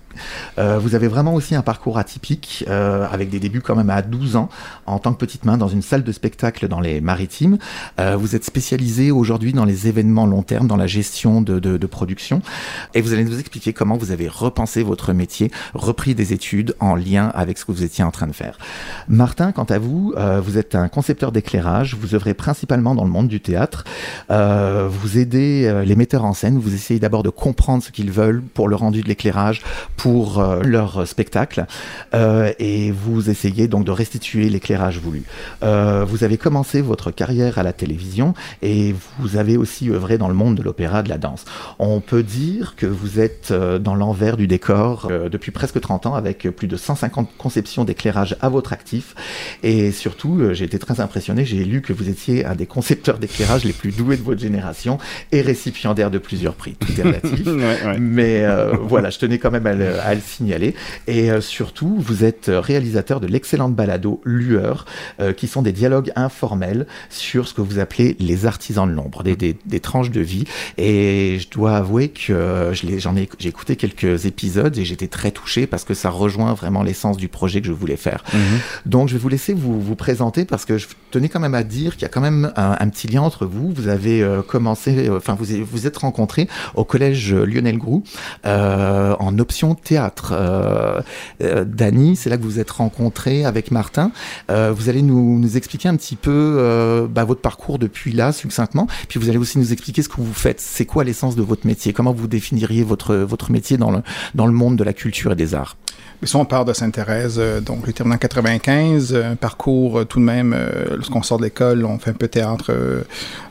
Euh, 0.59 0.79
vous 0.79 0.95
avez 0.95 1.09
vraiment 1.09 1.35
aussi 1.35 1.55
un 1.55 1.62
parcours 1.62 1.99
atypique, 1.99 2.64
euh, 2.68 3.07
avec 3.11 3.31
des 3.31 3.41
débuts 3.41 3.61
quand 3.61 3.77
même 3.77 3.91
à 3.91 4.03
12 4.03 4.37
ans, 4.37 4.49
en 4.87 4.99
tant 4.99 5.12
que 5.12 5.18
petite 5.18 5.45
main 5.45 5.57
dans 5.57 5.68
une 5.68 5.83
salle 5.83 6.03
de 6.03 6.12
spectacle 6.12 6.68
dans 6.68 6.81
les 6.81 7.01
maritimes. 7.01 7.59
Euh, 8.01 8.16
vous 8.16 8.37
êtes 8.37 8.45
spécialisé 8.45 9.11
aujourd'hui 9.11 9.53
dans 9.53 9.64
les 9.64 9.89
événements 9.89 10.27
long 10.27 10.43
terme, 10.43 10.66
dans 10.66 10.77
la 10.77 10.87
gestion 10.87 11.41
de, 11.41 11.59
de, 11.59 11.77
de 11.77 11.87
production. 11.87 12.43
Et 12.95 13.01
vous 13.01 13.12
allez 13.12 13.25
nous 13.25 13.39
expliquer 13.39 13.72
comment 13.72 13.97
vous 13.97 14.11
avez 14.11 14.29
repensé 14.29 14.83
votre 14.83 15.12
métier, 15.12 15.51
repris 15.75 16.14
des 16.14 16.33
études 16.33 16.75
en 16.81 16.95
lien 16.95 17.31
avec 17.35 17.59
ce 17.59 17.64
que 17.64 17.72
vous 17.72 17.85
étiez 17.85 18.05
en 18.05 18.11
train 18.11 18.27
de 18.27 18.33
faire. 18.33 18.59
Martin, 19.09 19.53
quant 19.53 19.64
à 19.64 19.79
vous, 19.79 20.14
euh, 20.16 20.41
vous 20.41 20.59
êtes 20.59 20.75
un 20.75 20.89
concepteur 20.89 21.33
d'éclairage, 21.33 21.97
vous 21.99 22.14
œuvrez 22.14 22.35
principalement 22.35 22.95
dans 22.95 23.05
le 23.05 23.11
monde 23.11 23.29
du 23.29 23.41
théâtre, 23.41 23.85
euh, 24.31 24.89
vous 24.91 25.18
aidez 25.18 25.83
les 25.85 25.97
metteurs 25.97 26.25
en 26.25 26.35
scène, 26.35 26.59
vous 26.65 26.75
essayez 26.75 26.99
d'abord 26.99 27.23
de 27.23 27.31
comprendre 27.31 27.83
ce 27.83 27.93
qu'ils 27.93 28.11
veulent 28.11 28.43
pour 28.43 28.69
le 28.69 28.77
rendu 28.77 29.03
de 29.03 29.09
l'éclairage, 29.09 29.62
pour 29.97 30.39
euh, 30.39 30.62
leur 30.62 31.07
spectacle, 31.07 31.67
euh, 32.15 32.53
et 32.59 32.91
vous 32.91 33.29
essayez 33.31 33.69
donc 33.69 33.85
de 33.85 33.91
restituer 33.91 34.49
l'éclairage 34.49 34.99
voulu. 34.99 35.25
Euh, 35.62 36.05
vous 36.09 36.25
avez 36.25 36.39
commencé 36.39 36.81
votre 36.81 37.11
carrière 37.11 37.59
à 37.59 37.62
la 37.62 37.73
télévision 37.73 38.35
et 38.62 38.95
vous 39.19 39.37
avez 39.37 39.57
aussi 39.57 39.91
œuvré 39.91 40.17
dans 40.17 40.29
le 40.29 40.35
monde 40.35 40.57
de 40.57 40.62
l'opéra, 40.62 41.03
de 41.03 41.11
la 41.11 41.19
danse. 41.19 41.45
On 41.79 42.01
peut 42.01 42.23
dire 42.23 42.75
que 42.77 42.87
vous 42.87 43.21
êtes 43.21 43.53
dans 43.53 43.95
l'envers 43.95 44.37
du 44.37 44.47
décor 44.47 45.09
depuis 45.31 45.51
presque 45.51 45.81
30 45.81 46.07
ans 46.07 46.15
avec 46.15 46.49
plus 46.51 46.67
de 46.67 46.77
150 46.77 47.31
conceptions 47.37 47.85
d'éclairage 47.85 48.37
à 48.41 48.49
votre 48.49 48.73
actif 48.73 49.15
et 49.62 49.93
surtout 49.93 50.41
j'ai 50.53 50.65
été 50.65 50.79
très 50.79 51.01
impressionné, 51.01 51.45
j'ai 51.45 51.65
lu 51.65 51.83
que 51.83 51.93
vous 51.93 52.09
étiez 52.09 52.45
un 52.45 52.55
des 52.55 52.67
concepteurs 52.67 53.19
d'éclairage 53.19 53.65
les 53.65 53.73
plus 53.73 53.93
doués 53.93 54.17
de 54.17 54.23
votre 54.23 54.41
génération 54.41 54.99
et 55.33 55.43
récipiendaire 55.43 56.11
de 56.11 56.19
plusieurs 56.19 56.53
prix. 56.55 56.74
Tout 56.74 56.92
est 56.98 57.02
relatif. 57.02 57.44
Ouais, 57.55 57.86
ouais. 57.86 57.98
Mais 57.98 58.44
euh, 58.44 58.72
voilà, 58.82 59.11
je 59.11 59.18
tenais 59.18 59.38
quand 59.38 59.50
même 59.50 59.66
à 59.66 59.74
le, 59.74 59.98
à 60.00 60.14
le 60.14 60.20
signaler. 60.20 60.74
Et 61.07 61.30
euh, 61.30 61.40
surtout, 61.40 61.96
vous 61.98 62.24
êtes 62.24 62.50
réalisateur 62.52 63.20
de 63.20 63.26
l'excellente 63.26 63.74
balado 63.74 64.20
Lueur, 64.24 64.86
euh, 65.20 65.32
qui 65.32 65.46
sont 65.46 65.62
des 65.62 65.72
dialogues 65.72 66.12
informels 66.16 66.86
sur 67.11 67.46
ce 67.48 67.55
que 67.55 67.61
vous 67.61 67.78
appelez 67.78 68.16
les 68.18 68.46
artisans 68.46 68.88
de 68.88 68.92
l'ombre, 68.94 69.22
des, 69.22 69.36
des, 69.36 69.57
des 69.66 69.80
tranches 69.80 70.11
de 70.11 70.20
vie. 70.20 70.44
Et 70.78 71.38
je 71.40 71.48
dois 71.50 71.76
avouer 71.76 72.09
que 72.09 72.72
j'en 72.72 73.16
ai, 73.16 73.28
j'ai 73.38 73.48
écouté 73.48 73.76
quelques 73.76 74.26
épisodes 74.26 74.76
et 74.76 74.84
j'étais 74.84 75.09
très 75.09 75.30
touché 75.30 75.66
parce 75.66 75.84
que 75.84 75.94
ça 75.94 76.11
rejoint 76.11 76.55
vraiment 76.55 76.82
l'essence 76.82 77.16
du 77.16 77.28
projet 77.28 77.61
que 77.61 77.66
je 77.66 77.72
voulais 77.72 77.96
faire. 77.96 78.24
Mhm. 78.32 78.40
Donc 78.86 79.09
je 79.09 79.14
vais 79.14 79.20
vous 79.20 79.28
laisser 79.28 79.55
vous, 79.55 79.80
vous 79.80 79.96
présenter 79.96 80.44
parce 80.44 80.64
que 80.64 80.78
je 80.78 80.88
tenais 81.11 81.28
quand 81.28 81.40
même 81.40 81.55
à 81.55 81.62
dire 81.62 81.94
qu'il 81.94 82.02
y 82.02 82.07
a 82.07 82.11
quand 82.11 82.20
même 82.20 82.52
un, 82.57 82.76
un 82.78 82.88
petit 82.88 83.07
lien 83.07 83.22
entre 83.22 83.46
vous. 83.46 83.72
Vous 83.72 83.88
avez 83.88 84.26
commencé, 84.48 85.09
enfin 85.11 85.36
vous 85.38 85.46
vous 85.64 85.86
êtes 85.86 85.96
rencontrés 85.98 86.34
au 86.74 86.85
collège 86.85 87.35
Lionel 87.35 87.78
Groux 87.78 88.03
en 88.45 89.39
option 89.39 89.74
théâtre. 89.74 90.35
Dany, 91.41 92.16
c'est 92.16 92.30
là 92.30 92.37
que 92.37 92.43
vous 92.43 92.59
êtes 92.59 92.70
rencontré 92.70 93.45
avec 93.45 93.70
Martin. 93.70 94.11
vous 94.49 94.89
allez 94.89 95.03
nous, 95.03 95.39
nous, 95.39 95.57
expliquer 95.57 95.89
un 95.89 95.97
petit 95.97 96.16
peu 96.16 97.09
bah, 97.11 97.24
votre 97.24 97.41
parcours 97.41 97.78
depuis 97.78 98.12
là, 98.12 98.32
succinctement. 98.32 98.87
Puis 99.09 99.18
vous 99.18 99.28
allez 99.28 99.39
aussi 99.39 99.59
nous 99.59 99.72
expliquer 99.72 100.03
ce 100.03 100.09
que 100.09 100.16
vous 100.16 100.35
faites. 100.35 100.61
C'est 100.61 100.87
quoi 100.87 101.05
l'essence 101.05 101.37
de 101.37 101.43
votre 101.43 101.66
métier? 101.66 101.93
Comment 101.93 102.12
vous 102.12 102.28
définiriez 102.28 102.85
votre, 102.85 103.14
votre 103.16 103.51
métier 103.51 103.76
dans 103.76 103.91
le, 103.91 104.03
dans 104.35 104.47
le 104.47 104.53
monde 104.53 104.76
de 104.76 104.85
la 104.85 104.93
culture 104.93 105.32
et 105.32 105.37
des 105.37 105.55
arts? 105.55 105.76
Mais 106.25 106.41
on 106.41 106.47
part 106.47 106.64
de 106.64 106.72
Sainte-Thérèse, 106.72 107.37
euh, 107.39 107.61
donc 107.61 107.85
j'ai 107.85 107.93
terminé 107.93 108.16
en 108.16 108.18
95, 108.18 109.12
euh, 109.12 109.33
un 109.33 109.37
parcours 109.37 109.99
euh, 109.99 110.05
tout 110.05 110.20
de 110.20 110.25
même, 110.25 110.57
lorsqu'on 110.97 111.22
sort 111.22 111.37
de 111.37 111.45
l'école, 111.45 111.85
on 111.85 111.99
fait 111.99 112.11
un 112.12 112.14
peu 112.14 112.29
théâtre 112.29 112.72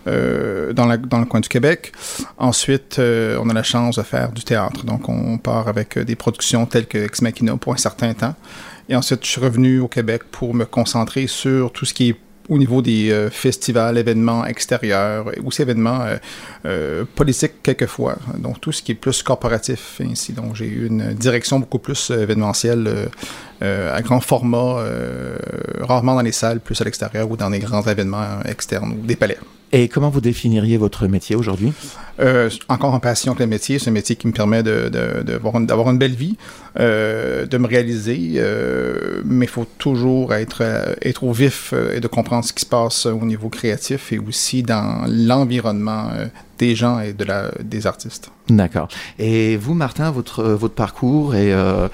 dans, 0.06 0.98
dans 0.98 1.20
le 1.20 1.26
coin 1.26 1.40
du 1.40 1.50
Québec. 1.50 1.92
Ensuite, 2.38 3.00
on 3.00 3.50
a 3.50 3.54
la 3.54 3.64
chance 3.64 3.98
de 3.98 4.04
faire 4.04 4.32
du 4.32 4.44
théâtre, 4.44 4.86
donc 4.86 5.08
on 5.08 5.38
part 5.38 5.68
avec 5.68 6.00
des 6.00 6.16
productions 6.16 6.66
telles 6.66 6.88
que 6.88 6.98
Ex 6.98 7.22
Machina 7.22 7.56
pour 7.58 7.74
un 7.74 7.78
certain 7.78 8.14
temps. 8.14 8.36
Et 8.90 8.96
ensuite, 8.96 9.24
je 9.24 9.30
suis 9.30 9.42
revenu 9.42 9.80
au 9.80 9.88
Québec 9.88 10.24
pour 10.32 10.54
me 10.54 10.66
concentrer 10.66 11.28
sur 11.28 11.72
tout 11.72 11.86
ce 11.86 11.94
qui 11.94 12.10
est 12.10 12.16
au 12.50 12.58
niveau 12.58 12.82
des 12.82 13.12
euh, 13.12 13.30
festivals, 13.30 13.98
événements 13.98 14.46
extérieurs, 14.46 15.26
aussi 15.46 15.62
événements 15.62 16.02
euh, 16.02 16.18
euh, 16.66 17.06
politiques 17.16 17.64
quelquefois. 17.64 18.16
Donc 18.38 18.60
tout 18.62 18.72
ce 18.72 18.82
qui 18.82 18.92
est 18.92 18.96
plus 18.96 19.24
corporatif 19.24 20.02
ainsi. 20.02 20.34
Donc 20.34 20.56
j'ai 20.56 20.68
eu 20.68 20.88
une 20.88 21.14
direction 21.14 21.60
beaucoup 21.60 21.80
plus 21.80 22.10
événementielle 22.10 23.10
à 23.62 24.02
grand 24.02 24.20
format, 24.20 24.84
rarement 25.80 26.16
dans 26.16 26.22
les 26.22 26.34
salles, 26.34 26.60
plus 26.60 26.80
à 26.82 26.84
l'extérieur 26.84 27.30
ou 27.32 27.38
dans 27.38 27.50
des 27.50 27.60
grands 27.60 27.84
événements 27.84 28.42
externes 28.46 28.92
ou 28.92 29.06
des 29.06 29.16
palais. 29.16 29.38
Et 29.76 29.88
comment 29.88 30.12
vous 30.12 30.22
définiriez 30.22 30.78
votre 30.78 31.08
métier 31.08 31.36
aujourd'hui? 31.36 31.74
Euh, 32.20 32.48
Encore 32.70 32.94
en 32.94 33.00
passion 33.00 33.36
le 33.40 33.48
métier. 33.48 33.80
C'est 33.80 33.90
un 33.90 33.94
métier 33.94 34.16
qui 34.16 34.28
me 34.28 34.32
permet 34.32 34.62
d'avoir 34.62 35.56
de, 35.56 35.60
une, 35.60 35.90
une, 35.90 35.98
belle 35.98 36.14
vie, 36.14 36.38
euh, 36.80 37.48
de 37.48 37.58
me 37.58 37.68
réaliser, 37.68 38.34
euh, 38.36 39.24
mais 39.26 39.46
il 39.46 39.50
faut 39.50 39.66
toujours 39.80 40.36
être, 40.36 40.62
être 41.02 41.24
au 41.24 41.32
vif 41.32 41.74
et 41.92 42.00
de 42.00 42.08
comprendre 42.08 42.46
ce 42.46 42.54
qui 42.54 42.62
se 42.62 42.68
passe 42.68 43.08
au 43.08 43.26
niveau 43.26 43.50
créatif 43.50 44.14
et 44.14 44.20
aussi 44.20 44.62
dans 44.62 45.06
l'environnement 45.08 46.10
des 46.64 46.76
gens 46.76 47.00
et 47.00 47.12
de 47.12 47.26
la, 47.26 47.52
des 47.62 47.88
artistes. 47.88 48.32
D'accord. 48.50 48.88
Et 49.20 49.58
vous, 49.58 49.74
Martin, 49.74 50.12
votre, 50.12 50.44
votre 50.44 50.74
parcours, 50.74 51.36
et 51.36 51.54
euh, 51.54 51.90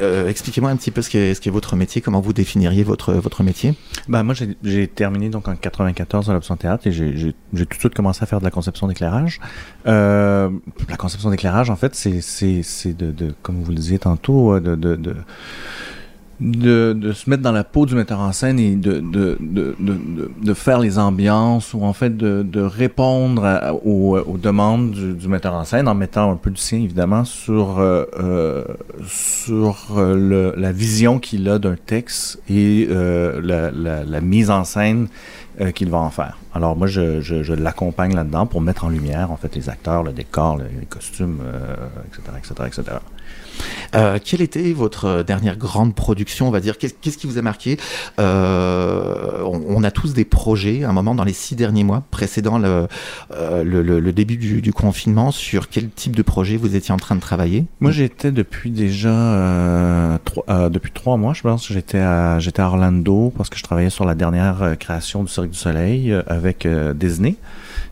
euh, 0.00 0.28
expliquez-moi 0.28 0.70
un 0.70 0.76
petit 0.76 0.90
peu 0.90 1.02
ce 1.02 1.10
qu'est, 1.10 1.34
ce 1.34 1.40
qu'est 1.42 1.50
votre 1.50 1.76
métier, 1.76 2.00
comment 2.00 2.20
vous 2.20 2.32
définiriez 2.32 2.84
votre, 2.84 3.12
votre 3.12 3.42
métier 3.42 3.74
bah, 4.08 4.22
Moi, 4.22 4.34
j'ai, 4.62 4.88
terminé 4.88 5.28
donc 5.28 5.46
en 5.46 5.56
94 5.56 6.30
à 6.30 6.32
l'Option 6.32 6.56
Théâtre 6.56 6.86
et 6.86 6.92
j'ai, 6.92 7.34
tout 7.52 7.64
de 7.64 7.74
suite 7.78 7.94
commencé 7.94 8.22
à 8.22 8.26
faire 8.26 8.38
de 8.38 8.44
la 8.44 8.50
conception 8.50 8.88
d'éclairage. 8.88 9.40
Euh, 9.86 10.48
la 10.88 10.96
conception 10.96 11.28
d'éclairage, 11.28 11.68
en 11.68 11.76
fait, 11.76 11.94
c'est, 11.94 12.22
c'est, 12.22 12.62
c'est 12.62 12.96
de, 12.96 13.10
de, 13.10 13.34
comme 13.42 13.62
vous 13.62 13.70
le 13.70 13.76
disiez 13.76 13.98
tantôt, 13.98 14.58
de, 14.58 14.74
de, 14.74 14.96
de 14.96 15.16
de, 16.40 17.12
se 17.12 17.30
mettre 17.30 17.42
dans 17.42 17.52
la 17.52 17.64
peau 17.64 17.86
du 17.86 17.94
metteur 17.94 18.20
en 18.20 18.32
scène 18.32 18.58
et 18.58 18.74
de, 18.74 19.00
de, 19.00 19.38
de, 19.40 20.54
faire 20.54 20.78
les 20.78 20.98
ambiances 20.98 21.74
ou 21.74 21.84
en 21.84 21.92
fait 21.92 22.16
de, 22.16 22.60
répondre 22.60 23.80
aux, 23.84 24.38
demandes 24.38 24.90
du, 24.92 25.28
metteur 25.28 25.54
en 25.54 25.64
scène 25.64 25.88
en 25.88 25.94
mettant 25.94 26.32
un 26.32 26.36
peu 26.36 26.50
du 26.50 26.60
sien 26.60 26.78
évidemment 26.78 27.24
sur, 27.24 27.78
euh, 27.78 28.04
euh 28.18 28.64
sur 29.06 29.86
euh, 29.96 30.16
le, 30.16 30.60
la 30.60 30.72
vision 30.72 31.18
qu'il 31.18 31.48
a 31.48 31.58
d'un 31.58 31.76
texte 31.76 32.40
et 32.48 32.88
la, 32.88 34.20
mise 34.20 34.50
en 34.50 34.64
scène 34.64 35.08
qu'il 35.74 35.88
va 35.90 35.98
en 35.98 36.10
faire. 36.10 36.38
Alors 36.52 36.76
moi, 36.76 36.86
je, 36.88 37.20
je, 37.20 37.42
je 37.42 37.54
l'accompagne 37.54 38.14
là-dedans 38.14 38.46
pour 38.46 38.60
mettre 38.60 38.84
en 38.84 38.88
lumière 38.88 39.30
en 39.30 39.36
fait 39.36 39.54
les 39.54 39.68
acteurs, 39.68 40.02
le 40.02 40.12
décor, 40.12 40.56
les 40.56 40.86
costumes, 40.86 41.38
etc., 42.08 42.22
etc., 42.38 42.54
etc. 42.66 42.96
Euh, 43.94 44.18
quelle 44.22 44.42
était 44.42 44.72
votre 44.72 45.22
dernière 45.22 45.56
grande 45.56 45.94
production, 45.94 46.48
on 46.48 46.50
va 46.50 46.60
dire? 46.60 46.78
Qu'est-ce 46.78 47.18
qui 47.18 47.26
vous 47.26 47.38
a 47.38 47.42
marqué? 47.42 47.78
Euh, 48.18 49.42
on, 49.44 49.84
a 49.84 49.90
tous 49.90 50.14
des 50.14 50.24
projets, 50.24 50.84
à 50.84 50.90
un 50.90 50.92
moment 50.92 51.14
dans 51.14 51.24
les 51.24 51.32
six 51.32 51.56
derniers 51.56 51.84
mois 51.84 52.02
précédant 52.10 52.58
le, 52.58 52.88
euh, 53.32 53.62
le, 53.64 54.12
début 54.12 54.36
du, 54.36 54.72
confinement, 54.72 55.30
sur 55.30 55.68
quel 55.68 55.90
type 55.90 56.16
de 56.16 56.22
projet 56.22 56.56
vous 56.56 56.76
étiez 56.76 56.92
en 56.92 56.96
train 56.96 57.14
de 57.14 57.20
travailler? 57.20 57.64
Moi, 57.80 57.90
j'étais 57.90 58.32
depuis 58.32 58.70
déjà 58.70 60.18
trois, 60.24 60.68
depuis 60.70 60.92
trois 60.92 61.16
mois, 61.16 61.34
je 61.34 61.42
pense. 61.42 61.72
J'étais 61.72 61.98
à 61.98 62.38
j'étais 62.38 62.62
à 62.62 62.66
Orlando 62.66 63.32
parce 63.36 63.50
que 63.50 63.58
je 63.58 63.62
travaillais 63.62 63.90
sur 63.90 64.04
la 64.04 64.14
dernière 64.14 64.76
création 64.78 65.22
du 65.22 65.30
Cirque 65.30 65.50
du 65.50 65.58
Soleil 65.58 66.14
avec 66.26 66.66
Disney. 66.94 67.36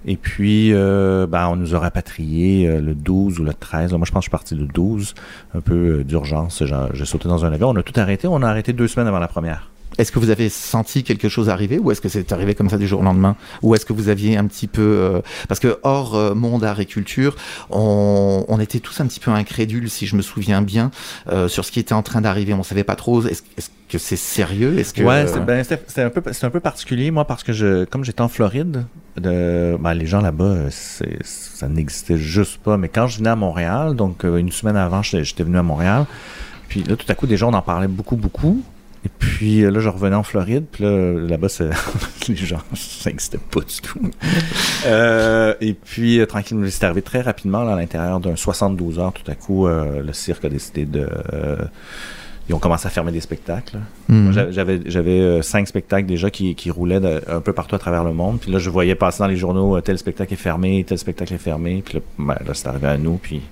Et 0.07 0.17
puis, 0.17 0.73
euh, 0.73 1.27
ben, 1.27 1.49
on 1.49 1.57
nous 1.57 1.75
a 1.75 1.79
rapatriés 1.79 2.67
euh, 2.69 2.81
le 2.81 2.95
12 2.95 3.39
ou 3.39 3.45
le 3.45 3.55
13. 3.55 3.93
Moi, 3.93 4.01
je 4.05 4.11
pense 4.11 4.21
que 4.21 4.21
je 4.21 4.21
suis 4.23 4.31
parti 4.31 4.55
le 4.55 4.67
12, 4.67 5.15
un 5.55 5.61
peu 5.61 6.01
euh, 6.01 6.05
d'urgence. 6.05 6.63
J'ai 6.93 7.05
sauté 7.05 7.29
dans 7.29 7.45
un 7.45 7.53
avion. 7.53 7.71
On 7.71 7.77
a 7.77 7.83
tout 7.83 7.99
arrêté. 7.99 8.27
On 8.27 8.43
a 8.43 8.49
arrêté 8.49 8.73
deux 8.73 8.89
semaines 8.89 9.07
avant 9.07 9.21
la 9.21 9.29
première. 9.29 9.69
Est-ce 9.99 10.11
que 10.11 10.19
vous 10.19 10.31
avez 10.31 10.49
senti 10.49 11.05
quelque 11.05 11.29
chose 11.29 11.51
arriver 11.51 11.79
ou 11.79 11.91
est-ce 11.91 12.01
que 12.01 12.09
c'est 12.09 12.33
arrivé 12.33 12.55
comme 12.55 12.71
ça 12.71 12.79
du 12.79 12.89
jour 12.89 13.01
au 13.01 13.05
lendemain? 13.05 13.37
Ou 13.61 13.75
est-ce 13.75 13.85
que 13.85 13.93
vous 13.93 14.09
aviez 14.09 14.39
un 14.39 14.47
petit 14.47 14.67
peu... 14.67 15.21
parce 15.49 15.61
que 15.61 15.79
hors 15.83 16.35
monde 16.35 16.65
art 16.65 16.81
et 16.81 16.87
culture, 16.87 17.37
on, 17.69 18.43
on, 18.49 18.59
était 18.59 18.81
tous 18.81 19.03
un 19.03 19.07
petit 19.07 19.21
peu 19.21 19.31
incrédules, 19.31 19.91
si 19.91 20.07
je 20.07 20.17
me 20.17 20.23
souviens 20.23 20.63
bien, 20.63 20.91
sur 21.47 21.67
ce 21.67 21.71
qui 21.71 21.79
était 21.79 21.93
en 21.93 22.03
train 22.03 22.23
d'arriver. 22.23 22.55
On 22.55 22.59
ne 22.59 22.63
savait 22.63 22.85
pas 22.85 22.97
trop. 22.97 23.23
Est-ce 23.27 23.43
que 23.91 23.99
c'est 23.99 24.17
sérieux? 24.17 24.79
Est-ce 24.79 24.95
que 24.95 25.03
ouais, 25.03 25.27
c'est 25.27 25.45
ben, 25.45 25.63
un 25.63 26.47
un 26.47 26.51
peu 26.51 26.61
particulier 26.61 27.11
moi 27.11 27.27
parce 27.27 27.43
que 27.43 27.53
je 27.53 27.85
comme 27.85 28.03
j'étais 28.03 28.23
en 28.23 28.29
Floride, 28.29 28.87
ben, 29.17 29.95
les 29.95 30.07
gens 30.07 30.21
là-bas 30.21 30.71
ça 30.71 31.69
n'existait 31.69 32.19
juste 32.19 32.59
pas. 32.59 32.77
Mais 32.77 32.89
quand 32.89 33.07
je 33.07 33.19
venais 33.19 33.31
à 33.31 33.37
Montréal, 33.37 33.95
donc 33.95 34.25
euh, 34.25 34.37
une 34.37 34.53
semaine 34.53 34.77
avant, 34.77 35.03
j'étais 35.03 35.45
venu 35.45 35.59
à 35.59 35.63
Montréal. 35.63 36.07
Puis 36.69 36.83
là, 36.83 36.97
tout 36.97 37.07
à 37.09 37.15
coup, 37.15 37.27
gens 37.31 37.51
on 37.51 37.55
en 37.55 37.63
parlait 37.63 37.89
beaucoup, 37.89 38.17
beaucoup. 38.17 38.63
Et 39.05 39.09
puis 39.19 39.63
euh, 39.63 39.71
là, 39.71 39.81
je 39.81 39.89
revenais 39.89 40.15
en 40.15 40.23
Floride, 40.23 40.65
puis 40.71 40.85
là, 40.85 41.13
là-bas, 41.13 41.49
les 42.29 42.37
gens, 42.37 42.61
ça 42.75 43.11
n'existait 43.11 43.39
pas 43.39 43.61
du 43.61 43.81
tout. 43.81 44.11
euh, 44.87 45.55
et 45.61 45.75
puis, 45.75 46.21
euh, 46.21 46.27
tranquillement, 46.27 46.67
c'est 46.71 46.85
arrivé 46.85 47.03
très 47.03 47.21
rapidement, 47.21 47.65
là, 47.65 47.73
à 47.73 47.77
l'intérieur 47.77 48.21
d'un 48.21 48.37
72 48.37 48.99
heures, 48.99 49.13
tout 49.13 49.29
à 49.31 49.35
coup, 49.35 49.67
le 49.67 50.13
cirque 50.13 50.45
a 50.45 50.49
décidé 50.49 50.85
de 50.85 51.09
ils 52.49 52.55
ont 52.55 52.59
commencé 52.59 52.87
à 52.87 52.91
fermer 52.91 53.13
des 53.13 53.21
spectacles. 53.21 53.79
Hmm. 54.09 54.33
J'avais, 54.51 54.81
j'avais 54.87 55.21
euh, 55.21 55.43
cinq 55.43 55.69
spectacles 55.69 56.07
déjà 56.07 56.31
qui, 56.31 56.55
qui 56.55 56.71
roulaient 56.71 57.01
un 57.29 57.41
peu 57.41 57.53
partout 57.53 57.75
à 57.75 57.79
travers 57.79 58.05
le 58.05 58.13
monde. 58.13 58.41
Puis 58.41 58.51
là, 58.51 58.59
je 58.59 58.69
voyais 58.69 58.95
passer 58.95 59.21
dans 59.21 59.29
les 59.29 59.37
journaux 59.37 59.77
euh, 59.77 59.81
tel 59.81 59.97
spectacle 59.99 60.33
est 60.33 60.37
fermé, 60.37 60.85
tel 60.85 60.99
spectacle 60.99 61.35
est 61.35 61.39
fermé. 61.39 61.83
Puis 61.85 61.99
là, 61.99 62.01
ben, 62.19 62.37
là 62.47 62.55
c'est 62.55 62.67
arrivé 62.67 62.89
à 62.89 62.99
nous. 62.99 63.17
Puis 63.17 63.43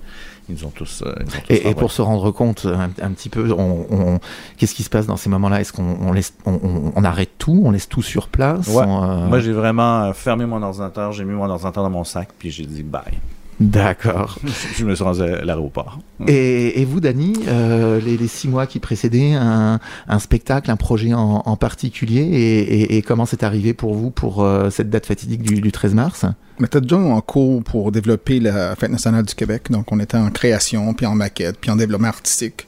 ils 0.49 0.67
ont 0.67 0.71
tous. 0.71 1.03
Euh, 1.07 1.15
et, 1.49 1.75
pour 1.75 1.93
se 1.93 2.03
rendre 2.03 2.31
compte 2.33 2.67
un, 2.67 3.11
petit 3.11 3.29
peu, 3.29 3.53
on, 3.53 4.19
qu'est-ce 4.57 4.75
qui 4.75 4.83
se 4.83 4.91
passe 4.91 5.07
dans 5.07 5.17
ces 5.17 5.31
moments-là? 5.31 5.61
Est-ce 5.61 5.73
qu'on 5.73 6.13
laisse, 6.13 6.35
on, 6.45 7.05
arrête 7.05 7.31
tout? 7.39 7.63
On 7.65 7.71
laisse 7.71 7.89
tout 7.89 8.03
sur 8.03 8.29
place? 8.29 8.69
Moi, 8.69 9.41
j'ai 9.41 9.53
vraiment 9.53 10.13
fermé 10.13 10.47
mon 10.47 10.63
ordinateur, 10.63 11.13
j'ai 11.13 11.25
mis 11.25 11.35
mon 11.35 11.49
ordinateur 11.49 11.83
dans 11.83 11.91
mon 11.91 12.05
sac, 12.05 12.31
puis 12.39 12.51
j'ai 12.51 12.67
dit 12.67 12.83
bye. 12.83 13.19
D'accord. 13.61 14.39
je 14.77 14.85
me 14.87 14.95
suis 14.95 15.05
rendu 15.05 15.21
à 15.21 15.45
l'aéroport. 15.45 15.99
Et, 16.27 16.81
et, 16.81 16.85
vous, 16.87 17.01
Dani, 17.01 17.35
euh, 17.47 18.01
les, 18.01 18.17
les, 18.17 18.27
six 18.27 18.49
mois 18.49 18.67
qui 18.67 18.79
précédaient, 18.79 19.35
un, 19.35 19.79
un 20.09 20.19
spectacle, 20.19 20.71
un 20.71 20.77
projet 20.77 21.13
en, 21.13 21.43
en 21.45 21.57
particulier, 21.57 22.23
et, 22.23 22.97
et, 22.97 23.03
comment 23.03 23.27
c'est 23.27 23.43
arrivé 23.43 23.75
pour 23.75 23.95
vous 23.95 24.11
pour 24.11 24.43
euh, 24.43 24.71
cette 24.71 24.89
date 24.89 25.05
fatidique 25.05 25.43
du, 25.43 25.61
du 25.61 25.73
13 25.73 25.95
mars? 25.95 26.25
On 26.59 26.65
était 26.65 26.81
déjà 26.81 26.97
en 26.97 27.21
cours 27.21 27.63
pour 27.63 27.93
développer 27.93 28.41
la 28.41 28.75
Fête 28.77 28.91
nationale 28.91 29.25
du 29.25 29.35
Québec, 29.35 29.71
donc 29.71 29.93
on 29.93 30.01
était 30.01 30.17
en 30.17 30.31
création, 30.31 30.93
puis 30.95 31.05
en 31.05 31.15
maquette, 31.15 31.59
puis 31.61 31.71
en 31.71 31.77
développement 31.77 32.09
artistique. 32.09 32.67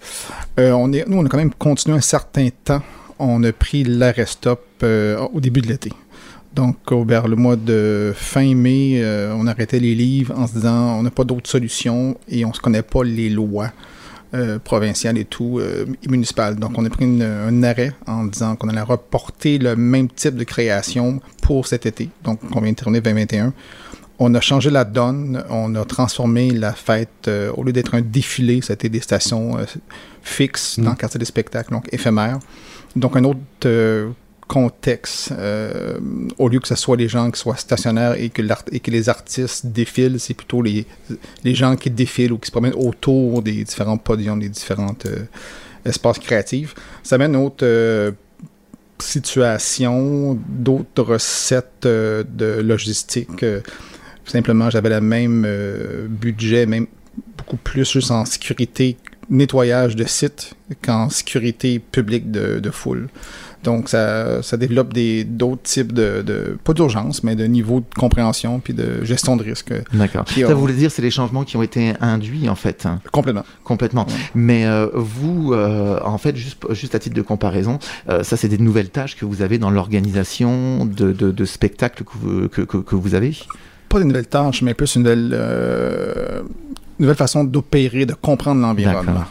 Euh, 0.59 0.73
on 0.73 0.93
est, 0.93 1.09
nous, 1.09 1.19
on 1.19 1.25
a 1.25 1.29
quand 1.29 1.39
même 1.39 1.55
continué 1.55 1.97
un 1.97 2.03
certain 2.03 2.49
temps. 2.65 2.83
On 3.19 3.43
a 3.45 3.53
pris 3.53 3.85
l'arrêt 3.85 4.27
stop 4.27 4.63
euh, 4.83 5.19
au 5.33 5.41
début 5.41 5.61
de 5.63 5.69
l'été. 5.69 5.93
Donc, 6.55 6.77
vers 6.93 7.29
le 7.29 7.37
mois 7.37 7.57
de 7.57 8.13
fin 8.15 8.55
mai, 8.55 9.01
euh, 9.03 9.35
on 9.37 9.47
arrêtait 9.47 9.81
les 9.81 9.95
livres 9.95 10.39
en 10.39 10.47
se 10.47 10.55
disant 10.55 10.99
on 10.99 11.03
n'a 11.03 11.11
pas 11.11 11.25
d'autre 11.25 11.49
solution 11.49 12.17
et 12.29 12.45
on 12.45 12.51
ne 12.51 12.55
se 12.55 12.61
connaît 12.61 12.83
pas 12.83 13.05
les 13.05 13.31
lois 13.31 13.71
euh, 14.35 14.59
provinciales 14.59 15.17
et 15.17 15.25
tout, 15.25 15.59
euh, 15.59 15.87
municipales. 16.09 16.57
Donc, 16.57 16.73
on 16.77 16.85
a 16.85 16.91
pris 16.91 17.07
un 17.23 17.63
arrêt 17.63 17.93
en 18.07 18.25
disant 18.25 18.57
qu'on 18.57 18.69
allait 18.69 18.83
reporter 18.83 19.57
le 19.59 19.77
même 19.77 20.09
type 20.09 20.37
de 20.37 20.45
création 20.45 21.21
pour 21.41 21.67
cet 21.67 21.87
été. 21.87 22.11
Donc, 22.23 22.41
on 22.55 22.61
vient 22.61 22.73
de 22.73 22.77
terminer 22.77 23.01
2021. 23.01 23.55
On 24.19 24.35
a 24.35 24.41
changé 24.41 24.71
la 24.71 24.85
donne, 24.85 25.43
on 25.49 25.75
a 25.75 25.85
transformé 25.87 26.51
la 26.51 26.75
fête, 26.75 27.31
au 27.57 27.65
lieu 27.65 27.73
d'être 27.73 27.95
un 27.95 28.03
défilé, 28.03 28.61
c'était 28.61 28.91
des 28.91 29.01
stations 29.01 29.57
fixes 30.23 30.79
dans 30.79 30.91
le 30.91 30.97
quartier 30.97 31.19
des 31.19 31.25
spectacles, 31.25 31.73
donc 31.73 31.89
éphémères. 31.93 32.39
Donc, 32.95 33.17
un 33.17 33.25
autre 33.25 33.41
contexte, 34.47 35.33
euh, 35.33 35.99
au 36.39 36.49
lieu 36.49 36.61
que 36.61 36.69
ce 36.69 36.75
soit 36.75 36.97
les 36.97 37.09
gens 37.09 37.31
qui 37.31 37.41
soient 37.41 37.57
stationnaires 37.57 38.15
et 38.19 38.29
que, 38.29 38.43
les 38.91 39.09
artistes 39.09 39.67
défilent, 39.67 40.21
c'est 40.21 40.35
plutôt 40.35 40.63
les, 40.63 40.87
les 41.45 41.55
gens 41.55 41.77
qui 41.77 41.91
défilent 41.91 42.33
ou 42.33 42.39
qui 42.39 42.47
se 42.47 42.53
promènent 42.53 42.75
autour 42.75 43.43
des 43.43 43.65
différents 43.65 43.99
podiums, 43.99 44.41
des 44.41 44.49
différents 44.49 44.97
euh, 45.07 45.25
espaces 45.85 46.19
créatifs. 46.19 46.75
Ça 47.03 47.19
mène 47.19 47.35
à 47.35 47.39
une 47.39 47.45
autre 47.45 47.65
euh, 47.65 48.13
situation, 48.99 50.39
d'autres 50.49 51.03
recettes 51.03 51.83
de 51.83 52.61
logistique. 52.63 53.45
Simplement, 54.25 54.71
j'avais 54.71 54.91
le 54.91 55.01
même 55.01 55.45
budget, 56.09 56.67
même 56.67 56.87
beaucoup 57.37 57.57
plus 57.57 57.91
juste 57.91 58.13
en 58.13 58.25
sécurité, 58.25 58.97
nettoyage 59.31 59.97
de 59.97 60.05
site 60.05 60.55
qu'en 60.85 61.09
sécurité 61.11 61.79
publique 61.79 62.31
de, 62.31 62.59
de 62.61 62.71
foule. 62.71 63.09
Donc, 63.65 63.89
ça, 63.89 64.43
ça 64.43 64.57
développe 64.57 64.93
des, 64.93 65.23
d'autres 65.23 65.63
types 65.63 65.93
de, 65.93 66.23
de 66.27 66.59
pas 66.65 66.73
d'urgence, 66.73 67.23
mais 67.23 67.37
de 67.37 67.45
niveau 67.45 67.79
de 67.79 67.95
compréhension 67.97 68.59
puis 68.59 68.75
de 68.75 69.05
gestion 69.05 69.37
de 69.37 69.45
risque. 69.45 69.73
D'accord. 69.93 70.25
Puis, 70.25 70.41
Ça 70.41 70.53
voulait 70.55 70.75
dire 70.75 70.91
c'est 70.91 71.01
les 71.03 71.13
changements 71.13 71.45
qui 71.45 71.57
ont 71.57 71.63
été 71.63 71.93
induits 72.01 72.49
en 72.49 72.57
fait. 72.57 72.87
hein, 72.87 72.99
Complètement. 73.13 73.45
Complètement. 73.63 74.05
Ouais. 74.07 74.15
Mais 74.35 74.67
euh, 74.67 74.89
vous, 74.95 75.53
euh, 75.53 76.01
en 76.05 76.19
fait, 76.19 76.35
juste, 76.35 76.59
juste 76.71 76.97
à 76.97 76.99
titre 76.99 77.15
de 77.15 77.23
comparaison, 77.23 77.79
euh, 78.09 78.25
ça 78.25 78.37
c'est 78.37 78.49
des 78.49 78.59
nouvelles 78.59 78.91
tâches 78.91 79.15
que 79.17 79.25
vous 79.25 79.43
avez 79.43 79.59
dans 79.59 79.71
l'organisation 79.71 80.85
de, 80.85 81.13
de, 81.13 81.31
de 81.31 81.45
spectacles 81.45 82.03
que 82.03 82.11
vous, 82.15 82.49
que, 82.49 82.63
que, 82.63 82.79
que 82.79 82.97
vous 82.97 83.15
avez? 83.15 83.37
Pas 83.89 84.01
des 84.01 84.07
nouvelles 84.07 84.27
tâches, 84.27 84.63
mais 84.63 84.75
plus 84.75 84.97
une 84.97 85.03
nouvelle, 85.03 85.31
euh, 85.35 86.41
nouvelle 87.03 87.17
façon 87.17 87.45
d'opérer, 87.45 88.07
de 88.07 88.15
comprendre 88.15 88.61
l'environnement. 88.61 89.25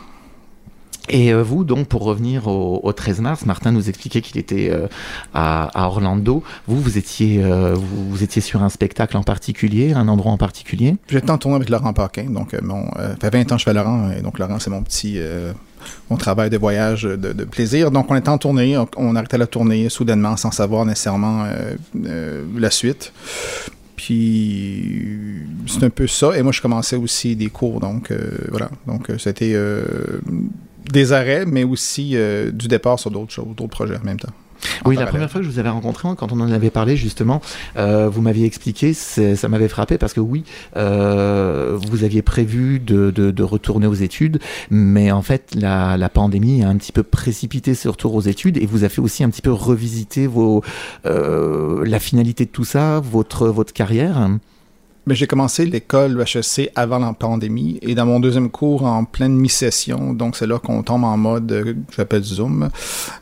Et 1.10 1.34
euh, 1.34 1.42
vous, 1.42 1.64
donc, 1.64 1.88
pour 1.88 2.04
revenir 2.04 2.48
au, 2.48 2.80
au 2.84 2.94
13 2.94 3.22
mars, 3.22 3.46
Martin 3.46 3.72
nous 3.72 3.90
expliquait 3.90 4.22
qu'il 4.22 4.38
était 4.38 4.70
euh, 4.72 4.88
à, 5.34 5.64
à 5.78 5.88
Orlando. 5.88 6.44
Vous, 6.68 6.80
vous 6.80 6.98
étiez, 6.98 7.44
euh, 7.44 7.74
vous, 7.74 8.10
vous 8.10 8.24
étiez 8.24 8.42
sur 8.42 8.64
un 8.64 8.70
spectacle 8.70 9.18
en 9.18 9.24
particulier, 9.24 9.94
un 9.94 10.08
endroit 10.08 10.32
en 10.32 10.38
particulier? 10.38 10.96
J'étais 11.10 11.32
en 11.32 11.38
tournée 11.38 11.56
avec 11.58 11.70
Laurent 11.70 11.92
Paquin, 11.92 12.30
donc 12.30 12.56
mon, 12.62 12.86
euh, 12.98 13.16
fait 13.20 13.30
20 13.30 13.52
ans 13.52 13.56
que 13.56 13.60
je 13.60 13.66
fais 13.66 13.74
Laurent, 13.74 14.12
et 14.12 14.22
donc 14.22 14.38
Laurent, 14.38 14.60
c'est 14.60 14.70
mon 14.70 14.84
petit 14.84 15.16
euh, 15.18 15.52
mon 16.10 16.18
travail 16.18 16.50
de 16.50 16.58
voyage 16.58 17.04
de, 17.04 17.16
de 17.16 17.44
plaisir. 17.46 17.92
Donc 17.92 18.10
on 18.10 18.16
était 18.16 18.30
en 18.30 18.38
tournée, 18.38 18.78
on, 18.78 18.88
on 18.98 19.16
arrêtait 19.16 19.38
la 19.38 19.48
tournée 19.48 19.90
soudainement 19.90 20.38
sans 20.38 20.52
savoir 20.52 20.86
nécessairement 20.86 21.44
euh, 21.46 21.76
euh, 22.06 22.44
la 22.58 22.72
suite. 22.72 23.12
Puis 24.02 25.44
c'est 25.68 25.84
un 25.84 25.92
peu 25.92 26.08
ça. 26.08 26.36
Et 26.36 26.42
moi, 26.42 26.52
je 26.52 26.60
commençais 26.60 26.96
aussi 26.96 27.36
des 27.36 27.50
cours, 27.50 27.80
donc 27.80 28.10
euh, 28.10 28.32
voilà. 28.50 28.72
Donc 28.88 29.12
euh, 29.12 29.20
c'était 29.20 29.54
euh, 29.54 29.84
des 30.92 31.14
arrêts, 31.14 31.46
mais 31.46 31.64
aussi 31.64 32.16
du 32.52 32.68
départ 32.68 32.98
sur 32.98 33.12
d'autres 33.12 33.32
choses, 33.32 33.46
d'autres 33.56 33.70
projets 33.70 33.98
en 33.98 34.04
même 34.04 34.20
temps. 34.20 34.34
Oui, 34.86 34.96
la 34.96 35.08
première 35.08 35.30
fois 35.32 35.42
que 35.42 35.46
je 35.46 35.52
vous 35.52 35.60
avais 35.60 35.70
rencontré, 35.70 36.08
quand 36.18 36.32
on 36.32 36.40
en 36.40 36.52
avait 36.52 36.70
parlé 36.70 36.96
justement, 36.96 37.42
euh, 37.78 38.10
vous 38.10 38.22
m'aviez 38.22 38.46
expliqué, 38.46 38.94
ça 38.94 39.48
m'avait 39.48 39.68
frappé 39.68 39.98
parce 39.98 40.14
que 40.14 40.20
oui, 40.20 40.44
euh, 40.78 41.78
vous 41.90 42.04
aviez 42.04 42.22
prévu 42.22 42.80
de, 42.80 43.12
de- 43.12 43.32
de 43.32 43.44
retourner 43.44 43.88
aux 43.88 43.94
études, 43.94 44.40
mais 44.70 45.12
en 45.12 45.22
fait 45.22 45.56
la, 45.56 45.98
la 45.98 46.10
pandémie 46.10 46.64
a 46.64 46.70
un 46.70 46.78
petit 46.78 46.92
peu 46.92 47.04
précipité 47.04 47.74
ce 47.76 47.88
retour 47.90 48.14
aux 48.16 48.22
études 48.22 48.58
et 48.58 48.66
vous 48.66 48.84
a 48.84 48.90
fait 48.90 49.02
aussi 49.02 49.24
un 49.24 49.30
petit 49.30 49.42
peu 49.42 49.52
revisiter 49.52 50.28
vos, 50.28 50.64
euh, 51.06 51.84
la 51.86 52.00
finalité 52.00 52.46
de 52.46 52.52
tout 52.52 52.66
ça, 52.66 53.00
votre, 53.00 53.48
votre 53.48 53.74
carrière. 53.74 54.30
Mais 55.08 55.16
j'ai 55.16 55.26
commencé 55.26 55.66
l'école 55.66 56.12
le 56.14 56.22
HEC 56.24 56.72
avant 56.76 57.00
la 57.00 57.12
pandémie 57.14 57.80
et 57.82 57.96
dans 57.96 58.06
mon 58.06 58.20
deuxième 58.20 58.52
cours 58.52 58.84
en 58.84 59.04
pleine 59.04 59.36
mi-session, 59.36 60.14
donc 60.14 60.38
c'est 60.38 60.46
là 60.46 60.60
qu'on 60.60 60.84
tombe 60.84 61.04
en 61.06 61.18
mode 61.18 61.52
euh, 61.52 61.64
que 61.74 61.96
j'appelle 61.98 62.22
Zoom. 62.24 62.70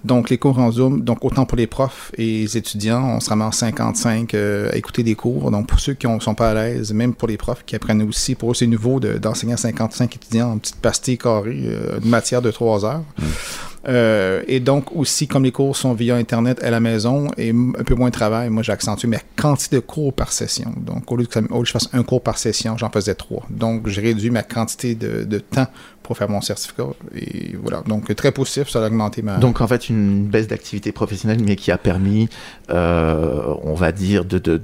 Donc 0.03 0.29
les 0.29 0.37
cours 0.37 0.59
en 0.59 0.71
Zoom, 0.71 1.01
donc 1.01 1.23
autant 1.23 1.45
pour 1.45 1.57
les 1.57 1.67
profs 1.67 2.11
et 2.17 2.41
les 2.41 2.57
étudiants, 2.57 3.01
on 3.15 3.19
se 3.21 3.29
ramasse 3.29 3.59
55 3.59 4.33
euh, 4.33 4.69
à 4.73 4.75
écouter 4.75 5.03
des 5.03 5.15
cours. 5.15 5.51
Donc 5.51 5.67
pour 5.67 5.79
ceux 5.79 5.93
qui 5.93 6.05
ne 6.05 6.19
sont 6.19 6.35
pas 6.35 6.49
à 6.51 6.53
l'aise, 6.53 6.91
même 6.91 7.13
pour 7.13 7.29
les 7.29 7.37
profs 7.37 7.63
qui 7.65 7.77
apprennent 7.77 8.01
aussi, 8.01 8.35
pour 8.35 8.51
eux 8.51 8.55
c'est 8.55 8.67
nouveau 8.67 8.99
de- 8.99 9.17
d'enseigner 9.17 9.53
à 9.53 9.57
55 9.57 10.13
étudiants 10.17 10.51
en 10.51 10.57
petite 10.57 10.75
pastille 10.81 11.17
carrée, 11.17 11.61
euh, 11.63 11.99
une 12.03 12.09
matière 12.09 12.41
de 12.41 12.51
3 12.51 12.83
heures. 12.83 13.03
Euh, 13.87 14.43
et 14.47 14.59
donc 14.59 14.95
aussi, 14.95 15.27
comme 15.27 15.43
les 15.43 15.51
cours 15.51 15.75
sont 15.75 15.93
via 15.93 16.15
Internet 16.15 16.61
à 16.63 16.69
la 16.69 16.79
maison 16.79 17.29
et 17.37 17.51
un 17.51 17.83
peu 17.83 17.95
moins 17.95 18.09
de 18.09 18.13
travail, 18.13 18.49
moi 18.49 18.61
j'ai 18.61 18.73
accentué 18.73 19.07
ma 19.07 19.19
quantité 19.37 19.77
de 19.77 19.81
cours 19.81 20.13
par 20.13 20.31
session. 20.31 20.73
Donc 20.77 21.11
au 21.11 21.15
lieu, 21.15 21.25
que, 21.25 21.39
je 21.63 21.71
fasse 21.71 21.89
un 21.93 22.03
cours 22.03 22.21
par 22.21 22.37
session, 22.37 22.77
j'en 22.77 22.89
faisais 22.89 23.15
trois. 23.15 23.45
Donc 23.49 23.87
j'ai 23.87 24.01
réduit 24.01 24.31
ma 24.31 24.43
quantité 24.43 24.95
de 24.95 25.39
temps 25.39 25.67
pour 26.09 26.17
faire 26.17 26.27
mon 26.27 26.41
certificat. 26.41 26.87
Et 27.15 27.55
voilà. 27.61 27.83
Donc 27.85 28.15
très 28.15 28.31
positif, 28.31 28.67
ça 28.67 28.83
a 28.83 28.87
augmenté 28.87 29.21
ma... 29.21 29.37
Donc 29.37 29.61
en 29.61 29.67
fait 29.67 29.89
une 29.89 30.25
baisse 30.25 30.47
d'activité 30.47 30.91
professionnelle, 30.91 31.37
mais 31.45 31.55
qui 31.55 31.69
a 31.71 31.77
permis, 31.77 32.27
euh, 32.71 33.53
on 33.61 33.75
va 33.75 33.91
dire, 33.91 34.25
de, 34.25 34.39
de, 34.39 34.57
de- 34.57 34.63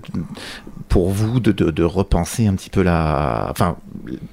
pour 0.89 1.09
vous 1.11 1.39
de, 1.39 1.51
de, 1.51 1.83
repenser 1.83 2.47
un 2.47 2.53
petit 2.55 2.69
peu 2.69 2.81
la, 2.81 3.47
enfin, 3.51 3.75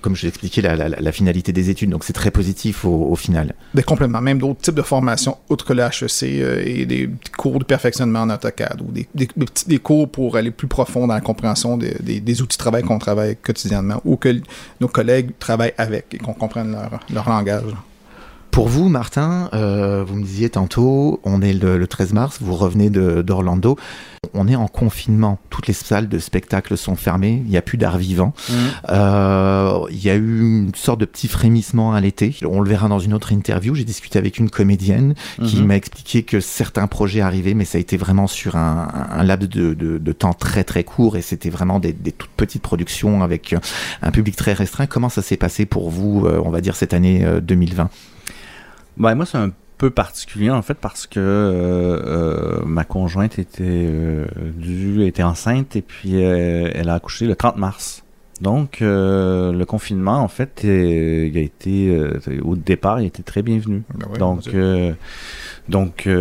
comme 0.00 0.14
je 0.16 0.24
l'expliquais, 0.26 0.62
la, 0.62 0.74
la, 0.76 0.88
la 0.88 1.12
finalité 1.12 1.52
des 1.52 1.68
études. 1.70 1.90
Donc 1.90 2.04
c'est 2.04 2.12
très 2.14 2.30
positif 2.30 2.84
au, 2.86 3.08
au 3.10 3.16
final. 3.16 3.54
Des 3.74 3.82
compléments, 3.82 4.20
même 4.22 4.38
d'autres 4.38 4.60
types 4.60 4.74
de 4.74 4.82
formations, 4.82 5.36
outre 5.50 5.64
que 5.66 5.72
le 5.74 5.82
HEC 5.82 6.22
euh, 6.40 6.62
et 6.64 6.86
des 6.86 7.10
cours 7.36 7.58
de 7.58 7.64
perfectionnement 7.64 8.20
en 8.20 8.30
AutoCAD 8.30 8.80
ou 8.80 8.90
des, 8.92 9.06
des, 9.14 9.28
des 9.66 9.78
cours 9.78 10.08
pour 10.08 10.36
aller 10.36 10.50
plus 10.50 10.68
profond 10.68 11.06
dans 11.06 11.14
la 11.14 11.20
compréhension 11.20 11.76
des, 11.76 11.94
des- 12.00 12.40
outils 12.40 12.56
de 12.56 12.62
travail 12.62 12.82
qu'on 12.84 12.98
travaille 12.98 13.36
quotidiennement 13.36 14.00
ou 14.06 14.16
que 14.16 14.40
nos 14.80 14.88
collègues 14.88 15.30
travaillent 15.38 15.74
avec 15.78 16.14
et 16.14 16.18
qu'on 16.18 16.32
comprenne 16.32 16.72
leur, 16.72 17.00
leur 17.10 17.28
langage. 17.28 17.74
Pour 18.52 18.68
vous, 18.68 18.90
Martin, 18.90 19.48
euh, 19.54 20.04
vous 20.06 20.14
me 20.14 20.22
disiez 20.24 20.50
tantôt, 20.50 21.20
on 21.24 21.40
est 21.40 21.54
le, 21.54 21.78
le 21.78 21.86
13 21.86 22.12
mars, 22.12 22.36
vous 22.42 22.54
revenez 22.54 22.90
d'Orlando, 22.90 23.78
on 24.34 24.46
est 24.46 24.56
en 24.56 24.68
confinement, 24.68 25.38
toutes 25.48 25.68
les 25.68 25.72
salles 25.72 26.06
de 26.06 26.18
spectacle 26.18 26.76
sont 26.76 26.94
fermées, 26.94 27.42
il 27.46 27.50
n'y 27.50 27.56
a 27.56 27.62
plus 27.62 27.78
d'art 27.78 27.96
vivant. 27.96 28.34
Euh, 28.90 29.80
Il 29.90 30.04
y 30.04 30.10
a 30.10 30.16
eu 30.16 30.40
une 30.40 30.74
sorte 30.74 31.00
de 31.00 31.06
petit 31.06 31.28
frémissement 31.28 31.94
à 31.94 32.00
l'été. 32.02 32.36
On 32.46 32.60
le 32.60 32.68
verra 32.68 32.88
dans 32.88 32.98
une 32.98 33.14
autre 33.14 33.32
interview. 33.32 33.74
J'ai 33.74 33.84
discuté 33.84 34.18
avec 34.18 34.36
une 34.38 34.50
comédienne 34.50 35.14
qui 35.42 35.56
Mhm. 35.60 35.66
m'a 35.66 35.76
expliqué 35.76 36.22
que 36.22 36.40
certains 36.40 36.86
projets 36.88 37.22
arrivaient, 37.22 37.54
mais 37.54 37.64
ça 37.64 37.78
a 37.78 37.80
été 37.80 37.96
vraiment 37.96 38.26
sur 38.26 38.56
un, 38.56 38.88
un 39.10 39.22
laps 39.24 39.48
de, 39.48 39.72
de- 39.72 39.96
de 39.96 40.12
temps 40.12 40.34
très 40.34 40.62
très 40.62 40.84
court 40.84 41.16
et 41.16 41.22
c'était 41.22 41.50
vraiment 41.50 41.78
des, 41.80 41.94
des 41.94 42.12
toutes 42.12 42.30
petites 42.36 42.62
productions 42.62 43.22
avec 43.22 43.54
un 44.02 44.10
public 44.10 44.36
très 44.36 44.52
restreint. 44.52 44.86
Comment 44.86 45.08
ça 45.08 45.22
s'est 45.22 45.38
passé 45.38 45.64
pour 45.64 45.88
vous, 45.90 46.26
euh, 46.26 46.40
on 46.44 46.50
va 46.50 46.60
dire, 46.60 46.76
cette 46.76 46.92
année 46.92 47.24
euh, 47.24 47.40
2020 47.40 47.88
Ben, 48.96 49.14
moi, 49.14 49.26
c'est 49.26 49.38
un 49.38 49.50
peu 49.78 49.90
particulier, 49.90 50.50
en 50.50 50.62
fait, 50.62 50.74
parce 50.74 51.06
que 51.06 51.18
euh, 51.18 52.60
euh, 52.62 52.64
ma 52.64 52.84
conjointe 52.84 53.38
était 53.38 53.64
euh, 53.66 54.26
due, 54.56 55.04
était 55.06 55.24
enceinte, 55.24 55.74
et 55.76 55.82
puis 55.82 56.24
euh, 56.24 56.70
elle 56.72 56.88
a 56.88 56.94
accouché 56.94 57.26
le 57.26 57.34
30 57.34 57.56
mars. 57.56 58.04
Donc, 58.40 58.78
le 58.80 59.64
confinement, 59.64 60.18
en 60.18 60.26
fait, 60.26 60.62
il 60.64 61.36
a 61.36 61.40
été, 61.40 61.96
au 62.42 62.56
départ, 62.56 63.00
il 63.00 63.06
était 63.06 63.22
très 63.22 63.40
bienvenu. 63.40 63.84
Ben 63.94 64.08
ouais, 64.08 64.18
donc, 64.18 64.48
euh, 64.48 64.94
donc 65.68 66.06
euh, 66.06 66.12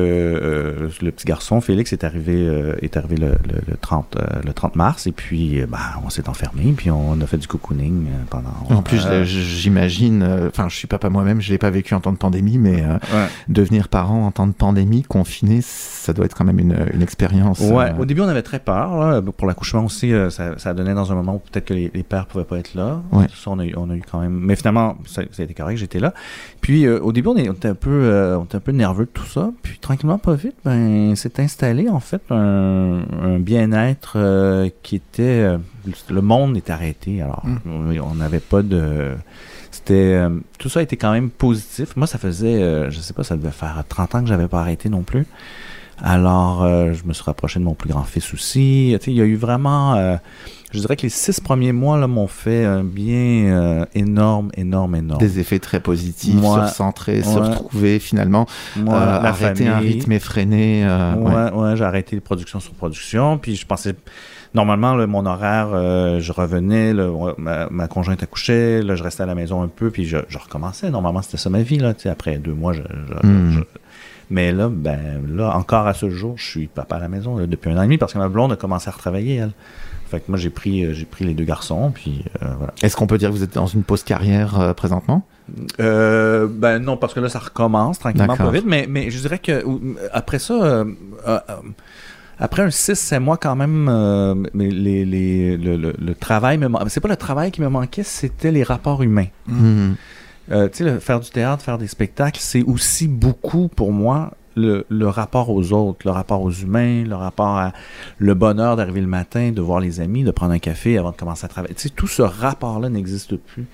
euh, 0.85 0.89
le 1.01 1.11
petit 1.11 1.25
garçon, 1.25 1.61
Félix, 1.61 1.93
est 1.93 2.03
arrivé, 2.03 2.35
euh, 2.47 2.75
est 2.81 2.95
arrivé 2.97 3.15
le, 3.17 3.27
le- 3.29 3.61
le 3.67 3.77
30, 3.79 4.15
euh, 4.17 4.41
le 4.45 4.53
30 4.53 4.75
mars, 4.75 5.07
et 5.07 5.11
puis, 5.11 5.61
euh, 5.61 5.65
ben, 5.67 5.77
on 6.05 6.09
s'est 6.09 6.29
enfermé, 6.29 6.73
puis 6.77 6.91
on 6.91 7.19
a 7.21 7.25
fait 7.27 7.37
du 7.37 7.47
cocooning 7.47 8.05
euh, 8.07 8.23
pendant... 8.29 8.49
En 8.77 8.81
plus, 8.81 9.01
j'imagine, 9.23 10.23
euh, 10.23 10.47
enfin, 10.47 10.69
je 10.69 10.75
suis 10.75 10.87
papa 10.87 11.09
moi-même, 11.09 11.41
je 11.41 11.51
l'ai 11.51 11.57
pas 11.57 11.69
vécu 11.69 11.93
en 11.93 11.99
temps 11.99 12.11
de 12.11 12.17
pandémie, 12.17 12.57
mais 12.57 12.81
euh, 12.83 12.93
ouais. 13.13 13.27
devenir 13.47 13.87
parent 13.87 14.25
en 14.25 14.31
temps 14.31 14.47
de 14.47 14.53
pandémie, 14.53 15.03
confiné, 15.03 15.59
ça 15.61 16.13
doit 16.13 16.25
être 16.25 16.35
quand 16.35 16.45
même 16.45 16.59
une, 16.59 16.75
une 16.93 17.01
expérience. 17.01 17.59
Ouais, 17.59 17.91
au 17.99 18.05
début 18.05 18.21
on 18.21 18.27
avait 18.27 18.41
très 18.41 18.59
peur. 18.59 18.97
là. 18.97 19.21
Pour 19.21 19.47
l'accouchement 19.47 19.85
aussi, 19.85 20.13
euh, 20.13 20.29
ça, 20.29 20.57
ça 20.57 20.73
donnait 20.73 20.93
dans 20.93 21.11
un 21.11 21.15
moment 21.15 21.35
où 21.35 21.39
peut-être 21.39 21.65
que 21.65 21.73
les, 21.73 21.91
les 21.93 22.03
pères 22.03 22.25
pouvaient 22.25 22.43
pas 22.45 22.57
être 22.57 22.73
là. 22.75 23.01
Ouais. 23.11 23.25
Ça, 23.29 23.51
on 23.51 23.59
a, 23.59 23.65
eu, 23.65 23.73
on 23.77 23.89
a 23.89 23.95
eu 23.95 24.03
quand 24.09 24.19
même. 24.19 24.33
Mais 24.33 24.55
finalement, 24.55 24.97
ça, 25.05 25.21
ça 25.31 25.41
a 25.41 25.45
été 25.45 25.53
correct, 25.53 25.77
j'étais 25.77 25.99
là. 25.99 26.13
Puis 26.61 26.85
euh, 26.85 26.99
au 27.01 27.11
début, 27.11 27.29
on, 27.29 27.35
est- 27.37 27.49
on 27.49 27.53
était 27.53 27.67
un 27.67 27.75
peu, 27.75 27.89
euh, 27.91 28.37
on 28.37 28.43
était 28.45 28.57
un 28.57 28.61
peu 28.61 28.71
nerveux 28.71 29.05
de 29.05 29.09
tout 29.11 29.25
ça. 29.31 29.51
Puis 29.63 29.77
tranquillement, 29.79 30.17
pas 30.17 30.33
vite, 30.35 30.55
ben, 30.65 31.15
s'est 31.15 31.39
installé 31.41 31.89
en 31.89 31.99
fait 31.99 32.21
un, 32.29 33.01
un 33.23 33.39
bien-être 33.39 34.13
euh, 34.17 34.69
qui 34.83 34.95
était, 34.97 35.21
euh, 35.23 35.57
le 36.09 36.21
monde 36.21 36.57
est 36.57 36.69
arrêté. 36.69 37.21
Alors, 37.21 37.43
Mm. 37.45 37.97
on 38.03 38.15
n'avait 38.15 38.39
pas 38.39 38.61
de 38.61 39.11
c'était 39.71 39.93
euh, 40.15 40.29
tout 40.59 40.67
ça 40.69 40.81
été 40.81 40.97
quand 40.97 41.11
même 41.13 41.29
positif. 41.29 41.95
Moi, 41.95 42.05
ça 42.05 42.17
faisait, 42.17 42.61
euh, 42.61 42.89
je 42.91 42.99
sais 42.99 43.13
pas, 43.13 43.23
ça 43.23 43.37
devait 43.37 43.51
faire 43.51 43.81
30 43.87 44.15
ans 44.15 44.21
que 44.21 44.27
j'avais 44.27 44.47
pas 44.49 44.59
arrêté 44.59 44.89
non 44.89 45.01
plus. 45.01 45.25
Alors, 46.03 46.65
je 46.67 47.03
me 47.05 47.13
suis 47.13 47.23
rapproché 47.23 47.59
de 47.59 47.63
mon 47.63 47.75
plus 47.75 47.89
grand 47.89 48.03
fils 48.03 48.33
aussi. 48.33 48.95
Tu 48.99 49.05
sais, 49.05 49.11
il 49.11 49.17
y 49.17 49.21
a 49.21 49.25
eu 49.25 49.35
vraiment, 49.35 50.17
je 50.71 50.79
dirais 50.79 50.95
que 50.95 51.03
les 51.03 51.09
six 51.09 51.39
premiers 51.39 51.71
mois 51.71 51.97
là 51.97 52.07
m'ont 52.07 52.27
fait 52.27 52.63
un 52.65 52.83
bien 52.83 53.45
euh, 53.53 53.85
énorme, 53.93 54.51
énorme, 54.55 54.95
énorme. 54.95 55.19
des 55.19 55.39
effets 55.39 55.59
très 55.59 55.79
positifs, 55.79 56.33
Moi, 56.33 56.55
se 56.57 56.61
recentrer, 56.69 57.21
se 57.23 57.37
retrouver 57.37 57.99
finalement, 57.99 58.45
Moi, 58.75 58.95
euh, 58.95 59.19
arrêter 59.21 59.67
un 59.67 59.79
rythme 59.79 60.11
effréné. 60.13 60.83
euh, 60.85 61.13
ouais. 61.15 61.33
Ouais, 61.33 61.51
ouais, 61.51 61.77
j'ai 61.77 61.83
arrêté 61.83 62.15
les 62.15 62.21
productions 62.21 62.59
sur 62.59 62.73
production. 62.73 63.37
Puis 63.37 63.55
je 63.55 63.65
pensais, 63.65 63.95
normalement, 64.53 64.95
là, 64.95 65.07
mon 65.07 65.25
horaire, 65.25 65.69
euh, 65.73 66.19
je 66.19 66.31
revenais, 66.31 66.93
là, 66.93 67.09
ma, 67.37 67.67
ma 67.69 67.87
conjointe 67.87 68.23
accouchait, 68.23 68.81
là, 68.81 68.95
je 68.95 69.03
restais 69.03 69.23
à 69.23 69.25
la 69.27 69.35
maison 69.35 69.61
un 69.61 69.67
peu, 69.67 69.89
puis 69.91 70.05
je, 70.05 70.17
je 70.29 70.37
recommençais. 70.37 70.89
Normalement, 70.89 71.21
c'était 71.21 71.37
ça 71.37 71.49
ma 71.49 71.61
vie, 71.61 71.77
là. 71.79 71.93
Après 72.05 72.37
deux 72.37 72.53
mois, 72.53 72.73
je. 72.73 72.81
je- 72.81 73.27
Hmm. 73.27 73.51
je- 73.51 73.59
mais 74.29 74.53
là, 74.53 74.69
ben, 74.69 75.21
là, 75.27 75.53
encore 75.57 75.87
à 75.87 75.93
ce 75.93 76.09
jour, 76.09 76.35
je 76.37 76.45
suis 76.45 76.67
papa 76.67 76.95
à 76.95 76.99
la 76.99 77.09
maison 77.09 77.35
là, 77.37 77.47
depuis 77.47 77.69
un 77.69 77.77
an 77.77 77.81
et 77.81 77.85
demi 77.85 77.97
parce 77.97 78.13
que 78.13 78.17
ma 78.17 78.29
blonde 78.29 78.53
a 78.53 78.55
commencé 78.55 78.87
à 78.87 78.91
retravailler, 78.93 79.35
elle. 79.35 79.51
Fait 80.11 80.19
que 80.19 80.25
moi, 80.27 80.37
j'ai 80.37 80.49
pris, 80.49 80.83
euh, 80.83 80.93
j'ai 80.93 81.05
pris 81.05 81.23
les 81.23 81.33
deux 81.33 81.45
garçons, 81.45 81.89
puis 81.95 82.25
euh, 82.43 82.47
voilà. 82.57 82.73
Est-ce 82.83 82.97
qu'on 82.97 83.07
peut 83.07 83.17
dire 83.17 83.29
que 83.29 83.33
vous 83.33 83.43
êtes 83.43 83.53
dans 83.53 83.65
une 83.65 83.83
pause 83.83 84.03
carrière 84.03 84.59
euh, 84.59 84.73
présentement? 84.73 85.25
Euh, 85.79 86.47
ben 86.49 86.79
non, 86.79 86.97
parce 86.97 87.13
que 87.13 87.21
là, 87.21 87.29
ça 87.29 87.39
recommence 87.39 87.97
tranquillement, 87.97 88.35
pas 88.35 88.51
vite. 88.51 88.65
Mais, 88.67 88.87
mais 88.89 89.09
je 89.09 89.19
dirais 89.19 89.39
que 89.39 89.63
après 90.11 90.39
ça, 90.39 90.53
euh, 90.53 90.85
euh, 91.27 91.39
euh, 91.49 91.55
après 92.39 92.61
un 92.63 92.67
6-7 92.67 93.19
mois 93.19 93.37
quand 93.37 93.55
même, 93.55 94.45
les, 94.53 95.05
les, 95.05 95.57
le, 95.57 95.77
le, 95.77 95.93
le 95.97 96.15
travail 96.15 96.57
me 96.57 96.67
C'est 96.89 96.99
pas 96.99 97.07
le 97.07 97.15
travail 97.15 97.51
qui 97.51 97.61
me 97.61 97.69
manquait, 97.69 98.03
c'était 98.03 98.51
les 98.51 98.63
rapports 98.63 99.01
humains. 99.03 99.27
Mhm. 99.47 99.95
Euh, 100.51 100.67
tu 100.67 100.83
sais, 100.83 100.99
faire 100.99 101.19
du 101.19 101.29
théâtre, 101.29 101.63
faire 101.63 101.77
des 101.77 101.87
spectacles, 101.87 102.39
c'est 102.41 102.63
aussi 102.63 103.07
beaucoup 103.07 103.69
pour 103.69 103.93
moi 103.93 104.31
le, 104.55 104.85
le 104.89 105.07
rapport 105.07 105.49
aux 105.49 105.73
autres, 105.73 105.99
le 106.05 106.11
rapport 106.11 106.41
aux 106.41 106.51
humains, 106.51 107.03
le 107.03 107.15
rapport 107.15 107.57
à 107.57 107.73
le 108.17 108.33
bonheur 108.33 108.75
d'arriver 108.75 109.01
le 109.01 109.07
matin, 109.07 109.51
de 109.51 109.61
voir 109.61 109.79
les 109.79 109.99
amis, 109.99 110.23
de 110.23 110.31
prendre 110.31 110.53
un 110.53 110.59
café 110.59 110.97
avant 110.97 111.11
de 111.11 111.17
commencer 111.17 111.45
à 111.45 111.47
travailler. 111.47 111.75
Tu 111.75 111.83
sais, 111.83 111.89
tout 111.89 112.07
ce 112.07 112.21
rapport-là 112.21 112.89
n'existe 112.89 113.35
plus. 113.35 113.65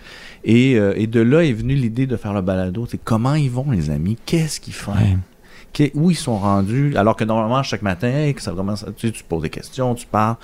Et, 0.44 0.78
euh, 0.78 0.94
et 0.96 1.08
de 1.08 1.20
là 1.22 1.44
est 1.44 1.54
venue 1.54 1.76
l'idée 1.76 2.08
de 2.08 2.16
faire 2.16 2.34
le 2.34 2.42
balado. 2.42 2.86
C'est 2.90 3.04
comment 3.04 3.36
ils 3.36 3.52
vont, 3.52 3.72
les 3.72 3.90
amis? 3.90 4.18
Qu'est-ce 4.26 4.60
qu'ils 4.60 4.74
font? 4.74 4.94
Ouais. 4.94 5.18
Où 5.94 6.10
ils 6.10 6.16
sont 6.16 6.40
rendus, 6.40 6.98
alors 6.98 7.16
que 7.16 7.24
normalement, 7.24 7.62
chaque 7.62 7.84
matin, 7.84 8.08
hey, 8.08 8.34
que 8.34 8.42
ça 8.42 8.52
commence, 8.52 8.84
tu, 8.96 9.08
sais, 9.08 9.14
tu 9.14 9.24
poses 9.24 9.44
des 9.44 9.52
questions, 9.52 9.94
tu 9.94 10.08
parles. 10.08 10.38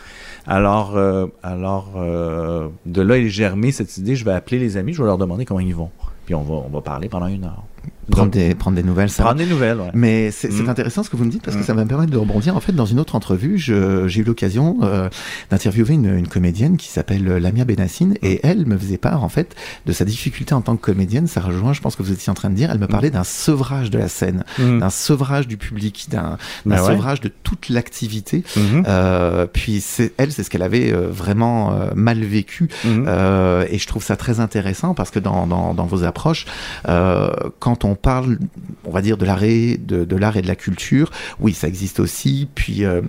Alors, 0.45 0.95
euh, 0.95 1.25
alors 1.41 1.93
euh, 1.95 2.67
de 2.85 3.01
là 3.01 3.17
est 3.17 3.29
germée 3.29 3.71
cette 3.71 3.97
idée, 3.97 4.15
je 4.15 4.25
vais 4.25 4.33
appeler 4.33 4.59
les 4.59 4.77
amis, 4.77 4.93
je 4.93 5.01
vais 5.01 5.07
leur 5.07 5.17
demander 5.17 5.43
comment 5.43 5.61
ils 5.61 5.73
vont. 5.73 5.89
Puis 6.27 6.35
on 6.35 6.43
va, 6.43 6.53
on 6.53 6.69
va 6.69 6.81
parler 6.81 7.09
pendant 7.09 7.25
une 7.25 7.45
heure. 7.45 7.63
Prendre 8.11 8.25
Donc, 8.25 8.33
des, 8.33 8.53
prendre 8.55 8.75
des 8.75 8.83
nouvelles, 8.83 9.09
ça 9.09 9.23
prendre 9.23 9.37
des 9.39 9.45
nouvelles, 9.45 9.79
ouais. 9.79 9.89
Mais 9.93 10.31
c'est 10.31 10.51
c'est 10.51 10.63
Mm. 10.63 10.69
intéressant 10.69 11.03
ce 11.03 11.09
que 11.09 11.15
vous 11.15 11.25
me 11.25 11.31
dites 11.31 11.41
parce 11.43 11.55
que 11.55 11.61
Mm. 11.61 11.65
ça 11.65 11.73
va 11.73 11.83
me 11.83 11.87
permettre 11.89 12.11
de 12.11 12.17
rebondir. 12.17 12.55
En 12.55 12.59
fait, 12.59 12.73
dans 12.73 12.85
une 12.85 12.99
autre 12.99 13.15
entrevue, 13.15 13.57
j'ai 13.57 13.73
eu 14.19 14.23
l'occasion 14.23 14.77
euh, 14.83 15.09
d'interviewer 15.51 15.93
une, 15.93 16.17
une 16.17 16.27
comédienne 16.27 16.77
qui 16.77 16.89
s'appelle 16.89 17.27
euh, 17.27 17.39
Lamia 17.39 17.65
Benassine 17.65 18.15
et 18.21 18.39
elle 18.43 18.65
me 18.65 18.77
faisait 18.77 18.97
part 18.97 19.23
en 19.23 19.29
fait 19.29 19.55
de 19.85 19.93
sa 19.93 20.05
difficulté 20.05 20.53
en 20.53 20.61
tant 20.61 20.75
que 20.75 20.81
comédienne. 20.81 21.27
Ça 21.27 21.39
rejoint, 21.41 21.73
je 21.73 21.81
pense 21.81 21.95
que 21.95 22.03
vous 22.03 22.11
étiez 22.11 22.29
en 22.29 22.33
train 22.33 22.49
de 22.49 22.55
dire. 22.55 22.69
Elle 22.71 22.79
me 22.79 22.87
parlait 22.87 23.09
d'un 23.09 23.23
sevrage 23.23 23.89
de 23.89 23.97
la 23.99 24.07
scène, 24.09 24.43
d'un 24.59 24.89
sevrage 24.89 25.47
du 25.47 25.57
public, 25.57 26.07
d'un 26.09 26.37
Ben 26.65 26.81
ouais. 26.81 26.87
sevrage 26.87 27.21
de 27.21 27.29
toute 27.43 27.69
l'activité. 27.69 28.43
Mhm. 28.55 28.83
Euh, 28.87 29.45
puis 29.51 29.83
elle, 30.17 30.31
c'est 30.31 30.43
ce 30.43 30.49
qu'elle 30.49 30.61
avait 30.61 30.91
euh, 30.93 31.07
vraiment 31.09 31.73
euh, 31.73 31.91
mal 31.95 32.19
vécu. 32.23 32.69
Mhm. 32.83 33.05
Euh, 33.07 33.65
et 33.69 33.77
je 33.77 33.87
trouve 33.87 34.03
ça 34.03 34.15
très 34.15 34.39
intéressant 34.39 34.93
parce 34.93 35.09
que 35.11 35.19
dans, 35.19 35.47
dans, 35.47 35.73
dans 35.73 35.85
vos 35.85 36.03
approches, 36.03 36.45
euh, 36.89 37.29
quand 37.59 37.85
on 37.85 37.92
parle, 37.95 38.37
on 38.85 38.91
va 38.91 39.01
dire, 39.01 39.17
de 39.17 39.25
l'art 39.25 39.43
et 39.43 39.77
de, 39.77 40.05
de 40.05 40.15
l'art 40.15 40.37
et 40.37 40.41
de 40.41 40.47
la 40.47 40.55
culture, 40.55 41.11
oui, 41.39 41.53
ça 41.53 41.67
existe 41.67 41.99
aussi. 41.99 42.47
Puis 42.53 42.85
euh, 42.85 43.01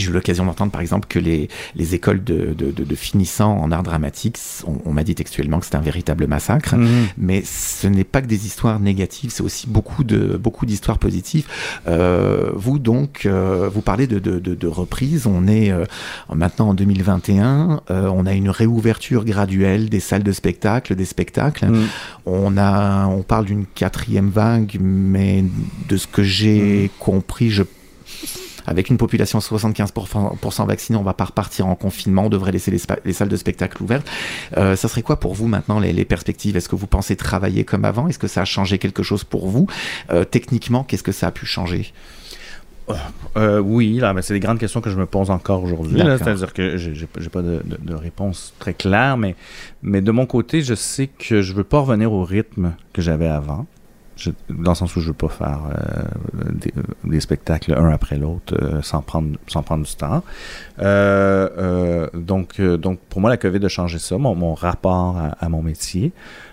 j'ai 0.00 0.10
eu 0.10 0.12
l'occasion 0.12 0.44
d'entendre, 0.46 0.72
par 0.72 0.80
exemple, 0.80 1.06
que 1.08 1.18
les, 1.18 1.48
les 1.76 1.94
écoles 1.94 2.22
de, 2.22 2.54
de, 2.56 2.70
de, 2.70 2.84
de 2.84 2.94
finissants 2.94 3.56
en 3.58 3.70
art 3.72 3.82
dramatique, 3.82 4.38
on, 4.66 4.78
on 4.84 4.92
m'a 4.92 5.04
dit 5.04 5.14
textuellement 5.14 5.58
que 5.58 5.64
c'était 5.66 5.76
un 5.76 5.82
véritable 5.82 6.26
massacre. 6.26 6.76
Mhm. 6.76 7.06
Mais 7.18 7.42
ce 7.44 7.86
n'est 7.86 8.04
pas 8.04 8.22
que 8.22 8.26
des 8.26 8.46
histoires 8.46 8.80
négatives, 8.80 9.30
c'est 9.32 9.42
aussi 9.42 9.66
beaucoup 9.66 10.04
de 10.04 10.36
beaucoup 10.36 10.66
d'histoires 10.66 10.98
positives. 10.98 11.46
Euh, 11.88 12.50
vous 12.54 12.78
donc, 12.78 13.26
euh, 13.26 13.68
vous 13.72 13.80
parlez 13.82 14.06
de, 14.06 14.18
de, 14.18 14.38
de, 14.38 14.54
de 14.54 14.66
reprise. 14.66 15.26
On 15.26 15.46
est 15.46 15.70
euh, 15.70 15.84
maintenant 16.34 16.68
en 16.70 16.74
2021. 16.74 17.80
euh, 17.90 18.08
on 18.08 18.26
a 18.26 18.32
une 18.32 18.50
réouverture 18.50 19.24
graduelle 19.24 19.88
des 19.88 20.00
salles 20.00 20.22
de 20.22 20.32
spectacle, 20.32 20.94
des 20.94 21.04
spectacles. 21.04 21.66
Mhm. 21.66 21.86
On 22.26 22.56
a, 22.56 23.06
on 23.06 23.22
parle 23.22 23.44
d'une 23.46 23.66
quatrième 23.66 24.30
vague, 24.30 24.78
mais 24.80 25.44
de 25.88 25.96
ce 25.96 26.06
que 26.06 26.22
j'ai 26.22 26.90
compris, 26.98 27.50
je 27.50 27.62
avec 28.66 28.88
une 28.90 28.96
population 28.96 29.38
75% 29.38 30.38
pour 30.38 30.52
cent 30.52 30.66
vaccinée, 30.66 30.98
on 30.98 31.02
va 31.02 31.14
pas 31.14 31.24
repartir 31.24 31.66
en 31.66 31.74
confinement, 31.74 32.26
on 32.26 32.28
devrait 32.28 32.52
laisser 32.52 32.70
les, 32.70 33.12
salles 33.12 33.28
de 33.28 33.36
spectacle 33.36 33.82
ouvertes. 33.82 34.06
Euh, 34.56 34.76
ça 34.76 34.88
serait 34.88 35.02
quoi 35.02 35.20
pour 35.20 35.34
vous 35.34 35.46
maintenant 35.48 35.78
les, 35.80 35.92
les 35.92 36.04
perspectives? 36.04 36.56
Est-ce 36.56 36.68
que 36.68 36.76
vous 36.76 36.86
pensez 36.86 37.16
travailler 37.16 37.64
comme 37.64 37.84
avant? 37.84 38.08
Est-ce 38.08 38.18
que 38.18 38.28
ça 38.28 38.42
a 38.42 38.44
changé 38.44 38.78
quelque 38.78 39.02
chose 39.02 39.24
pour 39.24 39.48
vous? 39.48 39.66
Euh, 40.10 40.24
Techniquement, 40.24 40.84
qu'est-ce 40.84 41.02
que 41.02 41.12
ça 41.12 41.28
a 41.28 41.30
pu 41.30 41.46
changer? 41.46 41.92
Euh, 43.36 43.60
oui, 43.60 43.94
là, 43.98 44.12
mais 44.12 44.20
c'est 44.20 44.34
des 44.34 44.40
grandes 44.40 44.58
questions 44.58 44.82
que 44.82 44.90
je 44.90 44.96
me 44.98 45.06
pose 45.06 45.30
encore 45.30 45.62
aujourd'hui. 45.62 45.98
C'est-à-dire 46.18 46.52
que 46.52 46.76
j'ai 46.76 47.06
pas 47.32 47.40
de, 47.40 47.62
de- 47.64 47.78
de 47.80 47.94
réponse 47.94 48.52
très 48.58 48.74
claire, 48.74 49.16
mais, 49.16 49.36
mais 49.82 50.02
de 50.02 50.10
mon 50.12 50.26
côté, 50.26 50.60
je 50.60 50.74
sais 50.74 51.06
que 51.06 51.40
je 51.40 51.52
veux 51.54 51.64
pas 51.64 51.78
revenir 51.80 52.12
au 52.12 52.24
rythme 52.24 52.72
que 52.92 53.00
j'avais 53.00 53.26
avant. 53.28 53.66
Je- 54.16 54.30
dans 54.48 54.70
le 54.70 54.74
sens 54.76 54.94
où 54.96 55.00
je 55.00 55.08
veux 55.08 55.12
pas 55.12 55.28
faire 55.28 55.60
euh, 55.70 56.02
des, 56.52 56.72
des 57.04 57.20
spectacles 57.20 57.74
un 57.74 57.88
après 57.88 58.16
l'autre 58.16 58.54
euh, 58.62 58.80
sans 58.82 59.02
prendre 59.02 59.36
sans 59.48 59.62
prendre 59.62 59.84
du 59.84 59.94
temps. 59.96 60.22
Euh, 60.80 61.48
euh, 61.58 62.08
donc 62.14 62.60
euh, 62.60 62.76
donc 62.76 62.98
pour 63.10 63.20
moi 63.20 63.30
la 63.30 63.36
Covid 63.36 63.64
a 63.64 63.68
changé 63.68 63.98
ça, 63.98 64.16
mon, 64.18 64.34
mon 64.34 64.54
rapport 64.54 65.16
à, 65.16 65.28
à 65.44 65.48
mon 65.48 65.62
métier. 65.62 66.12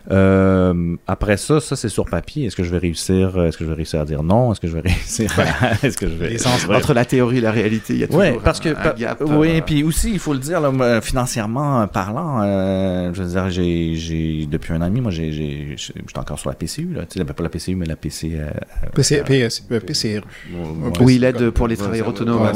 Euh, 0.10 0.96
après 1.08 1.38
ça, 1.38 1.60
ça 1.60 1.76
c'est 1.76 1.90
sur 1.90 2.06
papier. 2.06 2.46
Est-ce 2.46 2.56
que 2.56 2.64
je 2.64 2.72
vais 2.72 2.78
réussir 2.80 3.40
Est-ce 3.44 3.58
que 3.58 3.64
je 3.66 3.70
vais 3.70 3.76
réussir 3.76 4.00
à 4.02 4.06
dire 4.06 4.24
non? 4.24 4.52
Est-ce 4.52 4.60
que 4.60 4.68
je 4.68 4.74
vais 4.74 4.82
réussir 4.82 5.32
à... 5.40 5.74
Est-ce 5.86 5.98
que 5.98 6.08
je 6.08 6.14
vais 6.16 6.32
Ouais. 6.32 6.76
Entre 6.76 6.94
la 6.94 7.06
théorie 7.06 7.38
et 7.38 7.42
la 7.42 7.52
réalité, 7.52 7.94
il 7.94 8.00
y 8.00 8.04
a 8.04 8.08
toujours 8.08 8.22
Oui, 8.22 8.28
parce 8.44 8.60
que 8.60 8.70
un, 8.70 8.72
un 8.72 8.76
pa- 8.76 8.94
gap. 8.98 9.22
oui, 9.28 9.58
euh, 9.58 9.62
puis 9.66 9.84
aussi 9.84 10.12
il 10.12 10.20
faut 10.20 10.34
le 10.34 10.40
dire 10.40 10.60
là, 10.62 11.02
financièrement 11.02 11.88
parlant, 11.88 12.42
euh, 12.42 13.12
je 13.14 13.22
veux 13.22 13.30
dire 13.30 13.50
j'ai 13.50 13.96
j'ai 13.96 14.46
depuis 14.50 14.74
un 14.74 14.82
an 14.82 14.86
et 14.86 14.90
demi, 14.90 15.02
moi 15.02 15.12
j'ai 15.12 15.32
j'ai 15.32 15.76
j'étais 15.78 16.18
encore 16.20 16.40
sur 16.40 16.50
la 16.50 16.56
PCU 16.56 16.90
là, 16.96 17.06
tu 17.06 17.20
sais 17.20 17.26
pas 17.26 17.44
la 17.44 17.50
PCU 17.50 17.76
mais 17.76 17.86
la 17.86 17.96
PC 17.96 18.32
euh, 18.36 18.50
PC, 18.94 19.22
euh, 19.22 20.20
ouais. 20.54 20.92
oui, 21.02 21.18
l'aide 21.20 21.50
pour 21.52 21.68
les 21.68 21.76
Ouais, 21.76 21.82
travailleurs 21.84 22.08
ça- 22.08 22.12
autonomes. 22.12 22.48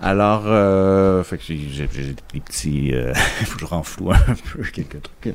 Alors, 0.00 0.42
euh, 0.46 1.22
fait 1.24 1.38
que 1.38 1.42
j'ai 1.46 1.86
des 1.86 2.40
petits. 2.40 2.90
euh, 2.94 3.12
Il 3.40 3.46
faut 3.46 3.54
que 3.56 3.60
je 3.62 3.66
renfloue 3.66 4.12
un 4.12 4.16
peu 4.52 4.62
quelques 4.72 5.02
trucs. 5.02 5.34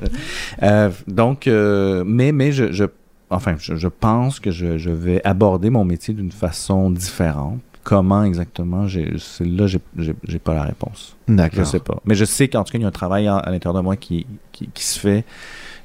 Euh, 0.62 0.90
donc, 1.06 1.46
euh, 1.46 2.02
mais, 2.06 2.32
mais 2.32 2.50
je, 2.52 2.72
je, 2.72 2.84
enfin, 3.30 3.56
je, 3.58 3.76
je 3.76 3.88
pense 3.88 4.40
que 4.40 4.50
je, 4.50 4.78
je 4.78 4.90
vais 4.90 5.20
aborder 5.24 5.68
mon 5.70 5.84
métier 5.84 6.14
d'une 6.14 6.32
façon 6.32 6.90
différente. 6.90 7.60
Comment 7.82 8.24
exactement 8.24 8.86
Là, 8.86 9.66
j'ai- 9.66 10.38
pas 10.38 10.54
la 10.54 10.62
réponse. 10.62 11.16
Je 11.28 11.34
D'accord. 11.34 11.66
sais 11.66 11.80
pas. 11.80 12.00
Mais 12.06 12.14
je 12.14 12.24
sais 12.24 12.48
qu'en 12.48 12.64
tout 12.64 12.72
cas, 12.72 12.78
il 12.78 12.82
y 12.82 12.84
a 12.86 12.88
un 12.88 12.90
travail 12.90 13.28
à 13.28 13.42
l'intérieur 13.50 13.74
de 13.74 13.84
moi 13.84 13.96
qui, 13.96 14.26
qui, 14.52 14.70
qui 14.72 14.82
se 14.84 14.98
fait 14.98 15.26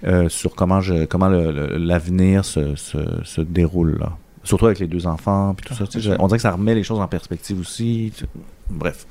euh, 0.06 0.30
sur 0.30 0.56
comment, 0.56 0.80
je, 0.80 1.04
comment 1.04 1.28
l'avenir 1.28 2.46
se, 2.46 2.76
se, 2.78 2.98
se 3.26 3.42
déroule. 3.42 3.98
Là. 4.00 4.14
Surtout 4.50 4.66
avec 4.66 4.80
les 4.80 4.88
deux 4.88 5.06
enfants, 5.06 5.54
puis 5.56 5.68
tout 5.68 5.76
ça. 5.76 5.86
tu 5.86 6.02
sais, 6.02 6.10
je- 6.10 6.16
on 6.20 6.26
dirait 6.28 6.38
que 6.40 6.42
ça 6.42 6.52
remet 6.52 6.74
les 6.74 6.84
choses 6.84 7.00
en 7.00 7.08
perspective 7.08 7.60
aussi. 7.60 8.12
tu- 8.18 8.26
Bref. 8.72 9.06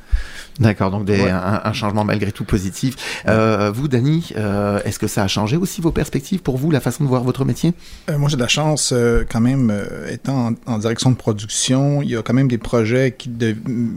D'accord, 0.60 0.90
donc 0.92 1.04
des- 1.04 1.20
Ouais. 1.20 1.30
un, 1.30 1.60
un 1.64 1.72
changement 1.72 2.04
malgré 2.04 2.30
tout 2.32 2.44
positif. 2.44 2.94
Euh, 3.28 3.70
vous, 3.72 3.86
Dany, 3.88 4.30
euh, 4.36 4.80
est-ce 4.84 4.98
que 5.00 5.06
ça 5.08 5.22
a 5.24 5.28
changé 5.28 5.56
aussi 5.56 5.80
vos 5.80 5.90
perspectives 5.92 6.40
pour 6.42 6.56
vous, 6.58 6.70
la 6.72 6.80
façon 6.80 7.02
de 7.04 7.08
voir 7.08 7.22
votre 7.24 7.44
métier? 7.44 7.72
Euh, 8.10 8.18
moi, 8.18 8.28
j'ai 8.28 8.36
de 8.36 8.40
la 8.42 8.48
chance, 8.48 8.90
euh, 8.92 9.24
quand 9.28 9.40
même, 9.40 9.70
euh, 9.72 10.10
étant 10.12 10.48
en, 10.66 10.72
en 10.74 10.78
direction 10.78 11.10
de 11.10 11.16
production, 11.16 12.02
il 12.02 12.10
y 12.10 12.16
a 12.16 12.22
quand 12.22 12.34
même 12.34 12.48
des 12.48 12.58
projets 12.58 13.14
qui, 13.16 13.28
de- 13.28 13.52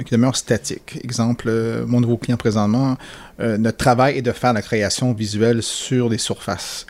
qui 0.06 0.12
demeurent 0.12 0.36
statiques. 0.36 1.00
Exemple, 1.04 1.46
euh, 1.48 1.86
mon 1.88 2.02
nouveau 2.02 2.18
client 2.18 2.38
présentement, 2.38 2.98
euh, 3.40 3.58
notre 3.58 3.78
travail 3.78 4.18
est 4.18 4.22
de 4.24 4.32
faire 4.32 4.54
la 4.54 4.62
création 4.62 5.14
visuelle 5.14 5.62
sur 5.64 6.10
des 6.10 6.18
surfaces. 6.20 6.86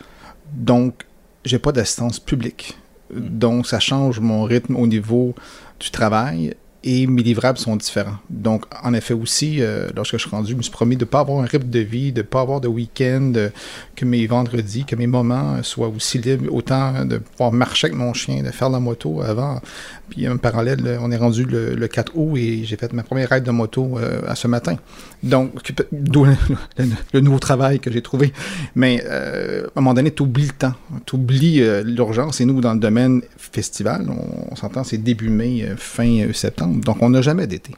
Donc, 0.54 1.06
j'ai 1.46 1.60
pas 1.60 1.72
d'assistance 1.72 2.20
publique. 2.20 2.78
Donc, 3.14 3.68
ça 3.68 3.80
change 3.80 4.20
mon 4.20 4.44
rythme 4.44 4.76
au 4.76 4.88
niveau 4.88 5.36
du 5.80 5.92
travail 5.92 6.56
et 6.84 7.06
mes 7.06 7.22
livrables 7.22 7.60
sont 7.60 7.76
différents. 7.76 8.18
Donc, 8.30 8.66
en 8.84 8.94
effet 8.94 9.14
aussi, 9.14 9.62
euh, 9.62 9.88
lorsque 9.96 10.14
je 10.14 10.22
suis 10.22 10.30
rendu, 10.30 10.54
je 10.54 10.58
me 10.58 10.64
suis 10.64 10.72
promis 10.72 10.96
de 10.96 11.04
ne 11.04 11.10
pas 11.10 11.20
avoir 11.20 11.42
un 11.42 11.46
rythme 11.46 11.70
de 11.70 11.80
vie, 11.80 12.12
de 12.12 12.22
ne 12.22 12.26
pas 12.26 12.42
avoir 12.42 12.60
de 12.60 12.68
week-end, 12.68 13.34
euh, 13.36 13.50
que 13.96 14.04
mes 14.04 14.26
vendredis, 14.26 14.86
que 14.86 14.96
mes 14.96 15.06
moments 15.06 15.58
euh, 15.58 15.64
soient 15.64 15.90
aussi 15.90 16.18
libres, 16.18 16.52
autant 16.52 17.06
de 17.06 17.18
pouvoir 17.18 17.52
marcher 17.52 17.88
avec 17.88 17.98
mon 17.98 18.14
chien, 18.14 18.42
de 18.42 18.50
faire 18.50 18.70
la 18.70 18.80
moto 18.80 19.22
avant. 19.22 19.62
Puis 20.10 20.28
en 20.28 20.38
parallèle, 20.38 20.98
on 21.02 21.12
est 21.12 21.18
rendu 21.18 21.46
le, 21.46 21.76
le 21.76 21.88
4 21.88 22.14
août 22.16 22.36
et 22.36 22.64
j'ai 22.66 22.78
fait 22.78 22.92
ma 22.94 23.04
première 23.04 23.30
ride 23.30 23.44
de 23.44 23.52
moto 23.52 23.98
à 24.28 24.36
ce 24.36 24.48
matin. 24.48 24.76
Donc, 25.24 25.54
d'où 25.94 26.26
le, 26.26 27.20
nouveau 27.22 27.40
travail 27.40 27.80
que 27.80 27.90
j'ai 27.90 28.02
trouvé. 28.02 28.34
Mais 28.76 29.06
à 29.06 29.68
un 29.68 29.82
moment 29.82 29.94
donné, 29.94 30.12
tu 30.12 30.24
oublies 30.24 30.48
le 30.48 30.52
temps, 30.52 30.74
tu 31.06 31.16
oublies 31.16 31.64
l'urgence. 31.86 32.42
Et 32.42 32.46
nous, 32.46 32.60
dans 32.60 32.74
le 32.74 32.80
domaine 32.82 33.22
festival, 33.38 34.06
on, 34.10 34.56
s'entend, 34.58 34.84
c'est 34.84 34.98
début 34.98 35.30
mai, 35.30 35.66
fin 35.78 36.22
euh, 36.22 36.34
septembre. 36.76 36.86
Donc, 36.86 36.98
on 37.02 37.10
n'a 37.10 37.22
jamais 37.22 37.48
d'été. 37.48 37.74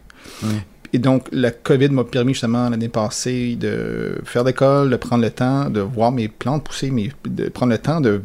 Et 0.95 0.99
donc, 0.99 1.27
la 1.31 1.49
COVID 1.49 1.89
m'a 1.89 2.03
permis 2.03 2.33
justement 2.33 2.69
l'année 2.69 2.87
passée 2.87 3.55
de 3.55 4.19
faire 4.25 4.43
l'école, 4.43 4.91
de 4.91 4.95
prendre 4.95 5.23
le 5.23 5.31
temps, 5.31 5.71
de 5.71 5.79
voir 5.79 6.11
mes 6.11 6.27
plantes 6.27 6.63
pousser, 6.63 6.91
mais 6.91 7.09
de 7.25 7.49
prendre 7.49 7.71
le 7.71 7.79
temps 7.79 7.99
de, 7.99 8.21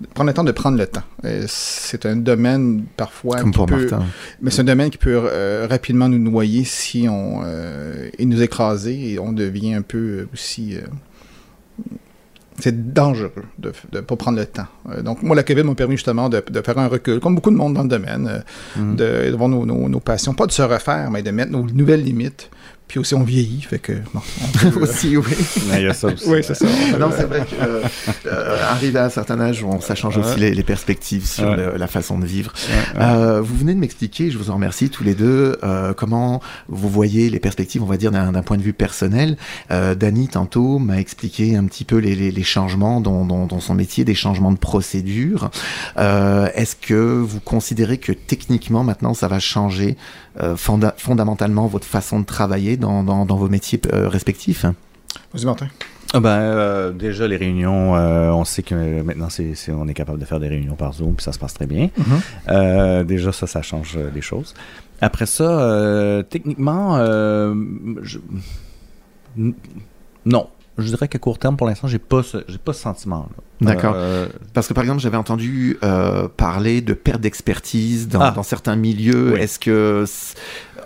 de 0.00 0.06
prendre 0.08 0.26
le 0.26 0.34
temps 0.34 0.42
de 0.42 0.50
prendre 0.50 0.76
le 0.76 0.86
temps. 0.88 1.04
C'est 1.46 2.06
un 2.06 2.16
domaine 2.16 2.86
parfois 2.96 3.38
Comme 3.38 3.52
qui 3.52 3.56
pour 3.56 3.66
peut, 3.66 3.88
Martin. 3.88 4.04
mais 4.42 4.50
c'est 4.50 4.62
un 4.62 4.64
domaine 4.64 4.90
qui 4.90 4.98
peut 4.98 5.14
euh, 5.14 5.68
rapidement 5.70 6.08
nous 6.08 6.18
noyer 6.18 6.64
si 6.64 7.06
on 7.08 7.42
euh, 7.44 8.08
et 8.18 8.26
nous 8.26 8.42
écraser 8.42 9.12
et 9.12 9.18
on 9.20 9.30
devient 9.32 9.74
un 9.74 9.82
peu 9.82 10.26
aussi 10.32 10.74
euh, 10.74 10.80
c'est 12.60 12.92
dangereux 12.92 13.32
de 13.58 13.72
ne 13.92 14.00
pas 14.00 14.16
prendre 14.16 14.38
le 14.38 14.46
temps. 14.46 14.66
Euh, 14.90 15.02
donc, 15.02 15.22
moi, 15.22 15.36
la 15.36 15.42
COVID 15.42 15.62
m'a 15.64 15.74
permis 15.74 15.96
justement 15.96 16.28
de, 16.28 16.42
de 16.50 16.60
faire 16.60 16.78
un 16.78 16.88
recul, 16.88 17.20
comme 17.20 17.34
beaucoup 17.34 17.50
de 17.50 17.56
monde 17.56 17.74
dans 17.74 17.82
le 17.82 17.88
domaine, 17.88 18.28
euh, 18.28 18.80
Mhm. 18.80 18.96
de, 18.96 19.30
de 19.30 19.36
voir 19.36 19.48
nos, 19.48 19.64
nos- 19.66 19.88
nos 19.88 20.00
passions, 20.00 20.34
pas 20.34 20.46
de 20.46 20.52
se 20.52 20.62
refaire, 20.62 21.10
mais 21.10 21.22
de 21.22 21.30
mettre 21.30 21.52
nos 21.52 21.62
nouvelles 21.64 22.02
limites, 22.02 22.50
Puis 22.88 22.98
aussi, 22.98 23.14
on 23.14 23.22
vieillit, 23.22 23.60
fait 23.60 23.78
que... 23.78 23.92
Bon, 24.14 24.20
aussi, 24.80 25.16
oui. 25.16 25.24
Il 25.74 25.82
y 25.82 25.86
a 25.86 25.92
ça 25.92 26.08
aussi. 26.08 26.24
oui, 26.26 26.40
c'est 26.42 26.54
ça. 26.54 26.64
non, 26.98 27.10
c'est 27.14 27.24
vrai 27.26 27.40
que 27.40 27.54
euh, 27.62 27.82
euh, 28.26 28.56
arrivé 28.70 28.98
à 28.98 29.04
un 29.04 29.10
certain 29.10 29.38
âge, 29.40 29.62
on, 29.62 29.78
ça 29.80 29.94
change 29.94 30.16
aussi 30.16 30.38
les, 30.40 30.52
les 30.54 30.62
perspectives 30.62 31.26
sur 31.26 31.48
Ouais. 31.50 31.56
le- 31.56 31.76
la 31.76 31.86
façon 31.86 32.18
de 32.18 32.24
vivre. 32.24 32.52
Ouais, 32.68 33.00
ouais. 33.00 33.04
Euh, 33.06 33.40
vous 33.42 33.54
venez 33.56 33.74
de 33.74 33.78
m'expliquer, 33.78 34.30
je 34.30 34.38
vous 34.38 34.48
en 34.50 34.54
remercie 34.54 34.88
tous 34.88 35.04
les 35.04 35.14
deux, 35.14 35.58
euh, 35.62 35.92
comment 35.92 36.40
vous 36.68 36.88
voyez 36.88 37.28
les 37.28 37.40
perspectives, 37.40 37.82
on 37.82 37.86
va 37.86 37.98
dire, 37.98 38.10
d'un 38.10 38.32
d'un 38.32 38.42
point 38.42 38.56
de 38.56 38.62
vue 38.62 38.72
personnel. 38.72 39.36
Euh, 39.70 39.94
Dany, 39.94 40.28
tantôt, 40.28 40.78
m'a 40.78 40.98
expliqué 40.98 41.56
un 41.56 41.64
petit 41.66 41.84
peu 41.84 41.98
les, 41.98 42.14
les- 42.14 42.30
les 42.30 42.42
changements 42.42 43.00
dans, 43.02 43.26
dans- 43.26 43.46
dans 43.46 43.60
son 43.60 43.74
métier, 43.74 44.04
des 44.04 44.14
changements 44.14 44.52
de 44.52 44.58
procédure. 44.58 45.50
Euh, 45.98 46.48
Est-ce 46.54 46.74
que 46.76 46.94
vous 47.20 47.40
considérez 47.40 47.98
que 47.98 48.12
techniquement, 48.12 48.82
maintenant, 48.82 49.12
ça 49.12 49.28
va 49.28 49.38
changer 49.40 49.96
euh, 49.96 50.27
fonda- 50.56 50.94
fondamentalement 50.96 51.66
votre 51.66 51.86
façon 51.86 52.20
de 52.20 52.24
travailler 52.26 52.76
dans, 52.76 53.02
dans- 53.02 53.26
dans 53.26 53.36
vos 53.36 53.48
métiers 53.48 53.80
euh, 53.92 54.08
respectifs 54.08 54.64
Vas-y, 55.34 55.44
Martin. 55.46 55.68
Ah 56.14 56.20
ben, 56.20 56.30
euh, 56.30 56.90
déjà, 56.92 57.28
les 57.28 57.36
réunions, 57.36 57.94
euh, 57.96 58.30
on 58.30 58.44
sait 58.44 58.62
que 58.62 58.74
euh, 58.74 59.02
maintenant, 59.02 59.28
c'est, 59.28 59.54
on 59.70 59.86
est 59.88 59.94
capable 59.94 60.18
de 60.18 60.24
faire 60.24 60.40
des 60.40 60.48
réunions 60.48 60.74
par 60.74 60.94
Zoom, 60.94 61.14
puis 61.14 61.22
ça 61.24 61.32
se 61.32 61.38
passe 61.38 61.52
très 61.52 61.66
bien. 61.66 61.90
Mhm. 61.98 62.04
Euh, 62.48 63.04
déjà, 63.04 63.30
ça, 63.32 63.46
ça 63.46 63.60
change 63.60 63.94
euh, 63.98 64.10
les 64.14 64.22
choses. 64.22 64.54
Après 65.02 65.26
ça, 65.26 65.44
euh, 65.44 66.22
techniquement, 66.22 66.96
euh, 66.98 67.54
je- 68.02 68.18
non. 70.24 70.48
Je 70.78 70.88
dirais 70.88 71.08
qu'à 71.08 71.18
court 71.18 71.38
terme, 71.38 71.56
pour 71.56 71.66
l'instant, 71.66 71.88
j'ai 71.88 71.98
pas 71.98 72.22
ce, 72.22 72.38
j'ai 72.48 72.58
pas 72.58 72.72
ce 72.72 72.82
sentiment-là. 72.82 73.28
D'accord. 73.60 73.94
Euh, 73.96 74.28
Parce 74.54 74.68
que 74.68 74.74
par 74.74 74.84
exemple, 74.84 75.00
j'avais 75.00 75.16
entendu 75.16 75.76
euh, 75.82 76.28
parler 76.28 76.80
de 76.80 76.94
perte 76.94 77.20
d'expertise 77.20 78.06
dans, 78.08 78.20
Ah. 78.20 78.30
dans 78.30 78.44
certains 78.44 78.76
milieux. 78.76 79.32
Oui. 79.34 79.40
Est-ce 79.40 79.58
que 79.58 80.04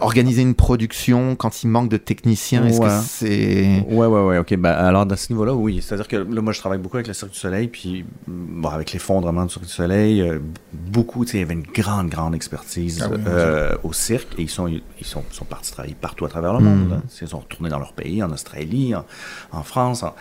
organiser 0.03 0.43
une 0.43 0.55
production 0.55 1.37
quand 1.37 1.63
il 1.63 1.69
manque 1.69 1.89
de 1.89 1.97
techniciens, 1.97 2.65
est-ce 2.67 2.81
Ouais. 2.81 2.89
que 2.89 2.95
c'est 3.05 3.85
Ouais, 3.89 4.07
ouais, 4.07 4.23
ouais, 4.25 4.39
ok. 4.39 4.55
Ben, 4.57 4.71
alors, 4.73 5.07
dans 5.07 5.17
ce 5.17 5.33
niveau-là, 5.33 5.55
oui. 5.55 5.81
C'est-à-dire 5.83 6.09
que 6.09 6.17
là, 6.17 6.41
moi, 6.41 6.53
je 6.53 6.59
travaille 6.59 6.79
beaucoup 6.79 6.97
avec 6.97 7.07
le 7.07 7.15
Cirque 7.15 7.33
du 7.33 7.39
Soleil, 7.39 7.69
puis 7.69 8.05
bon, 8.27 8.69
avec 8.69 8.93
l'effondrement 8.93 9.45
du 9.45 9.51
Cirque 9.53 9.65
du 9.67 9.71
Soleil, 9.71 10.21
euh, 10.21 10.39
beaucoup, 10.73 11.25
tu 11.25 11.33
sais, 11.33 11.39
il 11.39 11.41
y 11.41 11.45
avait 11.45 11.55
une 11.55 11.63
grande, 11.63 12.09
grande 12.09 12.35
expertise 12.35 13.03
Ah 13.05 13.09
oui, 13.13 13.19
euh, 13.27 13.75
au 13.83 13.93
cirque, 13.93 14.29
et 14.39 14.43
ils 14.43 14.51
sont, 14.51 14.67
ils 14.69 14.83
sont, 15.07 15.25
sont 15.31 15.45
partis 15.45 15.73
travailler 15.73 15.97
partout 16.01 16.25
à 16.25 16.29
travers 16.29 16.53
le 16.55 16.61
monde. 16.61 16.91
là. 16.91 17.03
Ils 17.21 17.29
sont 17.29 17.39
retournés 17.41 17.71
dans 17.71 17.79
leur 17.79 17.93
pays, 17.93 18.23
en 18.23 18.31
Australie, 18.33 18.95
en, 18.95 19.05
en 19.53 19.63
France, 19.63 20.03
en- 20.03 20.15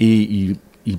et 0.00 0.14
ils, 0.14 0.56
ils- 0.86 0.98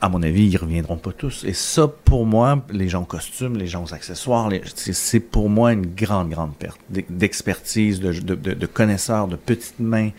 à 0.00 0.08
mon 0.08 0.22
avis, 0.22 0.46
ils 0.46 0.56
reviendront 0.56 0.96
pas 0.96 1.12
tous. 1.12 1.44
Et 1.44 1.52
ça, 1.52 1.88
pour 1.88 2.24
moi, 2.24 2.64
les 2.70 2.88
gens 2.88 3.00
en 3.00 3.04
costume, 3.04 3.56
les 3.56 3.66
gens 3.66 3.82
aux 3.84 3.94
accessoires, 3.94 4.48
les- 4.48 4.62
c'est 4.74 5.18
pour 5.20 5.50
moi 5.50 5.72
une 5.72 5.86
grande, 5.86 6.30
grande 6.30 6.54
perte 6.54 6.78
d'e- 6.88 7.04
d'expertise, 7.10 7.98
de, 8.00 8.12
de, 8.12 8.34
de- 8.34 8.54
de 8.54 8.66
connaisseurs, 8.66 9.26
de 9.26 9.36
petites 9.36 9.80
mains, 9.80 10.10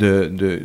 euh, 0.00 0.58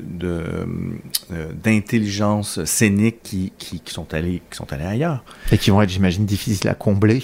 d'intelligence 1.63 2.63
scénique 2.65 3.21
qui, 3.23 3.51
qui, 3.57 3.79
qui 3.79 3.93
sont 3.93 4.13
allés, 4.13 4.41
qui 4.49 4.57
sont 4.57 4.71
allés 4.73 4.85
ailleurs. 4.85 5.23
et 5.51 5.57
qui 5.57 5.69
vont 5.71 5.81
être, 5.81 5.89
j'imagine, 5.89 6.25
difficiles 6.25 6.69
à 6.69 6.75
combler 6.75 7.21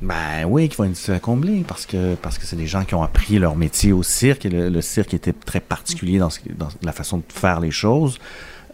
Ben 0.00 0.44
oui, 0.46 0.68
qui 0.68 0.76
vont 0.76 0.84
être 0.84 0.90
difficiles 0.92 1.14
à 1.14 1.20
combler 1.20 1.64
parce 1.66 1.86
que 1.86 2.14
parce 2.16 2.38
que 2.38 2.46
c'est 2.46 2.56
des 2.56 2.66
gens 2.66 2.84
qui 2.84 2.94
ont 2.94 3.02
appris 3.02 3.38
leur 3.38 3.56
métier 3.56 3.92
au 3.92 4.02
cirque 4.02 4.46
et 4.46 4.48
le, 4.50 4.68
le 4.68 4.80
cirque 4.82 5.14
était 5.14 5.32
très 5.32 5.60
particulier 5.60 6.18
dans, 6.18 6.30
ce- 6.30 6.40
dans 6.56 6.68
la 6.82 6.92
façon 6.92 7.18
de 7.18 7.22
faire 7.28 7.60
les 7.60 7.70
choses. 7.70 8.18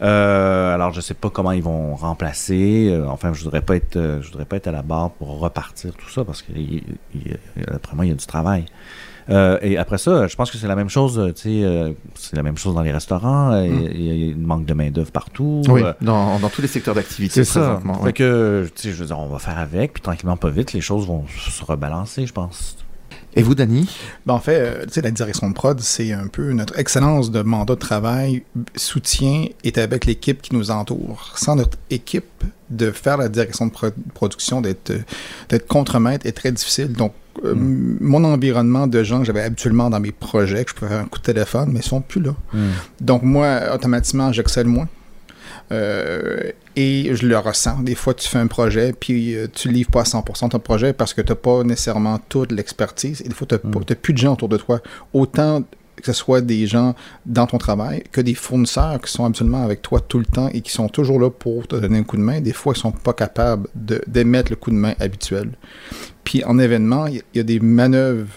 Euh, 0.01 0.73
alors 0.73 0.93
je 0.93 1.01
sais 1.01 1.13
pas 1.13 1.29
comment 1.29 1.51
ils 1.51 1.61
vont 1.63 1.95
remplacer. 1.95 2.87
Euh, 2.89 3.05
enfin, 3.09 3.33
je 3.33 3.43
voudrais 3.43 3.61
pas 3.61 3.75
être 3.75 3.97
euh, 3.97 4.21
je 4.21 4.27
voudrais 4.29 4.45
pas 4.45 4.55
être 4.55 4.67
à 4.67 4.71
la 4.71 4.81
barre 4.81 5.11
pour 5.11 5.39
repartir 5.39 5.93
tout 5.93 6.09
ça 6.09 6.23
parce 6.23 6.41
que 6.41 6.51
il- 6.55 6.83
il- 7.13 7.37
après 7.73 7.95
moi 7.95 8.05
il 8.05 8.09
y 8.09 8.11
a 8.11 8.15
du 8.15 8.25
travail. 8.25 8.65
Euh, 9.29 9.59
et 9.61 9.77
après 9.77 9.99
ça, 9.99 10.25
je 10.25 10.35
pense 10.35 10.49
que 10.49 10.57
c'est 10.57 10.67
la 10.67 10.75
même 10.75 10.89
chose. 10.89 11.19
euh, 11.19 11.31
Tu 11.31 11.41
sais, 11.41 11.63
euh, 11.63 11.91
c'est 12.15 12.35
la 12.35 12.41
même 12.41 12.57
chose 12.57 12.73
dans 12.73 12.81
les 12.81 12.91
restaurants. 12.91 13.51
euh, 13.51 13.63
Il 13.67 13.83
y 13.83 14.09
a- 14.09 14.13
il 14.13 14.25
y 14.25 14.31
a 14.31 14.33
un 14.35 14.37
manque 14.39 14.65
de 14.65 14.73
main 14.73 14.89
d'œuvre 14.89 15.11
partout. 15.11 15.61
Oui, 15.67 15.83
dans, 16.01 16.39
dans 16.39 16.49
tous 16.49 16.63
les 16.63 16.67
secteurs 16.67 16.95
d'activité 16.95 17.33
c'est 17.35 17.43
ça. 17.43 17.79
Fait 17.79 18.03
ouais. 18.05 18.13
que, 18.13 18.67
tu 18.75 18.81
sais, 18.81 18.91
je 18.91 18.95
veux 19.01 19.05
dire, 19.05 19.19
on 19.19 19.27
va 19.27 19.37
faire 19.37 19.59
avec, 19.59 19.93
puis 19.93 20.01
tranquillement, 20.01 20.35
pas 20.37 20.49
vite, 20.49 20.73
les 20.73 20.81
choses 20.81 21.05
vont 21.05 21.25
se 21.27 21.63
rebalancer, 21.63 22.25
je 22.25 22.33
pense. 22.33 22.77
Et 23.35 23.43
vous, 23.43 23.53
Dany? 23.53 23.87
Ben, 24.25 24.33
en 24.33 24.39
fait, 24.39 24.55
euh, 24.59 24.83
tu 24.85 24.93
sais, 24.93 25.01
la 25.01 25.11
direction 25.11 25.49
de 25.49 25.53
prod, 25.53 25.79
c'est 25.79 26.11
un 26.11 26.27
peu 26.27 26.51
notre 26.51 26.77
excellence 26.79 27.29
de 27.29 27.41
mandat 27.41 27.75
de 27.75 27.79
travail, 27.79 28.43
soutien 28.75 29.45
est 29.63 29.77
avec 29.77 30.05
l'équipe 30.05 30.41
qui 30.41 30.55
nous 30.55 30.71
entoure. 30.71 31.33
Sans 31.35 31.55
notre 31.55 31.77
équipe, 31.91 32.43
de 32.71 32.91
faire 32.91 33.17
la 33.17 33.29
direction 33.29 33.67
de 33.67 33.71
pro- 33.71 33.87
production, 34.13 34.61
d'être 34.61 34.91
euh, 34.91 34.99
d'être 35.49 35.67
contremaître 35.67 36.25
est 36.25 36.31
très 36.31 36.51
difficile. 36.51 36.91
Donc, 36.93 37.13
euh, 37.45 37.53
mon 37.55 38.23
environnement 38.23 38.87
de 38.87 39.03
gens 39.03 39.19
que 39.19 39.25
j'avais 39.25 39.41
habituellement 39.41 39.89
dans 39.89 39.99
mes 39.99 40.11
projets, 40.11 40.65
que 40.65 40.71
je 40.71 40.75
pouvais 40.75 40.89
faire 40.89 40.99
un 41.01 41.05
coup 41.05 41.19
de 41.19 41.23
téléphone, 41.23 41.69
mais 41.71 41.79
ils 41.79 41.85
sont 41.85 42.01
plus 42.01 42.21
là. 42.21 42.35
Donc, 42.99 43.23
moi, 43.23 43.61
automatiquement, 43.73 44.31
j'excelle 44.31 44.67
moins. 44.67 44.87
Euh, 45.71 46.51
et 46.75 47.15
je 47.15 47.25
le 47.25 47.37
ressens. 47.37 47.81
Des 47.81 47.95
fois, 47.95 48.13
tu 48.13 48.27
fais 48.27 48.39
un 48.39 48.47
projet, 48.47 48.93
puis 48.97 49.35
euh, 49.35 49.47
tu 49.53 49.69
livres 49.69 49.91
pas 49.91 50.01
à 50.01 50.03
100% 50.03 50.49
ton 50.49 50.59
projet 50.59 50.93
parce 50.93 51.13
que 51.13 51.21
tu 51.21 51.31
n'as 51.31 51.35
pas 51.35 51.63
nécessairement 51.63 52.19
toute 52.29 52.51
l'expertise. 52.51 53.21
Et 53.21 53.29
des 53.29 53.35
fois, 53.35 53.47
tu 53.47 53.55
n'as 53.55 53.95
plus 53.95 54.13
de 54.13 54.17
gens 54.17 54.33
autour 54.33 54.49
de 54.49 54.57
toi. 54.57 54.81
Autant 55.13 55.63
que 55.99 56.05
ce 56.05 56.13
soit 56.13 56.41
des 56.41 56.65
gens 56.65 56.95
dans 57.25 57.45
ton 57.45 57.57
travail 57.57 58.03
que 58.11 58.21
des 58.21 58.33
fournisseurs 58.33 58.99
qui 59.01 59.11
sont 59.11 59.25
absolument 59.25 59.63
avec 59.63 59.81
toi 59.81 59.99
tout 59.99 60.19
le 60.19 60.25
temps 60.25 60.49
et 60.53 60.61
qui 60.61 60.71
sont 60.71 60.87
toujours 60.87 61.19
là 61.19 61.29
pour 61.29 61.67
te 61.67 61.75
donner 61.75 61.99
un 61.99 62.03
coup 62.03 62.17
de 62.17 62.21
main. 62.21 62.41
Des 62.41 62.53
fois, 62.53 62.73
ils 62.75 62.79
sont 62.79 62.91
pas 62.91 63.13
capables 63.13 63.67
d'émettre 63.75 64.51
le 64.51 64.55
coup 64.55 64.71
de 64.71 64.75
main 64.75 64.93
habituel. 64.99 65.51
Puis 66.23 66.43
en 66.43 66.59
événement, 66.59 67.07
il 67.07 67.21
y, 67.33 67.39
a 67.39 67.43
des 67.43 67.59
manœuvres 67.59 68.29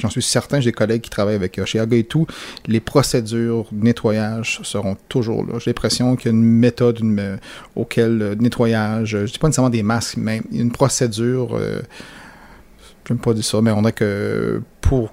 j'en 0.00 0.10
suis 0.10 0.22
certain, 0.22 0.60
j'ai 0.60 0.70
des 0.70 0.74
collègues 0.74 1.00
qui 1.02 1.10
travaillent 1.10 1.34
avec 1.34 1.58
euh, 1.58 1.64
chez 1.64 1.78
Aga 1.80 1.96
et 1.96 2.04
tout, 2.04 2.26
les 2.66 2.80
procédures 2.80 3.66
de 3.72 3.84
nettoyage 3.84 4.60
seront 4.62 4.96
toujours 5.08 5.44
là. 5.46 5.58
J'ai 5.58 5.70
l'impression 5.70 6.16
qu'il 6.16 6.26
y 6.30 6.34
a 6.34 6.36
une 6.36 6.44
méthode 6.44 7.00
euh, 7.02 7.36
auquel 7.76 8.22
euh, 8.22 8.34
nettoyage, 8.34 9.14
euh, 9.14 9.26
je 9.26 9.32
dis 9.32 9.38
pas 9.38 9.48
nécessairement 9.48 9.70
des 9.70 9.82
masques, 9.82 10.16
mais 10.18 10.42
une 10.52 10.70
procédure, 10.72 11.56
euh, 11.56 11.80
je 13.08 13.12
ne 13.14 13.18
pas 13.18 13.34
dire 13.34 13.44
ça, 13.44 13.60
mais 13.60 13.70
on 13.72 13.84
a 13.84 13.92
que 13.92 14.62
pour 14.80 15.12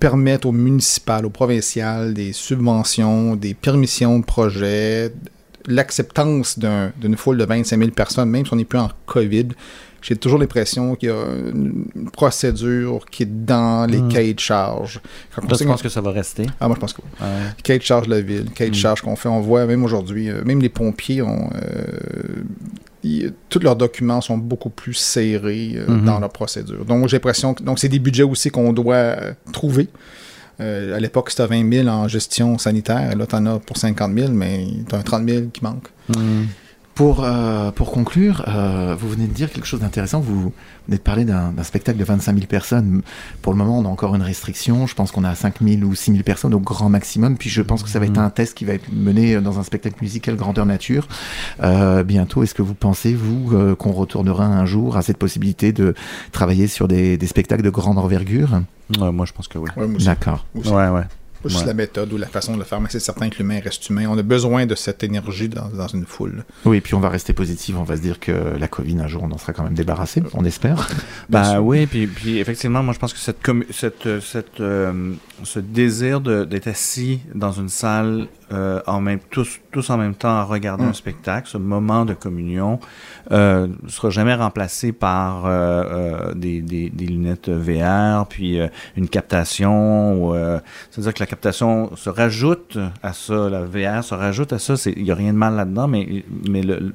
permettre 0.00 0.46
aux 0.48 0.52
municipales, 0.52 1.24
aux 1.24 1.30
provinciales, 1.30 2.12
des 2.12 2.32
subventions, 2.34 3.36
des 3.36 3.54
permissions 3.54 4.18
de 4.18 4.24
projet, 4.24 5.12
l'acceptance 5.66 6.58
d'un- 6.58 6.92
d'une 7.00 7.16
foule 7.16 7.38
de 7.38 7.44
25 7.44 7.78
000 7.78 7.90
personnes, 7.92 8.28
même 8.30 8.44
si 8.44 8.52
on 8.52 8.56
n'est 8.56 8.64
plus 8.64 8.78
en 8.78 8.90
COVID, 9.06 9.48
j'ai 10.02 10.16
toujours 10.16 10.38
l'impression 10.38 10.94
qu'il 10.94 11.08
y 11.08 11.12
a 11.12 11.24
une 11.52 12.10
procédure 12.12 13.04
qui 13.10 13.24
est 13.24 13.26
dans 13.46 13.86
les 13.90 14.00
Mm. 14.00 14.08
cahiers 14.08 14.34
de 14.34 14.40
charge. 14.40 15.00
Quand 15.34 15.42
Là, 15.42 15.48
je 15.50 15.54
signe- 15.56 15.66
pense 15.68 15.82
que 15.82 15.88
ça 15.88 16.00
va 16.00 16.10
rester? 16.12 16.46
Ah, 16.60 16.66
moi, 16.68 16.76
je 16.76 16.80
pense 16.80 16.92
que 16.92 17.00
oui. 17.02 17.08
Ouais. 17.26 17.26
Cahier 17.62 17.78
de 17.78 17.84
charge 17.84 18.06
de 18.06 18.14
la 18.14 18.20
ville, 18.20 18.50
cahier 18.54 18.70
de 18.70 18.76
Mm. 18.76 18.78
charge 18.78 19.00
qu'on 19.02 19.16
fait, 19.16 19.28
on 19.28 19.40
voit 19.40 19.66
même 19.66 19.82
aujourd'hui, 19.84 20.30
euh, 20.30 20.42
même 20.44 20.60
les 20.60 20.68
pompiers 20.68 21.22
ont... 21.22 21.50
euh, 21.54 23.30
tous 23.48 23.60
leurs 23.60 23.76
documents 23.76 24.20
sont 24.20 24.36
beaucoup 24.36 24.70
plus 24.70 24.92
serrés 24.94 25.74
euh, 25.76 25.86
Mhm. 25.90 26.04
dans 26.04 26.18
leur 26.20 26.30
procédure. 26.30 26.84
Donc, 26.84 27.08
j'ai 27.08 27.16
l'impression 27.16 27.54
que 27.54 27.62
donc 27.62 27.78
c'est 27.78 27.88
des 27.88 28.00
budgets 28.00 28.22
aussi 28.24 28.50
qu'on 28.50 28.72
doit 28.72 29.16
trouver. 29.52 29.88
À 30.60 30.98
l'époque, 30.98 31.30
c'était 31.30 31.46
20 31.46 31.72
000 31.72 31.86
en 31.88 32.08
gestion 32.08 32.58
sanitaire. 32.58 33.16
Là, 33.16 33.26
tu 33.28 33.34
en 33.36 33.46
as 33.46 33.60
pour 33.60 33.76
50 33.76 34.12
000, 34.18 34.32
mais 34.32 34.66
tu 34.88 34.94
as 34.94 34.98
un 34.98 35.02
30 35.02 35.28
000 35.28 35.46
qui 35.52 35.62
manque. 35.62 35.88
Pour, 36.98 37.22
euh, 37.22 37.70
pour 37.70 37.92
conclure, 37.92 38.44
euh, 38.48 38.96
vous 38.98 39.08
venez 39.08 39.28
de 39.28 39.32
dire 39.32 39.52
quelque 39.52 39.66
chose 39.68 39.78
d'intéressant. 39.78 40.18
Vous 40.18 40.52
venez 40.88 40.98
de 40.98 41.02
parler 41.02 41.24
d'un 41.24 41.52
spectacle 41.62 41.96
de 41.96 42.02
25 42.02 42.34
000 42.34 42.46
personnes. 42.48 43.02
Pour 43.40 43.52
le 43.52 43.56
moment, 43.56 43.78
on 43.78 43.84
a 43.84 43.88
encore 43.88 44.16
une 44.16 44.22
restriction. 44.22 44.88
Je 44.88 44.96
pense 44.96 45.12
qu'on 45.12 45.22
a 45.22 45.36
5 45.36 45.62
000 45.62 45.82
ou 45.82 45.94
6 45.94 46.10
000 46.10 46.24
personnes 46.24 46.54
au 46.54 46.58
grand 46.58 46.88
maximum. 46.88 47.36
Puis 47.36 47.50
je 47.50 47.62
pense 47.62 47.84
que 47.84 47.88
ça 47.88 48.00
va 48.00 48.06
être 48.06 48.18
un 48.18 48.30
test 48.30 48.54
qui 48.54 48.64
va 48.64 48.72
être 48.72 48.92
mené 48.92 49.40
dans 49.40 49.60
un 49.60 49.62
spectacle 49.62 49.94
musical 50.02 50.34
grandeur 50.34 50.66
nature. 50.66 51.06
Euh, 51.62 52.02
bientôt, 52.02 52.42
est-ce 52.42 52.54
que 52.54 52.62
vous 52.62 52.74
pensez, 52.74 53.14
vous, 53.14 53.52
euh, 53.52 53.76
qu'on 53.76 53.92
retournera 53.92 54.46
un 54.46 54.66
jour 54.66 54.96
à 54.96 55.02
cette 55.02 55.18
possibilité 55.18 55.70
de 55.70 55.94
travailler 56.32 56.66
sur 56.66 56.88
des, 56.88 57.16
des 57.16 57.26
spectacles 57.28 57.62
de 57.62 57.70
grande 57.70 57.98
envergure? 57.98 58.60
Ouais, 58.98 59.12
moi, 59.12 59.24
je 59.24 59.32
pense 59.32 59.46
que 59.46 59.58
oui. 59.58 59.70
Ouais. 59.76 59.86
D'accord. 60.04 60.46
Ouais, 60.56 60.88
ouais. 60.88 61.04
Pas 61.42 61.48
juste 61.48 61.60
Ouais. 61.62 61.66
la 61.68 61.74
méthode 61.74 62.12
ou 62.12 62.16
la 62.16 62.26
façon 62.26 62.54
de 62.54 62.58
le 62.58 62.64
faire, 62.64 62.80
mais 62.80 62.88
c'est 62.90 63.00
certain 63.00 63.28
que 63.28 63.38
l'humain 63.38 63.60
reste 63.62 63.88
humain. 63.90 64.06
On 64.08 64.18
a 64.18 64.22
besoin 64.22 64.66
de 64.66 64.74
cette 64.74 65.02
énergie 65.04 65.48
dans, 65.48 65.68
dans 65.68 65.86
une 65.88 66.04
foule. 66.04 66.44
Oui, 66.64 66.80
puis 66.80 66.94
on 66.94 67.00
va 67.00 67.08
rester 67.08 67.32
positif. 67.32 67.76
On 67.78 67.84
va 67.84 67.96
se 67.96 68.02
dire 68.02 68.18
que 68.20 68.32
la 68.58 68.68
Covid, 68.68 68.98
un 69.00 69.06
jour, 69.08 69.22
on 69.22 69.30
en 69.30 69.38
sera 69.38 69.52
quand 69.52 69.62
même 69.64 69.74
débarrassé. 69.74 70.22
On 70.34 70.44
espère. 70.44 70.88
Ben 71.30 71.44
sûr. 71.44 71.64
oui, 71.64 71.86
puis, 71.86 72.06
puis 72.06 72.38
effectivement, 72.38 72.82
moi 72.82 72.94
je 72.94 72.98
pense 72.98 73.12
que 73.12 73.18
cette, 73.18 73.38
cette, 73.70 74.06
euh, 74.06 74.20
cette, 74.20 74.60
euh, 74.60 75.12
ce 75.44 75.58
désir 75.60 76.20
d'être 76.20 76.66
assis 76.68 77.20
dans 77.34 77.52
une 77.52 77.68
salle 77.68 78.26
euh, 78.52 78.80
en 78.86 79.00
même, 79.00 79.18
tous, 79.30 79.60
tous 79.72 79.90
en 79.90 79.96
même 79.98 80.14
temps 80.14 80.28
à 80.36 80.44
regarder 80.44 80.84
Mm. 80.84 80.88
un 80.88 80.92
spectacle, 80.92 81.48
ce 81.48 81.58
moment 81.58 82.04
de 82.04 82.14
communion, 82.14 82.80
euh, 83.32 83.66
ne 83.82 83.88
sera 83.88 84.10
jamais 84.10 84.34
remplacé 84.34 84.92
par 84.92 85.46
euh, 85.46 85.50
euh, 85.50 86.34
des, 86.34 86.60
des, 86.62 86.90
des 86.90 87.06
lunettes 87.06 87.48
VR, 87.50 88.26
puis 88.26 88.58
euh, 88.60 88.68
une 88.96 89.08
captation. 89.08 90.34
euh, 90.34 90.58
C'est-à-dire 90.90 91.14
que 91.14 91.20
la 91.20 91.26
captation 91.26 91.94
se 91.96 92.10
rajoute 92.10 92.78
à 93.02 93.12
ça, 93.12 93.48
la 93.48 93.62
VR 93.64 94.02
se 94.04 94.14
rajoute 94.14 94.52
à 94.52 94.58
ça. 94.58 94.76
c'est- 94.76 94.92
Il 94.96 95.04
n'y 95.04 95.10
a 95.10 95.14
rien 95.14 95.32
de 95.32 95.38
mal 95.38 95.54
là-dedans, 95.56 95.88
mais, 95.88 96.24
mais 96.48 96.62
le, 96.62 96.78
le- 96.78 96.94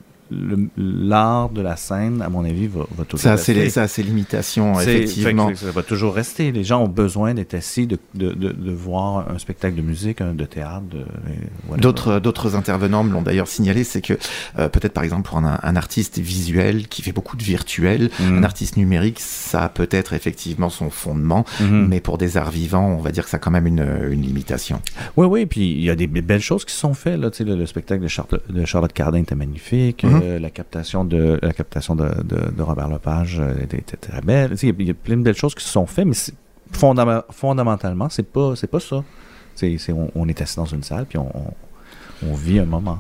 l'art 0.78 1.50
de 1.50 1.62
la 1.62 1.76
scène, 1.76 2.22
à 2.22 2.30
mon 2.30 2.44
avis, 2.46 2.68
va, 2.68 2.86
va 2.98 3.06
toujours 3.06 3.22
Ça, 3.24 3.32
rester. 3.32 3.54
c'est 3.54 3.60
les- 3.60 3.70
ça, 3.70 3.88
c'est 3.88 4.04
limitations, 4.04 4.76
C'est- 4.76 4.94
effectivement. 5.04 5.54
ça 5.56 5.72
va 5.72 5.84
toujours 5.84 6.14
rester. 6.14 6.52
Les 6.52 6.64
gens 6.64 6.84
ont 6.84 6.88
besoin 6.88 7.34
d'être 7.34 7.54
assis, 7.54 7.88
de, 7.88 7.98
de, 8.16 8.34
de, 8.34 8.50
de 8.52 8.72
voir 8.72 9.30
un 9.32 9.38
spectacle 9.38 9.76
de 9.76 9.82
musique, 9.82 10.22
de 10.22 10.46
théâtre. 10.46 10.84
D'autres, 11.78 12.20
d'autres 12.20 12.56
intervenants 12.56 13.04
me 13.04 13.12
l'ont 13.14 13.22
d'ailleurs 13.22 13.48
signalé, 13.48 13.84
c'est 13.84 14.02
que 14.02 14.14
euh, 14.60 14.70
peut-être 14.70 14.94
par 14.94 15.04
exemple 15.04 15.28
pour 15.28 15.38
un, 15.38 15.60
un 15.62 15.76
artiste 15.76 16.20
visuel 16.20 16.88
qui 16.88 17.02
fait 17.02 17.12
beaucoup 17.12 17.38
de 17.38 17.44
virtuel, 17.44 18.10
Mhm. 18.20 18.40
un 18.40 18.44
artiste 18.44 18.78
numérique, 18.78 19.20
ça 19.20 19.64
a 19.64 19.70
peut-être 19.70 20.14
effectivement 20.14 20.70
son 20.70 20.90
fondement, 20.90 21.46
Mhm. 21.62 21.88
mais 21.90 22.00
pour 22.00 22.18
des 22.18 22.38
arts 22.38 22.52
vivants, 22.52 22.88
on 22.98 23.02
va 23.02 23.12
dire 23.12 23.24
que 23.24 23.30
ça 23.30 23.38
a 23.38 23.40
quand 23.40 23.52
même 23.52 23.68
une, 23.68 23.86
une 24.12 24.22
limitation. 24.22 24.82
Oui, 25.18 25.26
oui, 25.28 25.46
puis 25.46 25.72
il 25.72 25.84
y 25.84 25.90
a 25.90 25.96
des 25.96 26.08
be- 26.08 26.22
belles 26.22 26.42
choses 26.42 26.66
qui 26.66 26.74
sont 26.76 26.94
faites. 26.94 27.20
Là, 27.20 27.30
Tu 27.32 27.38
sais, 27.38 27.44
le, 27.44 27.56
le 27.56 27.66
spectacle 27.66 28.04
de 28.04 28.08
Charlotte, 28.08 28.44
de 28.52 28.66
Charlotte 28.66 28.94
Cardin 28.94 29.20
était 29.20 29.36
magnifique. 29.36 30.04
Mhm. 30.04 30.22
Euh, 30.24 30.40
la 30.40 30.50
captation 30.50 31.06
de 31.06 31.40
la 31.42 31.54
captation 31.54 31.96
de, 31.96 32.10
de, 32.24 32.62
Robert 32.62 32.90
Lepage 32.90 33.40
euh, 33.40 33.54
était, 33.62 33.98
très 33.98 34.22
belle. 34.22 34.56
Il 34.62 34.82
y, 34.82 34.90
a- 34.90 34.94
plein 34.94 35.18
de 35.18 35.24
belles 35.24 35.36
choses 35.36 35.56
qui 35.56 35.64
se 35.64 35.70
sont 35.70 35.86
faites, 35.86 36.06
mais 36.06 36.16
fondamentalement, 36.72 38.10
c'est 38.10 38.24
pas 38.24 38.56
c'est 38.56 38.68
pas 38.68 38.80
ça. 38.80 39.04
On, 40.16 40.28
est 40.28 40.42
assis 40.42 40.56
dans 40.56 40.66
une 40.66 40.82
salle 40.82 41.06
puis 41.06 41.20
on, 41.20 41.32
on, 42.26 42.34
vit 42.34 42.58
un 42.60 42.66
moment. 42.66 43.00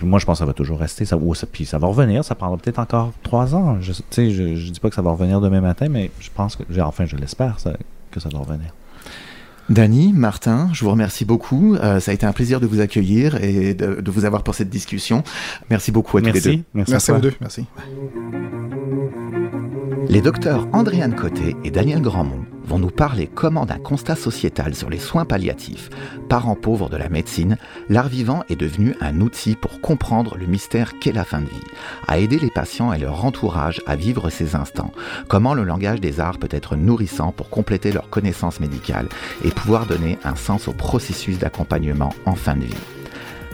Moi, 0.00 0.18
je 0.18 0.24
pense 0.24 0.38
que 0.38 0.38
ça 0.38 0.46
va 0.46 0.52
toujours 0.52 0.78
rester. 0.78 1.04
Ça, 1.04 1.18
puis 1.50 1.66
ça 1.66 1.78
va 1.78 1.88
revenir. 1.88 2.24
Ça 2.24 2.34
prendra 2.34 2.56
peut-être 2.56 2.78
encore 2.78 3.12
trois 3.22 3.54
ans. 3.54 3.80
Je, 3.80 3.92
sais, 4.10 4.30
je, 4.30 4.70
dis 4.70 4.80
pas 4.80 4.88
que 4.88 4.94
ça 4.94 5.02
va 5.02 5.10
revenir 5.10 5.40
demain 5.40 5.60
matin, 5.60 5.88
mais 5.88 6.10
je 6.20 6.30
pense 6.32 6.56
que, 6.56 6.62
enfin, 6.80 7.04
je 7.04 7.16
l'espère 7.16 7.56
que 8.10 8.20
ça 8.20 8.28
va 8.28 8.38
revenir. 8.38 8.72
Dany, 9.70 10.12
Martin, 10.12 10.68
je 10.72 10.84
vous 10.84 10.90
remercie 10.90 11.24
beaucoup. 11.24 11.76
Euh, 11.76 12.00
ça 12.00 12.10
a 12.10 12.14
été 12.14 12.26
un 12.26 12.32
plaisir 12.32 12.58
de 12.60 12.66
vous 12.66 12.80
accueillir 12.80 13.42
et 13.42 13.72
de, 13.72 14.00
de 14.00 14.10
vous 14.10 14.24
avoir 14.24 14.42
pour 14.42 14.56
cette 14.56 14.68
discussion. 14.68 15.22
Merci 15.70 15.92
beaucoup 15.92 16.18
à 16.18 16.22
tous 16.22 16.32
les 16.32 16.40
deux. 16.40 16.58
Merci. 16.74 16.90
Merci, 16.90 17.10
à 17.10 17.14
à 17.14 17.16
vous 17.18 17.22
deux. 17.22 17.34
Merci. 17.40 17.66
Les 20.08 20.20
docteurs 20.20 20.66
Andréane 20.72 21.14
Côté 21.14 21.56
et 21.62 21.70
Daniel 21.70 22.02
Grandmont 22.02 22.44
vont 22.70 22.78
nous 22.78 22.90
parler 22.90 23.26
comment 23.26 23.66
d'un 23.66 23.80
constat 23.80 24.14
sociétal 24.14 24.76
sur 24.76 24.90
les 24.90 25.00
soins 25.00 25.24
palliatifs, 25.24 25.90
parents 26.28 26.54
pauvres 26.54 26.88
de 26.88 26.96
la 26.96 27.08
médecine, 27.08 27.56
l'art 27.88 28.08
vivant 28.08 28.44
est 28.48 28.54
devenu 28.54 28.94
un 29.00 29.20
outil 29.20 29.56
pour 29.56 29.80
comprendre 29.80 30.36
le 30.36 30.46
mystère 30.46 30.92
qu'est 31.00 31.10
la 31.10 31.24
fin 31.24 31.40
de 31.40 31.46
vie, 31.46 31.66
à 32.06 32.18
aider 32.18 32.38
les 32.38 32.50
patients 32.50 32.92
et 32.92 32.98
leur 32.98 33.24
entourage 33.24 33.82
à 33.88 33.96
vivre 33.96 34.30
ces 34.30 34.54
instants, 34.54 34.92
comment 35.26 35.54
le 35.54 35.64
langage 35.64 36.00
des 36.00 36.20
arts 36.20 36.38
peut 36.38 36.48
être 36.52 36.76
nourrissant 36.76 37.32
pour 37.32 37.50
compléter 37.50 37.90
leurs 37.90 38.08
connaissances 38.08 38.60
médicales 38.60 39.08
et 39.44 39.50
pouvoir 39.50 39.86
donner 39.86 40.16
un 40.22 40.36
sens 40.36 40.68
au 40.68 40.72
processus 40.72 41.40
d'accompagnement 41.40 42.14
en 42.24 42.36
fin 42.36 42.54
de 42.54 42.66
vie. 42.66 42.74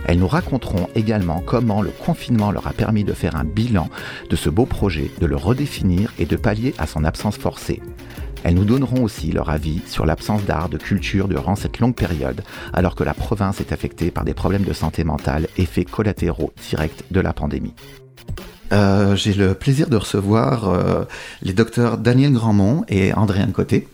Elles 0.04 0.18
nous 0.18 0.28
raconteront 0.28 0.90
également 0.94 1.40
comment 1.40 1.80
le 1.80 1.90
confinement 1.90 2.50
leur 2.50 2.66
a 2.66 2.74
permis 2.74 3.02
de 3.02 3.14
faire 3.14 3.34
un 3.34 3.44
bilan 3.44 3.88
de 4.28 4.36
ce 4.36 4.50
beau 4.50 4.66
projet, 4.66 5.10
de 5.20 5.26
le 5.26 5.36
redéfinir 5.36 6.12
et 6.18 6.26
de 6.26 6.36
pallier 6.36 6.74
à 6.76 6.86
son 6.86 7.02
absence 7.02 7.38
forcée. 7.38 7.80
Elles 8.46 8.54
nous 8.54 8.64
donneront 8.64 9.02
aussi 9.02 9.32
leur 9.32 9.50
avis 9.50 9.80
sur 9.88 10.06
l'absence 10.06 10.44
d'art, 10.44 10.68
de 10.68 10.78
culture 10.78 11.26
durant 11.26 11.56
cette 11.56 11.80
longue 11.80 11.96
période, 11.96 12.42
alors 12.72 12.94
que 12.94 13.02
la 13.02 13.12
province 13.12 13.60
est 13.60 13.72
affectée 13.72 14.12
par 14.12 14.24
des 14.24 14.34
problèmes 14.34 14.62
de 14.62 14.72
santé 14.72 15.02
mentale, 15.02 15.48
effets 15.58 15.84
collatéraux 15.84 16.52
directs 16.70 17.02
de 17.10 17.18
la 17.18 17.32
pandémie. 17.32 17.74
Euh, 18.72 19.16
J'ai 19.16 19.34
le 19.34 19.54
plaisir 19.54 19.88
de 19.88 19.96
recevoir 19.96 20.68
euh, 20.68 21.04
les 21.42 21.54
docteurs 21.54 21.98
Daniel 21.98 22.34
Grandmont 22.34 22.84
et 22.88 23.12
Andréane 23.14 23.50
Côté, 23.50 23.88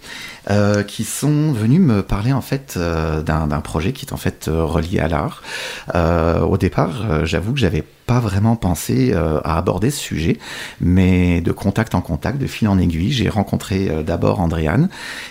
euh, 0.50 0.82
qui 0.82 1.04
sont 1.04 1.52
venus 1.52 1.80
me 1.80 2.02
parler 2.02 2.34
en 2.34 2.42
fait 2.42 2.78
d'un 2.78 3.60
projet 3.62 3.94
qui 3.94 4.04
est 4.04 4.12
en 4.12 4.18
fait 4.18 4.50
relié 4.52 4.98
à 4.98 5.08
l'art. 5.08 5.42
Au 5.94 6.58
départ, 6.58 7.24
j'avoue 7.24 7.54
que 7.54 7.58
j'avais 7.58 7.84
pas 8.12 8.20
vraiment 8.20 8.56
pensé 8.56 9.12
euh, 9.14 9.40
à 9.43 9.56
aborder 9.56 9.90
ce 9.90 9.98
sujet, 9.98 10.39
mais 10.82 11.40
de 11.40 11.51
contact 11.51 11.94
en 11.94 12.02
contact, 12.02 12.36
de 12.36 12.47
fil 12.47 12.68
en 12.68 12.78
aiguille, 12.78 13.10
j'ai 13.10 13.30
rencontré 13.30 13.89
euh, 13.89 14.02
d'abord 14.02 14.40
Andréane 14.40 14.90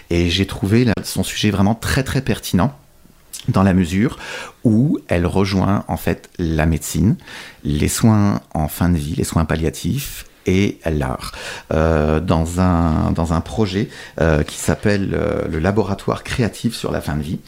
et 0.09 0.31
j'ai 0.31 0.47
trouvé 0.47 0.87
son 1.03 1.21
sujet 1.21 1.51
vraiment 1.51 1.75
très 1.75 2.01
très 2.01 2.21
pertinent 2.21 2.73
dans 3.49 3.61
la 3.61 3.75
mesure 3.75 4.17
où 4.63 4.97
elle 5.09 5.27
rejoint 5.27 5.85
en 5.87 5.97
fait 5.97 6.27
la 6.39 6.65
médecine, 6.65 7.17
les 7.63 7.87
soins 7.87 8.41
en 8.55 8.67
fin 8.67 8.89
de 8.89 8.97
vie, 8.97 9.13
les 9.13 9.25
soins 9.25 9.45
palliatifs 9.45 10.25
et 10.45 10.79
l'art 10.85 11.31
euh, 11.73 12.19
dans 12.19 12.59
un 12.59 13.11
dans 13.11 13.33
un 13.33 13.41
projet 13.41 13.89
euh, 14.19 14.43
qui 14.43 14.57
s'appelle 14.57 15.11
euh, 15.13 15.47
le 15.49 15.59
laboratoire 15.59 16.23
créatif 16.23 16.75
sur 16.75 16.91
la 16.91 17.01
fin 17.01 17.15
de 17.15 17.21
vie. 17.23 17.39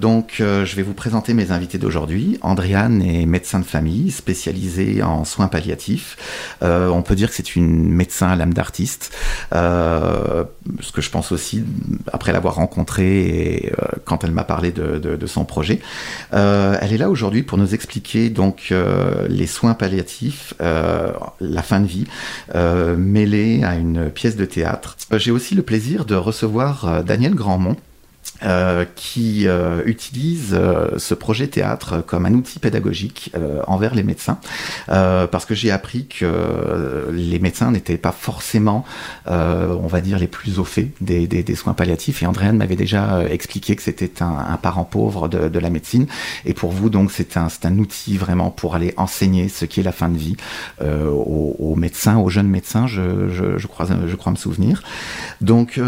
Donc 0.00 0.34
je 0.38 0.76
vais 0.76 0.82
vous 0.82 0.92
présenter 0.92 1.32
mes 1.34 1.52
invités 1.52 1.78
d'aujourd'hui. 1.78 2.38
Andréane 2.42 3.00
est 3.02 3.24
médecin 3.24 3.58
de 3.60 3.64
famille 3.64 4.10
spécialisée 4.10 5.02
en 5.02 5.24
soins 5.24 5.48
palliatifs. 5.48 6.16
On 6.60 7.02
peut 7.02 7.14
dire 7.14 7.30
que 7.30 7.34
c'est 7.36 7.56
une 7.56 7.88
médecin 7.88 8.28
à 8.28 8.36
l'âme 8.36 8.52
d'artiste, 8.52 9.16
ce 9.52 10.92
que 10.92 11.00
je 11.00 11.10
pense 11.10 11.32
aussi 11.32 11.64
après 12.12 12.32
l'avoir 12.32 12.56
rencontrée 12.56 13.20
et 13.20 13.72
quand 14.04 14.24
elle 14.24 14.32
m'a 14.32 14.44
parlé 14.44 14.70
de, 14.72 14.98
de- 14.98 15.26
son 15.26 15.44
projet. 15.44 15.80
Elle 16.32 16.92
est 16.92 16.98
là 16.98 17.08
aujourd'hui 17.08 17.42
pour 17.42 17.56
nous 17.58 17.74
expliquer 17.74 18.28
donc 18.28 18.72
les 19.28 19.46
soins 19.46 19.74
palliatifs, 19.74 20.54
euh, 20.60 21.12
la 21.62 21.66
fin 21.68 21.78
de 21.78 21.86
vie, 21.86 22.06
euh, 22.56 22.96
mêlée 22.96 23.62
à 23.62 23.76
une 23.76 24.10
pièce 24.10 24.34
de 24.34 24.44
théâtre. 24.44 24.96
Euh, 25.12 25.18
J'ai 25.20 25.30
aussi 25.30 25.54
le 25.54 25.62
plaisir 25.62 26.04
de 26.04 26.16
recevoir 26.16 26.88
euh, 26.88 27.02
Daniel 27.04 27.36
Grandmont. 27.36 27.76
Euh, 28.44 28.84
qui 28.94 29.46
euh, 29.46 29.82
utilise 29.86 30.54
euh, 30.54 30.98
ce 30.98 31.14
projet 31.14 31.46
théâtre 31.46 32.02
comme 32.06 32.26
un 32.26 32.32
outil 32.34 32.58
pédagogique 32.58 33.30
euh, 33.36 33.60
envers 33.66 33.94
les 33.94 34.02
médecins, 34.02 34.38
euh, 34.88 35.26
parce 35.26 35.44
que 35.44 35.54
j'ai 35.54 35.70
appris 35.70 36.06
que 36.06 37.10
les 37.12 37.38
médecins 37.38 37.70
n'étaient 37.70 37.96
pas 37.98 38.12
forcément, 38.12 38.84
on 39.26 39.86
va 39.86 40.00
dire, 40.00 40.18
les 40.18 40.26
plus 40.26 40.58
au 40.58 40.64
fait 40.64 40.90
des, 41.00 41.26
des- 41.26 41.42
des 41.42 41.54
soins 41.54 41.74
palliatifs. 41.74 42.22
Et 42.22 42.26
Andréane 42.26 42.56
m'avait 42.56 42.76
déjà 42.76 43.24
expliqué 43.28 43.76
que 43.76 43.82
c'était 43.82 44.22
un, 44.22 44.36
un 44.50 44.56
parent 44.56 44.84
pauvre 44.84 45.28
de, 45.28 45.48
de 45.48 45.58
la 45.58 45.70
médecine. 45.70 46.06
Et 46.44 46.54
pour 46.54 46.72
vous, 46.72 46.90
donc, 46.90 47.10
c'est 47.12 47.36
un, 47.36 47.48
un 47.64 47.78
outil 47.78 48.16
vraiment 48.16 48.50
pour 48.50 48.74
aller 48.74 48.94
enseigner 48.96 49.48
ce 49.48 49.64
qu'est 49.64 49.82
la 49.82 49.92
fin 49.92 50.08
de 50.08 50.18
vie 50.18 50.36
aux, 50.80 51.56
aux 51.58 51.76
médecins, 51.76 52.16
aux 52.18 52.28
jeunes 52.28 52.48
médecins, 52.48 52.86
je, 52.86 53.28
je, 53.28 53.58
je 53.58 53.66
crois, 53.66 53.86
je 54.06 54.16
crois 54.16 54.32
me 54.32 54.36
souvenir. 54.36 54.82
Donc, 55.40 55.78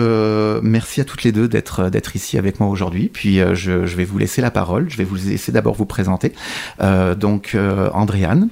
merci 0.63 1.01
à 1.01 1.05
toutes 1.05 1.23
les 1.25 1.33
deux 1.33 1.49
d'être 1.49 2.17
ici 2.17 2.39
avec 2.39 2.44
moi 2.61 2.69
aujourd'hui. 2.69 3.11
Puis, 3.13 3.41
euh, 3.41 3.55
je, 3.55 3.87
je 3.87 3.97
vais 3.97 4.05
vous 4.05 4.19
laisser 4.19 4.41
la 4.41 4.51
parole. 4.51 4.89
Je 4.89 4.97
vais 4.97 5.05
vous 5.05 5.17
laisser 5.17 5.53
d'abord 5.53 5.75
vous 5.75 5.87
présenter. 5.87 6.33
Euh, 6.81 7.15
donc, 7.15 7.53
euh, 7.55 7.91
Andréane. 7.93 8.49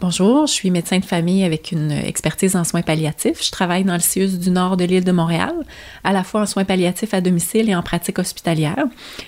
Bonjour, 0.00 0.48
je 0.48 0.52
suis 0.52 0.72
médecin 0.72 0.98
de 0.98 1.04
famille 1.04 1.44
avec 1.44 1.70
une 1.70 1.92
expertise 1.92 2.56
en 2.56 2.64
soins 2.64 2.82
palliatifs. 2.82 3.40
Je 3.40 3.52
travaille 3.52 3.84
dans 3.84 3.94
le 3.94 4.00
CIUS 4.00 4.36
du 4.36 4.50
nord 4.50 4.76
de 4.76 4.82
l'île 4.82 5.04
de 5.04 5.12
Montréal, 5.12 5.54
à 6.02 6.12
la 6.12 6.24
fois 6.24 6.40
en 6.40 6.46
soins 6.46 6.64
palliatifs 6.64 7.14
à 7.14 7.20
domicile 7.20 7.70
et 7.70 7.76
en 7.76 7.84
pratique 7.84 8.18
hospitalière. 8.18 8.84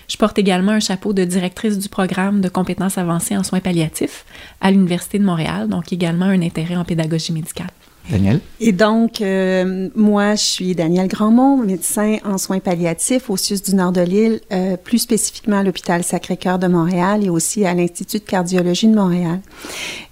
Je 0.08 0.16
porte 0.16 0.36
également 0.36 0.72
un 0.72 0.80
chapeau 0.80 1.12
de 1.12 1.24
directrice 1.24 1.78
du 1.78 1.88
programme 1.88 2.40
de 2.40 2.48
compétences 2.48 2.98
avancées 2.98 3.36
en 3.36 3.44
soins 3.44 3.60
palliatifs 3.60 4.24
à 4.60 4.72
l'Université 4.72 5.20
de 5.20 5.24
Montréal, 5.24 5.68
donc 5.68 5.92
également 5.92 6.26
un 6.26 6.42
intérêt 6.42 6.74
en 6.74 6.84
pédagogie 6.84 7.32
médicale. 7.32 7.70
Daniel? 8.10 8.40
Et 8.60 8.72
donc, 8.72 9.20
euh, 9.20 9.88
moi, 9.94 10.34
je 10.34 10.42
suis 10.42 10.74
Danielle 10.74 11.08
Grandmont, 11.08 11.56
médecin 11.56 12.16
en 12.24 12.38
soins 12.38 12.58
palliatifs 12.58 13.30
au 13.30 13.36
CIUS 13.36 13.62
du 13.62 13.74
nord 13.74 13.92
de 13.92 14.02
l'île, 14.02 14.40
euh, 14.52 14.76
plus 14.76 14.98
spécifiquement 14.98 15.58
à 15.58 15.62
l'hôpital 15.62 16.02
Sacré-Cœur 16.02 16.58
de 16.58 16.66
Montréal 16.66 17.24
et 17.24 17.30
aussi 17.30 17.64
à 17.64 17.74
l'Institut 17.74 18.18
de 18.18 18.24
cardiologie 18.24 18.88
de 18.88 18.94
Montréal. 18.94 19.40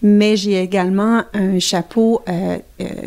Mais 0.02 0.36
j'ai 0.36 0.60
également 0.60 1.23
un 1.35 1.59
chapeau 1.59 2.23
euh, 2.28 2.59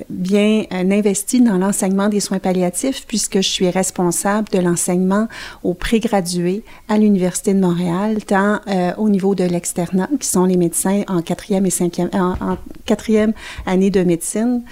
bien 0.09 0.63
euh, 0.71 0.91
investi 0.91 1.41
dans 1.41 1.57
l'enseignement 1.57 2.09
des 2.09 2.19
soins 2.19 2.39
palliatifs 2.39 3.05
puisque 3.07 3.37
je 3.37 3.49
suis 3.49 3.69
responsable 3.69 4.49
de 4.49 4.59
l'enseignement 4.59 5.27
aux 5.63 5.73
prégradués 5.73 6.63
à 6.89 6.97
l'Université 6.97 7.53
de 7.53 7.59
Montréal, 7.59 8.23
tant 8.25 8.59
euh, 8.67 8.93
au 8.97 9.09
niveau 9.09 9.35
de 9.35 9.43
l'externat, 9.43 10.09
qui 10.19 10.27
sont 10.27 10.45
les 10.45 10.57
médecins 10.57 11.03
en 11.07 11.21
quatrième 11.21 11.65
et 11.65 11.71
cinquième, 11.71 12.09
en, 12.13 12.57
quatrième 12.85 13.33
année 13.65 13.89
de 13.89 14.03
médecine, 14.03 14.63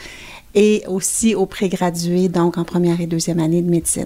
et 0.56 0.84
aussi 0.88 1.36
aux 1.36 1.46
prégradués, 1.46 2.30
donc 2.30 2.58
en 2.58 2.64
première 2.64 3.02
et 3.02 3.08
deuxième 3.08 3.40
année 3.40 3.62
de 3.62 3.70
médecine. 3.70 4.06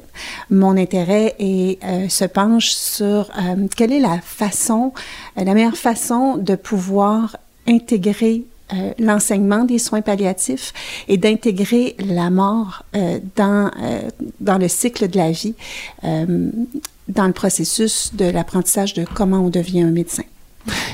Mon 0.50 0.78
intérêt 0.78 1.36
est, 1.40 1.84
euh, 1.84 2.10
se 2.10 2.26
penche 2.26 2.70
sur 2.70 3.30
euh, 3.38 3.68
quelle 3.76 3.92
est 3.92 4.00
la 4.00 4.20
façon, 4.22 4.94
euh, 5.38 5.44
la 5.44 5.54
meilleure 5.54 5.78
façon 5.78 6.38
de 6.38 6.56
pouvoir 6.56 7.38
intégrer 7.68 8.46
euh, 8.74 8.92
l'enseignement 9.00 9.64
des 9.64 9.80
soins 9.80 10.02
palliatifs 10.02 10.74
et 11.08 11.18
d'intégrer 11.18 11.96
la 12.00 12.30
mort 12.30 12.84
euh, 12.96 13.20
dans, 13.38 13.72
euh, 13.82 14.02
dans 14.42 14.58
le 14.58 14.68
cycle 14.68 15.08
de 15.08 15.18
la 15.18 15.32
vie, 15.32 15.56
dans 16.04 17.28
le 17.28 17.34
processus 17.34 18.14
de 18.14 18.26
l'apprentissage 18.26 18.94
de 18.94 19.06
comment 19.14 19.40
on 19.40 19.50
devient 19.50 19.84
un 19.84 19.92
médecin. 19.92 20.24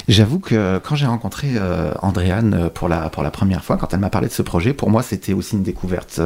J'avoue 0.08 0.38
que 0.38 0.78
quand 0.84 0.96
j'ai 0.96 1.08
rencontré 1.08 1.48
euh, 1.56 1.94
Andréane 2.04 2.70
pour 2.76 2.88
la, 2.90 3.10
pour 3.10 3.24
la 3.24 3.32
première 3.32 3.64
fois, 3.64 3.78
quand 3.78 3.92
elle 3.92 4.02
m'a 4.02 4.12
parlé 4.12 4.28
de 4.28 4.34
ce 4.34 4.44
projet, 4.44 4.74
pour 4.74 4.92
moi 4.92 5.02
c'était 5.02 5.34
aussi 5.34 5.56
une 5.56 5.64
découverte. 5.64 6.22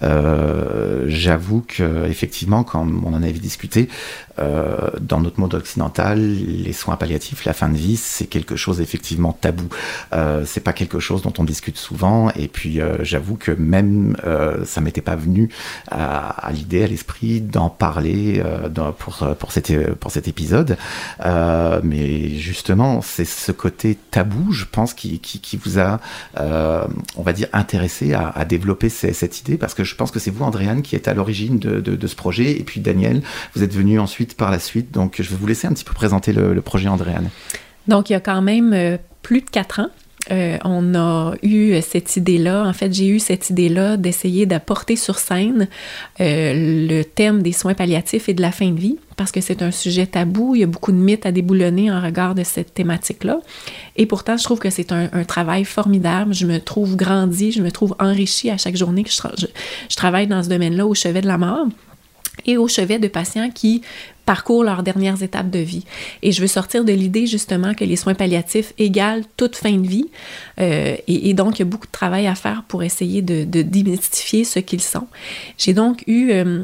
J'avoue 0.00 1.64
que 1.68 2.08
effectivement, 2.08 2.64
quand 2.64 2.84
on 2.84 3.14
en 3.14 3.22
avait 3.22 3.32
discuté, 3.32 3.88
dans 5.00 5.20
notre 5.20 5.40
monde 5.40 5.54
occidental, 5.54 6.18
les 6.18 6.72
soins 6.72 6.96
palliatifs, 6.96 7.44
la 7.44 7.52
fin 7.52 7.68
de 7.68 7.76
vie, 7.76 7.96
c'est 7.96 8.26
quelque 8.26 8.56
chose 8.56 8.80
effectivement 8.80 9.32
tabou. 9.32 9.68
c'est 10.44 10.62
pas 10.62 10.72
quelque 10.72 10.98
chose 10.98 11.22
dont 11.22 11.32
on 11.38 11.44
discute 11.44 11.76
souvent. 11.76 12.30
Et 12.36 12.48
puis, 12.48 12.80
j'avoue 13.00 13.36
que 13.36 13.52
même 13.52 14.16
ça 14.64 14.80
m'était 14.80 15.00
pas 15.00 15.16
venu 15.16 15.50
à, 15.90 16.46
à 16.46 16.52
l'idée, 16.52 16.84
à 16.84 16.86
l'esprit 16.86 17.40
d'en 17.40 17.70
parler 17.70 18.42
dans, 18.70 18.92
pour 18.92 19.26
pour 19.38 19.52
cet 19.52 19.94
pour 19.94 20.10
cet 20.10 20.28
épisode. 20.28 20.76
mais 21.82 22.30
justement, 22.36 23.02
c'est 23.02 23.24
ce 23.24 23.52
côté 23.52 23.98
tabou, 24.10 24.52
je 24.52 24.64
pense, 24.64 24.94
qui, 24.94 25.18
qui, 25.20 25.56
vous 25.56 25.78
a, 25.78 26.00
on 26.36 27.22
va 27.22 27.32
dire, 27.32 27.48
intéressé 27.52 28.14
à, 28.14 28.28
à 28.28 28.44
développer 28.44 28.88
cette 28.88 29.40
idée 29.40 29.56
Parce 29.56 29.74
que 29.74 29.84
je 29.84 29.94
pense 29.94 30.10
que 30.10 30.18
c'est 30.18 30.30
vous, 30.30 30.44
Andréane, 30.44 30.82
qui 30.82 30.96
êtes 30.96 31.08
à 31.08 31.14
l'origine 31.14 31.58
de, 31.58 32.06
ce 32.06 32.16
projet. 32.16 32.58
Et 32.58 32.64
puis 32.64 32.80
Daniel, 32.80 33.22
vous 33.54 33.62
êtes 33.62 33.74
venu 33.74 33.98
ensuite 34.00 34.29
par 34.34 34.50
la 34.50 34.58
suite. 34.58 34.92
Donc 34.92 35.16
je 35.18 35.28
vais 35.30 35.36
vous 35.36 35.46
laisser 35.46 35.66
un 35.66 35.72
petit 35.72 35.84
peu 35.84 35.94
présenter 35.94 36.32
le, 36.32 36.60
projet 36.60 36.88
Andréane. 36.88 37.30
Donc 37.88 38.10
il 38.10 38.12
y 38.12 38.16
a 38.16 38.20
quand 38.20 38.42
même 38.42 38.72
euh, 38.72 38.96
plus 39.22 39.40
de 39.40 39.50
quatre 39.50 39.80
ans. 39.80 39.88
Euh, 40.30 40.58
on 40.64 40.94
a 40.94 41.34
eu 41.42 41.80
cette 41.80 42.16
idée-là, 42.16 42.64
en 42.64 42.72
fait, 42.72 42.92
j'ai 42.92 43.08
eu 43.08 43.18
cette 43.18 43.50
idée-là 43.50 43.96
d'essayer 43.96 44.46
d'apporter 44.46 44.94
sur 44.94 45.18
scène 45.18 45.66
euh, 46.20 46.52
le 46.88 47.02
thème 47.02 47.42
des 47.42 47.52
soins 47.52 47.74
palliatifs 47.74 48.28
et 48.28 48.34
de 48.34 48.42
la 48.42 48.52
fin 48.52 48.70
de 48.70 48.78
vie 48.78 48.98
parce 49.16 49.32
que 49.32 49.40
c'est 49.40 49.62
un 49.62 49.70
sujet 49.70 50.06
tabou. 50.06 50.54
Il 50.54 50.60
y 50.60 50.64
a 50.64 50.66
beaucoup 50.66 50.92
de 50.92 50.96
mythes 50.96 51.26
à 51.26 51.32
déboulonner 51.32 51.90
en 51.90 52.00
regard 52.00 52.34
de 52.34 52.44
cette 52.44 52.74
thématique-là. 52.74 53.40
Et 53.96 54.06
pourtant, 54.06 54.36
je 54.36 54.44
trouve 54.44 54.58
que 54.58 54.70
c'est 54.70 54.92
un, 54.92 55.08
travail 55.24 55.64
formidable. 55.64 56.32
Je 56.32 56.46
me 56.46 56.58
trouve 56.58 56.96
grandi, 56.96 57.52
je 57.52 57.62
me 57.62 57.70
trouve 57.70 57.94
enrichi 57.98 58.50
à 58.50 58.56
chaque 58.56 58.76
journée 58.76 59.04
que 59.04 59.10
je 59.10 59.96
travaille 59.96 60.26
dans 60.26 60.42
ce 60.42 60.48
domaine-là 60.48 60.86
au 60.86 60.94
chevet 60.94 61.20
de 61.20 61.26
la 61.26 61.38
mort 61.38 61.66
et 62.46 62.56
au 62.56 62.68
chevet 62.68 62.98
de 62.98 63.08
patients 63.08 63.50
qui 63.50 63.82
parcourent 64.30 64.62
leurs 64.62 64.84
dernières 64.84 65.24
étapes 65.24 65.50
de 65.50 65.58
vie. 65.58 65.84
Et 66.22 66.30
je 66.30 66.40
veux 66.40 66.46
sortir 66.46 66.84
de 66.84 66.92
l'idée 66.92 67.26
justement 67.26 67.74
que 67.74 67.82
les 67.82 67.96
soins 67.96 68.14
palliatifs 68.14 68.72
égalent 68.78 69.24
toute 69.36 69.56
fin 69.56 69.72
de 69.72 69.88
vie. 69.88 70.06
Euh, 70.60 70.94
et, 71.08 71.34
donc, 71.34 71.58
il 71.58 71.62
y 71.62 71.64
a 71.64 71.64
beaucoup 71.64 71.88
de 71.88 71.90
travail 71.90 72.28
à 72.28 72.36
faire 72.36 72.62
pour 72.68 72.84
essayer 72.84 73.22
de, 73.22 73.42
de 73.42 73.62
démystifier 73.62 74.44
ce 74.44 74.60
qu'ils 74.60 74.82
sont. 74.82 75.08
J'ai 75.58 75.74
donc 75.74 76.04
eu 76.06 76.30
euh, 76.30 76.62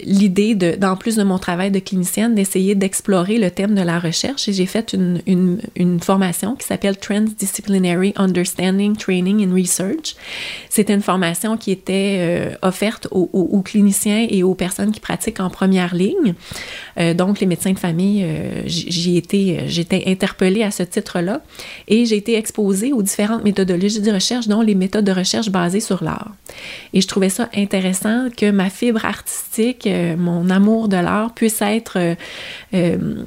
l'idée, 0.00 0.54
de, 0.54 0.76
dans 0.76 0.96
plus 0.96 1.16
de 1.16 1.22
mon 1.22 1.38
travail 1.38 1.70
de 1.70 1.78
clinicienne, 1.78 2.34
d'essayer 2.34 2.74
d'explorer 2.74 3.38
le 3.38 3.50
thème 3.50 3.74
de 3.74 3.82
la 3.82 3.98
recherche 3.98 4.48
et 4.48 4.52
j'ai 4.52 4.66
fait 4.66 4.92
une, 4.92 5.20
une, 5.26 6.00
formation 6.00 6.54
qui 6.56 6.66
s'appelle 6.66 6.96
Transdisciplinary 6.98 8.12
Understanding 8.16 8.96
Training 8.96 9.46
and 9.46 9.54
Research. 9.54 10.14
C'était 10.68 10.94
une 10.94 11.02
formation 11.02 11.56
qui 11.56 11.70
était 11.70 12.16
euh, 12.18 12.54
offerte 12.62 13.08
aux, 13.10 13.62
cliniciens 13.62 14.26
et 14.28 14.42
aux 14.42 14.54
personnes 14.54 14.92
qui 14.92 15.00
pratiquent 15.00 15.40
en 15.40 15.50
première 15.50 15.94
ligne. 15.94 16.34
Euh, 16.98 17.14
donc, 17.14 17.40
les 17.40 17.46
médecins 17.46 17.72
de 17.72 17.78
famille, 17.78 18.24
euh, 18.24 18.62
j'y 18.66 19.16
étais, 19.16 19.64
j'étais 19.66 20.04
interpellée 20.06 20.62
à 20.62 20.70
ce 20.70 20.82
titre-là 20.82 21.42
et 21.88 22.06
j'ai 22.06 22.16
été 22.16 22.36
exposée 22.36 22.92
aux 22.92 23.02
différentes 23.02 23.44
méthodologies 23.44 24.00
de 24.00 24.12
recherche, 24.12 24.48
dont 24.48 24.62
les 24.62 24.74
méthodes 24.74 25.04
de 25.04 25.12
recherche 25.12 25.50
basées 25.50 25.80
sur 25.80 26.02
l'art. 26.02 26.32
Et 26.92 27.00
je 27.00 27.06
trouvais 27.06 27.28
ça 27.28 27.48
intéressant 27.54 28.28
que 28.36 28.50
ma 28.50 28.70
fibre 28.70 29.04
artistique 29.04 29.46
que 29.78 30.16
mon 30.16 30.50
amour 30.50 30.88
de 30.88 30.96
l'art 30.96 31.32
puisse 31.34 31.60
être 31.62 31.98
euh, 31.98 32.14
euh, 32.74 33.24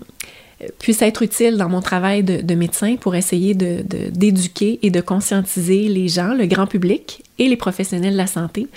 puisse 0.77 1.01
être 1.01 1.21
utile 1.21 1.57
dans 1.57 1.69
mon 1.69 1.81
travail 1.81 2.23
de, 2.23 2.55
médecin 2.55 2.95
pour 2.97 3.15
essayer 3.15 3.53
d'éduquer 3.53 4.73
de, 4.73 4.87
et 4.87 4.89
de 4.89 5.01
conscientiser 5.01 5.87
les 5.87 6.07
gens, 6.07 6.33
le 6.33 6.45
grand 6.45 6.67
public 6.67 7.23
et 7.37 7.47
les 7.47 7.55
professionnels 7.55 8.13
de 8.13 8.17
la 8.17 8.27
santé 8.27 8.67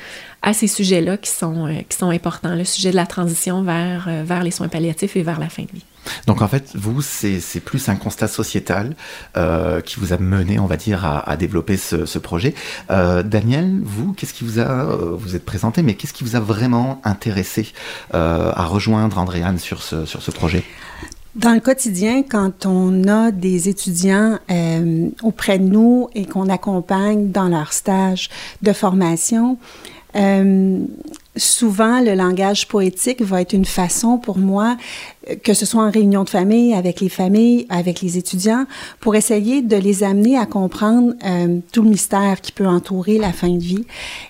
à 0.43 0.53
ces 0.53 0.69
sujets-là 0.69 1.17
qui 1.17 1.31
sont, 1.31 1.67
euh, 1.67 1.81
qui 1.89 1.97
sont 1.97 2.11
importants, 2.11 2.55
le 2.55 2.65
sujet 2.65 2.91
de 2.91 2.97
la 2.97 3.07
transition 3.07 3.63
vers, 3.63 4.09
vers 4.25 4.43
les 4.43 4.51
soins 4.51 4.69
palliatifs 4.69 5.17
et 5.17 5.23
vers 5.23 5.41
la 5.41 5.49
fin 5.49 5.63
de 5.63 5.73
vie. 5.73 5.85
Donc 6.27 6.43
en 6.43 6.49
fait, 6.49 6.71
vous, 6.75 7.03
c'est 7.03 7.61
plus 7.61 7.89
un 7.89 7.97
constat 7.97 8.29
sociétal 8.29 8.95
euh, 9.37 9.81
qui 9.81 10.01
vous 10.01 10.13
a 10.13 10.19
mené, 10.19 10.59
on 10.59 10.67
va 10.67 10.77
dire, 10.77 11.05
à, 11.05 11.37
développer 11.37 11.77
ce, 11.77 12.19
projet. 12.19 12.55
Euh, 12.91 13.23
Daniel, 13.23 13.81
vous, 13.83 14.13
qu'est-ce 14.13 14.35
qui 14.35 14.45
vous 14.45 14.59
a, 14.59 14.63
euh, 14.63 15.17
vous 15.17 15.35
êtes 15.37 15.45
présenté, 15.45 15.83
mais 15.83 15.95
qu'est-ce 15.95 16.13
qui 16.13 16.25
vous 16.25 16.37
a 16.37 16.41
vraiment 16.41 17.01
intéressé 17.05 17.69
à 18.13 18.65
rejoindre 18.65 19.19
Andréane 19.19 19.59
sur 19.59 19.83
ce, 19.83 20.05
sur 20.07 20.23
ce 20.23 20.31
projet? 20.31 20.65
Dans 21.35 21.53
le 21.53 21.61
quotidien, 21.61 22.23
quand 22.23 22.67
on 22.67 23.09
a 23.09 23.31
des 23.31 23.69
étudiants 23.69 24.39
auprès 25.23 25.59
de 25.59 25.65
nous 25.65 26.09
et 26.15 26.27
qu'on 26.27 26.49
accompagne 26.49 27.31
dans 27.31 27.49
leur 27.49 27.73
stage 27.73 28.29
de 28.61 28.73
formation, 28.73 29.57
souvent, 31.37 32.01
le 32.01 32.15
langage 32.15 32.69
poétique 32.69 33.23
va 33.23 33.41
être 33.41 33.53
une 33.53 33.65
façon 33.65 34.19
pour 34.19 34.39
moi, 34.39 34.77
euh, 35.31 35.37
que 35.43 35.55
ce 35.55 35.65
soit 35.65 35.83
en 35.83 35.91
réunion 35.91 36.25
de 36.25 36.31
famille, 36.31 36.75
avec 36.75 37.01
les 37.01 37.09
familles, 37.09 37.67
avec 37.69 38.01
les 38.01 38.19
étudiants, 38.19 38.67
pour 39.01 39.15
essayer 39.15 39.63
de 39.63 39.77
les 39.77 40.03
amener 40.03 40.37
à 40.37 40.47
comprendre 40.47 41.15
euh, 41.25 41.59
tout 41.73 41.83
le 41.83 41.91
mystère 41.91 42.41
qui 42.41 42.53
peut 42.53 42.67
entourer 42.67 43.19
la 43.19 43.33
fin 43.33 43.51
de 43.51 43.63
vie. 43.63 43.85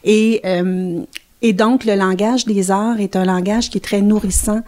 Et, 0.04 0.40
euh, 0.44 1.00
et 1.43 1.52
donc, 1.52 1.85
le 1.85 1.94
langage 1.94 2.47
des 2.47 2.70
arts 2.70 3.01
est 3.01 3.16
un 3.16 3.24
langage 3.24 3.70
qui 3.70 3.78
est 3.78 3.82
très 3.82 4.01
nourrissant 4.01 4.62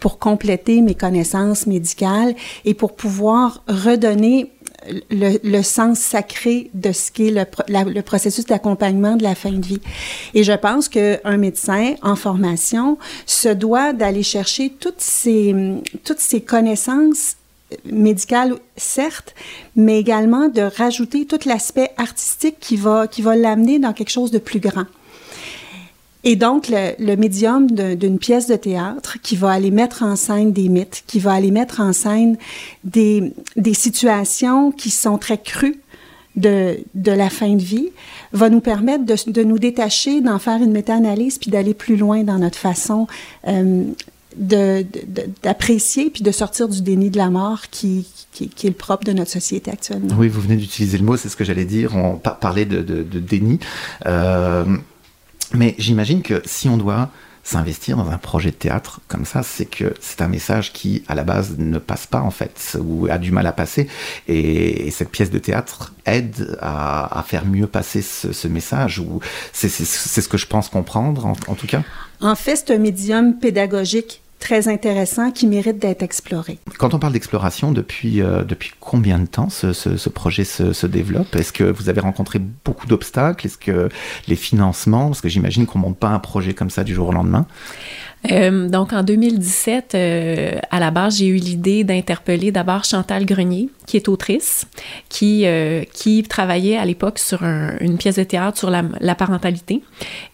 pour 0.00 0.18
compléter 0.18 0.80
mes 0.80 0.94
connaissances 0.94 1.66
médicales 1.66 2.34
et 2.64 2.74
pour 2.74 2.96
pouvoir 2.96 3.62
redonner 3.68 4.50
le, 5.10 5.62
sens 5.62 5.98
sacré 5.98 6.70
de 6.74 6.92
ce 6.92 7.10
qu'est 7.10 7.30
le, 7.30 7.44
le 7.68 8.00
processus 8.02 8.46
d'accompagnement 8.46 9.16
de 9.16 9.22
la 9.22 9.34
fin 9.34 9.52
de 9.52 9.64
vie. 9.64 9.80
Et 10.34 10.44
je 10.44 10.52
pense 10.52 10.88
qu'un 10.88 11.36
médecin 11.36 11.94
en 12.02 12.16
formation 12.16 12.98
se 13.26 13.48
doit 13.48 13.92
d'aller 13.92 14.22
chercher 14.22 14.70
toutes 14.70 15.00
ces, 15.00 15.54
toutes 16.04 16.20
ces 16.20 16.40
connaissances 16.40 17.36
médicales, 17.86 18.56
certes, 18.76 19.34
mais 19.76 19.98
également 19.98 20.48
de 20.48 20.62
rajouter 20.62 21.24
tout 21.24 21.38
l'aspect 21.46 21.90
artistique 21.96 22.56
qui 22.60 22.76
va, 22.76 23.06
qui 23.06 23.22
va 23.22 23.34
l'amener 23.34 23.78
dans 23.78 23.92
quelque 23.92 24.10
chose 24.10 24.30
de 24.30 24.38
plus 24.38 24.60
grand. 24.60 24.84
Et 26.24 26.36
donc, 26.36 26.68
le, 26.70 27.16
médium 27.16 27.70
d'une 27.70 28.18
pièce 28.18 28.46
de 28.46 28.56
théâtre 28.56 29.18
qui 29.22 29.36
va 29.36 29.50
aller 29.50 29.70
mettre 29.70 30.02
en 30.02 30.16
scène 30.16 30.52
des 30.52 30.68
mythes, 30.68 31.02
qui 31.06 31.18
va 31.18 31.32
aller 31.32 31.50
mettre 31.50 31.80
en 31.80 31.92
scène 31.92 32.36
des, 32.84 33.32
des 33.56 33.74
situations 33.74 34.70
qui 34.70 34.90
sont 34.90 35.18
très 35.18 35.38
crues 35.38 35.80
de, 36.36 36.78
de 36.94 37.12
la 37.12 37.28
fin 37.28 37.54
de 37.54 37.62
vie, 37.62 37.90
va 38.32 38.48
nous 38.50 38.60
permettre 38.60 39.04
de, 39.04 39.16
de 39.30 39.42
nous 39.42 39.58
détacher, 39.58 40.20
d'en 40.20 40.38
faire 40.38 40.62
une 40.62 40.72
méta-analyse, 40.72 41.38
puis 41.38 41.50
d'aller 41.50 41.74
plus 41.74 41.96
loin 41.96 42.22
dans 42.22 42.38
notre 42.38 42.58
façon 42.58 43.06
euh, 43.48 43.84
d'apprécier 44.36 46.08
puis 46.08 46.22
de 46.22 46.30
sortir 46.30 46.68
du 46.68 46.80
déni 46.80 47.10
de 47.10 47.18
la 47.18 47.28
mort 47.28 47.68
qui, 47.70 48.06
qui, 48.32 48.48
qui, 48.48 48.66
est 48.66 48.70
le 48.70 48.76
propre 48.76 49.04
de 49.04 49.12
notre 49.12 49.30
société 49.30 49.70
actuellement. 49.70 50.14
Oui, 50.18 50.28
vous 50.28 50.40
venez 50.40 50.56
d'utiliser 50.56 50.96
le 50.96 51.04
mot, 51.04 51.18
c'est 51.18 51.28
ce 51.28 51.36
que 51.36 51.44
j'allais 51.44 51.66
dire. 51.66 51.94
On 51.96 52.16
parlait 52.16 52.64
de, 52.64 52.80
de, 52.80 53.02
de 53.02 53.18
déni. 53.18 53.58
Euh, 54.06 54.64
mais 55.54 55.74
j'imagine 55.78 56.22
que 56.22 56.42
si 56.44 56.68
on 56.68 56.76
doit 56.76 57.10
s'investir 57.44 57.96
dans 57.96 58.08
un 58.08 58.18
projet 58.18 58.50
de 58.50 58.56
théâtre 58.56 59.00
comme 59.08 59.24
ça, 59.24 59.42
c'est 59.42 59.66
que 59.66 59.94
c'est 60.00 60.22
un 60.22 60.28
message 60.28 60.72
qui, 60.72 61.02
à 61.08 61.14
la 61.14 61.24
base, 61.24 61.56
ne 61.58 61.78
passe 61.78 62.06
pas 62.06 62.20
en 62.20 62.30
fait, 62.30 62.78
ou 62.80 63.08
a 63.10 63.18
du 63.18 63.32
mal 63.32 63.46
à 63.46 63.52
passer. 63.52 63.88
Et, 64.28 64.90
cette 64.90 65.10
pièce 65.10 65.30
de 65.30 65.38
théâtre 65.38 65.92
aide 66.06 66.56
à, 66.60 67.24
faire 67.26 67.46
mieux 67.46 67.66
passer 67.66 68.02
ce, 68.02 68.48
message, 68.48 68.98
ou 68.98 69.20
c'est 69.52 69.68
ce 69.68 70.28
que 70.28 70.36
je 70.36 70.46
pense 70.46 70.68
comprendre, 70.68 71.26
en, 71.26 71.32
en 71.48 71.54
tout 71.54 71.66
cas? 71.66 71.82
En 72.20 72.36
fait, 72.36 72.56
c'est 72.56 72.70
un 72.74 72.78
médium 72.78 73.38
pédagogique 73.38 74.21
très 74.42 74.66
intéressant 74.66 75.30
qui 75.30 75.46
mérite 75.46 75.78
d'être 75.78 76.02
exploré. 76.02 76.58
Quand 76.76 76.94
on 76.94 76.98
parle 76.98 77.12
d'exploration, 77.12 77.70
depuis, 77.70 78.20
euh, 78.20 78.42
depuis 78.42 78.72
combien 78.80 79.20
de 79.20 79.26
temps 79.26 79.48
ce, 79.48 79.72
ce, 79.72 80.08
projet 80.08 80.42
se, 80.42 80.72
se 80.72 80.86
développe? 80.88 81.36
Est-ce 81.36 81.52
que 81.52 81.62
vous 81.62 81.88
avez 81.88 82.00
rencontré 82.00 82.40
beaucoup 82.64 82.88
d'obstacles? 82.88 83.46
Est-ce 83.46 83.56
que 83.56 83.88
les 84.26 84.34
financements, 84.36 85.06
parce 85.06 85.20
que 85.20 85.28
j'imagine 85.28 85.64
qu'on 85.64 85.78
ne 85.78 85.84
monte 85.84 85.98
pas 85.98 86.08
un 86.08 86.18
projet 86.18 86.54
comme 86.54 86.70
ça 86.70 86.82
du 86.82 86.92
jour 86.92 87.08
au 87.08 87.12
lendemain 87.12 87.46
euh, 88.30 88.68
donc, 88.68 88.92
en 88.92 89.02
2017, 89.02 89.94
euh, 89.94 90.58
à 90.70 90.78
la 90.78 90.90
base, 90.90 91.18
j'ai 91.18 91.26
eu 91.26 91.36
l'idée 91.36 91.84
d'interpeller 91.84 92.52
d'abord 92.52 92.84
Chantal 92.84 93.26
Grenier, 93.26 93.68
qui 93.86 93.96
est 93.96 94.08
autrice, 94.08 94.66
qui, 95.08 95.42
euh, 95.46 95.82
qui 95.92 96.22
travaillait 96.22 96.76
à 96.76 96.84
l'époque 96.84 97.18
sur 97.18 97.42
une 97.42 97.98
pièce 97.98 98.16
de 98.16 98.24
théâtre 98.24 98.58
sur 98.58 98.70
la, 98.70 99.14
parentalité. 99.14 99.82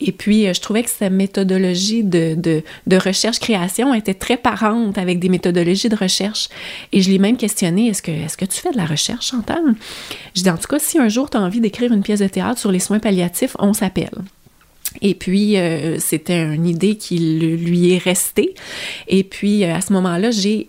Et 0.00 0.12
puis, 0.12 0.52
je 0.52 0.60
trouvais 0.60 0.82
que 0.82 0.90
sa 0.90 1.10
méthodologie 1.10 2.04
de, 2.04 2.34
de, 2.36 2.62
de 2.86 2.96
recherche-création 2.96 3.94
était 3.94 4.14
très 4.14 4.36
parente 4.36 4.98
avec 4.98 5.18
des 5.18 5.28
méthodologies 5.28 5.88
de 5.88 5.96
recherche. 5.96 6.48
Et 6.92 7.00
je 7.00 7.10
l'ai 7.10 7.18
même 7.18 7.36
questionné, 7.36 7.88
est-ce 7.88 8.02
que, 8.02 8.10
est-ce 8.10 8.36
que 8.36 8.44
tu 8.44 8.60
fais 8.60 8.70
de 8.70 8.76
la 8.76 8.86
recherche, 8.86 9.28
Chantal? 9.28 9.62
Je 10.36 10.42
dis, 10.42 10.50
en 10.50 10.56
tout 10.56 10.68
cas, 10.68 10.78
si 10.78 10.98
un 10.98 11.08
jour 11.08 11.30
tu 11.30 11.36
as 11.36 11.40
envie 11.40 11.60
d'écrire 11.60 11.92
une 11.92 12.02
pièce 12.02 12.20
de 12.20 12.28
théâtre 12.28 12.60
sur 12.60 12.70
les 12.70 12.78
soins 12.78 12.98
palliatifs, 12.98 13.56
on 13.58 13.72
s'appelle. 13.72 14.10
Et 15.02 15.14
puis, 15.14 15.56
euh, 15.56 15.98
c'était 15.98 16.42
une 16.42 16.66
idée 16.66 16.96
qui 16.96 17.18
lui 17.18 17.92
est 17.92 17.98
restée. 17.98 18.54
Et 19.06 19.24
puis, 19.24 19.64
euh, 19.64 19.74
à 19.74 19.80
ce 19.80 19.92
moment-là, 19.92 20.30
j'ai 20.30 20.68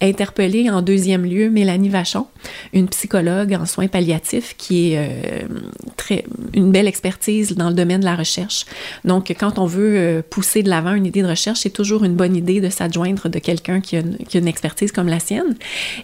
interpellé 0.00 0.70
en 0.70 0.82
deuxième 0.82 1.24
lieu 1.24 1.50
Mélanie 1.50 1.88
Vachon, 1.88 2.26
une 2.72 2.88
psychologue 2.88 3.54
en 3.54 3.66
soins 3.66 3.88
palliatifs 3.88 4.54
qui 4.56 4.92
est 4.92 4.98
euh, 4.98 5.48
très 5.96 6.24
une 6.54 6.70
belle 6.70 6.86
expertise 6.86 7.56
dans 7.56 7.68
le 7.68 7.74
domaine 7.74 8.00
de 8.00 8.04
la 8.04 8.16
recherche. 8.16 8.64
Donc, 9.04 9.34
quand 9.38 9.58
on 9.58 9.66
veut 9.66 9.96
euh, 9.96 10.22
pousser 10.28 10.62
de 10.62 10.68
l'avant 10.68 10.94
une 10.94 11.06
idée 11.06 11.22
de 11.22 11.28
recherche, 11.28 11.60
c'est 11.60 11.70
toujours 11.70 12.04
une 12.04 12.14
bonne 12.14 12.36
idée 12.36 12.60
de 12.60 12.68
s'adjoindre 12.68 13.28
de 13.28 13.38
quelqu'un 13.38 13.80
qui, 13.80 13.96
qui, 14.28 14.36
a 14.36 14.40
une 14.40 14.48
expertise 14.48 14.92
comme 14.92 15.08
la 15.08 15.20
sienne. 15.20 15.56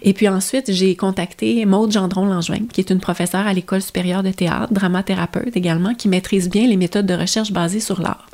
Et 0.02 0.12
puis 0.12 0.28
ensuite, 0.28 0.72
j'ai 0.72 0.96
contacté 0.96 1.64
Maude 1.64 1.92
Gendron-Langevin, 1.92 2.66
qui 2.72 2.80
est 2.80 2.90
une 2.90 3.00
professeure 3.00 3.46
à 3.46 3.52
l'École 3.52 3.82
supérieure 3.82 4.22
de 4.22 4.30
théâtre, 4.30 4.72
dramathérapeute 4.72 5.56
également, 5.56 5.94
qui 5.94 6.08
maîtrise 6.08 6.50
bien 6.50 6.66
les 6.66 6.76
méthodes 6.76 7.06
de 7.06 7.14
recherche 7.14 7.52
basées 7.52 7.80
sur 7.80 8.00
l'art. 8.00 8.26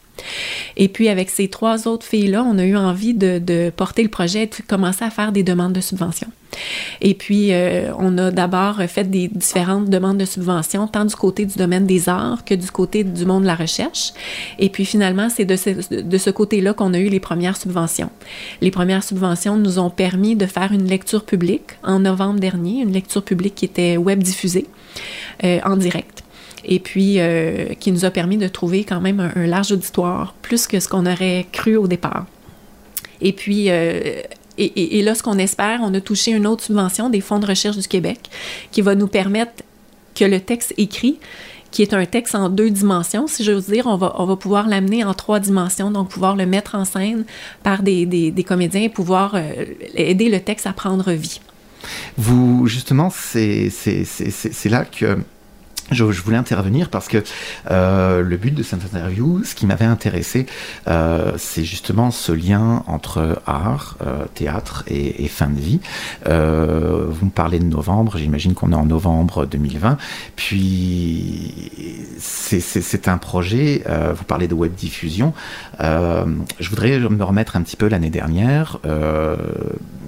Et 0.76 0.88
puis, 0.88 1.08
avec 1.08 1.30
ces 1.30 1.48
trois 1.48 1.86
autres 1.88 2.06
filles-là, 2.06 2.44
on 2.44 2.58
a 2.58 2.64
eu 2.64 2.76
envie 2.76 3.14
de, 3.14 3.70
porter 3.76 4.02
le 4.02 4.08
projet 4.08 4.44
et 4.44 4.46
de 4.46 4.54
commencer 4.66 5.04
à 5.04 5.10
faire 5.10 5.32
des 5.32 5.42
demandes 5.42 5.72
de 5.72 5.80
subvention. 5.80 6.28
Et 7.00 7.14
puis, 7.14 7.52
euh, 7.52 7.92
on 7.98 8.18
a 8.18 8.30
d'abord 8.30 8.82
fait 8.88 9.08
des 9.08 9.28
différentes 9.28 9.88
demandes 9.88 10.18
de 10.18 10.24
subvention, 10.24 10.88
tant 10.88 11.04
du 11.04 11.14
côté 11.14 11.46
du 11.46 11.56
domaine 11.56 11.86
des 11.86 12.08
arts 12.08 12.44
que 12.44 12.54
du 12.54 12.70
côté 12.70 13.04
du 13.04 13.24
monde 13.24 13.42
de 13.42 13.46
la 13.46 13.54
recherche. 13.54 14.12
Et 14.58 14.68
puis, 14.68 14.84
finalement, 14.84 15.28
c'est 15.28 15.44
de 15.44 15.56
ce, 15.56 16.30
côté-là 16.30 16.74
qu'on 16.74 16.92
a 16.92 16.98
eu 16.98 17.08
les 17.08 17.20
premières 17.20 17.56
subventions. 17.56 18.10
Les 18.60 18.70
premières 18.70 19.04
subventions 19.04 19.56
nous 19.56 19.78
ont 19.78 19.90
permis 19.90 20.34
de 20.34 20.46
faire 20.46 20.72
une 20.72 20.86
lecture 20.86 21.24
publique 21.24 21.78
en 21.82 22.00
novembre 22.00 22.40
dernier, 22.40 22.82
une 22.82 22.92
lecture 22.92 23.22
publique 23.22 23.54
qui 23.54 23.64
était 23.64 23.96
web 23.96 24.22
diffusée 24.22 24.66
euh, 25.44 25.60
en 25.64 25.76
direct 25.76 26.24
et 26.64 26.78
puis 26.78 27.16
euh, 27.18 27.74
qui 27.78 27.92
nous 27.92 28.04
a 28.04 28.10
permis 28.10 28.36
de 28.36 28.48
trouver 28.48 28.84
quand 28.84 29.00
même 29.00 29.32
un, 29.34 29.46
large 29.46 29.72
auditoire, 29.72 30.34
plus 30.42 30.66
que 30.66 30.80
ce 30.80 30.88
qu'on 30.88 31.06
aurait 31.06 31.46
cru 31.52 31.76
au 31.76 31.86
départ. 31.86 32.26
Et 33.20 33.32
puis, 33.32 33.70
euh, 33.70 34.22
et, 34.58 35.02
là, 35.02 35.14
ce 35.14 35.22
qu'on 35.22 35.38
espère, 35.38 35.80
on 35.82 35.92
a 35.94 36.00
touché 36.00 36.32
une 36.32 36.46
autre 36.46 36.64
subvention 36.64 37.08
des 37.08 37.20
fonds 37.20 37.38
de 37.38 37.46
recherche 37.46 37.78
du 37.78 37.88
Québec 37.88 38.18
qui 38.72 38.82
va 38.82 38.94
nous 38.94 39.06
permettre 39.06 39.62
que 40.14 40.24
le 40.24 40.38
texte 40.40 40.74
écrit, 40.76 41.18
qui 41.70 41.82
est 41.82 41.94
un 41.94 42.04
texte 42.04 42.34
en 42.34 42.50
deux 42.50 42.68
dimensions, 42.68 43.26
si 43.26 43.44
j'ose 43.44 43.66
dire, 43.66 43.86
on 43.86 43.96
va, 43.96 44.14
on 44.18 44.26
va 44.26 44.36
pouvoir 44.36 44.68
l'amener 44.68 45.04
en 45.04 45.14
trois 45.14 45.40
dimensions, 45.40 45.90
donc 45.90 46.08
pouvoir 46.08 46.36
le 46.36 46.44
mettre 46.44 46.74
en 46.74 46.84
scène 46.84 47.24
par 47.62 47.82
des, 47.82 48.04
des, 48.06 48.44
comédiens 48.44 48.82
et 48.82 48.88
pouvoir 48.88 49.34
euh, 49.34 49.64
aider 49.94 50.28
le 50.28 50.40
texte 50.40 50.66
à 50.66 50.72
prendre 50.72 51.10
vie. 51.12 51.40
Vous, 52.18 52.66
justement, 52.66 53.08
c'est 53.10 53.70
là 54.66 54.84
que 54.84 55.18
je, 55.90 56.04
voulais 56.04 56.36
intervenir 56.36 56.88
parce 56.88 57.08
que 57.08 57.22
euh, 57.70 58.22
le 58.22 58.36
but 58.36 58.54
de 58.54 58.62
cette 58.62 58.84
interview, 58.84 59.42
ce 59.44 59.54
qui 59.54 59.66
m'avait 59.66 59.84
intéressé, 59.84 60.46
euh, 60.88 61.32
c'est 61.36 61.64
justement 61.64 62.10
ce 62.10 62.32
lien 62.32 62.82
entre 62.86 63.40
art, 63.46 63.96
euh, 64.06 64.24
théâtre 64.34 64.84
et, 64.86 65.28
fin 65.28 65.48
de 65.48 65.60
vie. 65.60 65.80
vous 66.24 67.26
me 67.26 67.30
parlez 67.30 67.58
de 67.58 67.64
novembre, 67.64 68.18
j'imagine 68.18 68.54
qu'on 68.54 68.72
est 68.72 68.76
en 68.76 68.86
novembre 68.86 69.46
2020. 69.46 69.96
Puis 70.36 71.70
c'est 72.18 73.08
un 73.08 73.18
projet, 73.18 73.84
vous 74.14 74.24
parlez 74.24 74.48
de 74.48 74.54
web 74.54 74.74
diffusion. 74.74 75.32
je 75.78 76.68
voudrais 76.68 76.98
me 76.98 77.22
remettre 77.22 77.56
un 77.56 77.62
petit 77.62 77.76
peu 77.76 77.88
l'année 77.88 78.10
dernière. 78.10 78.78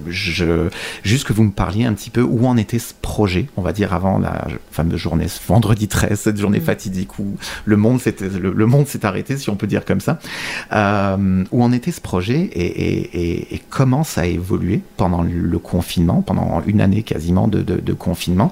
juste 0.07 1.23
que 1.25 1.33
vous 1.33 1.43
me 1.43 1.51
parliez 1.51 1.85
un 1.85 1.93
petit 1.93 2.09
peu 2.09 2.21
où 2.21 2.45
en 2.47 2.57
était 2.57 2.79
ce 2.79 2.93
projet, 3.01 3.47
on 3.55 3.61
va 3.61 3.71
dire 3.71 3.93
avant 3.93 4.19
la 4.19 4.47
fameuse 4.71 4.99
journée 4.99 5.27
vendredi 5.47 5.72
vendredi 5.73 5.87
13, 5.87 6.19
cette 6.19 6.37
journée 6.37 6.59
mm. 6.59 6.63
fatidique 6.63 7.19
où 7.19 7.35
le 7.65 7.77
monde 7.77 7.99
s'est 7.99 8.15
le, 8.21 8.65
monde 8.65 8.87
s'est 8.87 9.05
arrêté, 9.05 9.37
si 9.37 9.49
on 9.49 9.55
peut 9.55 9.67
dire 9.67 9.85
comme 9.85 10.01
ça. 10.01 10.19
Euh, 10.71 11.43
où 11.51 11.63
en 11.63 11.71
était 11.71 11.91
ce 11.91 12.01
projet 12.01 12.49
et, 12.53 13.61
comment 13.69 14.03
ça 14.03 14.21
a 14.21 14.25
évolué 14.25 14.81
pendant 14.97 15.23
le 15.23 15.59
confinement, 15.59 16.21
pendant 16.21 16.61
une 16.67 16.81
année 16.81 17.01
quasiment 17.03 17.47
de 17.47 17.93
confinement? 17.93 18.51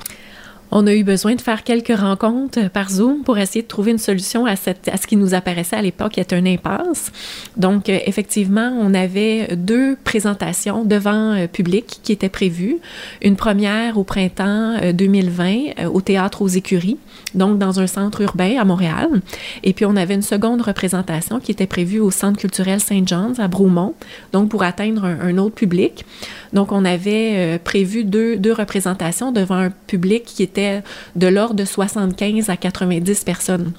On 0.71 0.87
a 0.87 0.93
eu 0.93 1.03
besoin 1.03 1.35
de 1.35 1.41
faire 1.41 1.63
quelques 1.63 1.95
rencontres 1.95 2.69
par 2.69 2.89
Zoom 2.89 3.23
pour 3.23 3.37
essayer 3.37 3.61
de 3.61 3.67
trouver 3.67 3.91
une 3.91 3.97
solution 3.97 4.45
à, 4.45 4.55
ce 4.55 5.07
qui 5.07 5.17
nous 5.17 5.33
apparaissait 5.33 5.75
à 5.75 5.81
l'époque 5.81 6.17
être 6.17 6.33
une 6.33 6.47
impasse. 6.47 7.11
Donc, 7.57 7.89
euh, 7.89 7.99
effectivement, 8.05 8.71
on 8.79 8.93
avait 8.93 9.55
deux 9.55 9.97
présentations 10.03 10.85
devant 10.85 11.33
euh, 11.33 11.47
public 11.47 11.99
qui 12.03 12.13
étaient 12.13 12.29
prévues. 12.29 12.77
Une 13.21 13.35
première 13.35 13.97
au 13.97 14.03
printemps 14.03 14.77
2020 14.93 15.45
euh, 15.79 15.85
au 15.87 15.99
Théâtre 15.99 16.41
aux 16.41 16.47
Écuries, 16.47 16.97
donc 17.35 17.59
dans 17.59 17.79
un 17.79 17.87
centre 17.87 18.21
urbain 18.21 18.57
à 18.57 18.63
Montréal. 18.63 19.21
Et 19.63 19.73
puis, 19.73 19.85
on 19.85 19.95
avait 19.97 20.15
une 20.15 20.21
seconde 20.21 20.61
représentation 20.61 21.39
qui 21.39 21.51
était 21.51 21.67
prévue 21.67 21.99
au 21.99 22.11
Centre 22.11 22.39
culturel 22.39 22.79
Saint 22.79 23.03
John's 23.05 23.39
à 23.39 23.47
Bromont, 23.47 23.93
donc 24.31 24.49
pour 24.49 24.63
atteindre 24.63 25.05
un, 25.05 25.37
autre 25.37 25.55
public. 25.55 26.05
Donc, 26.53 26.71
on 26.71 26.85
avait 26.85 27.59
prévu 27.63 28.03
deux, 28.03 28.37
deux 28.37 28.53
représentations 28.53 29.31
devant 29.31 29.55
un 29.55 29.69
public 29.69 30.23
qui 30.25 30.43
était 30.43 30.83
de 31.15 31.27
l'ordre 31.27 31.55
de 31.55 31.65
75 31.65 32.49
à 32.49 32.57
90 32.57 33.23
personnes. 33.23 33.73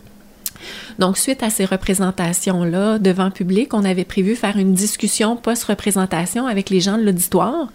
Donc, 0.99 1.19
suite 1.19 1.43
à 1.43 1.51
ces 1.51 1.65
représentations-là 1.65 2.99
devant 2.99 3.31
public, 3.31 3.75
on 3.75 3.85
avait 3.85 4.05
prévu 4.05 4.35
faire 4.35 4.57
une 4.57 4.75
discussion 4.75 5.37
post-représentation 5.37 6.47
avec 6.47 6.71
les 6.71 6.81
gens 6.81 6.99
de 6.99 7.03
l'auditoire, 7.03 7.69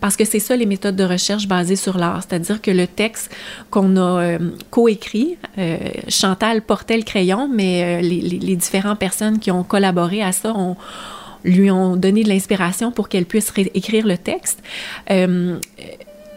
parce 0.00 0.16
que 0.16 0.24
c'est 0.24 0.38
ça 0.38 0.56
les 0.56 0.66
méthodes 0.66 0.96
de 0.96 1.04
recherche 1.04 1.46
basées 1.46 1.76
sur 1.76 1.98
l'art, 1.98 2.22
c'est-à-dire 2.22 2.60
que 2.60 2.70
le 2.70 2.86
texte 2.86 3.34
qu'on 3.70 3.96
a 3.96 4.22
euh, 4.22 4.38
coécrit, 4.70 5.36
euh, 5.58 5.78
Chantal 6.08 6.62
portait 6.62 6.96
le 6.96 7.04
crayon, 7.04 7.48
mais 7.52 7.82
euh, 7.82 8.00
les, 8.00 8.20
les, 8.20 8.56
différentes 8.56 8.98
personnes 8.98 9.38
qui 9.38 9.50
ont 9.50 9.64
collaboré 9.64 10.22
à 10.22 10.32
ça 10.32 10.54
ont 10.54 10.76
lui 11.44 11.70
ont 11.70 11.96
donné 11.96 12.22
de 12.22 12.28
l'inspiration 12.28 12.90
pour 12.90 13.08
qu'elle 13.08 13.26
puisse 13.26 13.52
écrire 13.74 14.06
le 14.06 14.18
texte. 14.18 14.62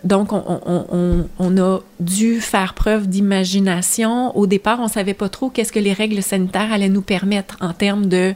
Donc, 0.04 0.32
on, 0.32 1.58
a 1.58 1.80
dû 2.00 2.40
faire 2.40 2.74
preuve 2.76 3.08
d'imagination. 3.08 4.36
Au 4.38 4.48
départ, 4.48 4.80
on 4.80 4.86
ne 4.86 4.90
savait 4.90 5.14
pas 5.14 5.28
trop 5.28 5.50
qu'est-ce 5.50 5.72
que 5.72 5.80
les 5.80 5.94
règles 5.94 6.22
sanitaires 6.22 6.72
allaient 6.72 6.88
nous 6.88 7.02
permettre 7.02 7.58
en 7.62 7.74
termes 7.74 8.06
de 8.06 8.34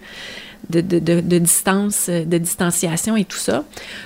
de, 0.70 1.40
distance, 1.40 2.10
de 2.10 2.38
distanciation 2.38 3.16
et 3.18 3.26
tout 3.26 3.38
ça. 3.38 3.64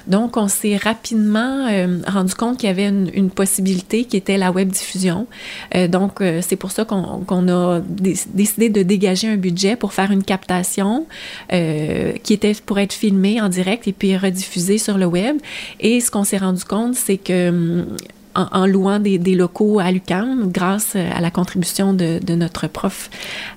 Donc, 0.08 0.38
on 0.38 0.48
s'est 0.48 0.78
rapidement 0.78 1.68
euh, 1.68 2.00
rendu 2.08 2.34
compte 2.34 2.58
qu'il 2.58 2.68
y 2.68 2.72
avait 2.72 2.88
une, 2.88 3.30
possibilité 3.30 4.06
qui 4.06 4.18
était 4.18 4.38
la 4.38 4.52
web 4.52 4.70
diffusion. 4.70 5.28
Euh, 5.76 5.88
donc, 5.88 6.22
euh, 6.22 6.42
c'est 6.42 6.56
pour 6.56 6.72
ça 6.72 6.86
qu'on 6.86 7.48
a 7.50 7.82
décidé 7.82 8.70
de 8.70 8.82
dégager 8.84 9.28
un 9.28 9.36
budget 9.36 9.76
pour 9.76 9.94
faire 9.94 10.12
une 10.12 10.24
captation 10.24 11.06
qui 11.50 12.34
était 12.34 12.54
pour 12.66 12.80
être 12.80 12.94
filmée 12.94 13.42
en 13.42 13.50
direct 13.50 13.88
et 13.88 13.94
puis 13.94 14.16
rediffusée 14.18 14.78
sur 14.78 14.98
le 14.98 15.06
web. 15.06 15.38
Et 15.80 16.00
ce 16.00 16.12
qu'on 16.12 16.24
s'est 16.24 16.38
rendu 16.38 16.64
compte, 16.64 16.96
c'est 16.96 17.18
que 17.18 17.86
en, 18.36 18.66
louant 18.66 19.00
des, 19.00 19.18
locaux 19.36 19.80
à 19.80 19.92
l'UQAM, 19.92 20.52
grâce 20.52 20.96
à 20.96 21.22
la 21.22 21.32
contribution 21.32 21.94
de, 21.94 22.20
notre 22.36 22.68
prof 22.68 23.10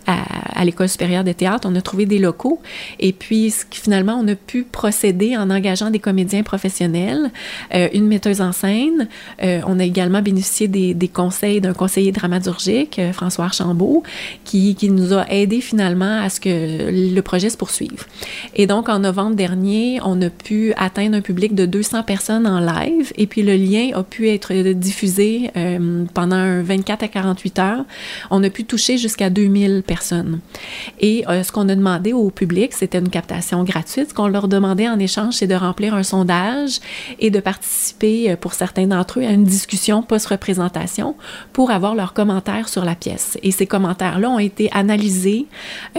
à, 0.06 0.64
l'École 0.64 0.88
supérieure 0.88 1.24
de 1.24 1.32
théâtre, 1.32 1.68
on 1.70 1.74
a 1.74 1.80
trouvé 1.80 2.06
des 2.06 2.18
locaux. 2.18 2.60
Et 2.98 3.12
puis, 3.12 3.54
finalement, 3.70 4.18
on 4.20 4.26
a 4.28 4.34
pu 4.34 4.62
procéder 4.62 5.36
en 5.36 5.50
engageant 5.50 5.90
des 5.90 5.98
comédiens 5.98 6.42
professionnels, 6.42 7.30
euh, 7.74 7.88
une 7.92 8.06
metteuse 8.06 8.40
en 8.40 8.52
scène. 8.52 9.08
Euh, 9.42 9.60
on 9.66 9.78
a 9.78 9.84
également 9.84 10.22
bénéficié 10.22 10.68
des, 10.68 11.08
conseils 11.08 11.60
d'un 11.60 11.74
conseiller 11.74 12.12
dramaturgique, 12.12 12.98
euh, 12.98 13.12
François 13.12 13.46
Archambault, 13.46 14.02
qui, 14.44 14.76
nous 14.88 15.12
a 15.12 15.26
aidé 15.28 15.60
finalement 15.60 16.22
à 16.22 16.30
ce 16.30 16.40
que 16.40 16.90
le 16.90 17.20
projet 17.20 17.50
se 17.50 17.56
poursuive. 17.56 18.06
Et 18.54 18.66
donc, 18.66 18.88
en 18.88 19.00
novembre 19.00 19.36
dernier, 19.36 20.00
on 20.04 20.20
a 20.22 20.30
pu 20.30 20.72
atteindre 20.76 21.16
un 21.16 21.20
public 21.20 21.54
de 21.54 21.66
200 21.66 22.04
personnes 22.04 22.46
en 22.46 22.60
live. 22.60 23.12
Et 23.16 23.26
puis, 23.26 23.42
le 23.42 23.56
lien 23.56 23.90
a 23.94 24.02
pu 24.02 24.28
être 24.28 24.54
diffusé 24.74 25.50
euh, 25.56 26.04
pendant 26.14 26.62
24 26.62 27.02
à 27.02 27.08
48 27.08 27.58
heures, 27.58 27.84
on 28.30 28.42
a 28.42 28.50
pu 28.50 28.64
toucher 28.64 28.98
jusqu'à 28.98 29.30
2000 29.30 29.82
personnes. 29.86 30.40
Et 31.00 31.24
euh, 31.28 31.42
ce 31.42 31.52
qu'on 31.52 31.68
a 31.68 31.74
demandé 31.74 32.12
au 32.12 32.30
public, 32.30 32.72
c'était 32.72 32.98
une 32.98 33.08
captation 33.10 33.64
gratuite. 33.64 34.10
Ce 34.10 34.14
qu'on 34.14 34.28
leur 34.28 34.48
demandait 34.48 34.88
en 34.88 34.98
échange, 34.98 35.34
c'est 35.34 35.46
de 35.46 35.54
remplir 35.54 35.94
un 35.94 36.02
sondage 36.02 36.80
et 37.18 37.30
de 37.30 37.40
participer, 37.40 38.32
euh, 38.32 38.36
pour 38.36 38.54
certains 38.54 38.86
d'entre 38.86 39.20
eux, 39.20 39.24
à 39.24 39.30
une 39.30 39.44
discussion 39.44 40.02
post-représentation 40.02 41.14
pour 41.52 41.70
avoir 41.70 41.94
leurs 41.94 42.12
commentaires 42.12 42.68
sur 42.68 42.84
la 42.84 42.94
pièce. 42.94 43.38
Et 43.42 43.50
ces 43.50 43.66
commentaires-là 43.66 44.30
ont 44.30 44.38
été 44.38 44.70
analysés 44.72 45.46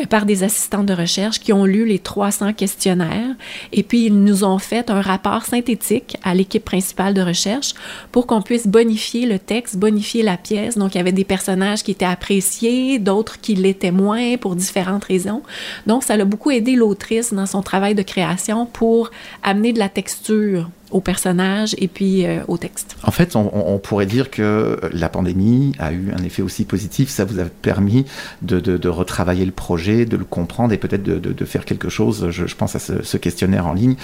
par 0.10 0.26
des 0.26 0.44
assistants 0.44 0.84
de 0.84 0.94
recherche 0.94 1.40
qui 1.40 1.54
ont 1.54 1.66
lu 1.66 1.86
les 1.86 2.00
300 2.00 2.54
questionnaires 2.54 3.36
et 3.72 3.84
puis 3.84 4.06
ils 4.06 4.24
nous 4.24 4.44
ont 4.44 4.58
fait 4.58 4.90
un 4.90 5.02
rapport 5.02 5.46
synthétique 5.46 6.18
à 6.24 6.34
l'équipe 6.34 6.64
principale 6.64 7.14
de 7.14 7.22
recherche 7.22 7.74
pour 8.12 8.28
qu'on 8.28 8.42
puisse 8.42 8.59
bonifier 8.68 9.26
le 9.26 9.40
texte, 9.40 9.78
bonifier 9.78 10.24
la 10.24 10.38
pièce. 10.38 10.78
Donc, 10.78 10.96
il 10.96 10.98
y 10.98 11.02
avait 11.02 11.12
des 11.12 11.24
personnages 11.24 11.84
qui 11.84 11.92
étaient 11.92 12.06
appréciés, 12.06 13.00
d'autres 13.00 13.40
qui 13.40 13.56
l'étaient 13.56 13.92
moins 13.92 14.38
pour 14.38 14.56
différentes 14.56 15.06
raisons. 15.06 15.42
Donc, 15.88 16.04
ça 16.04 16.18
l'a 16.18 16.26
beaucoup 16.26 16.52
aidé 16.52 16.76
l'autrice 16.76 17.34
dans 17.34 17.46
son 17.46 17.62
travail 17.62 17.96
de 17.96 18.04
création 18.04 18.66
pour 18.66 19.12
amener 19.44 19.74
de 19.74 19.80
la 19.80 19.90
texture 19.90 20.70
aux 20.92 21.02
personnages 21.02 21.76
et 21.78 21.88
puis 21.88 22.26
au 22.48 22.58
texte. 22.58 22.96
En 23.04 23.12
fait, 23.12 23.36
on, 23.36 23.80
pourrait 23.80 24.06
dire 24.06 24.30
que 24.30 24.80
la 24.92 25.10
pandémie 25.10 25.74
a 25.80 25.92
eu 25.92 26.12
un 26.18 26.24
effet 26.24 26.42
aussi 26.42 26.66
positif. 26.66 27.10
Ça 27.10 27.26
vous 27.26 27.40
a 27.40 27.46
permis 27.46 28.06
de, 28.42 28.90
retravailler 28.90 29.46
le 29.46 29.52
projet, 29.52 30.06
de 30.06 30.18
le 30.18 30.26
comprendre 30.26 30.74
et 30.74 30.78
peut-être 30.78 31.04
de, 31.04 31.46
faire 31.46 31.66
quelque 31.66 31.90
chose, 31.90 32.30
je, 32.30 32.56
pense 32.56 32.76
à 32.76 32.80
ce, 32.80 33.18
questionnaire 33.18 33.68
en 33.68 33.74
ligne, 33.74 33.96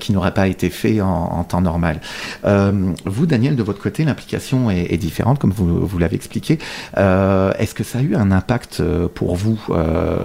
qui 0.00 0.12
n'aurait 0.12 0.34
pas 0.34 0.48
été 0.48 0.70
fait 0.70 1.00
en, 1.00 1.44
temps 1.44 1.60
normal. 1.60 2.00
vous, 2.44 3.26
Daniel, 3.26 3.56
de 3.56 3.62
votre 3.62 3.80
côté, 3.80 4.04
l'implication 4.04 4.70
est, 4.70 4.96
différente, 4.98 5.38
comme 5.38 5.52
vous, 5.52 5.98
l'avez 5.98 6.16
expliqué. 6.16 6.58
Est-ce 6.96 7.74
que 7.74 7.84
ça 7.84 7.98
a 7.98 8.02
eu 8.02 8.14
un 8.14 8.30
impact 8.30 8.82
pour 9.14 9.36
vous, 9.36 9.58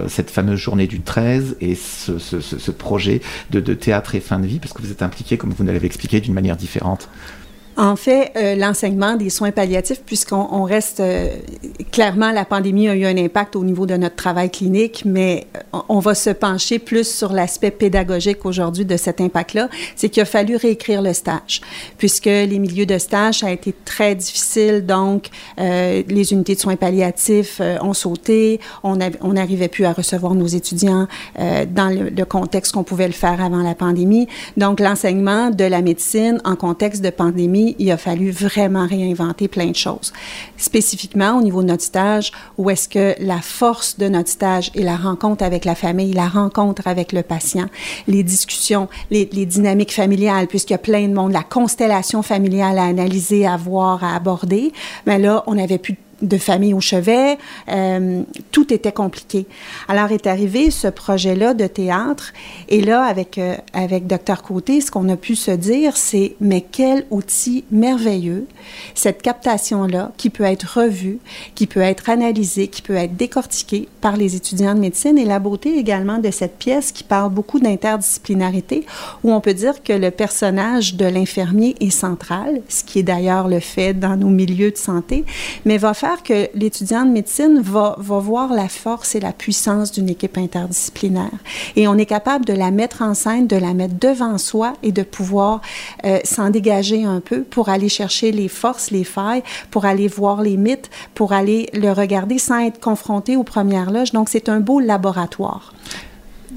cette 0.08 0.30
fameuse 0.30 0.58
journée 0.58 0.86
du 0.86 1.00
13 1.00 1.56
et 1.60 1.74
ce, 1.74 2.70
projet 2.70 3.20
de, 3.50 3.60
théâtre 3.74 4.14
et 4.14 4.20
fin 4.20 4.38
de 4.38 4.46
vie, 4.46 4.58
parce 4.58 4.72
que 4.72 4.82
vous 4.82 4.90
êtes 4.90 5.02
impliqué, 5.02 5.36
comme 5.36 5.50
vous 5.50 5.64
l'avez 5.64 5.86
expliqué, 5.94 6.20
d'une 6.20 6.34
manière 6.34 6.56
différente 6.56 7.08
en 7.76 7.96
fait, 7.96 8.32
euh, 8.36 8.54
l'enseignement 8.54 9.16
des 9.16 9.30
soins 9.30 9.50
palliatifs, 9.50 10.02
puisqu'on 10.04 10.62
reste 10.64 11.00
euh, 11.00 11.28
clairement, 11.90 12.30
la 12.30 12.44
pandémie 12.44 12.88
a 12.88 12.94
eu 12.94 13.04
un 13.04 13.16
impact 13.16 13.56
au 13.56 13.64
niveau 13.64 13.84
de 13.86 13.96
notre 13.96 14.14
travail 14.14 14.50
clinique, 14.50 15.02
mais 15.04 15.46
euh, 15.56 15.78
on 15.88 15.98
va 15.98 16.14
se 16.14 16.30
pencher 16.30 16.78
plus 16.78 17.08
sur 17.08 17.32
l'aspect 17.32 17.72
pédagogique 17.72 18.44
aujourd'hui 18.44 18.84
de 18.84 18.96
cet 18.96 19.20
impact-là. 19.20 19.68
C'est 19.96 20.08
qu'il 20.08 20.22
a 20.22 20.26
fallu 20.26 20.54
réécrire 20.56 21.02
le 21.02 21.12
stage, 21.12 21.62
puisque 21.98 22.26
les 22.26 22.58
milieux 22.58 22.86
de 22.86 22.98
stage 22.98 23.40
ça 23.40 23.48
a 23.48 23.50
été 23.50 23.74
très 23.84 24.14
difficile. 24.14 24.86
Donc, 24.86 25.28
les 25.58 26.32
unités 26.32 26.54
de 26.54 26.60
soins 26.60 26.76
palliatifs 26.76 27.60
ont 27.80 27.94
sauté. 27.94 28.60
On 28.82 28.96
n'arrivait 28.96 29.68
plus 29.68 29.84
à 29.84 29.92
recevoir 29.92 30.34
nos 30.34 30.46
étudiants 30.46 31.06
dans 31.36 31.88
le, 31.88 32.10
le 32.10 32.24
contexte 32.24 32.72
qu'on 32.72 32.84
pouvait 32.84 33.06
le 33.06 33.12
faire 33.12 33.42
avant 33.42 33.62
la 33.62 33.74
pandémie. 33.74 34.28
Donc, 34.56 34.80
l'enseignement 34.80 35.50
de 35.50 35.64
la 35.64 35.82
médecine 35.82 36.40
en 36.44 36.56
contexte 36.56 37.02
de 37.02 37.10
pandémie 37.10 37.63
il 37.78 37.90
a 37.90 37.96
fallu 37.96 38.30
vraiment 38.30 38.86
réinventer 38.86 39.48
plein 39.48 39.68
de 39.68 39.76
choses. 39.76 40.12
Spécifiquement 40.56 41.38
au 41.38 41.42
niveau 41.42 41.62
de 41.62 41.68
notre 41.68 41.82
stage, 41.82 42.32
où 42.58 42.70
est-ce 42.70 42.88
que 42.88 43.14
la 43.20 43.40
force 43.40 43.98
de 43.98 44.08
notre 44.08 44.28
stage 44.28 44.70
est 44.74 44.82
la 44.82 44.96
rencontre 44.96 45.44
avec 45.44 45.64
la 45.64 45.74
famille, 45.74 46.12
la 46.12 46.28
rencontre 46.28 46.86
avec 46.86 47.12
le 47.12 47.22
patient, 47.22 47.66
les 48.06 48.22
discussions, 48.22 48.88
les, 49.10 49.24
dynamiques 49.26 49.94
familiales, 49.94 50.46
puisqu'il 50.46 50.72
y 50.72 50.76
a 50.76 50.78
plein 50.78 51.08
de 51.08 51.14
monde, 51.14 51.32
la 51.32 51.42
constellation 51.42 52.22
familiale 52.22 52.78
à 52.78 52.84
analyser, 52.84 53.46
à 53.46 53.56
voir, 53.56 54.02
à 54.04 54.14
aborder. 54.14 54.72
Mais 55.06 55.18
là, 55.18 55.44
on 55.46 55.54
n'avait 55.54 55.78
plus 55.78 55.96
famille 56.38 56.74
au 56.74 56.80
chevet, 56.80 57.38
euh, 57.68 58.22
tout 58.50 58.72
était 58.72 58.92
compliqué. 58.92 59.46
Alors 59.88 60.12
est 60.12 60.26
arrivé 60.26 60.70
ce 60.70 60.88
projet-là 60.88 61.54
de 61.54 61.66
théâtre, 61.66 62.32
et 62.68 62.80
là, 62.80 63.04
avec, 63.04 63.38
euh, 63.38 63.56
avec 63.72 64.06
Dr 64.06 64.42
Côté, 64.42 64.80
ce 64.80 64.90
qu'on 64.90 65.08
a 65.08 65.16
pu 65.16 65.36
se 65.36 65.50
dire, 65.50 65.96
c'est, 65.96 66.36
mais 66.40 66.60
quel 66.60 67.06
outil 67.10 67.64
merveilleux, 67.70 68.46
cette 68.94 69.22
captation-là, 69.22 70.12
qui 70.16 70.30
peut 70.30 70.44
être 70.44 70.78
revue, 70.78 71.18
qui 71.54 71.66
peut 71.66 71.80
être 71.80 72.08
analysée, 72.08 72.68
qui 72.68 72.82
peut 72.82 72.96
être 72.96 73.16
décortiquée 73.16 73.88
par 74.00 74.16
les 74.16 74.36
étudiants 74.36 74.74
de 74.74 74.80
médecine, 74.80 75.18
et 75.18 75.24
la 75.24 75.38
beauté 75.38 75.78
également 75.78 76.18
de 76.18 76.30
cette 76.30 76.58
pièce 76.58 76.92
qui 76.92 77.04
parle 77.04 77.32
beaucoup 77.32 77.60
d'interdisciplinarité, 77.60 78.86
où 79.22 79.32
on 79.32 79.40
peut 79.40 79.54
dire 79.54 79.82
que 79.82 79.92
le 79.92 80.10
personnage 80.10 80.94
de 80.94 81.06
l'infirmier 81.06 81.74
est 81.80 81.90
central, 81.90 82.62
ce 82.68 82.84
qui 82.84 83.00
est 83.00 83.02
d'ailleurs 83.02 83.48
le 83.48 83.60
fait 83.60 83.94
dans 83.94 84.16
nos 84.16 84.28
milieux 84.28 84.70
de 84.70 84.76
santé, 84.76 85.24
mais 85.64 85.78
va 85.78 85.94
faire 85.94 86.13
que 86.22 86.48
l'étudiant 86.54 87.04
de 87.04 87.10
médecine 87.10 87.60
va, 87.60 87.96
voir 87.98 88.52
la 88.52 88.68
force 88.68 89.14
et 89.14 89.20
la 89.20 89.32
puissance 89.32 89.92
d'une 89.92 90.08
équipe 90.08 90.38
interdisciplinaire. 90.38 91.30
Et 91.76 91.88
on 91.88 91.96
est 91.96 92.06
capable 92.06 92.44
de 92.44 92.52
la 92.52 92.70
mettre 92.70 93.02
en 93.02 93.14
scène, 93.14 93.46
de 93.46 93.56
la 93.56 93.74
mettre 93.74 93.94
devant 93.98 94.38
soi 94.38 94.74
et 94.82 94.92
de 94.92 95.02
pouvoir 95.02 95.60
euh, 96.04 96.18
s'en 96.24 96.50
dégager 96.50 97.04
un 97.04 97.20
peu 97.20 97.42
pour 97.42 97.68
aller 97.68 97.88
chercher 97.88 98.32
les 98.32 98.48
forces, 98.48 98.90
les 98.90 99.04
failles, 99.04 99.42
pour 99.70 99.84
aller 99.84 100.08
voir 100.08 100.42
les 100.42 100.56
mythes, 100.56 100.90
pour 101.14 101.32
aller 101.32 101.68
le 101.72 101.92
regarder 101.92 102.38
sans 102.38 102.60
être 102.60 102.80
confronté 102.80 103.36
aux 103.36 103.44
premières 103.44 103.90
loges. 103.90 104.12
Donc, 104.12 104.28
c'est 104.28 104.48
un 104.48 104.60
beau 104.60 104.80
laboratoire. 104.80 105.72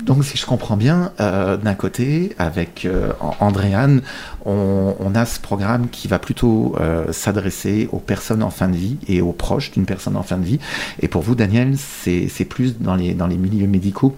Donc, 0.03 0.23
si 0.23 0.37
je 0.37 0.45
comprends 0.45 0.77
bien, 0.77 1.11
euh, 1.19 1.57
d'un 1.57 1.73
côté, 1.73 2.33
avec 2.37 2.85
euh, 2.85 3.11
Andréane, 3.39 4.01
on, 4.45 5.13
a 5.15 5.25
ce 5.25 5.39
programme 5.39 5.89
qui 5.89 6.07
va 6.07 6.19
plutôt 6.19 6.75
euh, 6.79 7.11
s'adresser 7.11 7.89
aux 7.91 7.99
personnes 7.99 8.43
en 8.43 8.49
fin 8.49 8.69
de 8.69 8.75
vie 8.75 8.97
et 9.07 9.21
aux 9.21 9.33
proches 9.33 9.71
d'une 9.71 9.85
personne 9.85 10.15
en 10.15 10.23
fin 10.23 10.37
de 10.37 10.45
vie. 10.45 10.59
Et 11.01 11.07
pour 11.07 11.21
vous, 11.21 11.35
Daniel, 11.35 11.75
c'est 11.77 12.45
plus 12.45 12.79
dans 12.79 12.95
les, 12.95 13.13
dans 13.13 13.27
les 13.27 13.37
milieux 13.37 13.67
médicaux 13.67 14.15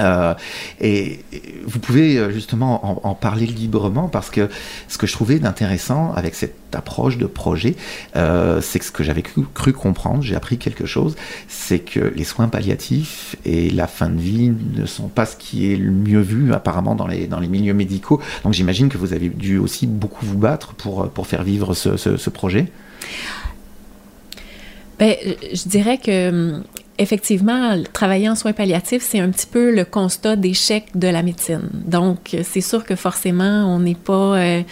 euh, 0.00 0.34
et 0.80 1.20
vous 1.64 1.78
pouvez 1.78 2.16
euh, 2.16 2.30
justement 2.30 3.06
en, 3.06 3.14
parler 3.14 3.46
librement 3.46 4.08
parce 4.08 4.30
que 4.30 4.48
ce 4.88 4.96
que 4.96 5.06
je 5.06 5.12
trouvais 5.12 5.38
d'intéressant 5.38 6.12
avec 6.14 6.34
cette 6.34 6.54
approche 6.74 7.18
de 7.18 7.26
projet, 7.26 7.76
euh, 8.16 8.60
c'est 8.62 8.78
que 8.78 8.84
ce 8.84 8.90
que 8.90 9.04
j'avais 9.04 9.22
cru, 9.22 9.72
comprendre, 9.72 10.22
j'ai 10.22 10.34
appris 10.34 10.58
quelque 10.58 10.86
chose, 10.86 11.16
c'est 11.48 11.80
que 11.80 12.00
les 12.00 12.24
soins 12.24 12.48
palliatifs 12.48 13.36
et 13.44 13.70
la 13.70 13.86
fin 13.86 14.08
de 14.08 14.20
vie 14.20 14.52
ne 14.74 14.86
sont 14.86 15.08
pas 15.08 15.26
ce 15.26 15.36
qui 15.36 15.70
est 15.70 15.76
le 15.76 15.90
mieux 15.90 16.20
vu 16.20 16.52
apparemment 16.54 16.94
dans 16.94 17.06
les, 17.06 17.28
milieux 17.48 17.74
médicaux. 17.74 18.20
Donc 18.44 18.54
j'imagine 18.54 18.88
que 18.88 18.96
vous 18.96 19.12
avez 19.12 19.28
dû 19.28 19.58
aussi 19.58 19.86
beaucoup 19.86 20.24
vous 20.24 20.38
battre 20.38 20.74
pour, 20.74 21.26
faire 21.26 21.42
vivre 21.42 21.74
ce, 21.74 21.96
ce, 21.96 22.16
ce 22.16 22.30
projet. 22.30 22.66
Ben, 24.98 25.16
je 25.52 25.68
dirais 25.68 25.98
que 25.98 26.28
hum, 26.28 26.64
effectivement, 26.98 27.76
travailler 27.92 28.28
en 28.28 28.34
soins 28.34 28.52
palliatifs, 28.52 29.02
c'est 29.02 29.20
un 29.20 29.30
petit 29.30 29.46
peu 29.46 29.74
le 29.74 29.84
constat 29.84 30.36
d'échec 30.36 30.86
de 30.94 31.08
la 31.08 31.22
médecine. 31.22 31.68
Donc, 31.72 32.36
c'est 32.42 32.60
sûr 32.60 32.84
que 32.84 32.96
forcément, 32.96 33.74
on 33.74 33.80
n'est 33.80 33.94
pas... 33.94 34.12
Euh, 34.36 34.42
euh, 34.42 34.62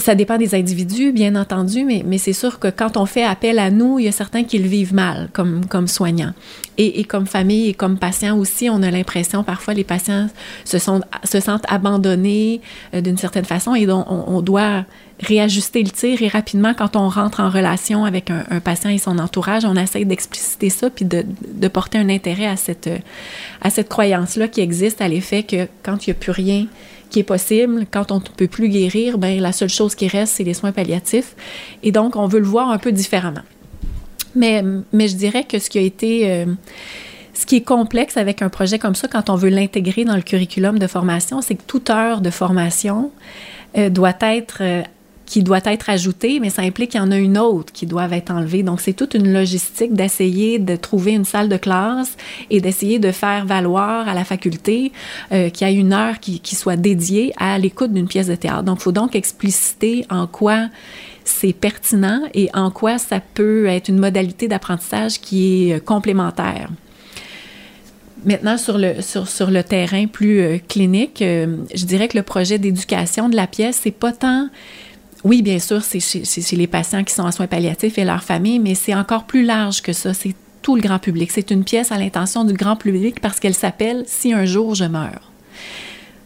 ça 0.00 0.14
dépend 0.14 0.36
des 0.36 0.54
individus, 0.54 1.12
bien 1.12 1.34
entendu, 1.34 1.84
mais, 1.84 2.18
c'est 2.18 2.34
sûr 2.34 2.58
que 2.58 2.68
quand 2.68 2.96
on 2.96 3.06
fait 3.06 3.24
appel 3.24 3.58
à 3.58 3.70
nous, 3.70 3.98
il 3.98 4.04
y 4.04 4.08
a 4.08 4.12
certains 4.12 4.44
qui 4.44 4.58
le 4.58 4.68
vivent 4.68 4.94
mal 4.94 5.28
comme, 5.32 5.64
comme 5.66 5.88
soignants. 5.88 6.34
Et, 6.78 7.04
comme 7.04 7.26
famille 7.26 7.70
et 7.70 7.74
comme 7.74 7.98
patients 7.98 8.36
aussi, 8.36 8.68
on 8.68 8.82
a 8.82 8.90
l'impression 8.90 9.42
parfois 9.42 9.72
les 9.72 9.84
patients 9.84 10.28
se, 10.66 10.78
sentent 10.78 11.64
abandonnés 11.68 12.60
euh, 12.92 13.00
d'une 13.00 13.16
certaine 13.16 13.46
façon 13.46 13.74
et 13.74 13.86
donc 13.86 14.04
on, 14.10 14.42
doit 14.42 14.84
réajuster 15.20 15.82
le 15.82 15.88
tir 15.88 16.20
et 16.20 16.28
rapidement 16.28 16.74
quand 16.74 16.94
on 16.96 17.08
rentre 17.08 17.40
en 17.40 17.48
relation 17.48 18.04
avec 18.04 18.30
un, 18.30 18.60
patient 18.60 18.90
et 18.90 18.98
son 18.98 19.18
entourage, 19.18 19.64
on 19.64 19.74
essaie 19.74 20.04
d'expliciter 20.04 20.68
ça 20.68 20.90
puis 20.90 21.06
de, 21.06 21.68
porter 21.68 21.96
un 21.96 22.10
intérêt 22.10 22.46
à 22.46 22.56
cette, 22.56 22.90
à 23.62 23.70
cette 23.70 23.88
croyance-là 23.88 24.48
qui 24.48 24.60
existe 24.60 25.00
à 25.00 25.08
l'effet 25.08 25.44
que 25.44 25.68
quand 25.82 26.06
il 26.06 26.10
n'y 26.10 26.16
a 26.16 26.20
plus 26.20 26.32
rien 26.32 26.66
qui 27.10 27.20
est 27.20 27.24
possible. 27.24 27.86
Quand 27.90 28.12
on 28.12 28.16
ne 28.16 28.20
peut 28.20 28.48
plus 28.48 28.68
guérir, 28.68 29.18
ben, 29.18 29.40
la 29.40 29.52
seule 29.52 29.68
chose 29.68 29.94
qui 29.94 30.08
reste, 30.08 30.34
c'est 30.36 30.44
les 30.44 30.54
soins 30.54 30.72
palliatifs. 30.72 31.34
Et 31.82 31.92
donc, 31.92 32.16
on 32.16 32.26
veut 32.26 32.40
le 32.40 32.46
voir 32.46 32.70
un 32.70 32.78
peu 32.78 32.92
différemment. 32.92 33.42
Mais, 34.34 34.62
mais 34.92 35.08
je 35.08 35.16
dirais 35.16 35.44
que 35.44 35.58
ce 35.58 35.70
qui 35.70 35.78
a 35.78 35.82
été... 35.82 36.30
Euh, 36.30 36.46
ce 37.36 37.44
qui 37.44 37.56
est 37.56 37.64
complexe 37.64 38.16
avec 38.16 38.40
un 38.40 38.48
projet 38.48 38.78
comme 38.78 38.94
ça, 38.94 39.08
quand 39.08 39.28
on 39.28 39.34
veut 39.34 39.50
l'intégrer 39.50 40.06
dans 40.06 40.16
le 40.16 40.22
curriculum 40.22 40.78
de 40.78 40.86
formation, 40.86 41.42
c'est 41.42 41.54
que 41.54 41.62
toute 41.66 41.90
heure 41.90 42.22
de 42.22 42.30
formation 42.30 43.10
euh, 43.76 43.90
doit 43.90 44.16
être 44.22 44.58
euh, 44.62 44.82
qui 45.26 45.42
doit 45.42 45.60
être 45.64 45.90
ajoutée, 45.90 46.38
mais 46.40 46.50
ça 46.50 46.62
implique 46.62 46.92
qu'il 46.92 47.00
y 47.00 47.02
en 47.02 47.10
a 47.10 47.18
une 47.18 47.36
autre 47.36 47.72
qui 47.72 47.84
doit 47.84 48.08
être 48.12 48.30
enlevée. 48.30 48.62
Donc, 48.62 48.80
c'est 48.80 48.92
toute 48.92 49.14
une 49.14 49.32
logistique 49.32 49.92
d'essayer 49.92 50.58
de 50.58 50.76
trouver 50.76 51.12
une 51.12 51.24
salle 51.24 51.48
de 51.48 51.56
classe 51.56 52.16
et 52.48 52.60
d'essayer 52.60 52.98
de 53.00 53.10
faire 53.10 53.44
valoir 53.44 54.08
à 54.08 54.14
la 54.14 54.24
faculté 54.24 54.92
euh, 55.32 55.50
qu'il 55.50 55.66
y 55.66 55.70
a 55.70 55.72
une 55.72 55.92
heure 55.92 56.20
qui, 56.20 56.40
soit 56.54 56.76
dédiée 56.76 57.34
à 57.36 57.58
l'écoute 57.58 57.92
d'une 57.92 58.06
pièce 58.06 58.28
de 58.28 58.36
théâtre. 58.36 58.62
Donc, 58.62 58.78
il 58.80 58.82
faut 58.82 58.92
donc 58.92 59.14
expliciter 59.16 60.06
en 60.10 60.26
quoi 60.26 60.68
c'est 61.24 61.52
pertinent 61.52 62.20
et 62.32 62.48
en 62.54 62.70
quoi 62.70 62.98
ça 62.98 63.20
peut 63.20 63.66
être 63.66 63.88
une 63.88 63.98
modalité 63.98 64.46
d'apprentissage 64.46 65.20
qui 65.20 65.70
est 65.70 65.74
euh, 65.74 65.80
complémentaire. 65.80 66.70
Maintenant, 68.24 68.58
sur 68.58 68.78
le, 68.78 69.02
sur, 69.02 69.28
sur 69.28 69.50
le 69.50 69.62
terrain 69.64 70.06
plus 70.06 70.40
euh, 70.40 70.58
clinique, 70.68 71.18
je 71.20 71.84
dirais 71.84 72.08
que 72.08 72.16
le 72.16 72.22
projet 72.22 72.58
d'éducation 72.58 73.28
de 73.28 73.36
la 73.36 73.46
pièce, 73.46 73.80
c'est 73.82 73.90
pas 73.90 74.12
tant 74.12 74.48
oui, 75.26 75.42
bien 75.42 75.58
sûr, 75.58 75.82
c'est 75.82 75.98
chez, 75.98 76.56
les 76.56 76.68
patients 76.68 77.02
qui 77.02 77.12
sont 77.12 77.24
en 77.24 77.32
soins 77.32 77.48
palliatifs 77.48 77.98
et 77.98 78.04
leur 78.04 78.22
famille, 78.22 78.60
mais 78.60 78.76
c'est 78.76 78.94
encore 78.94 79.24
plus 79.24 79.42
large 79.44 79.82
que 79.82 79.92
ça. 79.92 80.14
C'est 80.14 80.36
tout 80.62 80.76
le 80.76 80.80
grand 80.80 81.00
public. 81.00 81.32
C'est 81.32 81.50
une 81.50 81.64
pièce 81.64 81.90
à 81.90 81.98
l'intention 81.98 82.44
du 82.44 82.52
grand 82.52 82.76
public 82.76 83.20
parce 83.20 83.40
qu'elle 83.40 83.54
s'appelle 83.54 84.04
Si 84.06 84.32
un 84.32 84.44
jour 84.44 84.76
je 84.76 84.84
meurs. 84.84 85.32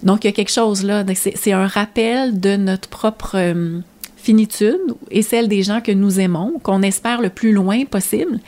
Donc, 0.02 0.24
il 0.24 0.26
y 0.26 0.30
a 0.30 0.32
quelque 0.32 0.52
chose 0.52 0.84
là. 0.84 1.02
C'est 1.14 1.52
un 1.52 1.66
rappel 1.66 2.40
de 2.40 2.56
notre 2.56 2.90
propre 2.90 3.36
euh, 3.36 3.80
finitude 4.18 4.78
et 5.10 5.22
celle 5.22 5.48
des 5.48 5.62
gens 5.62 5.80
que 5.80 5.92
nous 5.92 6.20
aimons, 6.20 6.60
qu'on 6.62 6.82
espère 6.82 7.22
le 7.22 7.30
plus 7.30 7.52
loin 7.52 7.86
possible. 7.86 8.38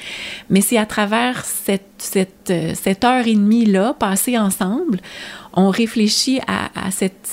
Mais 0.50 0.60
c'est 0.60 0.76
à 0.76 0.84
travers 0.84 1.46
cette, 1.46 2.50
euh, 2.50 2.74
heure 3.04 3.26
et 3.26 3.34
demie-là, 3.34 3.94
passée 3.98 4.36
ensemble, 4.36 5.00
on 5.54 5.70
réfléchit 5.70 6.40
à, 6.46 6.88
à 6.88 6.90
cette 6.90 7.26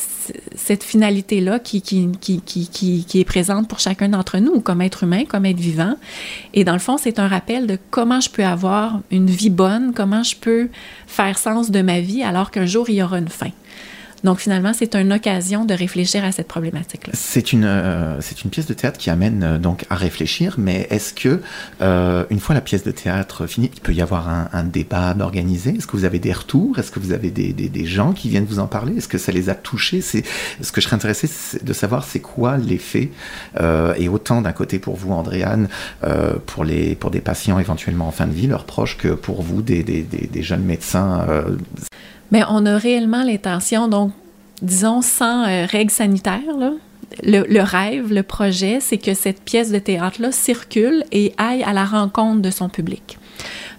cette 0.55 0.83
finalité-là 0.83 1.59
qui, 1.59 1.83
est 3.13 3.25
présente 3.25 3.67
pour 3.67 3.79
chacun 3.79 4.09
d'entre 4.09 4.37
nous, 4.39 4.59
comme 4.61 4.81
être 4.81 5.03
humain, 5.03 5.25
comme 5.25 5.45
être 5.45 5.59
vivant. 5.59 5.95
Et 6.53 6.63
dans 6.63 6.73
le 6.73 6.79
fond, 6.79 6.97
c'est 6.97 7.19
un 7.19 7.27
rappel 7.27 7.67
de 7.67 7.77
comment 7.89 8.21
je 8.21 8.29
peux 8.29 8.45
avoir 8.45 9.01
une 9.11 9.29
vie 9.29 9.49
bonne, 9.49 9.93
comment 9.93 10.23
je 10.23 10.35
peux 10.35 10.69
faire 11.07 11.37
sens 11.37 11.71
de 11.71 11.81
ma 11.81 11.99
vie 11.99 12.23
alors 12.23 12.51
qu'un 12.51 12.65
jour, 12.65 12.89
il 12.89 12.95
y 12.95 13.03
aura 13.03 13.19
une 13.19 13.29
fin. 13.29 13.51
Donc 14.23 14.39
finalement, 14.39 14.73
c'est 14.73 14.95
une 14.95 15.13
occasion 15.13 15.65
de 15.65 15.73
réfléchir 15.73 16.25
à 16.25 16.31
cette 16.31 16.47
problématique-là. 16.47 17.13
C'est 17.13 17.53
une, 17.53 17.65
euh, 17.65 18.19
c'est 18.21 18.43
une 18.43 18.49
pièce 18.49 18.65
de 18.65 18.73
théâtre 18.73 18.97
qui 18.97 19.09
amène 19.09 19.43
euh, 19.43 19.57
donc 19.57 19.85
à 19.89 19.95
réfléchir, 19.95 20.55
mais 20.57 20.87
est-ce 20.89 21.13
que 21.13 21.41
euh, 21.81 22.25
une 22.29 22.39
fois 22.39 22.55
la 22.55 22.61
pièce 22.61 22.83
de 22.83 22.91
théâtre 22.91 23.47
finie, 23.47 23.71
il 23.73 23.81
peut 23.81 23.93
y 23.93 24.01
avoir 24.01 24.27
un, 24.27 24.49
un 24.51 24.63
débat 24.63 25.15
organisé 25.19 25.75
Est-ce 25.75 25.87
que 25.87 25.95
vous 25.95 26.05
avez 26.05 26.19
des 26.19 26.33
retours? 26.33 26.79
Est-ce 26.79 26.91
que 26.91 26.99
vous 26.99 27.11
avez 27.11 27.31
des, 27.31 27.53
des, 27.53 27.85
gens 27.85 28.13
qui 28.13 28.29
viennent 28.29 28.45
vous 28.45 28.59
en 28.59 28.67
parler? 28.67 28.97
Est-ce 28.97 29.07
que 29.07 29.17
ça 29.17 29.31
les 29.31 29.49
a 29.49 29.55
touchés? 29.55 30.01
C'est 30.01 30.23
ce 30.61 30.71
que 30.71 30.81
je 30.81 30.85
serais 30.85 30.95
intéressé 30.95 31.29
de 31.61 31.73
savoir, 31.73 32.03
c'est 32.03 32.19
quoi 32.19 32.57
l'effet 32.57 33.11
et 33.97 34.09
autant 34.09 34.41
d'un 34.41 34.51
côté 34.51 34.79
pour 34.79 34.95
vous, 34.95 35.11
Andréane, 35.11 35.69
pour 36.45 36.63
les 36.63 36.95
pour 36.95 37.11
des 37.11 37.21
patients 37.21 37.59
éventuellement 37.59 38.07
en 38.07 38.11
fin 38.11 38.27
de 38.27 38.33
vie, 38.33 38.47
leurs 38.47 38.65
proches, 38.65 38.97
que 38.97 39.09
pour 39.09 39.41
vous, 39.41 39.61
des, 39.61 39.83
des, 39.83 40.03
des 40.03 40.43
jeunes 40.43 40.63
médecins. 40.63 41.25
Mais 42.31 42.43
on 42.49 42.65
a 42.65 42.77
réellement 42.77 43.23
l'intention, 43.23 43.87
donc, 43.87 44.11
disons, 44.61 45.01
sans 45.01 45.47
euh, 45.47 45.65
règles 45.65 45.91
sanitaires, 45.91 46.73
le, 47.23 47.61
rêve, 47.61 48.13
le 48.13 48.23
projet, 48.23 48.79
c'est 48.79 48.97
que 48.97 49.13
cette 49.13 49.41
pièce 49.41 49.71
de 49.71 49.79
théâtre-là 49.79 50.31
circule 50.31 51.03
et 51.11 51.33
aille 51.37 51.63
à 51.63 51.73
la 51.73 51.85
rencontre 51.85 52.41
de 52.41 52.51
son 52.51 52.69
public. 52.69 53.17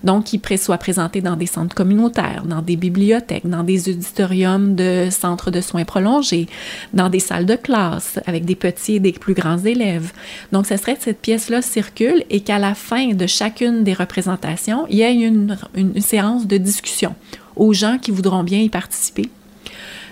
Donc, 0.03 0.25
qu'il 0.25 0.59
soit 0.59 0.79
présenté 0.79 1.21
dans 1.21 1.37
des 1.37 1.47
centres 1.47 1.75
communautaires, 1.75 2.45
dans 2.47 2.63
des 2.63 2.77
bibliothèques, 2.77 3.47
dans 3.47 3.63
des 3.63 3.91
auditoriums 3.91 4.75
de 4.75 5.09
centres 5.11 5.51
de 5.51 5.61
soins 5.61 5.85
prolongés, 5.85 6.47
dans 6.95 7.11
des 7.11 7.19
salles 7.19 7.45
de 7.45 7.57
classe 7.57 8.19
avec 8.27 8.47
des 8.47 8.55
petits 8.55 8.95
et 8.95 9.01
des 9.01 9.13
plus 9.13 9.35
grands 9.35 9.59
élèves. 9.59 10.13
Donc, 10.53 10.67
ce 10.67 10.79
serait 10.79 10.97
que 10.97 11.03
cette 11.03 11.21
pièce-là 11.21 11.61
circule 11.61 12.25
et 12.31 12.41
qu'à 12.41 12.59
la 12.59 12.75
fin 12.75 13.09
de 13.09 13.27
chacune 13.27 13.85
des 13.85 13.93
représentations, 13.93 14.87
il 14.89 14.97
y 14.97 15.03
ait 15.03 15.15
une 15.15 15.57
séance 16.01 16.47
de 16.47 16.57
discussion 16.57 17.15
aux 17.57 17.73
gens 17.73 17.99
qui 17.99 18.11
voudront 18.11 18.43
bien 18.43 18.59
y 18.59 18.69
participer. 18.69 19.29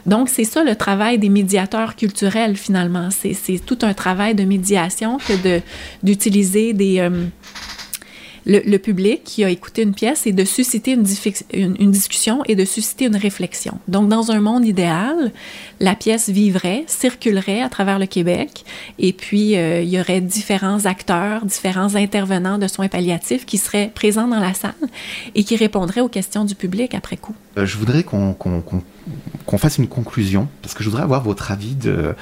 Donc, 0.07 0.29
c'est 0.29 0.45
ça 0.45 0.65
le 0.65 0.75
travail 0.75 1.19
des 1.19 1.29
médiateurs 1.29 1.95
culturels, 1.95 2.57
finalement. 2.57 3.09
C'est 3.11 3.59
tout 3.65 3.79
un 3.83 3.93
travail 3.93 4.35
de 4.35 4.45
médiation 4.45 5.19
que 5.19 5.61
d'utiliser 6.03 6.73
des, 6.73 7.01
euh, 7.01 7.27
le, 8.49 8.79
public 8.79 9.23
qui 9.25 9.45
a 9.45 9.51
écouté 9.51 9.83
une 9.83 9.95
pièce 9.95 10.27
et 10.27 10.33
de 10.33 10.45
susciter 10.45 10.93
une, 10.93 11.03
discussion 11.03 12.43
et 12.47 12.57
de 12.57 12.65
susciter 12.65 13.05
une 13.05 13.17
réflexion. 13.17 13.79
Donc, 13.89 14.09
dans 14.09 14.31
un 14.31 14.41
monde 14.41 14.65
idéal, 14.65 15.33
la 15.81 15.95
pièce 15.95 16.31
vivrait, 16.31 16.85
circulerait 16.87 17.61
à 17.61 17.69
travers 17.69 17.99
le 17.99 18.07
Québec 18.07 18.65
et 18.99 19.13
puis 19.13 19.57
euh, 19.57 19.83
il 19.83 19.91
y 19.91 20.01
aurait 20.01 20.23
différents 20.23 20.87
acteurs, 20.87 21.45
différents 21.45 21.95
intervenants 21.95 22.59
de 22.59 22.67
soins 22.69 22.89
palliatifs 22.89 23.45
qui 23.45 23.59
seraient 23.59 23.91
présents 23.95 24.29
dans 24.29 24.41
la 24.41 24.55
salle 24.55 24.73
et 25.35 25.45
qui 25.45 25.57
répondraient 25.57 26.01
aux 26.01 26.09
questions 26.09 26.47
du 26.47 26.55
public 26.55 26.95
après 26.95 27.19
coup. 27.19 27.35
Euh, 27.59 27.67
je 27.67 27.77
voudrais 27.77 28.03
qu'on 28.03 28.35
fasse 29.59 29.77
une 29.77 29.89
conclusion 29.89 30.49
parce 30.63 30.73
que 30.75 30.83
je 30.83 30.89
voudrais 30.89 31.05
avoir 31.05 31.23
votre 31.23 31.53
avis 31.53 31.75
de, 31.75 32.15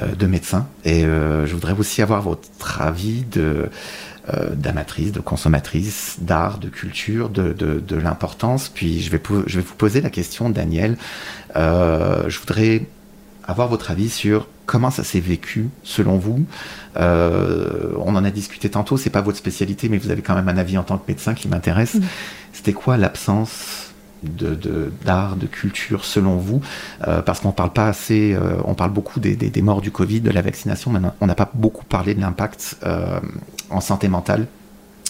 euh, 0.00 0.14
de 0.16 0.26
médecin 0.26 0.68
et 0.84 1.02
je 1.02 1.52
voudrais 1.52 1.74
aussi 1.76 2.02
avoir 2.02 2.22
votre 2.22 2.80
avis 2.80 3.24
de 3.24 3.68
euh, 4.34 4.56
d'amatrice, 4.56 5.12
de 5.12 5.20
consommatrice, 5.20 6.16
d'art, 6.20 6.58
de 6.58 6.68
culture, 6.68 7.28
de, 7.28 7.52
de, 7.52 7.96
l'importance. 7.96 8.68
Puis 8.68 9.00
je 9.00 9.08
vais, 9.12 9.22
je 9.46 9.60
vais 9.60 9.64
vous 9.64 9.76
poser 9.76 10.00
la 10.00 10.10
question, 10.10 10.50
Daniel. 10.50 10.96
Euh, 11.54 12.28
je 12.28 12.40
voudrais 12.40 12.86
avoir 13.46 13.68
votre 13.68 13.92
avis 13.92 14.10
sur 14.10 14.48
comment 14.66 14.90
ça 14.90 15.04
s'est 15.04 15.20
vécu 15.20 15.68
selon 15.84 16.18
vous. 16.18 16.44
Euh, 16.96 17.92
on 17.98 18.16
en 18.16 18.24
a 18.24 18.32
discuté 18.32 18.68
tantôt, 18.68 18.96
c'est 18.96 19.10
pas 19.10 19.20
votre 19.20 19.38
spécialité, 19.38 19.88
mais 19.88 19.98
vous 19.98 20.10
avez 20.10 20.22
quand 20.22 20.34
même 20.34 20.48
un 20.48 20.56
avis 20.56 20.76
en 20.76 20.82
tant 20.82 20.98
que 20.98 21.04
médecin 21.06 21.34
qui 21.34 21.46
m'intéresse. 21.46 21.94
Mm. 21.94 22.02
C'était 22.52 22.72
quoi 22.72 22.96
l'absence 22.96 23.92
de, 24.24 24.90
d'art, 25.04 25.36
de, 25.36 25.46
culture 25.46 26.04
selon 26.04 26.34
vous? 26.34 26.60
Parce 26.98 27.38
qu'on 27.38 27.52
parle 27.52 27.72
pas 27.72 27.86
assez, 27.86 28.36
on 28.64 28.74
parle 28.74 28.90
beaucoup 28.90 29.20
des, 29.20 29.36
des, 29.36 29.62
morts 29.62 29.82
du 29.82 29.92
Covid, 29.92 30.20
de 30.20 30.30
la 30.30 30.42
vaccination, 30.42 30.90
mais 30.90 30.98
on 31.20 31.26
n'a 31.26 31.36
pas 31.36 31.48
beaucoup 31.54 31.84
parlé 31.84 32.14
de 32.14 32.20
l'impact 32.20 32.76
en 33.70 33.80
santé 33.80 34.08
mentale. 34.08 34.46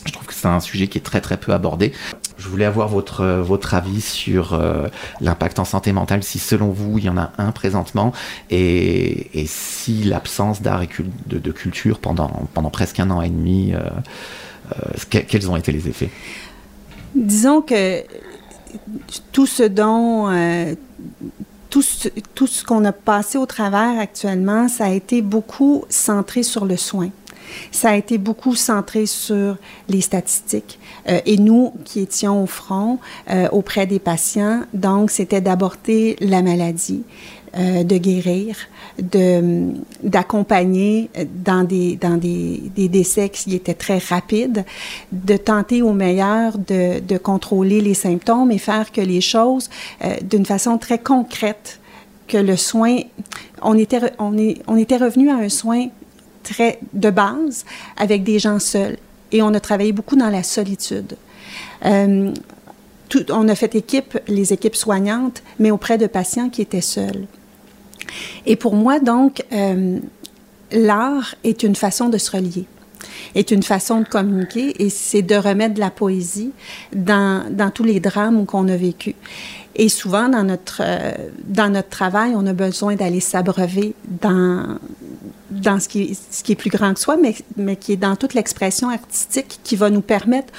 Je 0.06 0.12
trouve 0.12 0.26
que 0.26 0.34
c'est 0.34 0.46
un 0.46 0.60
sujet 0.60 0.86
qui 0.86 0.98
est 0.98 1.02
très 1.02 1.20
très 1.20 1.36
peu 1.36 1.52
abordé. 1.52 1.92
Je 2.38 2.48
voulais 2.48 2.64
avoir 2.64 2.88
votre, 2.88 3.24
votre 3.24 3.74
avis 3.74 4.00
sur 4.00 4.52
euh, 4.52 4.88
l'impact 5.20 5.58
en 5.58 5.64
santé 5.64 5.92
mentale, 5.92 6.22
si 6.22 6.38
selon 6.38 6.68
vous 6.68 6.98
il 6.98 7.04
y 7.04 7.08
en 7.08 7.16
a 7.16 7.32
un 7.38 7.50
présentement, 7.50 8.12
et, 8.50 9.44
si 9.46 10.04
l'absence 10.04 10.62
d'art 10.62 10.82
et 10.82 10.88
de, 11.26 11.52
culture 11.52 11.98
pendant, 11.98 12.28
pendant 12.54 12.70
presque 12.70 13.00
un 13.00 13.10
an 13.10 13.22
et 13.22 13.30
demi, 13.30 13.72
euh, 13.72 13.80
euh, 14.78 15.20
quels 15.26 15.50
ont 15.50 15.56
été 15.56 15.72
les 15.72 15.88
effets? 15.88 16.10
Disons 17.14 17.62
que 17.62 18.02
tout 19.32 19.46
ce 19.46 19.62
dont... 19.62 20.30
tout 21.70 21.82
ce, 21.82 22.08
tout 22.34 22.46
ce 22.46 22.64
qu'on 22.64 22.84
a 22.84 22.92
passé 22.92 23.38
au 23.38 23.46
travers 23.46 23.98
actuellement, 23.98 24.68
ça 24.68 24.86
a 24.86 24.90
été 24.90 25.22
beaucoup 25.22 25.84
centré 25.88 26.42
sur 26.42 26.66
le 26.66 26.76
soin. 26.76 27.10
Ça 27.70 27.90
a 27.90 27.96
été 27.96 28.18
beaucoup 28.18 28.54
centré 28.54 29.06
sur 29.06 29.56
les 29.88 30.00
statistiques. 30.00 30.78
Euh, 31.08 31.20
et 31.26 31.38
nous, 31.38 31.72
qui 31.84 32.00
étions 32.00 32.42
au 32.42 32.46
front 32.46 32.98
euh, 33.30 33.48
auprès 33.52 33.86
des 33.86 33.98
patients, 33.98 34.62
donc 34.74 35.10
c'était 35.10 35.40
d'aborder 35.40 36.16
la 36.20 36.42
maladie, 36.42 37.02
euh, 37.56 37.84
de 37.84 37.96
guérir, 37.96 38.56
de 39.00 39.72
d'accompagner 40.02 41.10
dans 41.44 41.64
des 41.64 41.96
dans 41.96 42.16
des, 42.16 42.62
des, 42.74 42.88
décès 42.88 43.28
qui 43.28 43.54
étaient 43.54 43.74
très 43.74 43.98
rapides, 43.98 44.64
de 45.12 45.36
tenter 45.36 45.82
au 45.82 45.92
meilleur 45.92 46.58
de, 46.58 47.00
de 47.00 47.18
contrôler 47.18 47.80
les 47.80 47.94
symptômes 47.94 48.50
et 48.50 48.58
faire 48.58 48.90
que 48.92 49.00
les 49.00 49.20
choses 49.20 49.70
d'une 50.22 50.46
façon 50.46 50.78
très 50.78 50.98
concrète 50.98 51.80
que 52.26 52.38
le 52.38 52.56
soin, 52.56 52.98
on 53.62 53.78
était, 53.78 54.00
on, 54.18 54.36
est, 54.36 54.62
on 54.66 54.76
était 54.76 54.96
revenu 54.96 55.30
à 55.30 55.36
un 55.36 55.48
soin 55.48 55.86
très 56.46 56.78
de 56.92 57.10
base 57.10 57.64
avec 57.96 58.22
des 58.22 58.38
gens 58.38 58.58
seuls. 58.58 58.96
Et 59.32 59.42
on 59.42 59.52
a 59.54 59.60
travaillé 59.60 59.92
beaucoup 59.92 60.16
dans 60.16 60.30
la 60.30 60.42
solitude. 60.42 61.16
Euh, 61.84 62.32
tout, 63.08 63.30
on 63.30 63.48
a 63.48 63.54
fait 63.54 63.74
équipe, 63.74 64.18
les 64.28 64.52
équipes 64.52 64.76
soignantes, 64.76 65.42
mais 65.58 65.70
auprès 65.70 65.98
de 65.98 66.06
patients 66.06 66.48
qui 66.48 66.62
étaient 66.62 66.80
seuls. 66.80 67.26
Et 68.46 68.56
pour 68.56 68.74
moi, 68.74 69.00
donc, 69.00 69.44
euh, 69.52 69.98
l'art 70.72 71.34
est 71.44 71.62
une 71.62 71.74
façon 71.74 72.08
de 72.08 72.18
se 72.18 72.30
relier, 72.30 72.66
est 73.34 73.50
une 73.50 73.62
façon 73.62 74.00
de 74.00 74.08
communiquer, 74.08 74.82
et 74.82 74.90
c'est 74.90 75.22
de 75.22 75.34
remettre 75.34 75.74
de 75.74 75.80
la 75.80 75.90
poésie 75.90 76.52
dans, 76.94 77.44
dans 77.50 77.70
tous 77.70 77.84
les 77.84 78.00
drames 78.00 78.46
qu'on 78.46 78.68
a 78.68 78.76
vécus. 78.76 79.14
Et 79.78 79.90
souvent, 79.90 80.28
dans 80.28 80.42
notre, 80.42 80.80
euh, 80.84 81.12
dans 81.44 81.70
notre 81.70 81.90
travail, 81.90 82.32
on 82.34 82.46
a 82.46 82.54
besoin 82.54 82.94
d'aller 82.94 83.20
s'abreuver 83.20 83.94
dans, 84.22 84.78
dans 85.50 85.78
ce 85.80 85.88
qui, 85.88 86.16
ce 86.30 86.42
qui 86.42 86.52
est 86.52 86.56
plus 86.56 86.70
grand 86.70 86.94
que 86.94 87.00
soi, 87.00 87.18
mais, 87.20 87.34
mais 87.56 87.76
qui 87.76 87.92
est 87.92 87.96
dans 87.98 88.16
toute 88.16 88.32
l'expression 88.32 88.88
artistique 88.88 89.60
qui 89.62 89.76
va 89.76 89.90
nous 89.90 90.00
permettre 90.00 90.52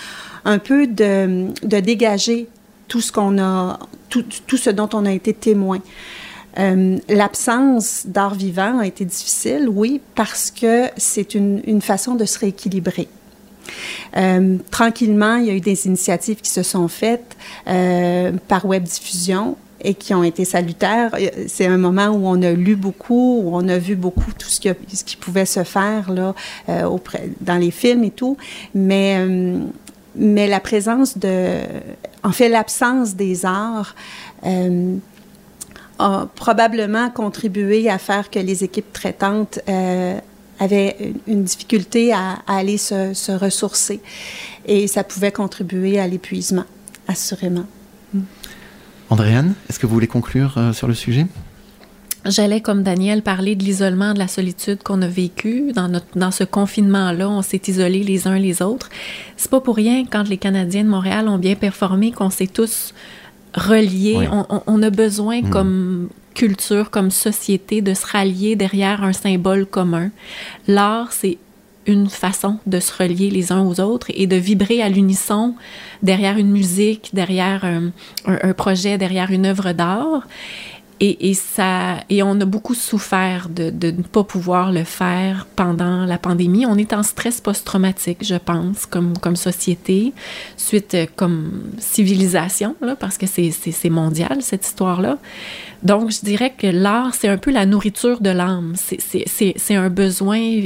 un 0.46 0.60
peu 0.60 0.86
de, 0.86 1.48
de 1.64 1.80
dégager 1.80 2.48
tout 2.88 3.02
ce 3.02 3.12
qu'on 3.12 3.40
a, 3.40 3.80
tout, 4.10 4.24
tout, 4.46 4.58
ce 4.58 4.70
dont 4.70 4.90
on 4.94 5.06
a 5.06 5.12
été 5.12 5.34
témoin. 5.34 5.80
Euh, 6.60 6.98
L'absence 7.10 8.04
d'art 8.06 8.36
vivant 8.36 8.80
a 8.80 8.88
été 8.88 9.06
difficile, 9.06 9.70
oui, 9.70 10.02
parce 10.16 10.52
que 10.52 10.86
c'est 10.98 11.36
une, 11.36 11.82
façon 11.82 12.16
de 12.16 12.26
se 12.26 12.40
rééquilibrer. 12.40 13.08
Euh, 14.16 14.58
tranquillement, 14.72 15.36
il 15.36 15.46
y 15.46 15.50
a 15.50 15.54
eu 15.54 15.62
des 15.62 15.88
initiatives 15.88 16.42
qui 16.42 16.50
se 16.50 16.64
sont 16.64 16.88
faites 16.88 17.36
euh, 17.68 18.32
par 18.48 18.66
web 18.66 18.84
diffusion 18.84 19.58
et 19.82 19.94
qui 19.94 20.14
ont 20.14 20.24
été 20.24 20.44
salutaires. 20.46 21.16
C'est 21.48 21.68
un 21.68 21.78
moment 21.78 22.08
où 22.08 22.26
on 22.26 22.42
a 22.42 22.52
lu 22.52 22.76
beaucoup, 22.76 23.42
où 23.44 23.56
on 23.56 23.68
a 23.68 23.78
vu 23.78 23.96
beaucoup 23.96 24.32
tout 24.32 24.50
ce, 24.50 24.60
qui 24.60 25.16
pouvait 25.18 25.46
se 25.46 25.64
faire 25.64 26.12
là, 26.12 26.34
dans 27.42 27.58
les 27.58 27.72
films 27.72 28.04
et 28.04 28.12
tout. 28.12 28.38
Mais, 28.74 29.18
la 30.16 30.60
présence 30.60 31.18
de... 31.18 31.60
En 32.24 32.32
fait, 32.32 32.50
l'absence 32.50 33.16
des 33.16 33.46
arts 33.46 33.94
a 36.00 36.28
probablement 36.36 37.10
contribué 37.10 37.90
à 37.90 37.98
faire 37.98 38.30
que 38.30 38.40
les 38.40 38.64
équipes 38.64 38.92
traitantes 38.94 39.60
avaient 40.60 41.14
une 41.28 41.44
difficulté 41.44 42.14
à, 42.14 42.40
à 42.48 42.58
aller 42.58 42.78
se, 42.78 43.14
se, 43.14 43.32
ressourcer. 43.32 44.02
Et 44.66 44.88
ça 44.88 45.04
pouvait 45.04 45.32
contribuer 45.32 46.00
à 46.00 46.08
l'épuisement, 46.08 46.66
assurément. 47.08 47.66
Mm. 48.14 48.22
Andréane, 49.10 49.54
est-ce 49.70 49.80
que 49.80 49.86
vous 49.86 49.94
voulez 49.94 50.08
conclure 50.08 50.58
euh, 50.58 50.74
sur 50.74 50.88
le 50.88 50.94
sujet? 50.94 51.28
J'allais, 52.26 52.60
comme 52.60 52.84
Daniel, 52.84 53.22
parler 53.22 53.56
de 53.56 53.64
l'isolement, 53.64 54.14
de 54.14 54.20
la 54.20 54.28
solitude 54.28 54.84
qu'on 54.84 55.02
a 55.02 55.08
vécu 55.08 55.72
dans, 55.74 55.88
notre, 55.88 56.18
dans 56.18 56.32
ce 56.32 56.44
confinement-là. 56.44 57.30
On 57.30 57.42
s'est 57.42 57.62
isolés 57.68 58.04
les 58.04 58.28
uns 58.28 58.38
les 58.38 58.62
autres. 58.62 58.90
C'est 59.38 59.50
pas 59.50 59.62
pour 59.62 59.78
rien, 59.78 60.04
quand 60.04 60.28
les 60.28 60.38
Canadiens 60.38 60.84
de 60.84 60.90
Montréal 60.90 61.30
ont 61.30 61.38
bien 61.38 61.56
performé, 61.56 62.12
qu'on 62.12 62.30
s'est 62.30 62.48
tous 62.48 62.94
reliés. 63.54 64.18
Oui. 64.18 64.26
On, 64.32 64.62
on, 64.66 64.84
a 64.84 64.90
besoin, 64.90 65.42
mmh. 65.42 65.50
comme 65.50 66.10
culture, 66.34 66.90
comme 66.90 67.12
société, 67.12 67.82
de 67.82 67.94
se 67.94 68.06
rallier 68.06 68.56
derrière 68.56 69.04
un 69.04 69.14
symbole 69.14 69.66
commun. 69.66 70.12
L'art, 70.68 71.12
c'est 71.12 71.38
une 71.88 72.10
façon 72.10 72.58
de 72.66 72.80
se 72.80 72.92
relier 72.92 73.30
les 73.30 73.52
uns 73.52 73.62
aux 73.62 73.80
autres 73.80 74.08
et 74.14 74.28
de 74.28 74.36
vibrer 74.36 74.82
à 74.82 74.90
l'unisson 74.90 75.56
derrière 76.04 76.38
une 76.38 76.52
musique, 76.52 77.12
derrière 77.14 77.64
un, 77.64 77.92
un, 78.26 78.40
un 78.44 78.54
projet, 78.54 78.98
derrière 78.98 79.32
une 79.32 79.46
œuvre 79.46 79.72
d'art. 79.72 80.28
Et, 81.00 81.36
ça, 81.36 81.98
et 82.10 82.24
on 82.24 82.42
a 82.42 82.46
beaucoup 82.46 82.74
souffert 82.74 83.50
de, 83.50 83.70
de, 83.70 83.92
ne 83.92 84.02
pas 84.02 84.24
pouvoir 84.24 84.72
le 84.72 84.84
faire 84.84 85.46
pendant 85.56 86.06
la 86.06 86.18
pandémie. 86.18 86.66
On 86.66 86.76
est 86.76 86.92
en 86.92 87.04
stress 87.04 87.40
post-traumatique, 87.40 88.24
je 88.24 88.34
pense, 88.34 88.88
comme, 88.88 89.16
comme 89.20 89.36
société, 89.36 90.14
suite 90.56 90.96
euh, 90.96 91.06
comme 91.16 91.66
civilisation, 91.78 92.76
là, 92.82 92.96
parce 92.96 93.20
que 93.20 93.28
c'est 93.28 93.90
mondial, 93.90 94.42
cette 94.42 94.66
histoire-là. 94.66 95.20
Donc, 95.84 96.10
je 96.10 96.22
dirais 96.22 96.54
que 96.58 96.66
l'art, 96.66 97.14
c'est 97.14 97.28
un 97.28 97.38
peu 97.38 97.52
la 97.52 97.68
nourriture 97.68 98.20
de 98.20 98.32
l'âme. 98.32 98.74
C'est 98.76 99.76
un 99.76 99.90
besoin 99.90 100.62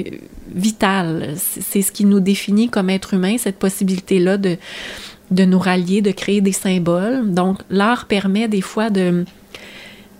vital. 0.55 1.35
C'est 1.35 1.81
ce 1.81 1.91
qui 1.91 2.05
nous 2.05 2.21
définit 2.21 2.69
comme 2.69 2.89
être 2.89 3.13
humain, 3.13 3.35
cette 3.37 3.59
possibilité-là 3.59 4.37
de, 4.37 4.57
de 5.31 5.43
nous 5.45 5.59
rallier, 5.59 6.01
de 6.01 6.11
créer 6.11 6.39
des 6.39 6.53
symboles. 6.53 7.33
Donc, 7.33 7.59
l'art 7.69 8.05
permet 8.05 8.47
des 8.47 8.61
fois 8.61 8.89
de 8.89 9.25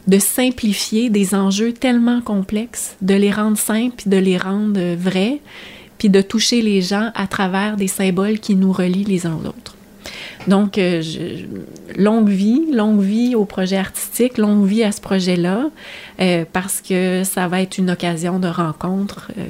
de 0.07 0.19
simplifier 0.19 1.09
des 1.09 1.35
enjeux 1.35 1.73
tellement 1.73 2.21
complexes, 2.21 2.95
de 3.01 3.13
les 3.13 3.31
rendre 3.31 3.57
simples, 3.57 3.95
puis 3.97 4.09
de 4.09 4.17
les 4.17 4.37
rendre 4.37 4.95
vrais, 4.95 5.39
puis 5.97 6.09
de 6.09 6.21
toucher 6.21 6.61
les 6.61 6.81
gens 6.81 7.11
à 7.15 7.27
travers 7.27 7.77
des 7.77 7.87
symboles 7.87 8.39
qui 8.39 8.55
nous 8.55 8.71
relient 8.71 9.03
les 9.03 9.25
uns 9.27 9.35
aux 9.35 9.47
autres. 9.47 9.75
Donc, 10.47 10.77
euh, 10.77 11.03
longue 11.95 12.29
vie, 12.29 12.63
longue 12.73 13.01
vie 13.01 13.35
au 13.35 13.45
projet 13.45 13.77
artistique, 13.77 14.37
longue 14.37 14.65
vie 14.65 14.83
à 14.83 14.91
ce 14.91 15.01
projet-là, 15.01 15.69
euh, 16.19 16.45
parce 16.51 16.81
que 16.81 17.23
ça 17.23 17.47
va 17.47 17.61
être 17.61 17.77
une 17.77 17.91
occasion 17.91 18.39
de 18.39 18.47
rencontre. 18.47 19.31
Euh, 19.37 19.43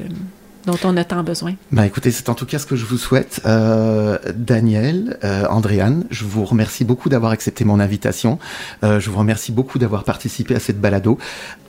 dont 0.65 0.77
on 0.83 0.97
a 0.97 1.03
tant 1.03 1.23
besoin. 1.23 1.55
Bah 1.71 1.85
écoutez, 1.85 2.11
c'est 2.11 2.29
en 2.29 2.35
tout 2.35 2.45
cas 2.45 2.59
ce 2.59 2.65
que 2.65 2.75
je 2.75 2.85
vous 2.85 2.97
souhaite. 2.97 3.41
Euh, 3.45 4.17
Daniel, 4.35 5.17
euh, 5.23 5.45
Andréane, 5.49 6.05
je 6.09 6.25
vous 6.25 6.45
remercie 6.45 6.85
beaucoup 6.85 7.09
d'avoir 7.09 7.31
accepté 7.31 7.65
mon 7.65 7.79
invitation. 7.79 8.39
Euh, 8.83 8.99
je 8.99 9.09
vous 9.09 9.19
remercie 9.19 9.51
beaucoup 9.51 9.79
d'avoir 9.79 10.03
participé 10.03 10.55
à 10.55 10.59
cette 10.59 10.79
balado. 10.79 11.17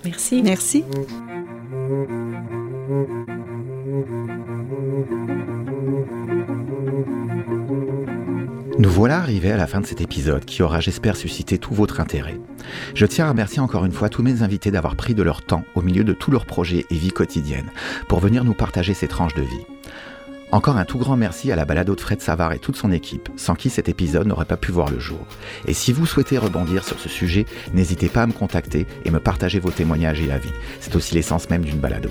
Merci. 0.04 0.42
Merci. 0.42 0.84
Nous 8.78 8.90
voilà 8.90 9.18
arrivés 9.18 9.52
à 9.52 9.58
la 9.58 9.66
fin 9.66 9.80
de 9.80 9.86
cet 9.86 10.00
épisode 10.00 10.46
qui 10.46 10.62
aura, 10.62 10.80
j'espère, 10.80 11.16
suscité 11.16 11.58
tout 11.58 11.74
votre 11.74 12.00
intérêt. 12.00 12.40
Je 12.94 13.04
tiens 13.04 13.26
à 13.26 13.28
remercier 13.28 13.60
encore 13.60 13.84
une 13.84 13.92
fois 13.92 14.08
tous 14.08 14.22
mes 14.22 14.42
invités 14.42 14.70
d'avoir 14.70 14.96
pris 14.96 15.14
de 15.14 15.22
leur 15.22 15.42
temps 15.42 15.64
au 15.74 15.82
milieu 15.82 16.04
de 16.04 16.14
tous 16.14 16.30
leurs 16.30 16.46
projets 16.46 16.86
et 16.90 16.94
vie 16.94 17.10
quotidienne 17.10 17.70
pour 18.08 18.20
venir 18.20 18.44
nous 18.44 18.54
partager 18.54 18.94
ces 18.94 19.08
tranches 19.08 19.34
de 19.34 19.42
vie. 19.42 19.66
Encore 20.52 20.78
un 20.78 20.86
tout 20.86 20.98
grand 20.98 21.16
merci 21.16 21.52
à 21.52 21.56
la 21.56 21.66
balado 21.66 21.94
de 21.94 22.00
Fred 22.00 22.22
Savard 22.22 22.52
et 22.52 22.58
toute 22.58 22.76
son 22.76 22.92
équipe, 22.92 23.28
sans 23.36 23.54
qui 23.54 23.68
cet 23.68 23.88
épisode 23.88 24.26
n'aurait 24.26 24.44
pas 24.46 24.56
pu 24.56 24.72
voir 24.72 24.90
le 24.90 24.98
jour. 24.98 25.26
Et 25.66 25.74
si 25.74 25.92
vous 25.92 26.06
souhaitez 26.06 26.38
rebondir 26.38 26.84
sur 26.84 26.98
ce 26.98 27.08
sujet, 27.08 27.46
n'hésitez 27.74 28.08
pas 28.08 28.22
à 28.22 28.26
me 28.26 28.32
contacter 28.32 28.86
et 29.04 29.10
me 29.10 29.20
partager 29.20 29.60
vos 29.60 29.70
témoignages 29.70 30.20
et 30.20 30.30
avis. 30.30 30.52
C'est 30.80 30.96
aussi 30.96 31.14
l'essence 31.14 31.48
même 31.50 31.64
d'une 31.64 31.78
balado. 31.78 32.10